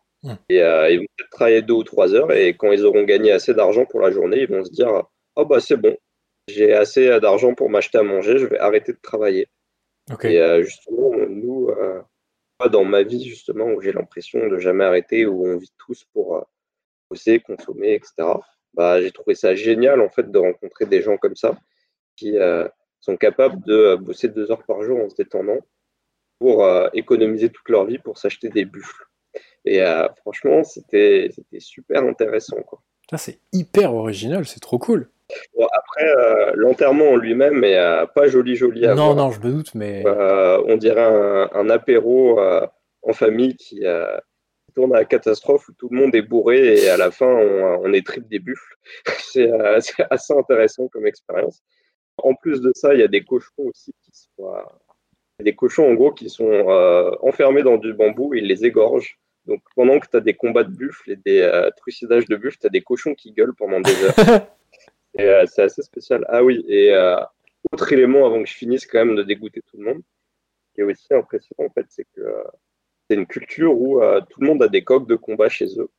Et 0.48 0.62
euh, 0.62 0.90
ils 0.90 0.98
vont 0.98 1.06
travailler 1.30 1.62
deux 1.62 1.74
ou 1.74 1.84
trois 1.84 2.12
heures. 2.14 2.32
Et 2.32 2.56
quand 2.56 2.72
ils 2.72 2.84
auront 2.84 3.04
gagné 3.04 3.30
assez 3.30 3.54
d'argent 3.54 3.84
pour 3.84 4.00
la 4.00 4.10
journée, 4.10 4.40
ils 4.40 4.48
vont 4.48 4.64
se 4.64 4.70
dire 4.70 5.04
Oh, 5.36 5.44
bah, 5.44 5.60
c'est 5.60 5.76
bon, 5.76 5.96
j'ai 6.48 6.72
assez 6.72 7.20
d'argent 7.20 7.54
pour 7.54 7.70
m'acheter 7.70 7.98
à 7.98 8.02
manger, 8.02 8.38
je 8.38 8.46
vais 8.46 8.58
arrêter 8.58 8.92
de 8.92 8.98
travailler. 9.00 9.46
Et 10.24 10.40
euh, 10.40 10.62
justement, 10.62 11.12
nous, 11.28 11.70
dans 12.72 12.84
ma 12.84 13.02
vie, 13.02 13.24
justement, 13.24 13.66
où 13.66 13.80
j'ai 13.80 13.92
l'impression 13.92 14.48
de 14.48 14.58
jamais 14.58 14.84
arrêter, 14.84 15.26
où 15.26 15.46
on 15.46 15.58
vit 15.58 15.72
tous 15.78 16.04
pour 16.12 16.44
bosser, 17.10 17.40
consommer, 17.40 17.94
etc. 17.94 18.28
Bah, 18.74 19.00
j'ai 19.00 19.10
trouvé 19.10 19.34
ça 19.34 19.54
génial 19.54 20.00
en 20.00 20.08
fait 20.08 20.30
de 20.30 20.38
rencontrer 20.38 20.86
des 20.86 21.02
gens 21.02 21.16
comme 21.16 21.36
ça 21.36 21.58
qui 22.16 22.36
euh, 22.36 22.68
sont 23.00 23.16
capables 23.16 23.62
de 23.64 23.74
euh, 23.74 23.96
bosser 23.96 24.28
deux 24.28 24.50
heures 24.50 24.64
par 24.64 24.82
jour 24.82 25.00
en 25.00 25.08
se 25.08 25.16
détendant 25.16 25.58
pour 26.38 26.64
euh, 26.64 26.88
économiser 26.92 27.50
toute 27.50 27.68
leur 27.68 27.84
vie 27.84 27.98
pour 27.98 28.18
s'acheter 28.18 28.48
des 28.48 28.64
buffles. 28.64 29.04
Et 29.64 29.82
franchement, 30.16 30.64
c'était 30.64 31.28
super 31.58 32.02
intéressant. 32.02 32.62
Quoi. 32.62 32.80
C'est 33.18 33.40
hyper 33.52 33.92
original, 33.92 34.46
c'est 34.46 34.60
trop 34.60 34.78
cool. 34.78 35.10
après, 35.60 36.06
l'enterrement 36.54 37.10
en 37.10 37.16
lui-même 37.16 37.62
est 37.64 38.06
pas 38.14 38.28
joli, 38.28 38.56
joli 38.56 38.86
à 38.86 38.94
Non, 38.94 39.14
non, 39.14 39.30
je 39.30 39.40
me 39.40 39.50
doute, 39.50 39.74
mais. 39.74 40.04
on 40.06 40.76
dirait 40.78 41.04
un, 41.04 41.50
un 41.52 41.68
apéro 41.68 42.40
en 42.40 43.12
famille 43.12 43.56
qui, 43.56 43.84
tourne 44.78 44.94
à 44.94 44.98
la 44.98 45.04
catastrophe 45.04 45.68
où 45.68 45.72
tout 45.72 45.88
le 45.90 45.98
monde 45.98 46.14
est 46.14 46.22
bourré 46.22 46.76
et 46.76 46.88
à 46.88 46.96
la 46.96 47.10
fin 47.10 47.26
on, 47.26 47.92
est 47.92 48.06
trip 48.06 48.28
des 48.28 48.38
buffles. 48.38 48.76
Euh, 49.36 49.78
c'est 49.80 50.04
assez 50.10 50.32
intéressant 50.32 50.88
comme 50.88 51.06
expérience. 51.06 51.62
En 52.16 52.34
plus 52.34 52.60
de 52.60 52.72
ça, 52.74 52.94
il 52.94 53.00
y 53.00 53.02
a 53.04 53.08
des 53.08 53.22
cochons 53.22 53.52
aussi 53.58 53.92
qui 54.02 54.10
sont 54.12 54.48
euh, 54.48 54.62
des 55.40 55.54
cochons 55.54 55.88
en 55.88 55.94
gros 55.94 56.12
qui 56.12 56.28
sont 56.28 56.50
euh, 56.50 57.10
enfermés 57.22 57.62
dans 57.62 57.76
du 57.76 57.94
bambou 57.94 58.34
et 58.34 58.38
ils 58.38 58.46
les 58.46 58.64
égorgent. 58.64 59.18
Donc 59.46 59.62
pendant 59.74 59.98
que 59.98 60.06
tu 60.10 60.16
as 60.16 60.20
des 60.20 60.34
combats 60.34 60.64
de 60.64 60.74
buffles 60.74 61.12
et 61.12 61.16
des 61.16 61.70
trucidages 61.76 62.26
de 62.26 62.36
buffles, 62.36 62.58
tu 62.60 62.66
as 62.66 62.70
des 62.70 62.82
cochons 62.82 63.14
qui 63.14 63.32
gueulent 63.32 63.54
pendant 63.54 63.80
des 63.80 64.04
heures. 64.04 64.46
et 65.18 65.46
c'est 65.46 65.62
assez 65.62 65.80
spécial. 65.80 66.26
Ah 66.28 66.44
oui, 66.44 66.62
et 66.68 66.92
autre 67.72 67.92
élément 67.92 68.26
avant 68.26 68.42
que 68.42 68.48
je 68.48 68.54
finisse 68.54 68.86
quand 68.86 68.98
même 68.98 69.16
de 69.16 69.22
dégoûter 69.22 69.62
tout 69.62 69.78
le 69.78 69.84
monde, 69.84 70.02
qui 70.74 70.82
est 70.82 70.84
aussi 70.84 71.14
impressionnant 71.14 71.68
en 71.68 71.72
fait, 71.72 71.86
c'est 71.88 72.06
que 72.14 72.44
c'est 73.08 73.16
une 73.16 73.26
culture 73.26 73.78
où 73.78 74.02
euh, 74.02 74.20
tout 74.28 74.40
le 74.40 74.46
monde 74.46 74.62
a 74.62 74.68
des 74.68 74.84
coques 74.84 75.08
de 75.08 75.16
combat 75.16 75.48
chez 75.48 75.78
eux. 75.78 75.90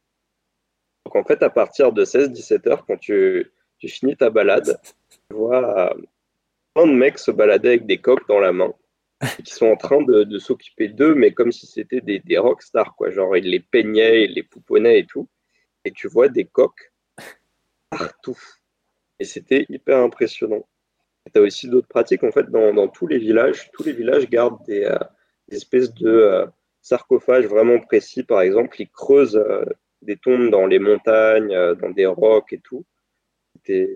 Donc 1.06 1.16
en 1.16 1.24
fait, 1.24 1.42
à 1.42 1.50
partir 1.50 1.92
de 1.92 2.06
16-17 2.06 2.70
heures, 2.70 2.86
quand 2.86 2.98
tu, 2.98 3.52
finis 3.84 4.16
ta 4.16 4.30
balade, 4.30 4.80
tu 5.10 5.36
vois 5.36 5.92
euh, 5.92 6.02
plein 6.74 6.88
de 6.88 6.94
mecs 6.94 7.18
se 7.18 7.32
balader 7.32 7.70
avec 7.70 7.86
des 7.86 7.98
coques 7.98 8.28
dans 8.28 8.40
la 8.40 8.52
main 8.52 8.74
qui 9.44 9.54
sont 9.54 9.68
en 9.68 9.76
train 9.76 10.02
de, 10.02 10.40
s'occuper 10.40 10.88
d'eux, 10.88 11.16
mais 11.16 11.32
comme 11.32 11.52
si 11.52 11.68
c'était 11.68 12.02
des, 12.02 12.20
des 12.20 12.38
rockstars, 12.38 12.96
quoi. 12.96 13.10
Genre, 13.10 13.36
ils 13.38 13.50
les 13.50 13.60
peignaient, 13.60 14.26
ils 14.26 14.34
les 14.34 14.44
pouponnaient 14.44 15.00
et 15.00 15.06
tout. 15.06 15.28
Et 15.86 15.92
tu 15.92 16.08
vois 16.08 16.30
des 16.30 16.46
coques 16.46 16.94
partout. 17.90 18.38
Et 19.20 19.26
c'était 19.26 19.66
hyper 19.70 20.00
impressionnant. 20.00 20.68
Tu 21.34 21.40
as 21.40 21.44
aussi 21.44 21.68
d'autres 21.68 21.88
pratiques, 21.88 22.24
en 22.24 22.32
fait, 22.32 22.50
dans, 22.50 22.88
tous 22.88 23.08
les 23.08 23.18
villages. 23.18 23.70
Tous 23.74 23.84
les 23.84 23.94
villages 23.94 24.30
gardent 24.30 24.64
des, 24.66 24.86
euh, 24.86 24.98
espèces 25.52 25.94
de, 25.94 26.48
sarcophage 26.82 27.46
vraiment 27.46 27.80
précis, 27.80 28.24
par 28.24 28.42
exemple, 28.42 28.82
ils 28.82 28.90
creusent 28.90 29.36
euh, 29.36 29.66
des 30.02 30.18
tombes 30.18 30.50
dans 30.50 30.66
les 30.66 30.80
montagnes, 30.80 31.54
euh, 31.54 31.76
dans 31.76 31.90
des 31.90 32.06
rocs 32.06 32.54
et 32.54 32.60
tout. 32.60 32.86
C'est 33.66 33.90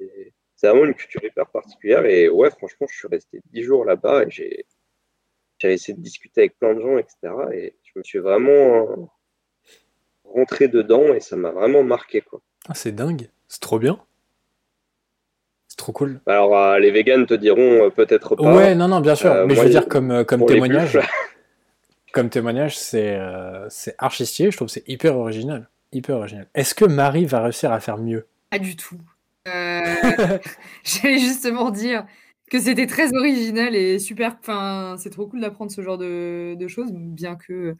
vraiment 0.61 0.85
une 0.85 0.93
culture 0.93 1.23
hyper 1.23 1.49
particulière. 1.49 2.05
Et 2.05 2.29
ouais, 2.29 2.49
franchement, 2.51 2.87
je 2.89 2.97
suis 2.97 3.07
resté 3.07 3.41
dix 3.51 3.63
jours 3.63 3.85
là-bas 3.85 4.23
et 4.23 4.29
j'ai 4.29 4.65
essayé 5.71 5.97
de 5.97 6.01
discuter 6.01 6.41
avec 6.41 6.59
plein 6.59 6.73
de 6.73 6.81
gens, 6.81 6.97
etc. 6.97 7.33
Et 7.53 7.75
je 7.83 7.91
me 7.95 8.03
suis 8.03 8.19
vraiment 8.19 8.51
euh, 8.51 8.95
rentré 10.25 10.67
dedans 10.67 11.13
et 11.13 11.19
ça 11.19 11.35
m'a 11.35 11.51
vraiment 11.51 11.83
marqué. 11.83 12.21
quoi. 12.21 12.41
Ah, 12.67 12.73
c'est 12.73 12.91
dingue, 12.91 13.29
c'est 13.47 13.61
trop 13.61 13.79
bien. 13.79 13.99
C'est 15.67 15.77
trop 15.77 15.91
cool. 15.91 16.21
Alors, 16.27 16.77
les 16.77 16.91
véganes 16.91 17.25
te 17.25 17.33
diront 17.33 17.89
peut-être 17.89 18.35
pas. 18.35 18.55
Ouais, 18.55 18.75
non, 18.75 18.87
non, 18.87 18.99
bien 18.99 19.15
sûr. 19.15 19.47
mais 19.47 19.55
je 19.55 19.61
veux 19.61 19.69
dire, 19.69 19.87
comme, 19.87 20.23
comme 20.23 20.45
témoignage, 20.45 20.99
comme 22.13 22.29
témoignage, 22.29 22.77
c'est 22.77 23.17
euh, 23.17 23.67
archi 23.97 24.25
Je 24.25 24.55
trouve 24.55 24.69
c'est 24.69 24.87
hyper 24.87 25.17
original. 25.17 25.67
Hyper 25.91 26.17
original. 26.17 26.47
Est-ce 26.53 26.73
que 26.75 26.85
Marie 26.85 27.25
va 27.25 27.41
réussir 27.41 27.71
à 27.71 27.79
faire 27.79 27.97
mieux? 27.97 28.27
Pas 28.51 28.59
du 28.59 28.75
tout. 28.75 28.99
Euh, 29.47 29.81
j'allais 30.83 31.19
justement 31.19 31.71
dire 31.71 32.05
que 32.49 32.59
c'était 32.59 32.87
très 32.87 33.13
original 33.15 33.75
et 33.75 33.99
super. 33.99 34.37
Enfin, 34.39 34.95
c'est 34.97 35.09
trop 35.09 35.27
cool 35.27 35.41
d'apprendre 35.41 35.71
ce 35.71 35.81
genre 35.81 35.97
de, 35.97 36.67
choses, 36.67 36.91
bien 36.93 37.35
que 37.35 37.75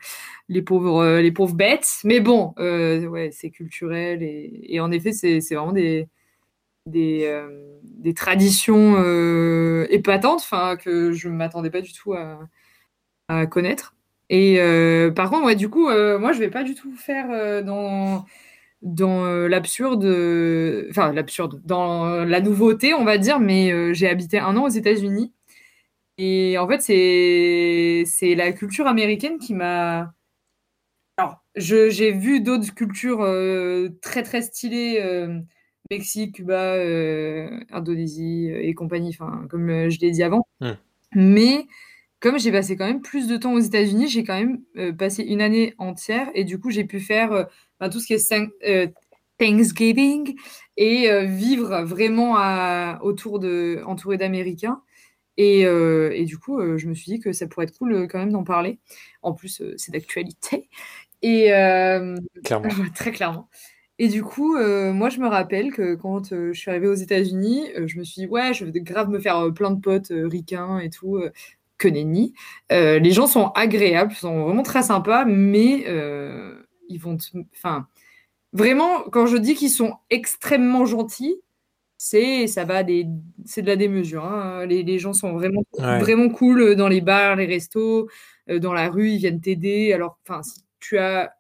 les 0.50 0.62
pauvres, 0.62 1.04
euh, 1.04 1.22
les 1.22 1.32
pauvres 1.32 1.56
bêtes. 1.56 2.00
Mais 2.04 2.20
bon, 2.20 2.54
ouais, 2.58 3.30
c'est 3.32 3.50
culturel 3.52 4.24
et, 4.24 4.80
en 4.80 4.92
effet, 4.92 5.12
c'est 5.14 5.40
vraiment 5.56 5.74
des 5.74 6.08
des, 6.86 7.42
des 7.84 8.14
traditions 8.14 8.98
épatantes, 9.90 10.42
enfin 10.42 10.76
que 10.78 11.14
je 11.14 11.30
m'attendais 11.30 11.70
pas 11.70 11.82
du 11.82 11.94
tout 11.94 12.14
à, 12.14 12.40
à 13.30 13.46
connaître. 13.48 13.96
Et 14.30 14.60
euh, 14.60 15.12
par 15.12 15.30
contre, 15.30 15.46
ouais, 15.46 15.56
du 15.56 15.70
coup, 15.70 15.90
euh, 15.90 16.18
moi, 16.18 16.32
je 16.34 16.40
vais 16.40 16.50
pas 16.50 16.64
du 16.64 16.76
tout 16.76 16.96
faire 16.96 17.28
euh, 17.32 17.62
dans, 17.62 18.26
dans 18.84 19.26
l'absurde, 19.48 20.06
enfin 20.90 21.14
l'absurde, 21.14 21.62
dans 21.66 22.26
la 22.26 22.42
nouveauté, 22.42 22.94
on 22.94 23.06
va 23.06 23.18
dire, 23.18 23.40
mais 23.40 23.94
j'ai 23.94 24.08
habité 24.08 24.40
un 24.40 24.56
an 24.58 24.66
aux 24.66 24.70
États-Unis. 24.70 25.34
Et 26.18 26.58
en 26.60 26.68
fait, 26.68 26.82
c'est, 26.82 28.04
c'est 28.06 28.36
la 28.36 28.52
culture 28.52 28.86
américaine 28.86 29.40
qui 29.40 29.54
m'a. 29.56 30.14
Alors, 31.18 31.44
j'ai 31.56 32.12
vu 32.12 32.42
d'autres 32.42 32.74
cultures 32.76 33.26
très 34.02 34.24
très 34.24 34.42
stylées, 34.42 35.02
Mexique, 35.90 36.36
Cuba, 36.36 36.76
Indonésie 37.72 38.52
et 38.54 38.74
compagnie, 38.74 39.10
enfin, 39.10 39.48
comme 39.50 39.90
je 39.90 40.00
l'ai 40.00 40.12
dit 40.12 40.24
avant. 40.24 40.48
Mmh. 40.62 40.72
Mais 41.16 41.66
comme 42.24 42.40
j'ai 42.40 42.54
passé 42.54 42.78
quand 42.78 42.86
même 42.86 43.02
plus 43.02 43.28
de 43.28 43.36
temps 43.36 43.52
aux 43.54 43.60
États-Unis, 43.60 44.08
j'ai 44.08 44.24
quand 44.24 44.40
même 44.40 44.62
euh, 44.78 44.94
passé 44.94 45.24
une 45.24 45.42
année 45.42 45.74
entière 45.78 46.30
et 46.34 46.46
du 46.46 46.58
coup, 46.58 46.72
j'ai 46.72 46.86
pu 46.86 47.02
faire 47.02 47.34
euh, 47.34 47.44
bah, 47.82 47.90
tout 47.90 48.00
ce 48.00 48.08
qui 48.08 48.14
est 48.14 48.34
euh, 48.66 48.88
Thanksgiving 49.38 50.34
et 50.78 51.26
vivre 51.26 51.84
vraiment 51.84 52.36
autour 53.02 53.40
de, 53.40 53.82
entouré 53.86 54.18
d'Américains. 54.18 54.82
Et, 55.38 55.66
du 56.26 56.38
coup, 56.38 56.62
je 56.78 56.88
me 56.88 56.94
suis 56.94 57.12
dit 57.12 57.20
que 57.20 57.34
ça 57.34 57.48
pourrait 57.48 57.66
être 57.66 57.78
cool 57.78 58.08
quand 58.08 58.20
même 58.20 58.32
d'en 58.32 58.44
parler. 58.44 58.80
En 59.22 59.34
plus, 59.34 59.62
c'est 59.76 59.92
d'actualité. 59.92 60.70
Et 61.22 61.48
clairement. 62.44 62.70
très 62.96 63.12
clairement. 63.12 63.50
Et 64.00 64.08
du 64.08 64.24
coup, 64.24 64.56
moi, 64.56 65.10
je 65.10 65.20
me 65.20 65.28
rappelle 65.28 65.74
que 65.74 65.96
quand 65.96 66.30
je 66.30 66.54
suis 66.54 66.70
arrivée 66.72 66.88
aux 66.88 66.94
États-Unis, 66.94 67.70
je 67.86 68.00
me 68.00 68.04
suis 68.04 68.22
dit, 68.22 68.28
ouais, 68.28 68.54
je 68.54 68.66
veux 68.66 68.72
grave 68.72 69.10
me 69.10 69.20
faire 69.20 69.52
plein 69.54 69.72
de 69.72 69.82
potes 69.82 70.12
ricains 70.12 70.80
et 70.80 70.90
tout 70.90 71.20
que 71.84 71.90
nenni. 71.90 72.34
Euh, 72.72 73.00
les 73.00 73.12
gens 73.12 73.28
sont 73.28 73.48
agréables, 73.56 74.14
sont 74.14 74.46
vraiment 74.46 74.64
très 74.64 74.84
sympas, 74.84 75.26
mais 75.26 75.86
euh, 75.88 76.56
ils 76.90 77.00
vont. 77.00 77.18
Enfin, 77.54 77.88
vraiment, 78.54 79.04
quand 79.12 79.26
je 79.28 79.38
dis 79.38 79.56
qu'ils 79.56 79.70
sont 79.70 79.96
extrêmement 80.10 80.86
gentils, 80.86 81.42
c'est 81.98 82.48
ça 82.48 82.66
va 82.66 82.84
des 82.84 83.08
c'est 83.46 83.62
de 83.62 83.68
la 83.68 83.76
démesure. 83.76 84.26
Hein. 84.26 84.66
Les, 84.66 84.84
les, 84.84 85.00
gens 85.00 85.14
sont 85.14 85.34
vraiment 85.34 85.64
vraiment 85.74 86.30
cool 86.30 86.76
dans 86.76 86.88
les 86.88 87.02
bars, 87.02 87.36
les 87.36 87.46
restos, 87.46 88.10
euh, 88.50 88.60
dans 88.60 88.74
la 88.74 88.90
rue, 88.90 89.10
ils 89.12 89.18
viennent 89.20 89.42
t'aider. 89.42 89.94
Alors, 89.94 90.20
enfin, 90.28 90.42
si 90.44 90.62
tu 90.80 90.98
as 90.98 91.34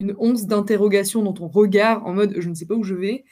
une 0.00 0.14
once 0.18 0.46
d'interrogation 0.46 1.22
dans 1.22 1.32
ton 1.32 1.48
regard 1.48 2.06
en 2.06 2.12
mode 2.14 2.34
je 2.38 2.48
ne 2.48 2.54
sais 2.54 2.66
pas 2.66 2.74
où 2.74 2.82
je 2.84 2.94
vais, 2.94 3.24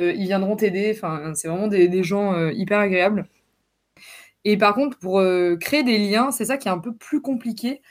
ils 0.00 0.26
viendront 0.26 0.56
t'aider. 0.56 0.92
Enfin, 0.94 1.34
c'est 1.34 1.48
vraiment 1.48 1.68
des, 1.68 1.88
des 1.88 2.02
gens 2.02 2.48
hyper 2.50 2.80
agréables. 2.80 3.28
Et 4.48 4.56
par 4.56 4.74
contre, 4.74 4.96
pour 4.98 5.18
euh, 5.18 5.56
créer 5.56 5.82
des 5.82 5.98
liens, 5.98 6.30
c'est 6.30 6.44
ça 6.44 6.56
qui 6.56 6.68
est 6.68 6.70
un 6.70 6.78
peu 6.78 6.94
plus 6.94 7.20
compliqué. 7.20 7.82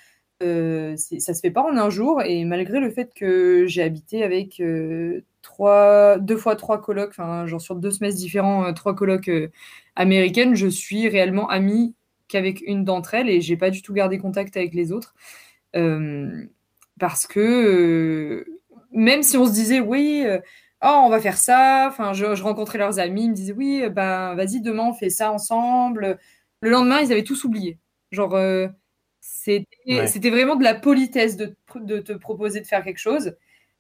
Euh, 0.42 0.96
ça 0.96 1.34
se 1.34 1.42
fait 1.42 1.52
pas 1.52 1.62
en 1.64 1.76
un 1.76 1.90
jour. 1.90 2.22
Et 2.22 2.46
malgré 2.46 2.80
le 2.80 2.90
fait 2.90 3.12
que 3.14 3.66
j'ai 3.68 3.84
habité 3.84 4.24
avec 4.24 4.62
euh, 4.62 5.26
trois, 5.42 6.18
deux 6.18 6.38
fois 6.38 6.56
trois 6.56 6.82
colocs, 6.82 7.10
enfin, 7.10 7.46
genre 7.46 7.60
sur 7.60 7.76
deux 7.76 7.92
semaines 7.92 8.14
différents, 8.14 8.74
trois 8.74 8.96
colocs 8.96 9.30
américaines, 9.98 10.56
je 10.56 10.68
suis 10.68 11.10
réellement 11.10 11.50
amie 11.50 11.94
qu'avec 12.30 12.62
une 12.62 12.86
d'entre 12.86 13.16
elles 13.16 13.30
et 13.30 13.42
j'ai 13.42 13.58
pas 13.58 13.70
du 13.70 13.82
tout 13.82 13.94
gardé 13.94 14.18
contact 14.18 14.56
avec 14.56 14.74
les 14.74 14.94
autres. 14.94 15.14
parce 17.00 17.28
que 17.28 18.46
même 18.92 19.24
si 19.24 19.38
on 19.38 19.46
se 19.46 19.52
disait, 19.52 19.82
oui, 19.82 20.26
oh, 20.84 21.02
on 21.06 21.10
va 21.10 21.20
faire 21.20 21.38
ça, 21.38 21.88
enfin, 21.90 22.14
je, 22.14 22.26
rencontrais 22.42 22.78
leurs 22.78 23.00
amis, 23.00 23.26
ils 23.26 23.30
me 23.32 23.36
disaient, 23.36 23.54
oui, 23.54 23.90
ben, 23.90 24.36
vas-y, 24.36 24.62
demain, 24.62 24.86
on 24.88 24.94
fait 24.94 25.10
ça 25.10 25.32
ensemble. 25.34 26.18
Le 26.66 26.72
lendemain, 26.72 27.00
ils 27.00 27.12
avaient 27.12 27.24
tous 27.24 27.44
oublié. 27.44 27.78
Genre, 28.12 28.36
c'était 29.22 30.30
vraiment 30.32 30.56
de 30.56 30.64
la 30.64 30.74
politesse 30.74 31.38
de, 31.38 31.56
de, 31.76 32.00
te 32.00 32.14
proposer 32.14 32.60
de 32.60 32.66
faire 32.66 32.84
quelque 32.84 32.98
chose. 32.98 33.36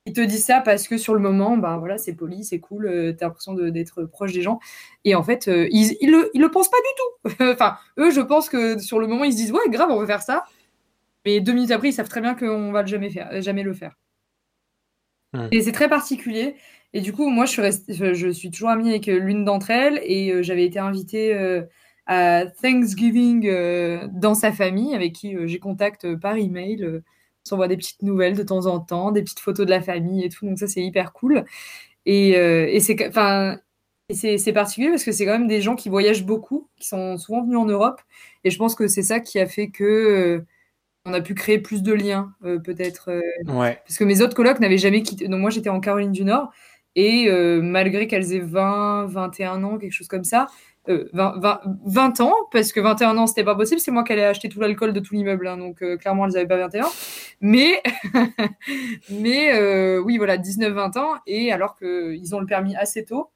Ils 0.05 0.13
te 0.13 0.21
disent 0.21 0.45
ça 0.45 0.61
parce 0.61 0.87
que 0.87 0.99
sur 0.99 1.15
le 1.15 1.19
moment, 1.19 1.57
ben 1.57 1.77
voilà, 1.77 1.97
c'est 1.97 2.13
poli, 2.13 2.43
c'est 2.43 2.59
cool, 2.59 2.85
euh, 2.85 3.11
tu 3.11 3.23
as 3.23 3.27
l'impression 3.27 3.55
d'être 3.55 4.03
proche 4.03 4.33
des 4.33 4.43
gens. 4.43 4.59
Et 5.03 5.15
en 5.15 5.23
fait, 5.23 5.47
euh, 5.47 5.67
ils, 5.71 5.97
ils, 5.99 6.11
le, 6.11 6.29
ils, 6.35 6.41
le, 6.41 6.51
pensent 6.51 6.69
pas 6.69 6.77
du 6.77 7.33
tout. 7.33 7.43
enfin, 7.53 7.77
eux, 7.97 8.11
je 8.11 8.21
pense 8.21 8.47
que 8.47 8.77
sur 8.77 8.99
le 8.99 9.07
moment, 9.07 9.23
ils 9.23 9.31
se 9.31 9.37
disent 9.37 9.51
ouais, 9.51 9.67
grave, 9.69 9.89
on 9.89 9.99
va 9.99 10.05
faire 10.05 10.21
ça. 10.21 10.45
Mais 11.25 11.39
deux 11.41 11.53
minutes 11.53 11.71
après, 11.71 11.89
ils 11.89 11.93
savent 11.93 12.07
très 12.07 12.21
bien 12.21 12.35
qu'on 12.35 12.71
va 12.71 12.85
jamais 12.85 13.09
faire, 13.09 13.41
jamais 13.41 13.63
le 13.63 13.73
faire. 13.73 13.95
Et 15.51 15.61
c'est 15.63 15.71
très 15.71 15.89
particulier. 15.89 16.55
Et 16.93 17.01
du 17.01 17.11
coup, 17.11 17.27
moi, 17.27 17.45
je 17.45 17.51
suis, 17.51 18.13
je 18.13 18.29
suis 18.29 18.51
toujours 18.51 18.69
amie 18.69 18.89
avec 18.89 19.07
l'une 19.07 19.43
d'entre 19.43 19.71
elles 19.71 19.99
et 20.03 20.31
euh, 20.31 20.43
j'avais 20.43 20.65
été 20.65 20.77
invitée 20.77 21.33
à 22.07 22.45
Thanksgiving 22.61 23.49
dans 24.11 24.35
sa 24.35 24.51
famille, 24.51 24.93
avec 24.95 25.13
qui 25.13 25.35
j'ai 25.47 25.59
contact 25.59 26.15
par 26.15 26.37
email 26.37 27.01
on 27.45 27.49
s'envoie 27.49 27.67
des 27.67 27.77
petites 27.77 28.01
nouvelles 28.01 28.35
de 28.35 28.43
temps 28.43 28.65
en 28.65 28.79
temps, 28.79 29.11
des 29.11 29.21
petites 29.21 29.39
photos 29.39 29.65
de 29.65 29.71
la 29.71 29.81
famille 29.81 30.23
et 30.23 30.29
tout. 30.29 30.45
Donc 30.45 30.57
ça, 30.57 30.67
c'est 30.67 30.81
hyper 30.81 31.13
cool. 31.13 31.45
Et, 32.05 32.37
euh, 32.37 32.67
et 32.67 32.79
c'est, 32.79 33.07
enfin, 33.07 33.59
c'est 34.11 34.53
particulier 34.53 34.89
parce 34.89 35.03
que 35.03 35.11
c'est 35.11 35.25
quand 35.25 35.37
même 35.37 35.47
des 35.47 35.61
gens 35.61 35.75
qui 35.75 35.89
voyagent 35.89 36.25
beaucoup, 36.25 36.69
qui 36.79 36.87
sont 36.87 37.17
souvent 37.17 37.43
venus 37.43 37.57
en 37.57 37.65
Europe. 37.65 38.01
Et 38.43 38.49
je 38.49 38.57
pense 38.57 38.75
que 38.75 38.87
c'est 38.87 39.03
ça 39.03 39.19
qui 39.19 39.39
a 39.39 39.45
fait 39.47 39.69
que 39.69 39.83
euh, 39.83 40.45
on 41.05 41.13
a 41.13 41.21
pu 41.21 41.35
créer 41.35 41.59
plus 41.59 41.83
de 41.83 41.93
liens, 41.93 42.33
euh, 42.43 42.59
peut-être. 42.59 43.11
ouais. 43.47 43.79
Parce 43.85 43.97
que 43.97 44.03
mes 44.03 44.21
autres 44.21 44.35
colocs 44.35 44.59
n'avaient 44.59 44.79
jamais 44.79 45.03
quitté. 45.03 45.27
Donc 45.27 45.41
moi, 45.41 45.51
j'étais 45.51 45.69
en 45.69 45.79
Caroline 45.79 46.11
du 46.11 46.25
Nord. 46.25 46.51
Et 46.95 47.29
malgré 47.61 48.07
qu'elles 48.07 48.33
aient 48.33 48.39
20, 48.39 49.07
21 49.07 49.63
ans, 49.63 49.77
quelque 49.77 49.91
chose 49.91 50.07
comme 50.07 50.23
ça, 50.23 50.47
20, 50.87 52.19
euh, 52.19 52.23
ans, 52.23 52.33
parce 52.51 52.71
que 52.71 52.79
21 52.79 53.17
ans, 53.17 53.27
c'était 53.27 53.43
pas 53.43 53.55
possible. 53.55 53.79
C'est 53.79 53.91
moi 53.91 54.03
qui 54.03 54.13
allais 54.13 54.25
acheter 54.25 54.49
tout 54.49 54.59
l'alcool 54.59 54.93
de 54.93 54.99
tout 54.99 55.13
l'immeuble, 55.13 55.47
hein, 55.47 55.57
donc 55.57 55.81
euh, 55.81 55.97
clairement, 55.97 56.25
elles 56.25 56.33
n'avaient 56.33 56.47
pas 56.47 56.57
21. 56.57 56.85
Mais, 57.41 57.81
mais 59.09 59.53
euh, 59.53 59.99
oui, 59.99 60.17
voilà, 60.17 60.37
19-20 60.37 60.99
ans, 60.99 61.15
et 61.27 61.51
alors 61.51 61.75
qu'ils 61.77 62.35
ont 62.35 62.39
le 62.39 62.45
permis 62.45 62.75
assez 62.75 63.05
tôt, 63.05 63.31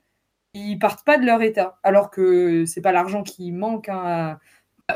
ils 0.54 0.78
partent 0.80 1.06
pas 1.06 1.18
de 1.18 1.26
leur 1.26 1.42
état, 1.42 1.80
alors 1.84 2.10
que 2.10 2.66
c'est 2.66 2.82
pas 2.82 2.92
l'argent 2.92 3.24
qui 3.24 3.52
manque, 3.52 3.90
hein, 3.90 4.40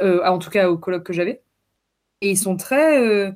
en 0.01 0.39
tout 0.39 0.49
cas 0.49 0.69
au 0.69 0.77
colloque 0.77 1.03
que 1.05 1.13
j'avais. 1.13 1.43
Et 2.21 2.31
ils 2.31 2.37
sont 2.37 2.57
très. 2.57 3.27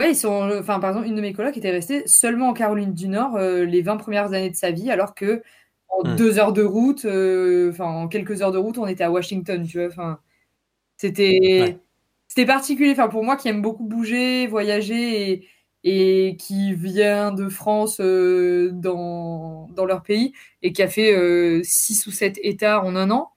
Ouais, 0.00 0.12
ils 0.12 0.16
sont. 0.16 0.50
Enfin, 0.58 0.80
par 0.80 0.90
exemple, 0.90 1.08
une 1.08 1.16
de 1.16 1.20
mes 1.20 1.32
colocs 1.34 1.56
était 1.56 1.70
restée 1.70 2.06
seulement 2.06 2.48
en 2.48 2.52
Caroline 2.54 2.94
du 2.94 3.08
Nord 3.08 3.38
les 3.38 3.82
20 3.82 3.98
premières 3.98 4.32
années 4.32 4.50
de 4.50 4.56
sa 4.56 4.70
vie, 4.70 4.90
alors 4.90 5.14
que 5.14 5.42
en 5.90 6.04
hmm. 6.04 6.16
deux 6.16 6.38
heures 6.38 6.52
de 6.52 6.62
route, 6.62 7.04
euh, 7.04 7.70
enfin 7.70 7.86
en 7.86 8.08
quelques 8.08 8.42
heures 8.42 8.52
de 8.52 8.58
route, 8.58 8.78
on 8.78 8.86
était 8.86 9.04
à 9.04 9.10
Washington, 9.10 9.66
tu 9.66 9.78
vois. 9.78 9.88
Enfin, 9.88 10.20
c'était 10.96 11.78
c'était 12.28 12.46
particulier. 12.46 12.92
Enfin, 12.92 13.08
pour 13.08 13.24
moi 13.24 13.36
qui 13.36 13.48
aime 13.48 13.62
beaucoup 13.62 13.84
bouger, 13.84 14.46
voyager 14.46 15.32
et, 15.32 15.48
et 15.84 16.36
qui 16.36 16.74
vient 16.74 17.32
de 17.32 17.48
France 17.48 18.00
euh, 18.00 18.70
dans, 18.72 19.68
dans, 19.74 19.84
leur 19.84 20.02
pays 20.02 20.32
et 20.62 20.72
qui 20.72 20.82
a 20.82 20.88
fait 20.88 21.14
euh, 21.16 21.62
six 21.64 22.06
ou 22.06 22.10
sept 22.12 22.38
États 22.42 22.84
en 22.84 22.94
un 22.96 23.10
an, 23.10 23.32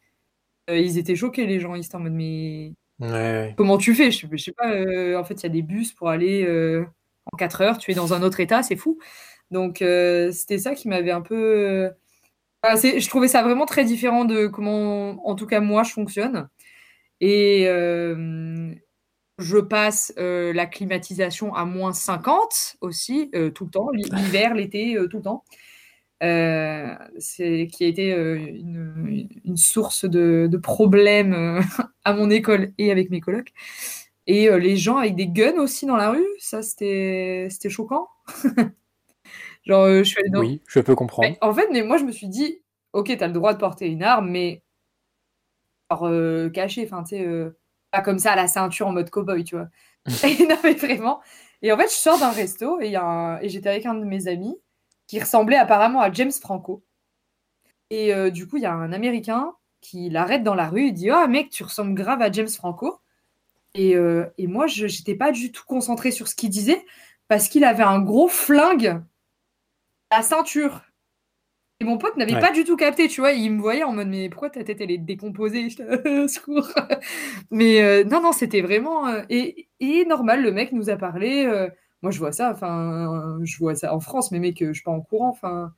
ils 0.70 0.98
étaient 0.98 1.16
choqués 1.16 1.48
les 1.48 1.60
gens. 1.60 1.76
Ils 1.76 1.86
étaient 1.86 1.96
en 1.96 2.00
mode 2.00 2.14
mais 2.14 2.74
comment 3.58 3.78
tu 3.78 3.96
fais? 3.96 4.12
Je, 4.12 4.28
je, 4.32 4.38
sais 4.38 4.54
pas. 4.54 4.68
en 5.20 5.24
fait, 5.24 5.36
il 5.36 5.44
y 5.44 5.46
a 5.48 5.50
des 5.50 5.62
bus 5.64 5.92
pour 5.94 6.10
aller 6.10 6.48
en 7.32 7.38
quatre 7.38 7.62
heures. 7.62 7.78
Tu 7.80 7.92
es 7.92 7.96
dans 7.96 8.14
un 8.14 8.22
autre 8.22 8.40
État, 8.40 8.64
c'est 8.64 8.76
fou. 8.76 9.00
Donc 9.52 9.78
c'était 9.80 10.60
ça 10.60 10.76
qui 10.76 10.88
m'avait 10.88 11.12
un 11.12 11.22
peu 11.22 11.92
je 12.64 13.10
trouvais 13.10 13.28
ça 13.28 13.44
vraiment 13.44 13.66
très 13.66 13.86
différent 13.86 14.26
de 14.26 14.48
comment, 14.48 15.28
en 15.28 15.36
tout 15.36 15.48
cas, 15.48 15.60
moi, 15.60 15.84
je 15.84 15.92
fonctionne. 15.92 16.48
Et 17.22 17.68
euh, 17.68 18.74
je 19.40 19.58
passe 19.58 20.14
euh, 20.18 20.54
la 20.54 20.66
climatisation 20.66 21.54
à 21.56 21.66
moins 21.66 21.94
50 21.94 22.78
aussi, 22.82 23.30
euh, 23.36 23.50
tout 23.50 23.66
le 23.66 23.72
temps, 23.72 23.90
l'hiver, 23.94 24.54
l'été, 24.56 24.98
tout 25.10 25.18
le 25.18 25.24
temps. 25.24 25.44
c'est 26.20 27.68
qui 27.72 27.84
a 27.86 27.88
été 27.88 28.12
une, 28.12 29.30
une, 29.46 29.58
source 29.58 30.06
de, 30.06 30.48
de 30.50 30.58
problèmes 30.58 31.62
à 32.06 32.14
mon 32.14 32.30
école 32.30 32.74
et 32.78 32.92
avec 32.92 33.10
mes 33.10 33.22
colocs. 33.22 33.54
Et 34.28 34.50
les 34.58 34.78
gens 34.78 34.98
avec 34.98 35.16
des 35.16 35.28
guns 35.28 35.60
aussi 35.60 35.86
dans 35.86 35.98
la 35.98 36.12
rue, 36.12 36.26
ça 36.40 36.62
c'était 36.62 37.50
choquant. 37.70 38.08
Genre, 39.64 39.88
je 39.88 40.04
suis 40.04 40.30
dans... 40.30 40.40
Oui, 40.40 40.62
je 40.68 40.80
peux 40.80 40.96
comprendre. 40.96 41.38
en 41.42 41.54
fait, 41.54 41.70
mais 41.72 41.84
moi, 41.84 41.98
je 41.98 42.04
me 42.04 42.12
suis 42.12 42.28
dit, 42.28 42.62
ok, 42.92 43.16
tu 43.18 43.24
as 43.24 43.28
le 43.28 43.34
droit 43.34 43.54
de 43.54 43.60
porter 43.60 43.88
une 43.88 44.04
arme, 44.04 44.30
mais 44.30 44.64
euh, 46.02 46.50
caché, 46.50 46.84
enfin, 46.86 47.04
tu 47.04 47.10
sais, 47.10 47.26
euh, 47.26 47.58
pas 47.92 48.02
comme 48.02 48.20
ça 48.20 48.32
à 48.32 48.36
la 48.36 48.48
ceinture 48.48 48.88
en 48.88 48.92
mode 48.92 49.10
cowboy, 49.10 49.44
tu 49.44 49.56
vois. 49.56 49.68
et, 50.24 50.48
non, 50.48 50.58
mais 50.64 50.74
vraiment. 50.74 51.22
Et 51.62 51.72
en 51.72 51.78
fait, 51.78 51.90
je 51.90 51.96
sors 51.96 52.20
d'un 52.20 52.32
resto 52.32 52.82
et, 52.82 52.94
et 52.94 53.50
j'étais 53.50 53.70
avec 53.70 53.86
un 53.86 53.94
de 53.94 54.04
mes 54.04 54.28
amis 54.28 54.58
qui 55.08 55.20
ressemblait 55.20 55.58
apparemment 55.58 56.02
à 56.02 56.12
James 56.12 56.32
Franco. 56.32 56.84
Et 57.90 58.14
euh, 58.14 58.32
du 58.32 58.48
coup, 58.48 58.58
il 58.58 58.64
y 58.64 58.66
a 58.66 58.74
un 58.74 58.92
Américain 58.92 59.54
qui 59.82 60.10
l'arrête 60.10 60.44
dans 60.44 60.56
la 60.56 60.70
rue 60.70 60.88
et 60.88 60.92
dit 60.92 61.12
Oh, 61.12 61.28
mec, 61.28 61.50
tu 61.50 61.64
ressembles 61.64 61.94
grave 61.94 62.22
à 62.22 62.32
James 62.32 62.50
Franco. 62.50 63.00
Et, 63.76 63.96
et 64.38 64.46
moi, 64.46 64.68
je 64.68 64.86
n'étais 64.86 65.16
pas 65.16 65.32
du 65.32 65.52
tout 65.52 65.64
concentrée 65.66 66.12
sur 66.12 66.28
ce 66.28 66.36
qu'il 66.36 66.52
disait 66.52 66.86
parce 67.28 67.50
qu'il 67.50 67.64
avait 67.64 67.82
un 67.82 68.00
gros 68.00 68.28
flingue 68.28 69.02
à 70.14 70.22
ceinture. 70.22 70.82
Et 71.80 71.86
mon 71.86 71.98
pote 71.98 72.16
n'avait 72.16 72.40
pas 72.40 72.52
du 72.52 72.64
tout 72.64 72.78
capté, 72.78 73.08
tu 73.08 73.22
vois. 73.22 73.32
Il 73.32 73.52
me 73.52 73.62
voyait 73.62 73.84
en 73.84 73.92
mode, 73.92 74.08
mais 74.08 74.30
pourquoi 74.30 74.50
ta 74.50 74.64
tête, 74.64 74.80
elle 74.80 74.92
est 74.92 74.98
décomposée? 74.98 75.70
Secours 76.28 76.70
Mais 77.52 77.82
euh, 77.82 78.04
non, 78.04 78.22
non, 78.22 78.32
c'était 78.32 78.62
vraiment. 78.62 79.08
Euh, 79.08 79.22
et, 79.30 79.68
et, 79.80 80.06
normal, 80.06 80.42
le 80.42 80.52
mec 80.52 80.72
nous 80.72 80.90
a 80.90 80.96
parlé. 80.96 81.46
Euh, 81.46 81.68
moi, 82.02 82.12
je 82.12 82.20
vois 82.20 82.32
ça, 82.32 82.52
enfin, 82.52 83.38
je 83.44 83.58
vois 83.58 83.76
ça 83.76 83.94
en 83.94 84.00
France, 84.00 84.32
mais 84.32 84.40
mec, 84.40 84.58
je 84.60 84.74
suis 84.74 84.84
pas 84.84 84.92
en 84.92 85.02
courant, 85.02 85.30
enfin. 85.30 85.74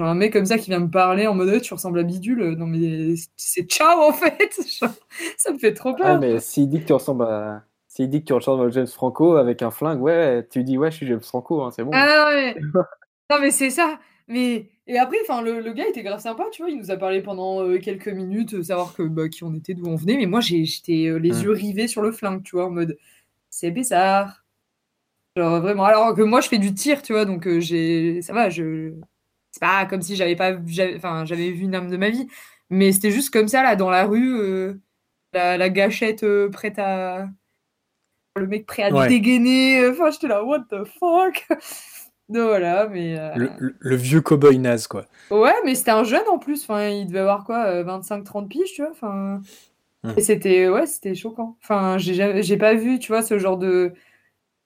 Un 0.00 0.14
mec 0.14 0.32
comme 0.32 0.46
ça 0.46 0.58
qui 0.58 0.70
vient 0.70 0.78
me 0.78 0.90
parler 0.90 1.26
en 1.26 1.34
mode 1.34 1.60
tu 1.60 1.74
ressembles 1.74 1.98
à 1.98 2.04
Bidule, 2.04 2.50
non 2.52 2.66
mais 2.66 3.14
c'est 3.36 3.64
ciao 3.64 4.00
en 4.00 4.12
fait, 4.12 4.52
ça 5.36 5.52
me 5.52 5.58
fait 5.58 5.74
trop 5.74 5.92
peur. 5.92 6.06
Ah, 6.06 6.18
mais 6.18 6.38
s'il 6.38 6.68
dit 6.68 6.80
que 6.80 6.86
tu 6.86 6.92
ressembles 6.92 7.24
à, 7.24 7.64
s'il 7.88 8.08
dit 8.08 8.20
que 8.20 8.26
tu 8.26 8.32
ressembles 8.32 8.64
à 8.64 8.70
James 8.70 8.86
Franco 8.86 9.34
avec 9.34 9.60
un 9.60 9.72
flingue, 9.72 10.00
ouais, 10.00 10.46
tu 10.48 10.62
dis 10.62 10.78
ouais, 10.78 10.92
je 10.92 10.98
suis 10.98 11.06
James 11.08 11.20
Franco, 11.20 11.62
hein, 11.62 11.72
c'est 11.72 11.82
bon. 11.82 11.90
Ah 11.92 12.06
non 12.06 12.30
mais, 12.32 12.54
non, 13.30 13.40
mais 13.40 13.50
c'est 13.50 13.70
ça. 13.70 13.98
Mais 14.26 14.68
et 14.86 14.98
après, 14.98 15.18
enfin, 15.22 15.42
le, 15.42 15.60
le, 15.60 15.72
gars 15.74 15.86
était 15.86 16.02
grave 16.02 16.20
sympa, 16.20 16.44
tu 16.50 16.62
vois. 16.62 16.70
Il 16.70 16.78
nous 16.78 16.90
a 16.90 16.96
parlé 16.96 17.20
pendant 17.22 17.62
euh, 17.62 17.78
quelques 17.78 18.08
minutes, 18.08 18.54
euh, 18.54 18.62
savoir 18.62 18.94
que 18.94 19.02
bah, 19.02 19.28
qui 19.28 19.44
on 19.44 19.54
était, 19.54 19.74
d'où 19.74 19.86
on 19.86 19.96
venait. 19.96 20.16
Mais 20.16 20.26
moi, 20.26 20.40
j'étais 20.40 21.06
euh, 21.08 21.18
les 21.18 21.32
mmh. 21.32 21.42
yeux 21.42 21.52
rivés 21.52 21.88
sur 21.88 22.02
le 22.02 22.10
flingue, 22.10 22.42
tu 22.42 22.56
vois, 22.56 22.66
en 22.66 22.70
mode 22.70 22.98
c'est 23.50 23.70
bizarre. 23.70 24.44
Genre 25.36 25.60
vraiment. 25.60 25.84
Alors 25.84 26.14
que 26.14 26.22
moi, 26.22 26.40
je 26.40 26.48
fais 26.48 26.58
du 26.58 26.74
tir, 26.74 27.02
tu 27.02 27.12
vois, 27.12 27.24
donc 27.26 27.48
j'ai, 27.58 28.22
ça 28.22 28.32
va. 28.32 28.50
Je, 28.50 28.94
c'est 29.50 29.60
pas 29.60 29.86
comme 29.86 30.02
si 30.02 30.16
j'avais 30.16 30.36
pas, 30.36 30.54
enfin, 30.96 31.24
j'avais 31.26 31.50
vu 31.50 31.64
une 31.64 31.74
âme 31.74 31.90
de 31.90 31.96
ma 31.98 32.10
vie, 32.10 32.28
mais 32.70 32.92
c'était 32.92 33.10
juste 33.10 33.30
comme 33.32 33.48
ça 33.48 33.62
là, 33.62 33.76
dans 33.76 33.90
la 33.90 34.04
rue, 34.06 34.72
la, 35.32 35.56
la, 35.58 35.70
gâchette 35.70 36.24
prête 36.50 36.78
à, 36.78 37.28
le 38.36 38.46
mec 38.46 38.66
prêt 38.66 38.84
à 38.84 39.08
dégainer. 39.08 39.88
Enfin, 39.88 40.10
j'étais 40.10 40.28
là, 40.28 40.44
what 40.44 40.64
the 40.70 40.84
fuck? 40.98 41.46
Donc 42.28 42.48
voilà, 42.48 42.86
mais. 42.88 43.18
Euh, 43.18 43.48
le, 43.58 43.96
vieux 43.96 44.20
cowboy 44.20 44.58
naze, 44.58 44.86
quoi. 44.86 45.06
Ouais, 45.30 45.54
mais 45.64 45.74
c'était 45.74 45.92
un 45.92 46.04
jeune 46.04 46.28
en 46.28 46.38
plus. 46.38 46.62
Enfin, 46.62 46.88
il 46.88 47.06
devait 47.06 47.20
avoir 47.20 47.44
quoi, 47.44 47.82
25-30 47.82 48.44
euh, 48.44 48.48
piges, 48.48 48.72
tu 48.74 48.82
vois. 48.82 48.90
Enfin. 48.90 49.40
Hum. 50.04 50.14
Et 50.16 50.20
c'était 50.20 50.68
ouais, 50.68 50.86
c'était 50.86 51.14
choquant. 51.14 51.56
Enfin, 51.62 51.96
j'ai 51.98 52.56
pas 52.56 52.74
vu, 52.74 52.98
tu 52.98 53.12
vois, 53.12 53.22
ce 53.22 53.38
genre 53.38 53.56
de 53.56 53.92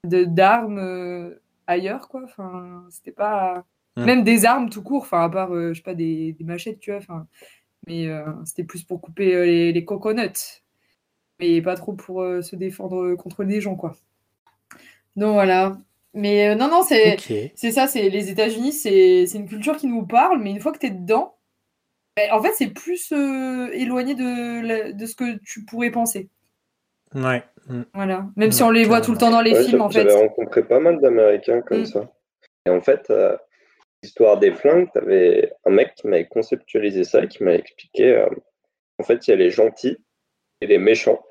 d'armes 0.05 0.79
euh, 0.79 1.41
ailleurs, 1.69 2.09
quoi. 2.09 2.23
Enfin, 2.25 2.85
c'était 2.91 3.13
pas. 3.13 3.65
Hum. 3.97 4.07
Même 4.07 4.25
des 4.25 4.45
armes 4.45 4.69
tout 4.69 4.83
court, 4.83 5.03
enfin, 5.03 5.23
à 5.23 5.29
part, 5.29 5.55
je 5.55 5.75
sais 5.75 5.83
pas, 5.83 5.95
des, 5.95 6.33
des, 6.33 6.45
machettes, 6.45 6.81
tu 6.81 6.91
vois. 6.91 6.99
Enfin, 6.99 7.27
mais 7.87 8.09
c'était 8.45 8.65
plus 8.65 8.83
pour 8.83 9.01
couper 9.01 9.27
les, 9.47 9.73
les 9.73 9.85
coconuts. 9.85 10.63
Mais 11.41 11.63
pas 11.63 11.77
trop 11.77 11.93
pour 11.93 12.25
se 12.43 12.57
défendre 12.57 13.15
contre 13.17 13.45
des 13.45 13.61
gens, 13.61 13.77
quoi. 13.77 13.95
Donc 15.17 15.35
voilà. 15.35 15.77
Mais 16.15 16.51
euh, 16.51 16.55
non, 16.55 16.69
non, 16.69 16.83
c'est 16.83 17.17
ça, 17.73 17.87
c'est 17.87 18.09
les 18.09 18.31
États-Unis, 18.31 18.73
c'est 18.73 19.25
une 19.35 19.49
culture 19.49 19.77
qui 19.77 19.87
nous 19.87 20.07
parle, 20.07 20.41
mais 20.41 20.51
une 20.51 20.61
fois 20.61 20.73
que 20.73 20.79
tu 20.79 20.87
es 20.87 20.91
dedans, 20.91 21.37
ben, 22.17 22.31
en 22.33 22.43
fait, 22.43 22.53
c'est 22.53 22.69
plus 22.69 23.13
euh, 23.13 23.71
éloigné 23.73 24.15
de, 24.15 24.93
de 24.93 25.07
ce 25.07 25.15
que 25.15 25.39
tu 25.39 25.65
pourrais 25.65 25.91
penser. 25.91 26.29
Ouais. 27.15 27.43
Voilà. 27.95 28.27
Même 28.37 28.53
si 28.53 28.63
on 28.63 28.71
les 28.71 28.85
voit 28.85 29.01
tout 29.01 29.13
le 29.13 29.19
temps 29.19 29.31
dans 29.31 29.41
les 29.41 29.55
films, 29.55 29.81
en 29.81 29.89
fait. 29.89 30.03
J'avais 30.03 30.15
rencontré 30.15 30.63
pas 30.63 30.81
mal 30.81 31.01
d'Américains 31.01 31.63
comme 31.63 31.83
mm. 31.83 31.87
ça. 31.87 32.13
Et 32.67 32.71
en 32.71 32.83
fait, 32.83 33.09
euh, 33.09 33.37
l'histoire 34.03 34.39
des 34.39 34.53
flingues, 34.53 34.91
t'avais 34.93 35.53
un 35.65 35.71
mec 35.71 35.95
qui 35.95 36.09
m'avait 36.09 36.27
conceptualisé 36.27 37.05
ça 37.05 37.25
et 37.25 37.29
qui 37.29 37.43
m'a 37.43 37.55
expliqué. 37.55 38.27
en 38.99 39.05
fait, 39.05 39.27
il 39.27 39.31
y 39.31 39.35
a 39.35 39.37
les 39.37 39.51
gentils 39.51 39.97
et 40.61 40.67
les 40.67 40.79
méchants. 40.79 41.23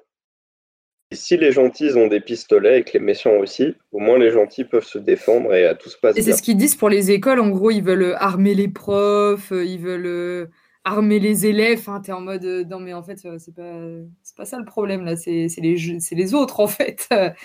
Si 1.12 1.38
les 1.38 1.52
gentils 1.52 1.96
ont 1.96 2.08
des 2.08 2.22
pistolets 2.22 2.80
et 2.80 2.84
que 2.84 2.94
les 2.94 3.00
méchants 3.00 3.36
aussi, 3.38 3.76
au 3.92 4.00
moins 4.00 4.18
les 4.18 4.32
gentils 4.32 4.64
peuvent 4.66 4.86
se 4.86 4.98
défendre 4.98 5.54
et 5.54 5.72
tout 5.80 5.90
se 5.90 5.98
passe 5.98 6.16
Et 6.18 6.22
bien. 6.22 6.32
c'est 6.34 6.38
ce 6.38 6.42
qu'ils 6.42 6.58
disent 6.58 6.76
pour 6.76 6.90
les 6.90 7.12
écoles. 7.12 7.40
En 7.40 7.50
gros, 7.50 7.72
ils 7.72 7.84
veulent 7.84 8.16
armer 8.18 8.54
les 8.56 8.68
profs, 8.68 9.52
euh, 9.52 9.66
ils 9.66 9.80
veulent 9.80 10.06
euh, 10.06 10.48
armer 10.84 11.20
les 11.20 11.46
élèves. 11.46 11.80
Enfin, 11.80 12.02
t'es 12.02 12.12
en 12.12 12.22
mode 12.22 12.46
euh, 12.46 12.64
non, 12.66 12.80
mais 12.80 12.94
en 12.94 13.04
fait, 13.04 13.24
euh, 13.26 13.38
c'est 13.40 13.54
pas, 13.56 13.80
c'est 14.24 14.36
pas 14.36 14.46
ça 14.46 14.58
le 14.60 14.66
problème 14.66 15.04
là. 15.06 15.16
C'est 15.16 15.48
c'est 15.50 15.62
les, 15.62 15.76
les 16.12 16.34
autres 16.34 16.60
en 16.60 16.68
fait. 16.68 17.08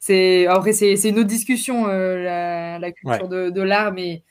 C'est 0.00 0.46
après, 0.48 0.74
c'est 0.74 0.96
c'est 0.96 1.08
une 1.10 1.18
autre 1.18 1.28
discussion, 1.28 1.88
euh, 1.88 2.22
la, 2.22 2.78
la 2.78 2.92
culture 2.92 3.26
de, 3.28 3.48
de 3.48 3.62
l'arme 3.62 3.96
et, 3.98 4.22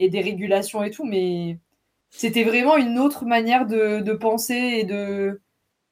et 0.00 0.08
des 0.08 0.20
régulations 0.20 0.82
et 0.82 0.90
tout. 0.90 1.04
Mais 1.04 1.58
c'était 2.10 2.42
vraiment 2.44 2.76
une 2.76 2.98
autre 2.98 3.24
manière 3.26 3.66
de, 3.66 4.00
de 4.00 4.12
penser 4.14 4.54
et 4.54 4.84
de 4.84 5.40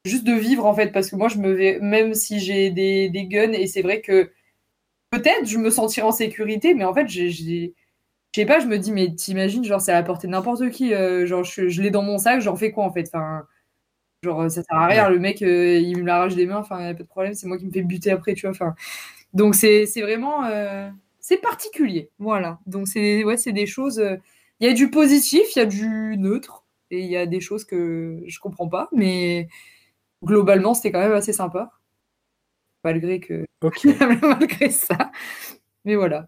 juste 0.08 0.24
de 0.24 0.34
vivre 0.34 0.66
en 0.66 0.74
fait. 0.74 0.92
Parce 0.92 1.10
que 1.10 1.16
moi, 1.16 1.28
je 1.28 1.38
me 1.38 1.52
vais, 1.52 1.78
même 1.80 2.14
si 2.14 2.40
j'ai 2.40 2.70
des, 2.70 3.08
des 3.10 3.26
guns, 3.26 3.52
et 3.52 3.66
c'est 3.68 3.82
vrai 3.82 4.00
que 4.02 4.30
peut-être 5.10 5.46
je 5.46 5.58
me 5.58 5.70
sentirais 5.70 6.06
en 6.06 6.12
sécurité, 6.12 6.74
mais 6.74 6.84
en 6.84 6.94
fait, 6.94 7.08
j'ai, 7.08 7.30
je 7.30 7.70
sais 8.34 8.46
pas, 8.46 8.60
je 8.60 8.66
me 8.66 8.78
dis, 8.78 8.92
mais 8.92 9.14
t'imagines, 9.14 9.64
genre, 9.64 9.80
c'est 9.80 9.92
à 9.92 9.96
la 9.96 10.02
portée 10.04 10.26
de 10.28 10.32
n'importe 10.32 10.70
qui, 10.70 10.94
euh, 10.94 11.26
genre, 11.26 11.44
je, 11.44 11.68
je 11.68 11.82
l'ai 11.82 11.90
dans 11.90 12.02
mon 12.02 12.18
sac, 12.18 12.40
j'en 12.40 12.56
fais 12.56 12.72
quoi 12.72 12.84
en 12.84 12.92
fait 12.92 13.08
enfin, 13.12 13.46
Genre, 14.22 14.50
ça 14.50 14.62
sert 14.64 14.76
à 14.78 14.86
rien, 14.88 15.08
le 15.10 15.18
mec, 15.20 15.42
euh, 15.42 15.78
il 15.78 15.98
me 15.98 16.04
l'arrache 16.06 16.34
des 16.34 16.46
mains, 16.46 16.58
enfin, 16.58 16.82
y 16.82 16.88
a 16.88 16.94
pas 16.94 17.02
de 17.04 17.08
problème, 17.08 17.34
c'est 17.34 17.46
moi 17.46 17.56
qui 17.58 17.66
me 17.66 17.70
fais 17.72 17.82
buter 17.82 18.10
après, 18.10 18.34
tu 18.34 18.42
vois, 18.42 18.50
enfin. 18.50 18.74
Donc, 19.34 19.54
c'est, 19.54 19.84
vraiment. 20.02 20.44
euh, 20.46 20.90
c'est 21.20 21.38
particulier, 21.40 22.10
voilà. 22.18 22.58
Donc, 22.66 22.88
c'est, 22.88 23.24
ouais, 23.24 23.36
c'est 23.36 23.52
des 23.52 23.66
choses. 23.66 24.02
Il 24.60 24.66
y 24.66 24.70
a 24.70 24.74
du 24.74 24.90
positif, 24.90 25.42
il 25.56 25.60
y 25.60 25.62
a 25.62 25.66
du 25.66 26.16
neutre, 26.18 26.64
et 26.90 27.00
il 27.00 27.06
y 27.10 27.16
a 27.16 27.26
des 27.26 27.40
choses 27.40 27.64
que 27.64 28.20
je 28.26 28.40
comprends 28.40 28.68
pas, 28.68 28.88
mais 28.92 29.48
globalement, 30.24 30.74
c'était 30.74 30.92
quand 30.92 31.00
même 31.00 31.12
assez 31.12 31.32
sympa. 31.32 31.70
Malgré 32.84 33.20
que. 33.20 33.44
Ok. 33.62 33.84
malgré 34.22 34.70
ça. 34.70 35.10
Mais 35.84 35.96
voilà. 35.96 36.26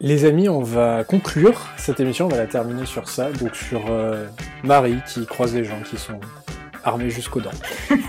Les 0.00 0.24
amis, 0.24 0.48
on 0.48 0.62
va 0.62 1.04
conclure 1.04 1.68
cette 1.76 2.00
émission, 2.00 2.26
on 2.26 2.28
va 2.28 2.38
la 2.38 2.46
terminer 2.46 2.86
sur 2.86 3.08
ça, 3.08 3.30
donc 3.32 3.54
sur 3.54 3.90
euh, 3.90 4.26
Marie 4.64 5.00
qui 5.06 5.26
croise 5.26 5.52
des 5.52 5.64
gens 5.64 5.80
qui 5.82 5.96
sont 5.96 6.18
armés 6.82 7.10
jusqu'aux 7.10 7.40
dents. 7.40 7.50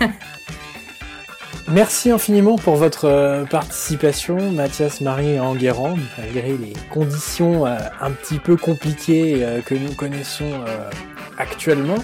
Merci 1.72 2.10
infiniment 2.10 2.56
pour 2.56 2.76
votre 2.76 3.06
euh, 3.06 3.46
participation, 3.46 4.52
Mathias, 4.52 5.00
Marie 5.00 5.30
et 5.30 5.40
Enguerrand, 5.40 5.96
malgré 6.18 6.58
les 6.58 6.74
conditions 6.90 7.66
euh, 7.66 7.78
un 8.02 8.10
petit 8.10 8.38
peu 8.38 8.56
compliquées 8.56 9.42
euh, 9.42 9.62
que 9.62 9.74
nous 9.74 9.94
connaissons 9.94 10.62
actuellement. 11.38 11.96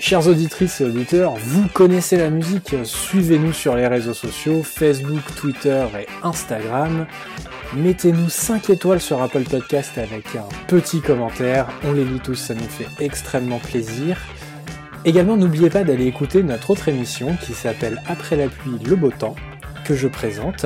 Chères 0.00 0.26
auditrices 0.28 0.80
et 0.80 0.84
auditeurs, 0.84 1.34
vous 1.36 1.68
connaissez 1.68 2.16
la 2.16 2.30
musique, 2.30 2.74
suivez-nous 2.84 3.52
sur 3.52 3.76
les 3.76 3.86
réseaux 3.86 4.14
sociaux, 4.14 4.62
Facebook, 4.62 5.20
Twitter 5.36 5.86
et 6.00 6.06
Instagram. 6.22 7.06
Mettez-nous 7.76 8.30
5 8.30 8.70
étoiles 8.70 9.02
sur 9.02 9.20
Apple 9.20 9.42
Podcast 9.42 9.98
avec 9.98 10.34
un 10.36 10.48
petit 10.68 11.02
commentaire. 11.02 11.68
On 11.84 11.92
les 11.92 12.06
lit 12.06 12.18
tous, 12.18 12.34
ça 12.34 12.54
nous 12.54 12.62
fait 12.62 12.88
extrêmement 13.04 13.58
plaisir. 13.58 14.16
Également, 15.04 15.36
n'oubliez 15.36 15.68
pas 15.68 15.84
d'aller 15.84 16.06
écouter 16.06 16.42
notre 16.42 16.70
autre 16.70 16.88
émission 16.88 17.36
qui 17.36 17.52
s'appelle 17.52 18.00
Après 18.08 18.36
la 18.36 18.48
pluie, 18.48 18.78
le 18.82 18.96
beau 18.96 19.10
temps, 19.10 19.36
que 19.84 19.94
je 19.94 20.08
présente. 20.08 20.64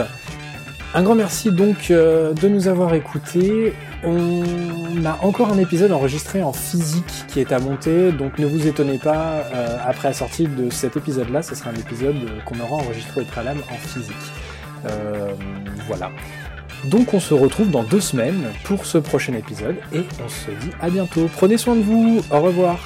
Un 0.96 1.02
grand 1.02 1.16
merci 1.16 1.50
donc 1.50 1.90
euh, 1.90 2.34
de 2.34 2.48
nous 2.48 2.68
avoir 2.68 2.94
écoutés. 2.94 3.74
On 4.04 5.04
a 5.04 5.18
encore 5.22 5.52
un 5.52 5.58
épisode 5.58 5.90
enregistré 5.90 6.40
en 6.40 6.52
physique 6.52 7.24
qui 7.26 7.40
est 7.40 7.50
à 7.50 7.58
monter, 7.58 8.12
donc 8.12 8.38
ne 8.38 8.46
vous 8.46 8.68
étonnez 8.68 8.98
pas, 8.98 9.42
euh, 9.52 9.76
après 9.84 10.08
la 10.08 10.14
sortie 10.14 10.46
de 10.46 10.70
cet 10.70 10.96
épisode-là, 10.96 11.42
ce 11.42 11.56
sera 11.56 11.70
un 11.70 11.74
épisode 11.74 12.14
euh, 12.14 12.40
qu'on 12.44 12.60
aura 12.60 12.76
enregistré 12.76 13.22
au 13.22 13.24
préalable 13.24 13.60
en 13.72 13.74
physique. 13.74 14.14
Voilà. 15.88 16.10
Donc 16.84 17.12
on 17.12 17.20
se 17.20 17.34
retrouve 17.34 17.70
dans 17.70 17.82
deux 17.82 18.00
semaines 18.00 18.44
pour 18.62 18.86
ce 18.86 18.98
prochain 18.98 19.32
épisode 19.32 19.76
et 19.92 20.04
on 20.24 20.28
se 20.28 20.50
dit 20.50 20.70
à 20.80 20.90
bientôt. 20.90 21.28
Prenez 21.34 21.56
soin 21.56 21.74
de 21.74 21.82
vous, 21.82 22.22
au 22.30 22.40
revoir. 22.40 22.78